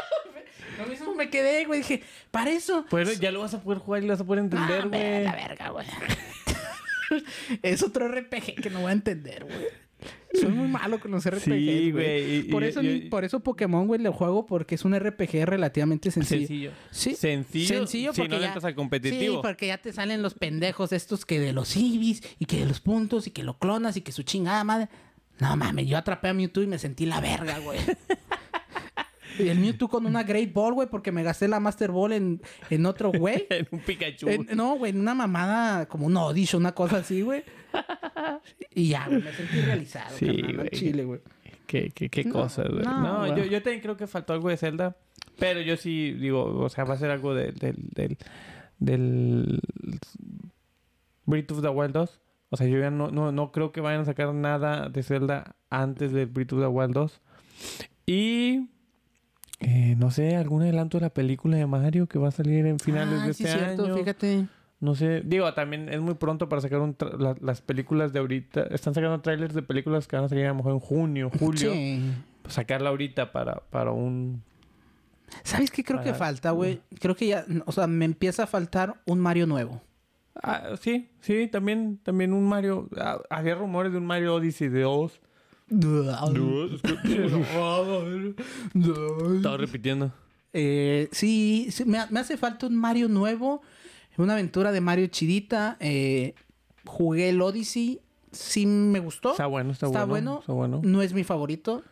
lo 0.77 0.85
mismo 0.87 1.13
me 1.15 1.29
quedé, 1.29 1.65
güey. 1.65 1.79
Dije, 1.79 2.03
para 2.31 2.51
eso. 2.51 2.85
Pero 2.89 3.11
ya 3.13 3.31
lo 3.31 3.41
vas 3.41 3.53
a 3.53 3.61
poder 3.61 3.79
jugar 3.79 4.03
y 4.03 4.07
lo 4.07 4.13
vas 4.13 4.21
a 4.21 4.25
poder 4.25 4.43
entender, 4.43 4.87
güey. 4.87 5.23
la 5.23 5.33
verga, 5.35 5.69
güey. 5.69 5.85
es 7.61 7.83
otro 7.83 8.07
RPG 8.07 8.55
que 8.61 8.69
no 8.69 8.81
voy 8.81 8.89
a 8.89 8.93
entender, 8.93 9.43
güey. 9.45 9.85
Soy 10.33 10.49
muy 10.49 10.67
malo 10.67 10.99
con 10.99 11.11
los 11.11 11.25
RPGs, 11.25 11.43
Sí, 11.43 11.91
güey. 11.91 12.43
Por, 12.49 12.63
eso, 12.63 12.81
yo- 12.81 13.09
por 13.09 13.23
eso 13.23 13.39
Pokémon, 13.39 13.87
güey, 13.87 14.01
lo 14.01 14.11
juego 14.11 14.45
porque 14.45 14.75
es 14.75 14.83
un 14.83 14.93
RPG 14.99 15.45
relativamente 15.45 16.11
sencillo. 16.11 16.39
Sencillo. 16.47 16.71
Sí. 16.91 17.15
Sencillo, 17.15 17.67
Sencillo 17.67 18.13
si 18.13 18.21
porque 18.21 18.29
no 18.29 18.35
le 18.35 18.41
ya- 18.41 18.47
entras 18.47 18.65
al 18.65 18.75
competitivo. 18.75 19.35
Sí, 19.35 19.39
porque 19.41 19.67
ya 19.67 19.77
te 19.77 19.93
salen 19.93 20.21
los 20.21 20.33
pendejos 20.33 20.91
estos 20.91 21.25
que 21.25 21.39
de 21.39 21.53
los 21.53 21.75
Ibis 21.77 22.21
y 22.37 22.45
que 22.45 22.59
de 22.59 22.65
los 22.65 22.81
puntos 22.81 23.27
y 23.27 23.31
que 23.31 23.43
lo 23.43 23.57
clonas 23.57 23.95
y 23.97 24.01
que 24.01 24.11
su 24.11 24.23
chingada 24.23 24.63
madre. 24.63 24.89
No 25.39 25.55
mames, 25.57 25.87
yo 25.87 25.97
atrapé 25.97 26.27
a 26.29 26.33
Mewtwo 26.33 26.61
y 26.63 26.67
me 26.67 26.79
sentí 26.79 27.05
la 27.05 27.21
verga, 27.21 27.59
güey. 27.59 27.79
y 29.39 29.47
el 29.49 29.59
Mewtwo 29.59 29.87
con 29.89 30.05
una 30.05 30.23
Great 30.23 30.51
Ball, 30.53 30.73
güey, 30.73 30.87
porque 30.89 31.11
me 31.11 31.23
gasté 31.23 31.47
la 31.47 31.59
Master 31.59 31.91
Ball 31.91 32.13
en, 32.13 32.41
en 32.69 32.85
otro 32.85 33.11
güey. 33.11 33.45
En 33.49 33.67
un 33.71 33.79
Pikachu. 33.79 34.27
En- 34.29 34.47
no, 34.55 34.77
güey, 34.77 34.91
en 34.91 34.99
una 34.99 35.13
mamada 35.15 35.85
como 35.87 36.05
un 36.05 36.15
Audition, 36.17 36.61
una 36.61 36.73
cosa 36.73 36.97
así, 36.97 37.21
güey. 37.21 37.43
Y 38.73 38.89
ya, 38.89 39.07
güey, 39.07 39.21
me 39.21 39.31
sentí 39.33 39.61
realizado, 39.61 40.15
Sí, 40.17 40.25
carnal, 40.27 40.55
güey. 40.57 40.69
Chile, 40.69 41.03
güey. 41.05 41.19
Qué, 41.67 41.89
qué, 41.93 42.09
qué 42.09 42.23
No, 42.25 42.33
cosas, 42.33 42.67
güey. 42.69 42.83
no, 42.83 43.27
yo, 43.35 43.43
yo 43.45 43.61
también 43.63 43.81
creo 43.81 43.97
que 43.97 44.07
faltó 44.07 44.33
algo 44.33 44.49
de 44.49 44.57
Zelda. 44.57 44.95
Pero 45.39 45.59
yo 45.61 45.75
sí 45.77 46.13
digo, 46.13 46.43
o 46.45 46.69
sea, 46.69 46.83
va 46.85 46.93
a 46.93 46.97
ser 46.97 47.09
algo 47.11 47.33
del... 47.33 47.55
del, 47.55 47.75
del, 47.93 48.17
del 48.79 49.59
Breath 51.25 51.51
of 51.51 51.61
the 51.61 51.69
Wild 51.69 51.93
2. 51.93 52.21
O 52.51 52.57
sea, 52.57 52.67
yo 52.67 52.79
ya 52.79 52.91
no, 52.91 53.09
no, 53.09 53.31
no 53.31 53.51
creo 53.51 53.71
que 53.71 53.81
vayan 53.81 54.01
a 54.01 54.05
sacar 54.05 54.33
nada 54.33 54.89
de 54.89 55.03
Zelda 55.03 55.55
antes 55.69 56.11
del 56.13 56.27
Breath 56.27 56.53
of 56.53 56.59
the 56.61 56.67
Wild 56.67 56.93
2. 56.93 57.21
Y... 58.05 58.69
eh, 59.59 59.95
no 59.97 60.11
sé, 60.11 60.35
algún 60.35 60.61
adelanto 60.63 60.97
de 60.97 61.03
la 61.03 61.09
película 61.13 61.57
de 61.57 61.65
Mario 61.65 62.07
que 62.07 62.19
va 62.19 62.27
a 62.29 62.31
salir 62.31 62.65
en 62.65 62.79
finales 62.79 63.19
Ah, 63.21 63.27
de 63.27 63.33
sí, 63.33 63.43
este 63.43 63.57
cierto, 63.57 63.85
año. 63.85 63.97
fíjate. 63.97 64.45
No 64.81 64.93
sé, 64.93 65.21
digo, 65.25 65.51
también 65.53 65.87
es 65.89 66.01
muy 66.01 66.15
pronto 66.15 66.49
para 66.49 66.61
sacar 66.61 66.79
un 66.81 66.97
tra- 66.97 67.17
la- 67.17 67.35
las 67.39 67.61
películas 67.61 68.11
de 68.11 68.19
ahorita. 68.19 68.63
Están 68.71 68.93
sacando 68.93 69.21
trailers 69.21 69.53
de 69.55 69.61
películas 69.63 70.07
que 70.07 70.15
van 70.17 70.25
a 70.25 70.29
salir 70.29 70.45
a 70.45 70.49
lo 70.49 70.55
mejor 70.55 70.73
en 70.73 70.79
junio, 70.79 71.29
julio. 71.39 71.71
Sí. 71.71 72.11
Sacarla 72.47 72.89
ahorita 72.89 73.31
para, 73.31 73.55
para 73.71 73.91
un... 73.91 74.43
¿Sabes 75.43 75.71
qué 75.71 75.83
creo 75.83 76.01
que 76.03 76.13
falta, 76.13 76.51
güey? 76.51 76.81
Creo 76.99 77.15
que 77.15 77.27
ya, 77.27 77.45
o 77.65 77.71
sea, 77.71 77.87
me 77.87 78.05
empieza 78.05 78.43
a 78.43 78.47
faltar 78.47 79.01
un 79.05 79.19
Mario 79.19 79.47
nuevo. 79.47 79.81
Ah, 80.43 80.75
sí, 80.79 81.09
sí, 81.21 81.47
también, 81.47 81.97
también 82.03 82.33
un 82.33 82.47
Mario... 82.47 82.89
ah, 82.97 83.19
había 83.29 83.55
rumores 83.55 83.91
de 83.93 83.97
un 83.97 84.05
Mario 84.05 84.35
Odyssey 84.35 84.67
de 84.67 84.85
Oz. 84.85 85.19
Estaba 89.35 89.57
repitiendo. 89.57 90.11
Eh, 90.53 91.09
sí, 91.11 91.67
sí, 91.71 91.85
me, 91.85 91.99
ha- 91.99 92.07
me 92.11 92.19
hace 92.19 92.37
falta 92.37 92.67
un 92.67 92.75
Mario 92.75 93.09
nuevo, 93.09 93.61
una 94.17 94.33
aventura 94.33 94.71
de 94.71 94.81
Mario 94.81 95.07
chidita. 95.07 95.77
Eh, 95.79 96.33
jugué 96.85 97.29
el 97.29 97.41
Odyssey, 97.41 97.99
sí 98.31 98.65
me 98.65 98.99
gustó. 98.99 99.31
Está 99.31 99.47
bueno, 99.47 99.71
está, 99.71 99.87
Está 99.87 100.05
bueno. 100.05 100.31
bueno. 100.31 100.39
Está 100.41 100.53
bueno. 100.53 100.81
No 100.83 101.01
es 101.01 101.13
mi 101.13 101.23
favorito, 101.23 101.83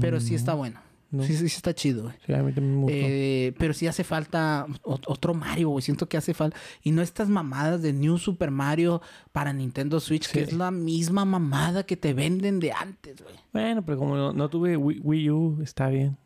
pero 0.00 0.20
sí 0.20 0.34
está 0.34 0.54
bueno. 0.54 0.80
No. 1.10 1.22
Sí, 1.22 1.36
sí, 1.36 1.46
está 1.46 1.72
chido, 1.72 2.02
güey. 2.04 2.14
Sí, 2.26 2.32
a 2.32 2.42
mí 2.42 2.52
también 2.52 2.74
me 2.76 2.82
gustó. 2.82 2.96
Eh, 2.98 3.54
pero 3.58 3.72
sí 3.72 3.86
hace 3.86 4.02
falta 4.02 4.66
ot- 4.82 5.04
otro 5.06 5.34
Mario, 5.34 5.68
güey. 5.70 5.80
Siento 5.82 6.08
que 6.08 6.16
hace 6.16 6.34
falta. 6.34 6.56
Y 6.82 6.90
no 6.90 7.00
estas 7.00 7.28
mamadas 7.28 7.80
de 7.80 7.92
New 7.92 8.18
Super 8.18 8.50
Mario 8.50 9.00
para 9.32 9.52
Nintendo 9.52 10.00
Switch, 10.00 10.28
que 10.28 10.40
es 10.42 10.52
la 10.52 10.70
misma 10.72 11.24
mamada 11.24 11.84
que 11.84 11.96
te 11.96 12.12
venden 12.12 12.58
de 12.58 12.72
antes, 12.72 13.22
güey. 13.22 13.34
Bueno, 13.52 13.84
pero 13.84 13.98
como 13.98 14.16
no, 14.16 14.32
no 14.32 14.48
tuve 14.50 14.76
Wii, 14.76 15.00
Wii 15.02 15.30
U, 15.30 15.58
está 15.62 15.88
bien. 15.88 16.16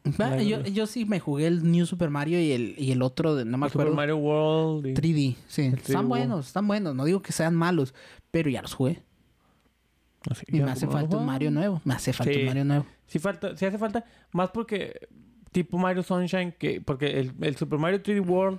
Yo, 0.46 0.62
yo 0.62 0.86
sí 0.86 1.04
me 1.04 1.20
jugué 1.20 1.46
el 1.46 1.70
New 1.70 1.84
Super 1.86 2.08
Mario 2.10 2.40
y 2.40 2.52
el, 2.52 2.74
y 2.78 2.90
el 2.92 3.02
otro, 3.02 3.34
de, 3.34 3.44
no 3.44 3.58
me 3.58 3.68
Super 3.68 3.82
acuerdo. 3.82 3.94
Mario 3.96 4.16
World. 4.16 4.86
y- 4.86 4.94
3D, 4.94 5.36
sí. 5.46 5.62
3D 5.70 5.76
Están 5.76 6.08
buenos, 6.08 6.46
están 6.46 6.66
buenos. 6.66 6.94
No 6.96 7.04
digo 7.04 7.20
que 7.22 7.32
sean 7.32 7.54
malos, 7.54 7.94
pero 8.30 8.48
ya 8.48 8.62
los 8.62 8.72
jugué. 8.74 9.02
Y 10.48 10.60
me 10.60 10.70
hace 10.70 10.86
como- 10.86 10.98
falta 10.98 11.16
un. 11.16 11.26
Mario 11.26 11.50
nuevo. 11.50 11.80
Me 11.84 11.94
hace 11.94 12.12
falta 12.12 12.32
Sí. 12.32 12.40
un 12.40 12.46
Mario 12.46 12.64
nuevo. 12.64 12.86
Sí, 13.06 13.18
falta, 13.18 13.56
sí 13.56 13.64
hace 13.66 13.78
falta. 13.78 14.04
Más 14.32 14.50
porque 14.50 15.08
tipo 15.52 15.78
Mario 15.78 16.02
Sunshine, 16.02 16.52
que 16.58 16.80
porque 16.80 17.18
el, 17.20 17.32
el 17.40 17.56
Super 17.56 17.78
Mario 17.78 18.02
3D 18.02 18.20
World 18.26 18.58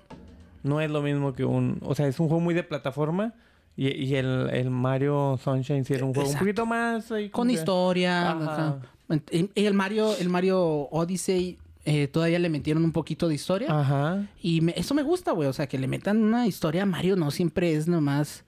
no 0.64 0.82
es 0.82 0.92
lo 0.92 1.02
mismo 1.02 1.34
que 1.34 1.46
un... 1.46 1.80
O 1.84 1.96
sea, 1.96 2.08
es 2.08 2.20
un 2.20 2.28
juego 2.28 2.42
muy 2.42 2.54
de 2.54 2.64
plataforma. 2.64 3.34
Y, 3.78 3.88
y 3.90 4.16
el, 4.16 4.50
el 4.52 4.70
Mario 4.70 5.40
Sunshine 5.42 5.86
sí 5.86 5.94
era 5.94 6.04
un 6.06 6.14
juego 6.14 6.28
Exacto. 6.30 6.44
un 6.44 6.48
poquito 6.50 6.66
más... 6.66 7.12
ahí 7.12 7.30
Con 7.30 7.50
historia. 7.50 8.32
Ajá. 8.32 8.80
o 9.08 9.14
sea, 9.14 9.22
y 9.32 9.50
y 9.56 9.66
el 9.66 9.74
Mario, 9.74 10.16
el 10.18 10.30
Mario 10.30 10.62
Odyssey, 10.92 11.58
eh, 11.86 12.08
todavía 12.08 12.38
le 12.40 12.50
metieron 12.50 12.84
un 12.84 12.92
poquito 12.92 13.28
de 13.30 13.36
historia. 13.36 13.68
Ajá. 13.72 14.28
Y 14.42 14.62
me- 14.62 14.74
eso 14.76 14.94
me 14.94 15.04
gusta, 15.04 15.32
güey. 15.32 15.48
O 15.48 15.54
sea, 15.54 15.68
que 15.68 15.78
le 15.80 15.88
metan 15.88 16.22
una 16.22 16.46
historia 16.48 16.84
a 16.84 16.86
Mario 16.86 17.16
no 17.16 17.32
siempre 17.32 17.74
es 17.74 17.88
nomás. 17.88 18.44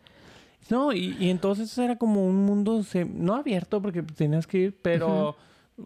No, 0.70 0.94
y, 0.94 1.16
y 1.20 1.30
entonces 1.30 1.78
era 1.78 1.98
como 1.98 2.26
un 2.26 2.46
mundo... 2.46 2.84
se- 2.84 3.06
no 3.06 3.36
abierto 3.36 3.82
porque 3.82 4.02
tenías 4.04 4.48
que 4.48 4.58
ir, 4.60 4.78
pero... 4.82 5.36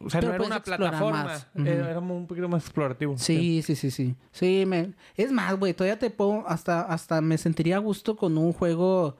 O 0.01 0.09
sea, 0.09 0.19
Pero 0.19 0.33
no 0.33 0.35
era 0.35 0.45
una 0.47 0.61
plataforma. 0.63 1.23
más. 1.23 1.47
Era, 1.55 1.89
era 1.91 1.99
un 1.99 2.27
poquito 2.27 2.49
más 2.49 2.61
explorativo. 2.63 3.17
Sí, 3.17 3.61
sí, 3.61 3.73
sí, 3.77 3.89
sí. 3.89 4.15
Sí, 4.33 4.65
me... 4.67 4.91
es 5.15 5.31
más, 5.31 5.57
güey. 5.57 5.73
Todavía 5.73 5.97
te 5.97 6.09
puedo. 6.09 6.45
Hasta, 6.45 6.81
hasta 6.81 7.21
me 7.21 7.37
sentiría 7.37 7.77
a 7.77 7.79
gusto 7.79 8.17
con 8.17 8.37
un 8.37 8.51
juego 8.51 9.15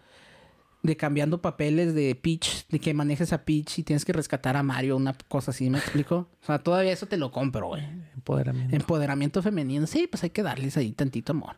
de 0.84 0.98
cambiando 0.98 1.42
papeles 1.42 1.96
de 1.96 2.16
Peach, 2.16 2.68
de 2.68 2.80
que 2.80 2.94
manejes 2.94 3.32
a 3.32 3.46
Peach 3.46 3.80
y 3.80 3.84
tienes 3.84 4.04
que 4.04 4.12
rescatar 4.12 4.58
a 4.58 4.64
Mario, 4.64 4.98
una 4.98 5.16
cosa 5.30 5.52
así, 5.52 5.70
¿me 5.70 5.78
explico? 5.78 6.28
O 6.44 6.46
sea, 6.46 6.60
todavía 6.60 6.92
eso 6.92 7.06
te 7.08 7.16
lo 7.16 7.32
compro, 7.32 7.70
güey. 7.70 7.84
Empoderamiento. 8.16 8.76
Empoderamiento 8.76 9.42
femenino. 9.42 9.88
Sí, 9.88 10.08
pues 10.12 10.24
hay 10.24 10.32
que 10.32 10.44
darles 10.44 10.76
ahí 10.76 10.92
tantito 10.92 11.32
amor. 11.32 11.56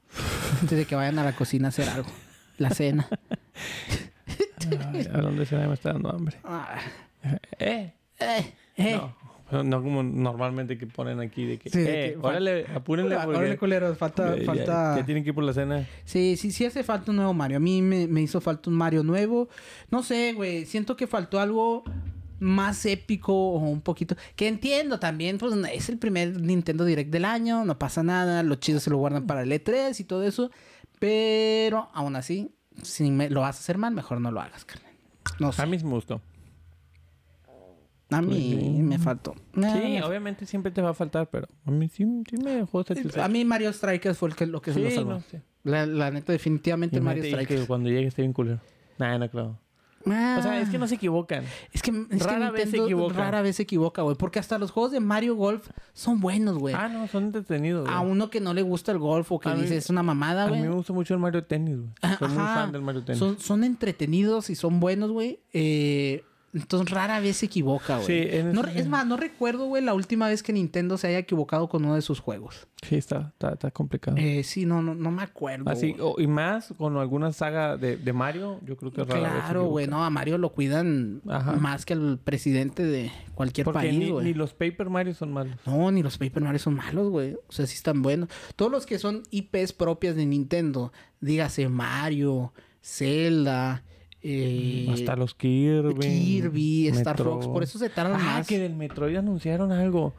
Antes 0.62 0.78
de 0.78 0.86
que 0.86 0.94
vayan 0.94 1.18
a 1.18 1.24
la 1.24 1.36
cocina 1.36 1.68
a 1.68 1.70
hacer 1.70 1.90
algo. 1.90 2.10
La 2.60 2.70
cena. 2.70 3.08
Ay, 4.94 5.08
a 5.14 5.18
dónde 5.22 5.46
se 5.46 5.56
me 5.56 5.74
está 5.74 5.94
dando 5.94 6.10
hambre. 6.12 6.38
Ah, 6.44 6.80
Eh, 7.60 7.94
eh, 8.20 8.54
eh. 8.78 8.96
No, 8.96 9.16
pero 9.50 9.64
no 9.64 9.82
como 9.82 10.04
normalmente 10.04 10.78
que 10.78 10.86
ponen 10.88 11.20
aquí 11.20 11.46
de 11.46 11.58
que, 11.58 11.70
Sí, 11.70 11.80
eh, 11.82 12.16
que 12.20 12.26
órale, 12.28 12.66
apúrenle 12.74 13.16
porque 13.18 13.38
órale, 13.38 13.58
culeros, 13.58 13.98
falta, 13.98 14.38
ya- 14.38 14.46
falta... 14.46 14.98
Ya, 14.98 15.06
tienen 15.06 15.24
que 15.24 15.30
ir 15.30 15.36
por 15.36 15.44
la 15.44 15.54
cena. 15.54 15.88
Sí, 16.06 16.38
sí, 16.38 16.52
sí 16.52 16.66
hace 16.66 16.84
falta 16.84 17.12
un 17.12 17.18
nuevo 17.18 17.34
Mario. 17.34 17.58
A 17.58 17.60
mí 17.60 17.82
me, 17.82 18.08
me 18.08 18.22
hizo 18.22 18.40
falta 18.42 18.70
un 18.70 18.76
Mario 18.78 19.04
nuevo. 19.04 19.50
No 19.90 20.04
sé, 20.04 20.34
güey. 20.34 20.66
Siento 20.66 20.96
que 20.96 21.08
faltó 21.08 21.40
algo 21.40 21.84
más 22.40 22.86
épico 22.86 23.34
o 23.34 23.58
un 23.58 23.82
poquito... 23.82 24.16
Que 24.36 24.48
entiendo 24.48 25.00
también, 25.00 25.38
pues 25.40 25.54
es 25.74 25.90
el 25.90 25.98
primer 25.98 26.40
Nintendo 26.40 26.86
Direct 26.86 27.10
del 27.12 27.26
año. 27.26 27.66
No 27.66 27.80
pasa 27.80 28.04
nada. 28.04 28.44
Los 28.44 28.60
chidos 28.60 28.84
se 28.84 28.92
lo 28.92 28.98
guardan 28.98 29.26
para 29.26 29.42
el 29.42 29.52
E3 29.52 30.00
y 30.00 30.04
todo 30.04 30.24
eso. 30.24 30.52
Pero, 31.00 31.90
aún 31.94 32.16
así, 32.16 32.52
si 32.84 33.12
me- 33.12 33.30
lo 33.30 33.42
vas 33.42 33.56
a 33.58 33.60
hacer 33.60 33.78
mal, 33.78 33.94
mejor 33.94 34.20
no 34.22 34.32
lo 34.32 34.42
hagas, 34.42 34.66
carnal. 34.66 34.94
No 35.40 35.52
sé. 35.52 35.62
A 35.62 35.66
mí 35.66 35.78
sí 35.80 35.86
me 35.86 35.92
gustó. 35.92 36.22
A 38.12 38.18
Pues 38.22 38.24
mí 38.24 38.58
sí. 38.76 38.82
me 38.82 38.98
faltó. 38.98 39.36
Sí, 39.54 39.60
me- 39.62 40.02
obviamente 40.04 40.46
siempre 40.48 40.72
te 40.72 40.82
va 40.82 40.90
a 40.90 40.94
faltar, 40.96 41.30
pero 41.30 41.48
a 41.66 41.70
mí 41.72 41.88
sí, 41.90 42.06
sí 42.28 42.38
me 42.38 42.56
dejó 42.56 42.84
satisfecho. 42.84 43.22
A 43.22 43.28
mí 43.28 43.46
Mario 43.46 43.72
Strikers 43.72 44.18
fue 44.18 44.30
el 44.30 44.36
que, 44.36 44.48
lo 44.48 44.62
que 44.62 44.74
se 44.74 44.80
lo 44.80 44.90
sí, 44.90 44.96
salvó. 44.96 45.12
no. 45.14 45.24
La, 45.64 45.86
la 45.86 46.10
neta, 46.10 46.32
definitivamente 46.32 47.00
Mario 47.02 47.24
Strikers. 47.24 47.68
cuando 47.68 47.90
llegue 47.90 48.08
esté 48.08 48.24
bien 48.24 48.34
culero. 48.34 48.60
Nah, 48.98 49.18
no 49.20 49.30
creo. 49.30 49.60
O 50.06 50.42
sea, 50.42 50.62
es 50.62 50.70
que 50.70 50.78
no 50.78 50.88
se 50.88 50.96
equivocan. 50.96 51.44
Es 51.72 51.82
que, 51.82 51.92
es 52.10 52.24
que 52.26 52.32
Rara 52.32 52.52
vez 52.52 52.70
se 52.72 52.78
equivoca. 52.78 53.14
Rara 53.16 53.42
vez 53.42 53.56
se 53.58 53.64
equivoca, 53.64 54.02
güey. 54.02 54.16
Porque 54.16 54.40
hasta 54.40 54.58
los 54.58 54.72
juegos 54.72 54.92
de 54.92 55.00
Mario 55.00 55.36
Golf 55.36 55.70
son 55.94 56.20
buenos, 56.20 56.58
güey. 56.58 56.74
Ah, 56.76 56.88
no, 56.88 57.08
son 57.08 57.26
entretenidos. 57.26 57.88
a 57.90 58.00
güey. 58.00 58.12
uno 58.12 58.30
que 58.30 58.40
no 58.40 58.54
le 58.54 58.62
gusta 58.62 58.92
el 58.92 58.98
golf 59.00 59.32
o 59.32 59.40
que 59.40 59.54
dice 59.56 59.78
es 59.78 59.90
una 59.90 60.04
mamada, 60.04 60.44
A 60.44 60.48
mí 60.48 60.58
güey. 60.58 60.70
me 60.70 60.76
gusta 60.76 60.94
mucho 60.94 61.14
el 61.14 61.20
Mario 61.20 61.44
Tennis, 61.44 61.78
güey. 61.78 61.90
Soy 62.18 62.28
muy 62.30 62.38
Ajá. 62.38 62.56
fan 62.56 62.72
del 62.72 62.82
Mario 62.82 63.04
Tennis. 63.04 63.20
Son, 63.20 63.40
son 63.40 63.64
entretenidos 63.64 64.50
y 64.50 64.56
son 64.56 64.80
buenos, 64.80 65.12
güey. 65.12 65.40
Eh, 65.54 66.24
entonces 66.54 66.90
rara 66.90 67.20
vez 67.20 67.38
se 67.38 67.46
equivoca, 67.48 67.98
güey. 68.00 68.06
Sí, 68.32 68.38
No 68.54 68.64
es 68.66 68.88
más, 68.88 69.06
no 69.06 69.18
recuerdo, 69.18 69.66
güey, 69.66 69.84
la 69.84 69.94
última 69.94 70.28
vez 70.28 70.42
que 70.44 70.52
Nintendo 70.54 70.98
se 70.98 71.08
haya 71.08 71.20
equivocado 71.20 71.70
con 71.70 71.86
uno 71.86 71.96
de 71.96 72.02
sus 72.02 72.20
juegos. 72.20 72.68
Sí, 72.88 72.96
está, 72.96 73.30
está, 73.34 73.54
está 73.54 73.72
complicado. 73.72 74.16
Eh, 74.18 74.44
sí, 74.44 74.66
no, 74.66 74.82
no, 74.82 74.96
no 74.96 75.12
me 75.12 75.22
acuerdo. 75.22 75.70
Así, 75.70 75.96
o- 76.00 76.16
y 76.20 76.28
más 76.28 76.74
con 76.78 76.96
alguna 76.98 77.32
saga 77.34 77.76
de, 77.78 77.98
de 77.98 78.14
Mario, 78.14 78.60
yo 78.66 78.78
creo 78.78 78.92
que 78.92 79.04
rara 79.04 79.20
Claro, 79.20 79.66
güey, 79.66 79.86
no, 79.88 80.04
a 80.04 80.10
Mario 80.10 80.38
lo 80.38 80.54
cuidan 80.54 81.22
Ajá. 81.28 81.54
más 81.54 81.86
que 81.86 81.94
al 81.94 82.20
presidente 82.24 82.84
de 82.84 83.12
cualquier 83.36 83.66
Porque 83.66 83.80
país, 83.80 84.00
ni, 84.00 84.10
güey. 84.10 84.26
ni 84.28 84.34
los 84.34 84.54
Paper 84.54 84.90
Mario 84.90 85.14
son 85.14 85.34
malos. 85.34 85.56
No, 85.66 85.92
ni 85.92 86.02
los 86.04 86.18
Paper 86.18 86.42
Mario 86.42 86.60
son 86.60 86.76
malos, 86.76 87.10
güey. 87.10 87.34
O 87.34 87.52
sea, 87.52 87.68
sí 87.68 87.76
están 87.76 88.02
buenos. 88.02 88.30
Todos 88.56 88.72
los 88.72 88.86
que 88.86 88.98
son 88.98 89.24
IPs 89.30 89.74
propias 89.74 90.16
de 90.16 90.26
Nintendo, 90.26 90.94
dígase 91.20 91.68
Mario, 91.68 92.54
Zelda, 92.82 93.84
eh, 94.24 94.88
Hasta 94.92 95.16
los 95.16 95.34
Kirby. 95.36 96.00
Kirby, 96.00 96.88
Star 96.90 97.16
Metro- 97.18 97.34
Fox, 97.36 97.48
por 97.48 97.64
eso 97.64 97.80
se 97.80 97.90
tardan 97.90 98.20
Ah, 98.22 98.24
más. 98.38 98.48
que 98.48 98.60
del 98.60 98.76
Metroid 98.76 99.16
anunciaron 99.16 99.72
algo. 99.72 100.14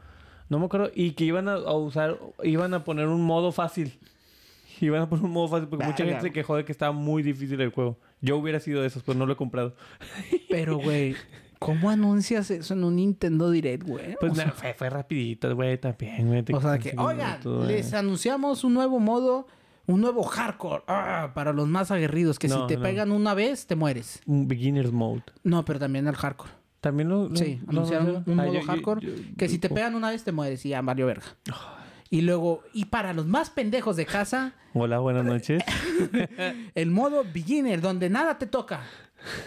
No 0.49 0.59
me 0.59 0.65
acuerdo. 0.65 0.91
Y 0.93 1.11
que 1.11 1.23
iban 1.25 1.47
a, 1.47 1.53
a 1.53 1.73
usar, 1.75 2.19
iban 2.43 2.73
a 2.73 2.83
poner 2.83 3.07
un 3.07 3.21
modo 3.23 3.51
fácil. 3.51 3.93
Iban 4.81 5.03
a 5.03 5.09
poner 5.09 5.25
un 5.25 5.31
modo 5.31 5.47
fácil 5.47 5.67
porque 5.67 5.85
mucha 5.85 6.03
gente 6.03 6.21
se 6.21 6.31
quejó 6.31 6.55
de 6.55 6.65
que 6.65 6.71
estaba 6.71 6.91
muy 6.91 7.21
difícil 7.21 7.61
el 7.61 7.69
juego. 7.69 7.99
Yo 8.19 8.37
hubiera 8.37 8.59
sido 8.59 8.81
de 8.81 8.87
esos, 8.87 9.03
pero 9.03 9.15
no 9.19 9.27
lo 9.27 9.33
he 9.33 9.35
comprado. 9.35 9.75
Pero, 10.49 10.77
güey, 10.79 11.15
¿cómo 11.59 11.91
anuncias 11.91 12.49
eso 12.49 12.73
en 12.73 12.83
un 12.83 12.95
Nintendo 12.95 13.51
Direct, 13.51 13.83
güey? 13.87 14.15
Pues 14.19 14.31
o, 14.31 14.35
sea, 14.35 14.45
nada, 14.45 14.57
fue, 14.57 14.73
fue 14.73 14.89
rapidito, 14.89 15.55
güey, 15.55 15.77
también, 15.77 16.25
güey. 16.27 16.43
o 16.51 16.59
sea, 16.61 16.79
que, 16.79 16.95
oigan, 16.97 17.39
les 17.67 17.93
anunciamos 17.93 18.63
un 18.63 18.73
nuevo 18.73 18.99
modo, 18.99 19.45
un 19.87 20.01
nuevo 20.01 20.23
hardcore 20.23 20.83
ah, 20.87 21.31
para 21.33 21.53
los 21.53 21.67
más 21.67 21.91
aguerridos, 21.91 22.39
que 22.39 22.47
No, 22.47 22.61
si 22.61 22.67
te 22.67 22.77
no. 22.77 22.83
pegan 22.83 23.11
una 23.11 23.33
vez, 23.33 23.65
te 23.67 23.75
mueres. 23.75 24.21
Un 24.25 24.47
beginner's 24.47 24.91
mode. 24.91 25.23
No, 25.43 25.65
pero 25.65 25.79
también 25.79 26.07
el 26.07 26.15
hardcore. 26.15 26.51
También 26.79 27.09
lo... 27.09 27.29
lo- 27.29 27.35
Sí, 27.35 27.61
anunciaron 27.67 28.23
un 28.25 28.39
Ah, 28.39 28.43
modo 28.43 28.53
yo- 28.53 28.59
yo- 28.61 28.65
hardcore 28.67 29.05
yo- 29.05 29.13
que 29.37 29.47
si 29.49 29.59
te 29.59 29.69
pegan 29.69 29.93
una 29.95 30.09
vez 30.09 30.23
te 30.23 30.31
mueres 30.31 30.65
y 30.65 30.69
ya 30.69 30.81
valió 30.81 31.05
verga. 31.07 31.25
Y 32.09 32.21
luego, 32.21 32.63
y 32.73 32.85
para 32.85 33.13
los 33.13 33.25
más 33.27 33.49
pendejos 33.49 33.95
de 33.95 34.05
casa, 34.05 34.53
Hola, 34.73 34.99
buenas 34.99 35.23
noches. 35.25 35.63
el 36.75 36.91
modo 36.91 37.23
beginner, 37.33 37.81
donde 37.81 38.09
nada 38.09 38.37
te 38.37 38.47
toca. 38.47 38.81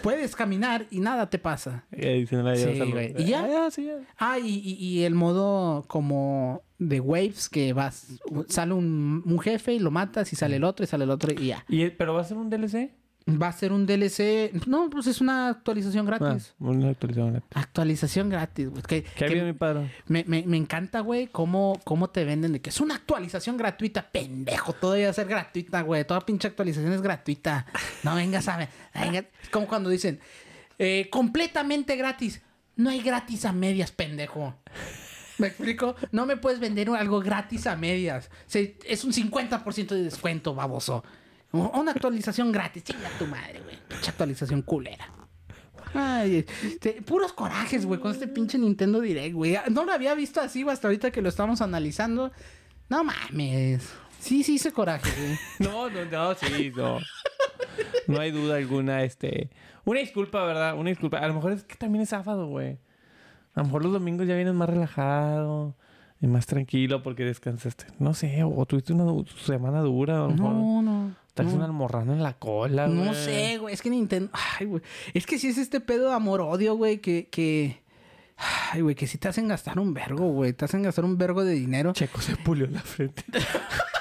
Puedes 0.01 0.35
caminar 0.35 0.85
y 0.89 0.99
nada 0.99 1.29
te 1.29 1.37
pasa. 1.39 1.85
Eh, 1.91 2.25
la 2.31 2.55
Sí, 2.55 2.91
güey. 2.91 3.13
¿Y 3.17 3.25
ya? 3.25 3.65
Ah, 3.65 3.71
sí, 3.71 3.85
ya. 3.85 3.97
Ah, 4.17 4.39
y, 4.39 4.47
y- 4.47 4.73
y 4.75 5.03
el 5.03 5.15
modo 5.15 5.83
como 5.87 6.63
de 6.77 6.99
waves, 6.99 7.49
que 7.49 7.73
vas, 7.73 8.07
sale 8.47 8.73
un, 8.73 9.23
un 9.25 9.39
jefe 9.39 9.73
y 9.73 9.79
lo 9.79 9.91
matas 9.91 10.31
y 10.33 10.35
sale 10.35 10.57
el 10.57 10.63
otro 10.63 10.83
y 10.83 10.87
sale 10.87 11.03
el 11.05 11.09
otro 11.09 11.31
y 11.33 11.47
ya. 11.47 11.65
¿Y, 11.69 11.89
¿Pero 11.89 12.13
va 12.13 12.21
a 12.21 12.23
ser 12.25 12.37
un 12.37 12.49
DLC? 12.49 12.91
Va 13.27 13.47
a 13.47 13.53
ser 13.53 13.71
un 13.73 13.87
DLC. 13.87 14.51
No, 14.67 14.87
pues 14.89 15.07
es 15.07 15.19
una 15.19 15.49
actualización 15.49 16.07
Ah, 16.07 16.17
gratis. 16.19 16.53
una 16.59 16.89
actualización. 16.89 17.31
gratis. 17.31 17.49
Actualización 17.55 18.29
gratis, 18.29 18.69
güey. 18.69 18.83
Que, 18.83 19.01
¿Qué 19.03 19.09
que 19.15 19.25
había 19.25 19.43
mi 19.43 19.53
padre? 19.53 19.91
me, 20.07 20.23
me, 20.25 20.43
me 20.43 20.57
encanta, 20.57 20.99
güey, 20.99 21.25
cómo, 21.27 21.79
cómo 21.83 22.11
te 22.11 22.23
venden 22.23 22.53
de 22.53 22.61
que 22.61 22.69
es 22.69 22.79
una 22.79 22.93
actualización 22.95 23.57
gratuita. 23.57 24.11
Pendejo, 24.11 24.73
todo 24.73 24.91
debe 24.91 25.11
ser 25.11 25.25
gratuita, 25.27 25.81
güey. 25.81 26.05
Toda 26.05 26.21
pinche 26.21 26.47
actualización 26.47 26.93
es 26.93 27.01
gratuita. 27.01 27.65
No 28.03 28.13
vengas 28.13 28.47
a 28.47 28.57
ver. 28.57 28.69
venga. 28.93 29.19
Es 29.41 29.49
como 29.49 29.65
cuando 29.65 29.89
dicen, 29.89 30.19
eh, 30.77 31.09
completamente 31.11 31.95
gratis. 31.95 32.41
No 32.75 32.91
hay 32.91 33.01
gratis 33.01 33.45
a 33.45 33.53
medias, 33.53 33.91
pendejo. 33.91 34.53
¿Me 35.39 35.47
explico? 35.47 35.95
No 36.11 36.27
me 36.27 36.37
puedes 36.37 36.59
vender 36.59 36.89
algo 36.91 37.21
gratis 37.21 37.65
a 37.65 37.75
medias. 37.75 38.29
Se- 38.45 38.77
es 38.85 39.03
un 39.03 39.13
50% 39.13 39.95
de 39.95 40.03
descuento, 40.03 40.53
baboso. 40.53 41.03
Una 41.73 41.91
actualización 41.91 42.51
gratis. 42.51 42.83
Chinga 42.83 43.09
tu 43.19 43.25
madre, 43.27 43.61
güey. 43.63 43.77
Pinche 43.87 44.09
actualización 44.09 44.61
culera. 44.61 45.07
Ay, 45.93 46.45
este, 46.63 47.01
puros 47.01 47.31
corajes, 47.33 47.85
güey, 47.85 47.99
con 47.99 48.11
este 48.11 48.27
pinche 48.27 48.57
Nintendo 48.57 48.99
Direct, 48.99 49.33
güey. 49.33 49.57
No 49.71 49.85
lo 49.85 49.93
había 49.93 50.13
visto 50.13 50.41
así, 50.41 50.63
güey, 50.63 50.73
hasta 50.73 50.87
ahorita 50.87 51.11
que 51.11 51.21
lo 51.21 51.29
estamos 51.29 51.61
analizando. 51.61 52.31
No 52.89 53.03
mames. 53.03 53.93
Sí, 54.19 54.43
sí 54.43 54.55
hice 54.55 54.71
coraje, 54.71 55.09
güey. 55.17 55.37
No, 55.71 55.89
no, 55.89 56.05
no, 56.05 56.35
sí, 56.35 56.71
no. 56.75 56.99
No 58.07 58.19
hay 58.19 58.31
duda 58.31 58.57
alguna, 58.57 59.03
este... 59.03 59.49
Una 59.85 59.99
disculpa, 59.99 60.43
¿verdad? 60.43 60.75
Una 60.77 60.89
disculpa. 60.89 61.19
A 61.19 61.27
lo 61.27 61.35
mejor 61.35 61.51
es 61.53 61.63
que 61.63 61.75
también 61.75 62.01
es 62.01 62.09
sábado, 62.09 62.47
güey. 62.47 62.79
A 63.53 63.59
lo 63.61 63.65
mejor 63.65 63.83
los 63.83 63.93
domingos 63.93 64.27
ya 64.27 64.35
vienes 64.35 64.53
más 64.53 64.67
relajado 64.69 65.75
y 66.19 66.27
más 66.27 66.45
tranquilo 66.47 67.03
porque 67.03 67.23
descansaste. 67.23 67.85
No 67.99 68.13
sé, 68.15 68.43
o 68.43 68.65
tuviste 68.65 68.93
una 68.93 69.03
du- 69.03 69.25
semana 69.45 69.81
dura. 69.81 70.15
A 70.15 70.27
lo 70.27 70.29
mejor 70.31 70.51
No, 70.53 70.81
no. 70.81 71.15
Traes 71.35 71.51
no. 71.51 71.57
una 71.57 71.65
almorrana 71.65 72.13
en 72.13 72.23
la 72.23 72.33
cola, 72.33 72.87
güey. 72.87 72.97
No 72.97 73.13
sé, 73.13 73.57
güey. 73.57 73.73
Es 73.73 73.81
que 73.81 73.89
Nintendo. 73.89 74.31
Ay, 74.57 74.65
güey. 74.65 74.81
Es 75.13 75.25
que 75.25 75.37
sí 75.37 75.49
es 75.49 75.57
este 75.57 75.81
pedo 75.81 76.07
de 76.07 76.15
amor-odio, 76.15 76.75
güey, 76.75 76.99
que. 76.99 77.27
que... 77.29 77.83
Ay, 78.71 78.81
güey, 78.81 78.95
que 78.95 79.05
sí 79.05 79.17
te 79.17 79.27
hacen 79.27 79.49
gastar 79.49 79.77
un 79.77 79.93
vergo, 79.93 80.31
güey. 80.31 80.53
Te 80.53 80.65
hacen 80.65 80.81
gastar 80.81 81.03
un 81.03 81.17
vergo 81.17 81.43
de 81.43 81.53
dinero. 81.53 81.91
Checo 81.93 82.21
se 82.21 82.37
pulió 82.37 82.67
la 82.67 82.79
frente. 82.81 83.23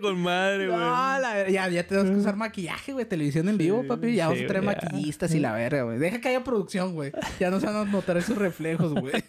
Con 0.00 0.18
madre, 0.20 0.66
güey. 0.66 0.78
No, 0.78 1.18
la 1.18 1.34
ver- 1.34 1.50
ya, 1.50 1.68
ya 1.68 1.86
tenemos 1.86 2.10
que 2.10 2.16
usar 2.16 2.36
maquillaje, 2.36 2.92
güey. 2.92 3.04
Televisión 3.06 3.48
en 3.48 3.58
vivo, 3.58 3.82
Sí, 3.82 3.88
papi. 3.88 4.14
Ya 4.14 4.24
vamos 4.26 4.38
sí, 4.38 4.44
a 4.44 4.48
traer 4.48 4.64
maquillistas 4.64 5.34
y 5.34 5.40
la 5.40 5.52
verga, 5.52 5.82
güey. 5.82 5.98
Deja 5.98 6.20
que 6.20 6.28
haya 6.28 6.44
producción, 6.44 6.94
güey. 6.94 7.12
Ya 7.40 7.50
no 7.50 7.60
se 7.60 7.66
van 7.66 7.76
a 7.76 7.84
notar 7.84 8.16
esos 8.16 8.36
reflejos, 8.36 8.92
güey. 8.94 9.12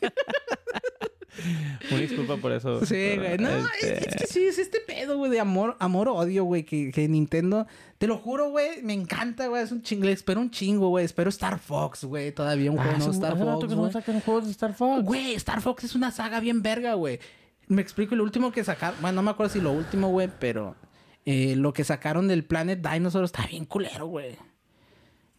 Una 1.91 1.99
disculpa 1.99 2.37
por 2.37 2.51
eso. 2.53 2.85
Sí, 2.85 3.15
güey. 3.17 3.37
No, 3.37 3.49
es, 3.49 3.83
este, 3.83 4.09
es 4.09 4.15
que 4.15 4.27
sí, 4.27 4.45
es 4.45 4.57
este 4.57 4.79
pedo, 4.79 5.17
güey, 5.17 5.29
de 5.29 5.39
amor, 5.39 5.75
amor 5.79 6.07
odio, 6.07 6.45
güey, 6.45 6.63
que, 6.63 6.91
que 6.91 7.07
Nintendo. 7.07 7.67
Te 7.97 8.07
lo 8.07 8.17
juro, 8.17 8.49
güey, 8.49 8.81
me 8.83 8.93
encanta, 8.93 9.47
güey. 9.47 9.61
Es 9.63 9.71
un 9.71 9.81
chingo. 9.81 10.07
Espero 10.07 10.39
un 10.39 10.49
chingo, 10.49 10.89
güey. 10.89 11.05
Espero 11.05 11.29
Star 11.29 11.59
Fox, 11.59 12.05
güey. 12.05 12.31
Todavía 12.31 12.71
un 12.71 12.79
ah, 12.79 12.83
juego 12.83 12.97
no 12.97 13.03
hace- 13.03 13.11
Star 13.11 13.33
rato 13.37 13.61
Fox, 13.61 13.67
que 13.67 13.75
no 13.75 13.91
sacan 13.91 14.19
juegos 14.21 14.45
de 14.45 14.51
Star 14.51 14.73
Fox. 14.73 15.03
Güey, 15.03 15.33
Star 15.35 15.61
Fox 15.61 15.83
es 15.83 15.93
una 15.95 16.11
saga 16.11 16.39
bien 16.39 16.61
verga, 16.61 16.93
güey. 16.93 17.19
Me 17.67 17.81
explico, 17.81 18.15
lo 18.15 18.23
último 18.23 18.51
que 18.51 18.63
sacaron, 18.63 18.99
bueno, 19.01 19.15
no 19.17 19.23
me 19.23 19.31
acuerdo 19.31 19.51
si 19.53 19.61
lo 19.61 19.71
último, 19.71 20.09
güey, 20.09 20.29
pero 20.39 20.75
eh, 21.25 21.55
lo 21.55 21.73
que 21.73 21.83
sacaron 21.83 22.27
del 22.27 22.43
Planet 22.43 22.85
Dinosaur 22.87 23.23
está 23.25 23.45
bien 23.47 23.65
culero, 23.65 24.05
güey. 24.07 24.35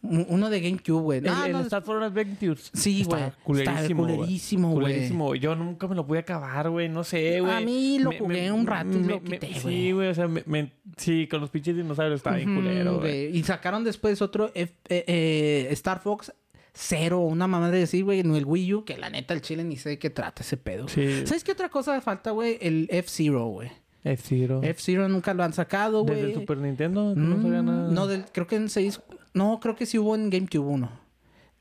Uno 0.03 0.49
de 0.49 0.61
GameCube, 0.61 1.01
güey. 1.01 1.17
El, 1.19 1.25
No, 1.25 1.45
el 1.45 1.51
no, 1.53 1.61
Star 1.61 1.81
Fox 1.83 2.01
Adventures. 2.03 2.69
Sí, 2.73 3.01
Está 3.01 3.17
güey. 3.17 3.31
Culerísimo, 3.43 3.81
Está 3.81 3.95
culerísimo, 4.15 4.67
güey. 4.69 4.81
Culerísimo. 4.85 5.35
Yo 5.35 5.55
nunca 5.55 5.87
me 5.87 5.95
lo 5.95 6.05
pude 6.05 6.19
acabar, 6.19 6.69
güey. 6.69 6.87
No 6.87 7.03
sé, 7.03 7.41
güey. 7.41 7.51
A 7.51 7.59
mí 7.61 7.97
lo 7.99 8.11
jugué 8.13 8.51
un 8.51 8.67
rato 8.67 8.91
y 8.97 9.03
lo 9.03 9.21
quité, 9.21 9.47
güey. 9.47 9.75
Sí, 9.75 9.91
güey. 9.91 10.07
O 10.09 10.13
sea, 10.13 10.27
me, 10.27 10.43
me- 10.45 10.71
sí, 10.97 11.27
con 11.27 11.41
los 11.41 11.49
pinches 11.49 11.75
dinosaurios 11.75 12.19
estaba 12.19 12.37
bien 12.37 12.55
culero, 12.55 12.99
güey. 12.99 13.27
güey. 13.29 13.37
Y 13.37 13.43
sacaron 13.43 13.83
después 13.83 14.21
otro 14.21 14.51
F- 14.53 14.75
eh, 14.87 15.03
eh, 15.07 15.67
Star 15.71 15.99
Fox 15.99 16.31
Zero, 16.77 17.19
una 17.21 17.47
mamá 17.47 17.71
de 17.71 17.79
decir, 17.79 18.03
güey, 18.03 18.19
en 18.19 18.35
el 18.35 18.45
Wii 18.45 18.73
U, 18.75 18.85
que 18.85 18.97
la 18.97 19.09
neta 19.09 19.33
el 19.33 19.41
chile 19.41 19.63
ni 19.63 19.77
sé 19.77 19.89
de 19.89 19.99
qué 19.99 20.09
trata 20.11 20.43
ese 20.43 20.57
pedo. 20.57 20.87
Sí. 20.87 21.25
¿Sabes 21.25 21.43
qué 21.43 21.51
otra 21.53 21.69
cosa 21.69 21.99
falta, 22.01 22.31
güey? 22.31 22.57
El 22.61 22.87
F-Zero, 22.91 23.45
güey. 23.47 23.71
F-Zero. 24.03 24.61
F-Zero 24.63 25.09
nunca 25.09 25.33
lo 25.33 25.43
han 25.43 25.53
sacado, 25.53 26.03
güey. 26.03 26.15
Desde 26.15 26.29
el 26.29 26.33
Super 26.35 26.57
Nintendo 26.59 27.15
no 27.15 27.41
sabía 27.41 27.61
Mm, 27.61 27.65
nada. 27.65 27.91
No, 27.91 28.05
del- 28.07 28.25
creo 28.31 28.45
que 28.47 28.57
en 28.57 28.69
6. 28.69 29.01
No, 29.33 29.59
creo 29.59 29.75
que 29.75 29.85
sí 29.85 29.97
hubo 29.97 30.15
en 30.15 30.29
GameCube 30.29 30.59
1. 30.65 30.89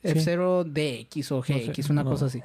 Sí. 0.03 0.09
F0 0.11 0.65
DX 0.65 1.33
o 1.33 1.37
No 1.39 1.43
sé, 1.45 1.55
GX, 1.73 1.91
una 1.91 2.05
no. 2.05 2.11
cosa 2.11 2.27
así. 2.27 2.41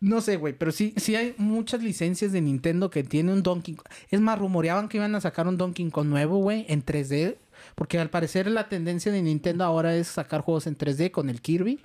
No 0.00 0.20
sé, 0.20 0.36
güey, 0.36 0.52
pero 0.52 0.70
sí, 0.72 0.92
sí 0.96 1.16
hay 1.16 1.34
muchas 1.38 1.82
licencias 1.82 2.30
de 2.32 2.40
Nintendo 2.42 2.90
que 2.90 3.02
tiene 3.04 3.32
un 3.32 3.42
Donkey 3.42 3.74
Kong. 3.74 3.86
Es 4.10 4.20
más, 4.20 4.38
rumoreaban 4.38 4.88
que 4.88 4.98
iban 4.98 5.14
a 5.14 5.20
sacar 5.20 5.46
un 5.48 5.56
Donkey 5.56 5.88
Kong 5.90 6.08
nuevo, 6.08 6.38
güey, 6.38 6.66
en 6.68 6.84
3D. 6.84 7.36
Porque 7.74 7.98
al 7.98 8.10
parecer 8.10 8.46
la 8.48 8.68
tendencia 8.68 9.12
de 9.12 9.22
Nintendo 9.22 9.64
ahora 9.64 9.94
es 9.96 10.08
sacar 10.08 10.40
juegos 10.40 10.66
en 10.66 10.76
3D 10.76 11.10
con 11.10 11.30
el 11.30 11.40
Kirby. 11.40 11.80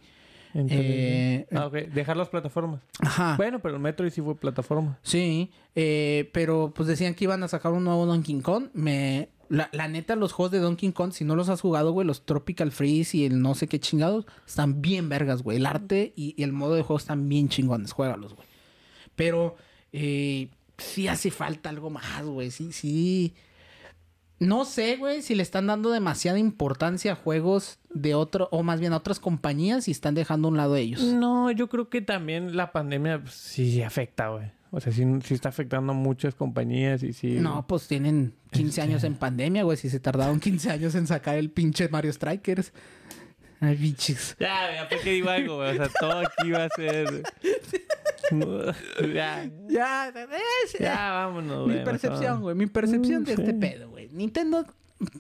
Eh, 0.54 1.48
ah, 1.52 1.68
ok. 1.68 1.74
Dejar 1.94 2.18
las 2.18 2.30
plataformas. 2.30 2.82
Ajá. 3.00 3.36
Bueno, 3.38 3.60
pero 3.60 3.76
el 3.76 3.82
Metroid 3.82 4.12
sí 4.12 4.22
fue 4.22 4.36
plataforma. 4.36 4.98
Sí, 5.04 5.52
eh, 5.76 6.30
pero 6.34 6.74
pues 6.76 6.88
decían 6.88 7.14
que 7.14 7.26
iban 7.26 7.44
a 7.44 7.48
sacar 7.48 7.72
un 7.72 7.84
nuevo 7.84 8.06
Donkey 8.06 8.42
Kong. 8.42 8.70
Me, 8.74 9.30
la, 9.48 9.70
la 9.72 9.88
neta, 9.88 10.16
los 10.16 10.34
juegos 10.34 10.52
de 10.52 10.60
Donkey 10.60 10.92
Kong, 10.92 11.12
si 11.12 11.24
no 11.24 11.36
los 11.36 11.50
has 11.50 11.62
jugado, 11.62 11.92
güey, 11.92 12.08
los 12.08 12.26
Tropical 12.26 12.72
Freeze 12.72 13.18
y 13.18 13.26
el 13.26 13.42
no 13.42 13.56
sé 13.56 13.68
qué 13.68 13.80
chingados, 13.80 14.26
están 14.48 14.82
bien 14.82 15.10
vergas, 15.10 15.44
güey. 15.44 15.58
El 15.58 15.66
arte 15.66 16.14
y, 16.16 16.34
y 16.38 16.44
el 16.44 16.52
modo 16.52 16.76
de 16.76 16.82
juego 16.82 16.98
están 16.98 17.30
bien 17.30 17.50
chingones, 17.50 17.92
juégalos, 17.92 18.34
güey. 18.34 18.48
Pero 19.16 19.56
eh, 19.92 20.50
sí 20.78 21.08
hace 21.08 21.32
falta 21.32 21.70
algo 21.70 21.90
más, 21.90 22.24
güey. 22.24 22.52
Sí, 22.52 22.72
sí. 22.72 23.34
No 24.40 24.64
sé, 24.64 24.96
güey, 24.96 25.22
si 25.22 25.36
le 25.36 25.44
están 25.44 25.68
dando 25.68 25.92
demasiada 25.92 26.40
importancia 26.40 27.12
a 27.12 27.16
juegos 27.16 27.80
de 27.90 28.16
otro, 28.16 28.48
o 28.52 28.64
más 28.64 28.80
bien 28.80 28.94
a 28.94 28.98
otras 28.98 29.20
compañías 29.20 29.88
y 29.88 29.92
están 29.92 30.16
dejando 30.16 30.48
a 30.48 30.52
un 30.52 30.58
lado 30.58 30.76
ellos. 30.78 31.04
No, 31.04 31.52
yo 31.52 31.68
creo 31.68 31.90
que 31.90 32.02
también 32.02 32.56
la 32.56 32.72
pandemia 32.72 33.22
pues, 33.22 33.34
sí 33.34 33.84
afecta, 33.84 34.30
güey. 34.30 34.52
O 34.72 34.80
sea, 34.80 34.94
sí, 34.94 35.04
sí 35.24 35.34
está 35.34 35.50
afectando 35.50 35.94
a 35.94 35.96
muchas 35.96 36.36
compañías 36.36 37.02
y 37.02 37.12
sí. 37.12 37.40
No, 37.40 37.66
pues 37.68 37.88
tienen 37.88 38.34
15 38.52 38.82
años 38.82 39.04
en 39.04 39.16
pandemia, 39.16 39.64
güey. 39.64 39.78
Si 39.78 39.90
se 39.90 40.00
tardaron 40.00 40.40
15 40.40 40.72
años 40.72 40.96
en 40.96 41.08
sacar 41.08 41.38
el 41.38 41.50
pinche 41.50 41.90
Mario 41.90 42.14
Strikers. 42.14 42.72
Ay, 43.62 43.76
bichis. 43.76 44.36
Ya, 44.40 44.74
ya, 44.74 44.88
¿por 44.90 45.00
qué 45.02 45.12
digo 45.12 45.30
algo, 45.30 45.58
güey? 45.58 45.72
O 45.72 45.76
sea, 45.76 45.90
todo 46.00 46.20
aquí 46.20 46.52
va 46.52 46.66
a 46.66 46.70
ser. 46.70 47.24
Ya, 49.14 49.50
Ya, 49.68 50.14
ya, 50.80 51.12
vámonos, 51.12 51.68
mi 51.68 51.74
güey. 51.74 51.84
percepción, 51.86 52.22
mejor. 52.22 52.40
güey. 52.42 52.56
Mi 52.56 52.68
percepción 52.68 53.24
de 53.24 53.34
este 53.34 53.54
pedo, 53.54 53.90
güey. 53.90 54.08
Nintendo, 54.10 54.66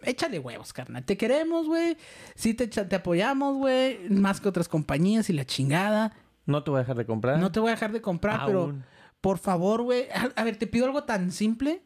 échale 0.03 0.39
huevos, 0.39 0.73
carnal. 0.73 1.03
Te 1.03 1.17
queremos, 1.17 1.65
güey. 1.67 1.97
Sí 2.35 2.53
te, 2.53 2.67
te 2.67 2.95
apoyamos, 2.95 3.57
güey. 3.57 4.09
Más 4.09 4.39
que 4.39 4.49
otras 4.49 4.67
compañías 4.67 5.29
y 5.29 5.33
la 5.33 5.45
chingada. 5.45 6.13
No 6.45 6.63
te 6.63 6.69
voy 6.71 6.77
a 6.79 6.81
dejar 6.81 6.97
de 6.97 7.05
comprar. 7.05 7.39
No 7.39 7.51
te 7.51 7.59
voy 7.59 7.69
a 7.69 7.71
dejar 7.73 7.91
de 7.91 8.01
comprar, 8.01 8.41
pero 8.45 8.75
por 9.21 9.37
favor, 9.39 9.81
güey. 9.83 10.07
A, 10.13 10.29
a 10.39 10.43
ver, 10.43 10.57
te 10.57 10.67
pido 10.67 10.85
algo 10.85 11.03
tan 11.03 11.31
simple 11.31 11.81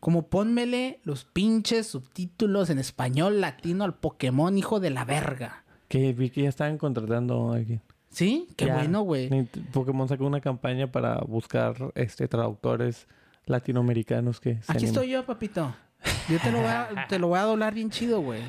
como 0.00 0.28
pónmele 0.28 1.00
los 1.04 1.24
pinches 1.24 1.86
subtítulos 1.86 2.70
en 2.70 2.78
español 2.78 3.40
latino 3.40 3.84
al 3.84 3.94
Pokémon, 3.94 4.56
hijo 4.58 4.80
de 4.80 4.90
la 4.90 5.04
verga. 5.04 5.64
Que 5.88 6.12
vi 6.12 6.30
que 6.30 6.42
ya 6.42 6.48
estaban 6.48 6.78
contratando 6.78 7.52
a 7.52 7.56
alguien. 7.56 7.80
¿Sí? 8.08 8.48
Qué 8.56 8.66
Ya. 8.66 8.74
bueno, 8.76 9.02
güey. 9.02 9.28
Pokémon 9.72 10.08
sacó 10.08 10.26
una 10.26 10.40
campaña 10.40 10.90
para 10.90 11.18
buscar 11.18 11.74
este 11.94 12.28
traductores 12.28 13.06
latinoamericanos 13.44 14.40
que 14.40 14.62
se 14.62 14.72
Aquí 14.72 14.84
estoy 14.86 15.10
yo, 15.10 15.24
papito. 15.24 15.74
Yo 16.28 16.38
te 16.40 16.50
lo 16.50 16.58
voy 16.58 16.66
a, 16.68 17.06
te 17.08 17.18
lo 17.18 17.28
voy 17.28 17.38
a 17.38 17.42
doblar 17.42 17.72
bien 17.74 17.90
chido, 17.90 18.20
güey. 18.20 18.40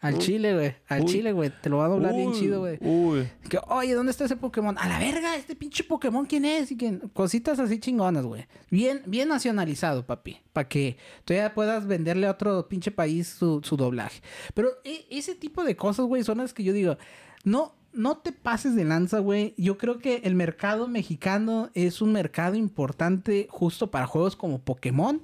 Al 0.00 0.18
chile, 0.18 0.54
güey. 0.54 0.74
Al 0.88 1.00
Uy. 1.02 1.06
chile, 1.06 1.32
güey. 1.32 1.50
Te 1.60 1.68
lo 1.68 1.76
voy 1.76 1.84
a 1.84 1.88
doblar 1.88 2.14
bien 2.14 2.32
chido, 2.32 2.60
güey. 2.60 2.78
Uy. 2.80 3.28
Que, 3.48 3.58
oye, 3.68 3.94
¿dónde 3.94 4.10
está 4.10 4.24
ese 4.24 4.36
Pokémon? 4.36 4.76
A 4.78 4.88
la 4.88 4.98
verga, 4.98 5.36
este 5.36 5.56
pinche 5.56 5.84
Pokémon, 5.84 6.26
¿quién 6.26 6.44
es? 6.44 6.70
Y 6.70 6.76
que, 6.76 6.98
cositas 7.12 7.58
así 7.58 7.78
chingonas, 7.78 8.24
güey. 8.24 8.46
Bien, 8.70 9.02
bien 9.06 9.28
nacionalizado, 9.28 10.06
papi. 10.06 10.38
Para 10.52 10.68
que 10.68 10.96
todavía 11.24 11.54
puedas 11.54 11.86
venderle 11.86 12.26
a 12.28 12.32
otro 12.32 12.68
pinche 12.68 12.90
país 12.90 13.28
su, 13.28 13.60
su 13.64 13.76
doblaje. 13.76 14.20
Pero 14.54 14.68
e- 14.84 15.06
ese 15.10 15.34
tipo 15.34 15.64
de 15.64 15.76
cosas, 15.76 16.06
güey, 16.06 16.22
son 16.24 16.38
las 16.38 16.54
que 16.54 16.62
yo 16.64 16.72
digo, 16.72 16.98
no, 17.42 17.74
no 17.92 18.18
te 18.18 18.30
pases 18.32 18.76
de 18.76 18.84
lanza, 18.84 19.18
güey. 19.18 19.54
Yo 19.56 19.76
creo 19.76 19.98
que 19.98 20.22
el 20.24 20.34
mercado 20.36 20.86
mexicano 20.88 21.70
es 21.74 22.00
un 22.00 22.12
mercado 22.12 22.54
importante 22.54 23.48
justo 23.50 23.90
para 23.90 24.06
juegos 24.06 24.36
como 24.36 24.60
Pokémon. 24.60 25.20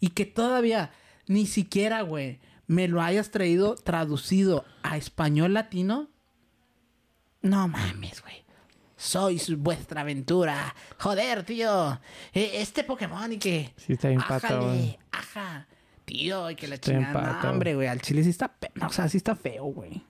Y 0.00 0.10
que 0.10 0.24
todavía 0.24 0.92
ni 1.28 1.46
siquiera, 1.46 2.02
güey, 2.02 2.40
me 2.66 2.88
lo 2.88 3.00
hayas 3.02 3.30
traído 3.30 3.74
traducido 3.76 4.64
a 4.82 4.96
español 4.96 5.54
latino. 5.54 6.08
No 7.42 7.68
mames, 7.68 8.20
güey. 8.22 8.44
Sois 8.96 9.56
vuestra 9.56 10.00
aventura. 10.00 10.74
Joder, 10.98 11.44
tío. 11.44 12.00
Eh, 12.32 12.50
este 12.54 12.82
Pokémon 12.82 13.32
y 13.32 13.38
que. 13.38 13.72
Sí, 13.76 13.92
está 13.92 14.08
bien 14.08 14.20
ajá. 15.12 15.66
Tío, 16.04 16.50
y 16.50 16.56
que 16.56 16.66
la 16.66 16.78
chingada. 16.78 17.40
No, 17.42 17.50
hombre, 17.50 17.74
güey. 17.74 17.86
Al 17.86 18.00
chile 18.00 18.24
sí 18.24 18.30
está. 18.30 18.48
pe- 18.48 18.72
o 18.84 18.90
sea, 18.90 19.08
sí 19.08 19.16
está 19.18 19.36
feo, 19.36 19.66
güey. 19.66 20.02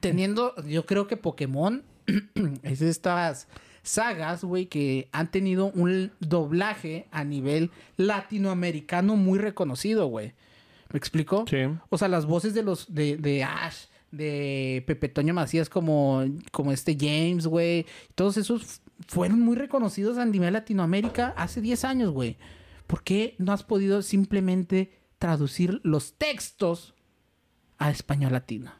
Teniendo. 0.00 0.54
Yo 0.64 0.86
creo 0.86 1.06
que 1.06 1.16
Pokémon 1.18 1.84
es 2.62 2.80
estas 2.80 3.48
sagas, 3.86 4.44
güey, 4.44 4.66
que 4.66 5.08
han 5.12 5.30
tenido 5.30 5.70
un 5.72 6.12
doblaje 6.20 7.06
a 7.10 7.24
nivel 7.24 7.70
latinoamericano 7.96 9.16
muy 9.16 9.38
reconocido, 9.38 10.06
güey. 10.06 10.34
¿Me 10.92 10.98
explico? 10.98 11.44
Sí. 11.48 11.58
O 11.88 11.98
sea, 11.98 12.08
las 12.08 12.26
voces 12.26 12.54
de 12.54 12.62
los 12.62 12.94
de, 12.94 13.16
de 13.16 13.44
Ash, 13.44 13.86
de 14.10 14.84
Pepe 14.86 15.08
Toño 15.08 15.34
Macías 15.34 15.68
como, 15.68 16.24
como 16.52 16.72
este 16.72 16.96
James, 16.98 17.46
güey. 17.46 17.86
Todos 18.14 18.36
esos 18.36 18.80
fueron 19.08 19.40
muy 19.40 19.56
reconocidos 19.56 20.18
a 20.18 20.24
nivel 20.24 20.52
Latinoamérica 20.52 21.34
hace 21.36 21.60
10 21.60 21.84
años, 21.84 22.10
güey. 22.10 22.36
¿Por 22.86 23.02
qué 23.02 23.34
no 23.38 23.52
has 23.52 23.64
podido 23.64 24.02
simplemente 24.02 24.92
traducir 25.18 25.80
los 25.82 26.14
textos 26.14 26.94
a 27.78 27.90
español 27.90 28.32
latino? 28.32 28.72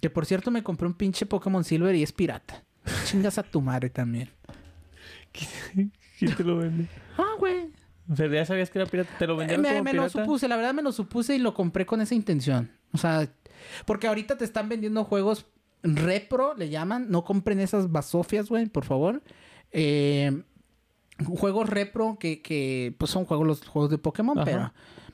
Que 0.00 0.10
por 0.10 0.26
cierto 0.26 0.50
me 0.50 0.62
compré 0.62 0.86
un 0.86 0.94
pinche 0.94 1.26
Pokémon 1.26 1.64
Silver 1.64 1.94
y 1.94 2.02
es 2.02 2.12
pirata. 2.12 2.64
Chingas 3.12 3.38
a 3.38 3.42
tu 3.42 3.60
madre 3.60 3.90
también. 3.90 4.30
¿Quién 6.18 6.34
te 6.36 6.44
lo 6.44 6.56
vende? 6.56 6.88
Ah, 7.18 7.34
güey. 7.38 7.70
O 8.10 8.16
sea, 8.16 8.26
ya 8.26 8.44
sabías 8.44 8.70
que 8.70 8.78
era 8.78 8.90
pirata. 8.90 9.10
¿Te 9.18 9.26
lo 9.26 9.34
Eh, 9.34 9.36
vendieron 9.38 9.62
Me, 9.62 9.68
como 9.68 9.84
me 9.84 9.92
lo 9.92 10.08
supuse, 10.08 10.48
la 10.48 10.56
verdad 10.56 10.74
me 10.74 10.82
lo 10.82 10.92
supuse 10.92 11.36
y 11.36 11.38
lo 11.38 11.54
compré 11.54 11.86
con 11.86 12.00
esa 12.00 12.14
intención. 12.14 12.70
O 12.92 12.98
sea, 12.98 13.28
porque 13.86 14.06
ahorita 14.08 14.36
te 14.36 14.44
están 14.44 14.68
vendiendo 14.68 15.04
juegos 15.04 15.46
repro, 15.82 16.54
le 16.54 16.68
llaman. 16.68 17.10
No 17.10 17.24
compren 17.24 17.60
esas 17.60 17.90
basofias, 17.90 18.48
güey, 18.48 18.66
por 18.66 18.84
favor. 18.84 19.22
Eh, 19.70 20.42
juegos 21.24 21.68
repro 21.68 22.16
que, 22.18 22.42
que, 22.42 22.94
pues 22.98 23.10
son 23.10 23.24
juegos, 23.24 23.46
los 23.46 23.66
juegos 23.66 23.90
de 23.90 23.98
Pokémon, 23.98 24.38
Ajá. 24.38 24.44
pero 24.44 24.72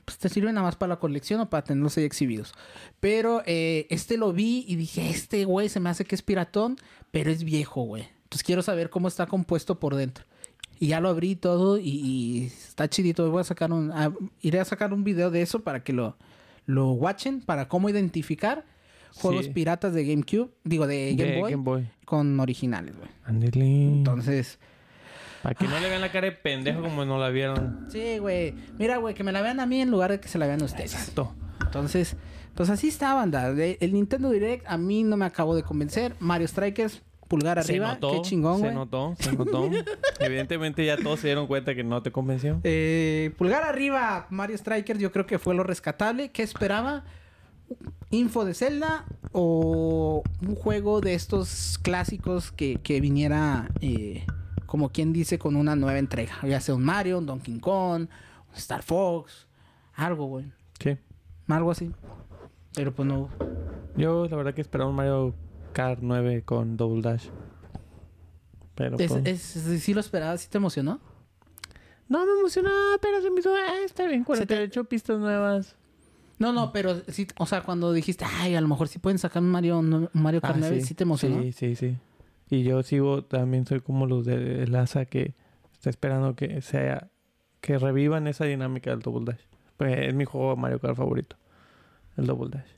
pues 0.08 0.18
te 0.18 0.28
sirven 0.30 0.54
nada 0.54 0.66
más 0.66 0.76
para 0.76 0.90
la 0.94 0.98
colección 0.98 1.40
o 1.40 1.50
para 1.50 1.64
tenerlos 1.64 1.96
ahí 1.98 2.04
exhibidos. 2.04 2.52
Pero 3.00 3.42
eh, 3.46 3.86
este 3.90 4.16
lo 4.16 4.32
vi 4.32 4.64
y 4.66 4.76
dije, 4.76 5.08
este 5.10 5.44
güey 5.44 5.68
se 5.68 5.80
me 5.80 5.90
hace 5.90 6.04
que 6.04 6.14
es 6.14 6.22
piratón, 6.22 6.76
pero 7.10 7.30
es 7.30 7.44
viejo, 7.44 7.82
güey. 7.82 8.08
Entonces 8.24 8.42
quiero 8.42 8.62
saber 8.62 8.88
cómo 8.90 9.08
está 9.08 9.26
compuesto 9.26 9.78
por 9.78 9.94
dentro. 9.94 10.24
Y 10.80 10.88
ya 10.88 11.00
lo 11.00 11.08
abrí 11.08 11.34
todo 11.36 11.78
y, 11.78 11.88
y 11.90 12.44
está 12.46 12.88
chidito. 12.88 13.30
Voy 13.30 13.40
a 13.40 13.44
sacar 13.44 13.72
un, 13.72 13.90
ah, 13.92 14.12
iré 14.40 14.60
a 14.60 14.64
sacar 14.64 14.92
un 14.94 15.04
video 15.04 15.30
de 15.30 15.42
eso 15.42 15.60
para 15.60 15.82
que 15.84 15.92
lo, 15.92 16.16
lo 16.66 16.92
watchen, 16.92 17.40
para 17.40 17.68
cómo 17.68 17.88
identificar 17.90 18.64
juegos 19.14 19.46
Sí. 19.46 19.50
piratas 19.52 19.92
de 19.94 20.04
GameCube, 20.06 20.50
digo 20.64 20.86
de 20.86 21.14
Game, 21.16 21.32
De 21.32 21.40
Boy, 21.40 21.50
Game 21.50 21.62
Boy. 21.64 21.88
con 22.04 22.38
originales, 22.40 22.94
güey. 22.96 23.10
Entonces, 23.98 24.58
Para 25.48 25.58
que 25.58 25.66
no 25.66 25.80
le 25.80 25.88
vean 25.88 26.02
la 26.02 26.12
cara 26.12 26.26
de 26.26 26.32
pendejo 26.32 26.82
como 26.82 27.04
no 27.06 27.18
la 27.18 27.30
vieron. 27.30 27.86
sí, 27.90 28.18
güey. 28.18 28.54
Mira, 28.78 28.98
güey, 28.98 29.14
que 29.14 29.24
me 29.24 29.32
la 29.32 29.40
vean 29.40 29.60
a 29.60 29.66
mí 29.66 29.80
en 29.80 29.90
lugar 29.90 30.10
de 30.10 30.20
que 30.20 30.28
se 30.28 30.36
la 30.38 30.46
vean 30.46 30.60
a 30.60 30.66
ustedes. 30.66 30.92
Exacto. 30.92 31.34
Entonces, 31.62 32.16
pues 32.54 32.68
así 32.68 32.88
está, 32.88 33.14
banda. 33.14 33.48
El 33.48 33.92
Nintendo 33.94 34.28
Direct 34.30 34.66
a 34.68 34.76
mí 34.76 35.04
no 35.04 35.16
me 35.16 35.24
acabó 35.24 35.56
de 35.56 35.62
convencer. 35.62 36.14
Mario 36.20 36.46
Strikers, 36.48 37.00
pulgar 37.28 37.58
arriba. 37.58 37.88
se 37.88 37.94
notó, 37.94 38.12
Qué 38.12 38.28
chingón, 38.28 38.56
Se 38.56 38.62
güey. 38.64 38.74
notó, 38.74 39.14
se 39.18 39.32
notó. 39.32 39.70
Evidentemente 40.20 40.84
ya 40.84 40.98
todos 40.98 41.20
se 41.20 41.28
dieron 41.28 41.46
cuenta 41.46 41.74
que 41.74 41.82
no 41.82 42.02
te 42.02 42.10
convenció. 42.12 42.60
Eh, 42.64 43.32
pulgar 43.38 43.62
arriba, 43.64 44.26
Mario 44.28 44.58
Strikers, 44.58 45.00
yo 45.00 45.12
creo 45.12 45.24
que 45.26 45.38
fue 45.38 45.54
lo 45.54 45.62
rescatable. 45.62 46.30
¿Qué 46.30 46.42
esperaba? 46.42 47.04
¿Info 48.10 48.44
de 48.44 48.52
Zelda 48.54 49.04
o 49.32 50.22
un 50.46 50.54
juego 50.56 51.00
de 51.00 51.14
estos 51.14 51.78
clásicos 51.82 52.50
que, 52.52 52.76
que 52.82 53.00
viniera, 53.00 53.68
eh, 53.80 54.24
como 54.68 54.90
quien 54.90 55.12
dice, 55.12 55.36
con 55.40 55.56
una 55.56 55.74
nueva 55.74 55.98
entrega? 55.98 56.34
Ya 56.46 56.60
sea 56.60 56.76
un 56.76 56.84
Mario, 56.84 57.18
un 57.18 57.26
Donkey 57.26 57.58
Kong, 57.58 58.02
un 58.02 58.54
Star 58.54 58.84
Fox, 58.84 59.48
algo, 59.94 60.26
güey. 60.26 60.44
Sí. 60.78 60.96
Algo 61.48 61.72
así. 61.72 61.90
Pero 62.74 62.94
pues 62.94 63.08
no. 63.08 63.28
Yo 63.96 64.28
la 64.28 64.36
verdad 64.36 64.54
que 64.54 64.60
esperaba 64.60 64.88
un 64.90 64.94
Mario 64.96 65.34
Kart 65.72 65.98
9 66.02 66.42
con 66.44 66.76
Double 66.76 67.02
Dash. 67.02 67.26
Pero 68.74 68.96
Es, 68.98 69.10
pues, 69.10 69.26
es, 69.26 69.56
es- 69.56 69.82
¿Sí 69.82 69.92
lo 69.94 70.00
esperabas? 70.00 70.40
¿Sí 70.42 70.48
te 70.48 70.58
emocionó? 70.58 71.00
No 72.08 72.24
me 72.24 72.32
emocionó, 72.38 72.70
pero 73.02 73.20
se 73.20 73.30
me 73.30 73.40
hizo... 73.40 73.52
Ah, 73.54 73.78
está 73.84 74.06
bien. 74.06 74.20
Se 74.20 74.46
te- 74.46 74.54
48 74.54 74.84
pistas 74.84 75.18
nuevas. 75.18 75.74
No, 76.38 76.52
no, 76.52 76.72
pero 76.72 77.02
sí, 77.08 77.26
o 77.38 77.46
sea, 77.46 77.62
cuando 77.62 77.92
dijiste, 77.92 78.24
ay, 78.24 78.54
a 78.54 78.60
lo 78.60 78.68
mejor 78.68 78.86
sí 78.86 79.00
pueden 79.00 79.18
sacar 79.18 79.42
un 79.42 79.50
Mario, 79.50 79.80
un 79.80 80.08
Mario 80.12 80.40
Kart 80.40 80.54
Ah, 80.54 80.60
9, 80.60 80.80
sí. 80.82 80.94
te 80.94 81.02
emocionó? 81.02 81.42
Sí, 81.42 81.52
sí, 81.52 81.74
sí. 81.74 81.96
Y 82.50 82.62
yo 82.62 82.82
sigo, 82.82 83.24
también 83.24 83.66
soy 83.66 83.80
como 83.80 84.06
los 84.06 84.24
de 84.24 84.66
Laza 84.66 85.04
que 85.04 85.34
está 85.72 85.90
esperando 85.90 86.34
que 86.34 86.60
sea, 86.62 87.10
que 87.60 87.78
revivan 87.78 88.26
esa 88.26 88.44
dinámica 88.46 88.90
del 88.90 89.00
Double 89.00 89.24
Dash. 89.32 89.42
Pues 89.76 89.96
es 90.08 90.14
mi 90.14 90.24
juego 90.24 90.56
Mario 90.56 90.80
Kart 90.80 90.96
favorito, 90.96 91.36
el 92.16 92.26
Double 92.26 92.50
Dash. 92.50 92.70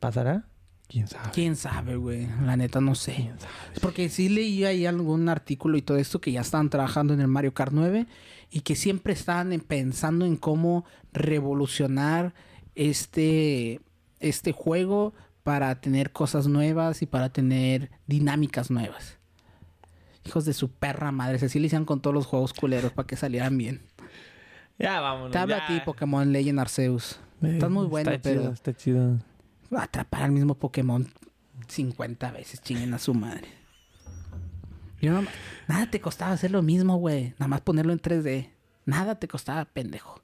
¿Pasará? 0.00 0.44
¿Quién 0.86 1.08
sabe? 1.08 1.30
¿Quién 1.32 1.56
sabe, 1.56 1.96
güey? 1.96 2.28
La 2.44 2.56
neta 2.56 2.80
no 2.80 2.94
sé. 2.94 3.14
¿Quién 3.14 3.40
sabe? 3.40 3.52
Porque 3.80 4.08
sí 4.10 4.28
leí 4.28 4.64
ahí 4.64 4.84
algún 4.86 5.28
artículo 5.28 5.78
y 5.78 5.82
todo 5.82 5.96
esto 5.96 6.20
que 6.20 6.30
ya 6.32 6.42
estaban 6.42 6.68
trabajando 6.68 7.14
en 7.14 7.20
el 7.20 7.28
Mario 7.28 7.54
Kart 7.54 7.72
9 7.72 8.06
y 8.50 8.60
que 8.60 8.76
siempre 8.76 9.14
estaban 9.14 9.52
en- 9.52 9.60
pensando 9.60 10.26
en 10.26 10.36
cómo 10.36 10.84
revolucionar 11.12 12.34
este, 12.74 13.80
este 14.20 14.52
juego 14.52 15.14
para 15.44 15.80
tener 15.80 16.10
cosas 16.10 16.48
nuevas 16.48 17.02
y 17.02 17.06
para 17.06 17.28
tener 17.28 17.90
dinámicas 18.06 18.70
nuevas. 18.70 19.18
Hijos 20.24 20.44
de 20.46 20.54
su 20.54 20.70
perra 20.72 21.12
madre, 21.12 21.36
así 21.36 21.60
le 21.60 21.66
hicieron 21.66 21.84
con 21.84 22.00
todos 22.00 22.14
los 22.14 22.26
juegos 22.26 22.52
culeros 22.54 22.92
para 22.92 23.06
que 23.06 23.14
salieran 23.14 23.56
bien. 23.58 23.82
Ya, 24.78 25.00
vámonos. 25.00 25.30
Te 25.30 25.38
habla 25.38 25.58
ya. 25.58 25.64
a 25.64 25.66
ti, 25.68 25.80
Pokémon 25.84 26.32
Legend 26.32 26.58
Arceus. 26.60 27.20
Estás 27.42 27.70
muy 27.70 27.86
bueno, 27.86 28.10
está 28.10 28.22
pero 28.22 28.40
Chido, 28.40 28.52
está 28.54 28.72
chido. 28.74 29.18
atrapar 29.76 30.22
al 30.22 30.32
mismo 30.32 30.54
Pokémon 30.54 31.06
50 31.68 32.30
veces, 32.32 32.62
chinguen 32.62 32.94
a 32.94 32.98
su 32.98 33.12
madre. 33.12 33.48
Yo 35.02 35.12
no- 35.12 35.28
nada 35.68 35.90
te 35.90 36.00
costaba 36.00 36.32
hacer 36.32 36.50
lo 36.50 36.62
mismo, 36.62 36.96
güey. 36.96 37.34
Nada 37.38 37.48
más 37.48 37.60
ponerlo 37.60 37.92
en 37.92 38.00
3D. 38.00 38.50
Nada 38.86 39.16
te 39.16 39.28
costaba, 39.28 39.66
pendejo. 39.66 40.22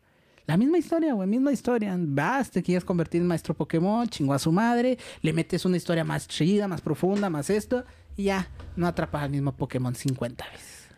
La 0.51 0.57
misma 0.57 0.79
historia, 0.79 1.15
güey, 1.15 1.29
misma 1.29 1.53
historia. 1.53 1.95
Vas, 1.97 2.51
te 2.51 2.61
quieres 2.61 2.85
convertir 2.85 3.21
en 3.21 3.29
maestro 3.29 3.55
Pokémon, 3.55 4.09
chingó 4.09 4.35
a 4.35 4.39
su 4.41 4.51
madre, 4.51 4.99
le 5.23 5.33
metes 5.33 5.65
una 5.65 5.77
historia 5.77 6.03
más 6.03 6.27
chida, 6.27 6.67
más 6.67 6.81
profunda, 6.81 7.31
más 7.31 7.51
esto, 7.51 7.85
y 8.17 8.25
ya, 8.25 8.49
no 8.75 8.89
atrapas 8.89 9.23
al 9.23 9.31
mismo 9.31 9.53
Pokémon 9.57 9.95
50 9.95 10.45
veces. 10.51 10.89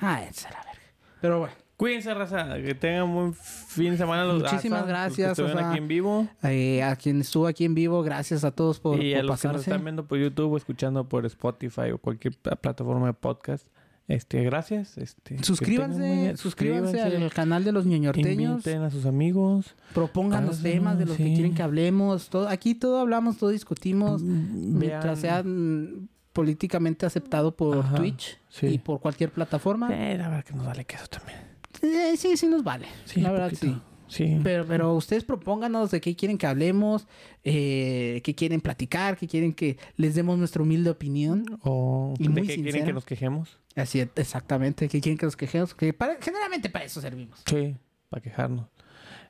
Ah, 0.00 0.22
esa 0.22 0.48
es 0.48 0.54
la 0.54 0.60
verga. 0.64 0.80
Pero 1.20 1.38
bueno, 1.40 1.54
Cuídense, 1.76 2.14
raza. 2.14 2.54
Que 2.64 2.76
tengan 2.76 3.02
un 3.08 3.14
buen 3.14 3.34
fin 3.34 3.90
de 3.90 3.96
semana. 3.96 4.24
Los 4.24 4.42
Muchísimas 4.44 4.82
los 4.82 4.88
gracias, 4.88 5.36
que 5.36 5.42
Asa. 5.42 5.70
aquí 5.70 5.78
en 5.78 5.88
vivo. 5.88 6.28
eh, 6.44 6.84
a 6.84 6.94
quien 6.94 7.20
estuvo 7.20 7.48
aquí 7.48 7.64
en 7.64 7.74
vivo, 7.74 8.00
gracias 8.04 8.44
a 8.44 8.52
todos 8.52 8.78
por, 8.78 9.02
y 9.02 9.12
a 9.14 9.18
por 9.18 9.24
los 9.24 9.40
que 9.42 9.48
nos 9.48 9.60
están 9.62 9.82
viendo 9.82 10.06
por 10.06 10.18
YouTube 10.20 10.52
o 10.52 10.56
escuchando 10.56 11.08
por 11.08 11.26
Spotify 11.26 11.90
o 11.92 11.98
cualquier 11.98 12.34
pla- 12.38 12.54
plataforma 12.54 13.08
de 13.08 13.14
podcast. 13.14 13.66
Este, 14.06 14.42
gracias. 14.44 14.98
Este, 14.98 15.42
Suscríbanse, 15.42 16.36
suscríbanse 16.36 17.00
al 17.00 17.32
canal 17.32 17.64
de 17.64 17.72
los 17.72 17.86
ñoñorteños. 17.86 18.52
Inviten 18.66 18.82
a 18.82 18.90
sus 18.90 19.06
amigos. 19.06 19.74
Propongan 19.94 20.46
los 20.46 20.60
temas 20.62 20.98
de 20.98 21.06
los 21.06 21.16
que 21.16 21.24
quieren 21.32 21.54
que 21.54 21.62
hablemos. 21.62 22.28
Todo, 22.28 22.48
aquí 22.48 22.74
todo 22.74 22.98
hablamos, 23.00 23.38
todo 23.38 23.50
discutimos. 23.50 24.22
Mientras 24.22 25.20
sea 25.20 25.42
mm, 25.42 26.08
políticamente 26.34 27.06
aceptado 27.06 27.56
por 27.56 27.78
Ajá, 27.78 27.96
Twitch 27.96 28.38
sí. 28.50 28.66
y 28.66 28.78
por 28.78 29.00
cualquier 29.00 29.30
plataforma. 29.30 29.88
Eh, 29.92 30.18
la 30.18 30.28
verdad 30.28 30.44
que 30.44 30.52
nos 30.54 30.66
vale 30.66 30.84
queso 30.84 31.06
también. 31.06 31.38
Eh, 31.82 32.16
sí, 32.18 32.36
sí 32.36 32.46
nos 32.46 32.62
vale. 32.62 32.86
Sí, 33.06 33.20
la 33.22 33.32
verdad 33.32 33.50
poquito. 33.50 33.66
sí. 33.66 33.80
Sí. 34.14 34.38
Pero, 34.44 34.64
pero 34.64 34.94
ustedes 34.94 35.24
propónganos 35.24 35.90
de 35.90 36.00
qué 36.00 36.14
quieren 36.14 36.38
que 36.38 36.46
hablemos, 36.46 37.08
eh, 37.42 38.20
qué 38.22 38.34
quieren 38.36 38.60
platicar, 38.60 39.16
qué 39.16 39.26
quieren 39.26 39.52
que 39.52 39.76
les 39.96 40.14
demos 40.14 40.38
nuestra 40.38 40.62
humilde 40.62 40.90
opinión. 40.90 41.44
o 41.62 42.14
y 42.18 42.22
de 42.24 42.28
muy 42.28 42.42
qué 42.42 42.46
quieren 42.54 42.64
sincera. 42.64 42.86
que 42.86 42.92
nos 42.92 43.04
quejemos. 43.04 43.58
Así 43.74 43.98
es, 43.98 44.08
exactamente, 44.14 44.88
qué 44.88 45.00
quieren 45.00 45.18
que 45.18 45.26
nos 45.26 45.36
quejemos. 45.36 45.74
Que 45.74 45.92
para- 45.92 46.16
generalmente 46.20 46.70
para 46.70 46.84
eso 46.84 47.00
servimos. 47.00 47.42
Sí, 47.44 47.74
para 48.08 48.22
quejarnos. 48.22 48.66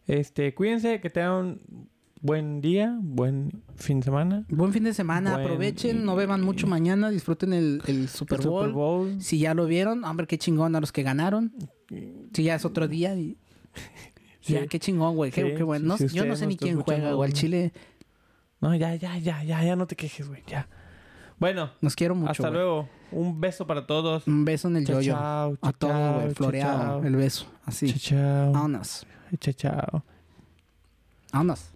Este, 0.06 0.52
cuídense, 0.54 1.00
que 1.00 1.08
tengan 1.08 1.32
un 1.32 1.88
buen 2.20 2.60
día, 2.60 2.94
buen 3.00 3.62
fin 3.76 4.00
de 4.00 4.04
semana. 4.04 4.44
Buen 4.50 4.72
fin 4.74 4.84
de 4.84 4.92
semana, 4.92 5.32
Buen- 5.32 5.44
aprovechen, 5.46 6.04
no 6.04 6.14
beban 6.14 6.42
mucho 6.42 6.66
mañana, 6.66 7.08
disfruten 7.08 7.54
el, 7.54 7.80
el 7.86 8.08
Super 8.10 8.40
El 8.40 8.46
Bowl. 8.48 8.60
Super 8.64 8.74
Bowl. 8.74 9.22
Si 9.22 9.38
ya 9.38 9.54
lo 9.54 9.64
vieron, 9.64 10.04
hombre, 10.04 10.26
qué 10.26 10.36
chingón 10.36 10.76
a 10.76 10.80
los 10.80 10.92
que 10.92 11.02
ganaron. 11.02 11.54
Si 12.34 12.42
ya 12.42 12.56
es 12.56 12.66
otro 12.66 12.86
día. 12.86 13.14
y- 13.14 13.38
Sí. 14.44 14.52
Ya, 14.52 14.66
qué 14.66 14.78
chingón, 14.78 15.16
güey. 15.16 15.30
Qué, 15.30 15.42
Sí, 15.42 15.54
qué 15.56 15.62
bueno. 15.62 15.86
No- 15.86 15.96
si 15.96 16.06
yo 16.08 16.26
no 16.26 16.36
sé 16.36 16.46
ni 16.46 16.56
quién 16.58 16.78
juega, 16.80 17.12
güey. 17.14 17.30
Al 17.30 17.34
Chile 17.34 17.72
No, 18.60 18.74
ya, 18.74 18.94
ya, 18.94 19.16
ya, 19.18 19.42
ya, 19.42 19.62
ya 19.64 19.74
no 19.76 19.86
te 19.86 19.96
quejes, 19.96 20.28
güey, 20.28 20.42
ya. 20.46 20.68
Bueno, 21.38 21.70
nos 21.80 21.96
quiero 21.96 22.14
mucho. 22.14 22.30
hasta 22.30 22.50
luego. 22.50 22.88
Un 23.10 23.40
beso 23.40 23.66
para 23.66 23.86
todos. 23.86 24.26
Un 24.26 24.44
beso 24.44 24.68
en 24.68 24.76
el 24.76 24.86
Chao, 24.86 24.96
yoyo. 25.00 25.12
chao, 25.14 25.58
A 25.62 25.72
todos, 25.72 26.22
güey. 26.22 26.34
Floreado. 26.34 26.78
chao. 26.78 27.04
El 27.04 27.16
beso. 27.16 27.46
Así. 27.64 27.88
Chao, 27.92 27.98
chao. 27.98 28.52
Vámonos. 28.52 29.06
Chao, 29.40 29.52
chao. 29.54 30.04
Vámonos. 31.32 31.73